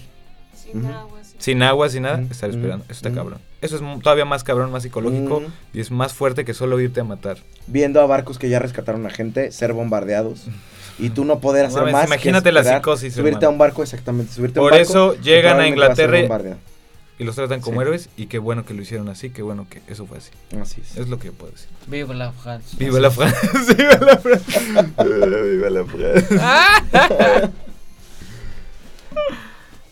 Sin 0.53 0.85
agua, 0.85 1.23
sin- 1.23 1.41
sin 1.41 1.63
agua, 1.63 1.89
sin 1.89 2.03
nada, 2.03 2.19
estar 2.29 2.49
esperando. 2.49 2.83
Eso 2.85 2.93
está 2.93 3.11
cabrón. 3.13 3.39
Eso 3.61 3.77
es 3.77 4.01
todavía 4.03 4.25
más 4.25 4.43
cabrón, 4.43 4.71
más 4.71 4.83
psicológico 4.83 5.41
y 5.73 5.79
es 5.79 5.91
más 5.91 6.13
fuerte 6.13 6.43
que 6.45 6.53
solo 6.53 6.79
irte 6.81 6.99
a 6.99 7.03
matar. 7.05 7.37
Viendo 7.67 8.01
a 8.01 8.05
barcos 8.05 8.37
que 8.37 8.49
ya 8.49 8.59
rescataron 8.59 9.05
a 9.05 9.09
gente 9.09 9.51
ser 9.51 9.71
bombardeados. 9.73 10.45
Y 10.99 11.09
tú 11.11 11.25
no 11.25 11.39
poder 11.39 11.65
hacer 11.65 11.83
más. 11.91 12.01
que 12.01 12.07
imagínate 12.07 12.51
la 12.51 12.61
esperar, 12.61 12.81
psicosis, 12.81 13.13
Subirte 13.13 13.29
hermano. 13.29 13.47
a 13.47 13.51
un 13.51 13.57
barco, 13.59 13.83
exactamente. 13.83 14.33
Subirte 14.33 14.59
a 14.59 14.61
un 14.63 14.65
Por 14.69 14.77
barco 14.77 14.89
eso 14.91 15.15
llegan 15.21 15.59
a 15.59 15.67
Inglaterra 15.67 16.19
y- 16.19 17.23
los 17.23 17.35
tratan 17.35 17.61
como 17.61 17.77
Sí. 17.79 17.81
héroes 17.81 18.09
y 18.15 18.27
qué 18.27 18.37
bueno 18.37 18.63
que 18.65 18.73
lo 18.75 18.81
hicieron 18.83 19.09
así, 19.09 19.31
qué 19.31 19.41
bueno 19.41 19.65
que 19.69 19.81
eso 19.87 20.05
fue 20.05 20.19
así. 20.19 20.29
Así 20.61 20.81
es. 20.81 20.97
Es 20.97 21.07
lo 21.09 21.17
que 21.19 21.27
yo 21.27 21.33
puedo 21.33 21.51
decir. 21.51 21.67
Viva 21.87 22.13
la 22.13 22.31
France. 22.31 22.75
Viva 22.77 22.99
la 22.99 23.09
Francia. 23.11 23.49
Viva 23.75 23.97
la 24.05 24.17
Francia. 24.17 24.93
Viva 25.03 25.69
la 25.69 25.85
Francia. 25.85 27.51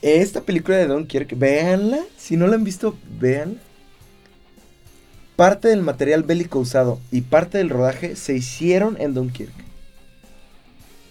Esta 0.02 0.41
película 0.41 0.77
de 0.77 0.88
Dunkirk, 0.88 1.38
véanla. 1.38 1.99
Si 2.18 2.38
no 2.38 2.45
la 2.48 2.56
han 2.56 2.64
visto, 2.64 2.95
véanla. 3.19 3.57
Parte 5.36 5.68
del 5.68 5.82
material 5.82 6.23
bélico 6.23 6.60
usado 6.60 6.99
y 7.11 7.22
parte 7.22 7.57
del 7.57 7.69
rodaje 7.69 8.15
se 8.15 8.36
hicieron 8.36 8.95
en 9.02 9.14
Dunkirk. 9.14 9.52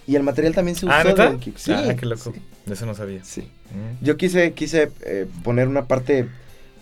Y 0.06 0.16
el 0.16 0.22
material 0.22 0.54
también 0.54 0.76
se 0.76 0.84
usó 0.86 0.94
Ah, 0.94 1.02
¿neta? 1.04 1.34
Sí, 1.56 1.72
ah, 1.72 1.94
qué 1.98 2.04
loco. 2.06 2.32
sí, 2.34 2.40
eso 2.72 2.84
no 2.86 2.94
sabía. 2.94 3.24
sí. 3.24 3.42
Mm. 3.70 4.04
Yo 4.04 4.16
quise, 4.16 4.52
quise 4.52 4.90
eh, 5.02 5.26
poner 5.42 5.66
una 5.68 5.86
parte 5.86 6.28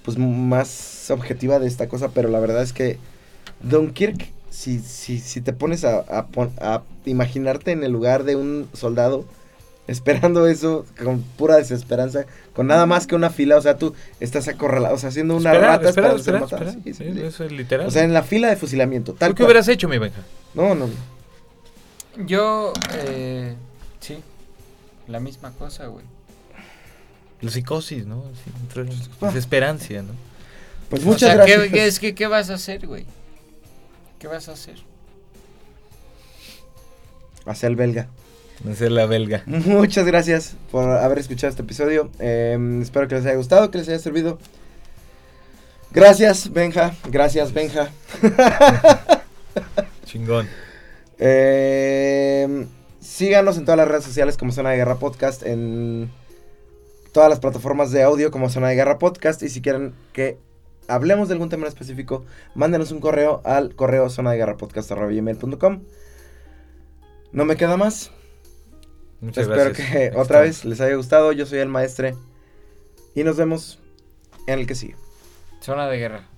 pues 0.04 0.18
más 0.18 1.10
objetiva 1.10 1.58
de 1.60 1.68
esta 1.68 1.86
cosa, 1.88 2.08
pero 2.12 2.28
la 2.28 2.40
verdad 2.40 2.62
es 2.62 2.72
que 2.72 2.98
Dunkirk, 3.62 4.26
si, 4.50 4.80
si, 4.80 5.18
si 5.20 5.40
te 5.40 5.52
pones 5.52 5.84
a, 5.84 5.98
a 6.00 6.26
pon- 6.26 6.52
a 6.60 6.82
imaginarte 7.04 7.70
en 7.70 7.84
el 7.84 7.92
lugar 7.92 8.24
de 8.24 8.34
un 8.36 8.68
soldado 8.72 9.24
esperando 9.86 10.46
eso 10.46 10.84
con 11.02 11.22
pura 11.22 11.56
desesperanza, 11.56 12.26
con 12.54 12.66
nada 12.66 12.86
más 12.86 13.06
que 13.06 13.14
una 13.14 13.30
fila, 13.30 13.56
o 13.56 13.62
sea, 13.62 13.76
tú 13.78 13.94
estás 14.20 14.48
acorralado, 14.48 14.94
o 14.94 14.98
sea, 14.98 15.08
haciendo 15.10 15.36
una 15.36 15.50
Espera, 15.52 15.68
rata 15.76 15.88
espera, 15.90 16.12
esperando 16.14 16.46
espera. 16.46 16.72
Sí, 16.72 16.94
Sí. 16.94 17.04
Eso 17.22 17.44
es 17.44 17.52
literal. 17.52 17.86
O 17.86 17.90
sea, 17.90 18.02
en 18.04 18.12
la 18.12 18.22
fila 18.22 18.48
de 18.48 18.56
fusilamiento, 18.56 19.12
tal 19.14 19.30
¿Tú 19.30 19.34
qué 19.36 19.42
cual. 19.42 19.46
hubieras 19.52 19.68
hecho, 19.68 19.88
mi 19.88 19.98
Benja? 19.98 20.20
No, 20.54 20.74
no. 20.74 20.88
Yo, 22.16 22.72
eh, 22.94 23.54
sí, 24.00 24.18
la 25.08 25.20
misma 25.20 25.52
cosa, 25.52 25.86
güey. 25.86 26.04
La 27.40 27.50
psicosis, 27.50 28.06
¿no? 28.06 28.24
Sí, 28.44 28.84
Ah. 29.20 29.26
Desesperancia, 29.26 30.02
¿no? 30.02 30.12
Pues 30.90 31.02
O 31.02 31.06
muchas 31.06 31.20
sea, 31.30 31.34
gracias. 31.36 31.62
¿qué, 31.62 31.70
qué 31.70 31.86
es 31.86 31.98
que, 31.98 32.14
¿qué 32.14 32.26
vas 32.26 32.50
a 32.50 32.54
hacer, 32.54 32.86
güey? 32.86 33.06
¿Qué 34.18 34.28
vas 34.28 34.48
a 34.48 34.52
hacer? 34.52 34.76
Hacia 37.46 37.66
el 37.66 37.76
belga. 37.76 38.08
Hacer 38.70 38.92
la 38.92 39.06
belga. 39.06 39.42
Muchas 39.46 40.06
gracias 40.06 40.54
por 40.70 40.88
haber 40.88 41.18
escuchado 41.18 41.50
este 41.50 41.62
episodio. 41.62 42.10
Eh, 42.20 42.78
espero 42.82 43.08
que 43.08 43.16
les 43.16 43.24
haya 43.26 43.34
gustado, 43.36 43.70
que 43.70 43.78
les 43.78 43.88
haya 43.88 43.98
servido. 43.98 44.38
Gracias, 45.90 46.52
Benja. 46.52 46.94
Gracias, 47.10 47.52
Benja. 47.52 47.90
Chingón. 50.04 50.48
Eh, 51.24 52.66
síganos 52.98 53.56
en 53.56 53.64
todas 53.64 53.78
las 53.78 53.86
redes 53.86 54.02
sociales 54.02 54.36
como 54.36 54.50
Zona 54.50 54.70
de 54.70 54.78
Guerra 54.78 54.96
Podcast, 54.96 55.44
en 55.44 56.10
todas 57.12 57.30
las 57.30 57.38
plataformas 57.38 57.92
de 57.92 58.02
audio 58.02 58.32
como 58.32 58.50
Zona 58.50 58.70
de 58.70 58.74
Guerra 58.74 58.98
Podcast. 58.98 59.40
Y 59.44 59.48
si 59.48 59.62
quieren 59.62 59.94
que 60.12 60.38
hablemos 60.88 61.28
de 61.28 61.34
algún 61.34 61.48
tema 61.48 61.62
en 61.62 61.68
específico, 61.68 62.24
mándenos 62.56 62.90
un 62.90 62.98
correo 62.98 63.40
al 63.44 63.76
correo 63.76 64.10
zona 64.10 64.32
de 64.32 64.38
guerra 64.38 64.56
podcast 64.56 64.90
No 67.30 67.44
me 67.44 67.56
queda 67.56 67.76
más. 67.76 68.10
Muchas 69.20 69.44
Espero 69.44 69.66
gracias. 69.66 69.90
que 69.90 70.12
otra 70.16 70.40
vez 70.40 70.64
les 70.64 70.80
haya 70.80 70.96
gustado. 70.96 71.30
Yo 71.30 71.46
soy 71.46 71.60
el 71.60 71.68
maestre. 71.68 72.16
Y 73.14 73.22
nos 73.22 73.36
vemos 73.36 73.78
en 74.48 74.58
el 74.58 74.66
que 74.66 74.74
sigue. 74.74 74.96
Zona 75.60 75.86
de 75.86 75.98
guerra. 75.98 76.31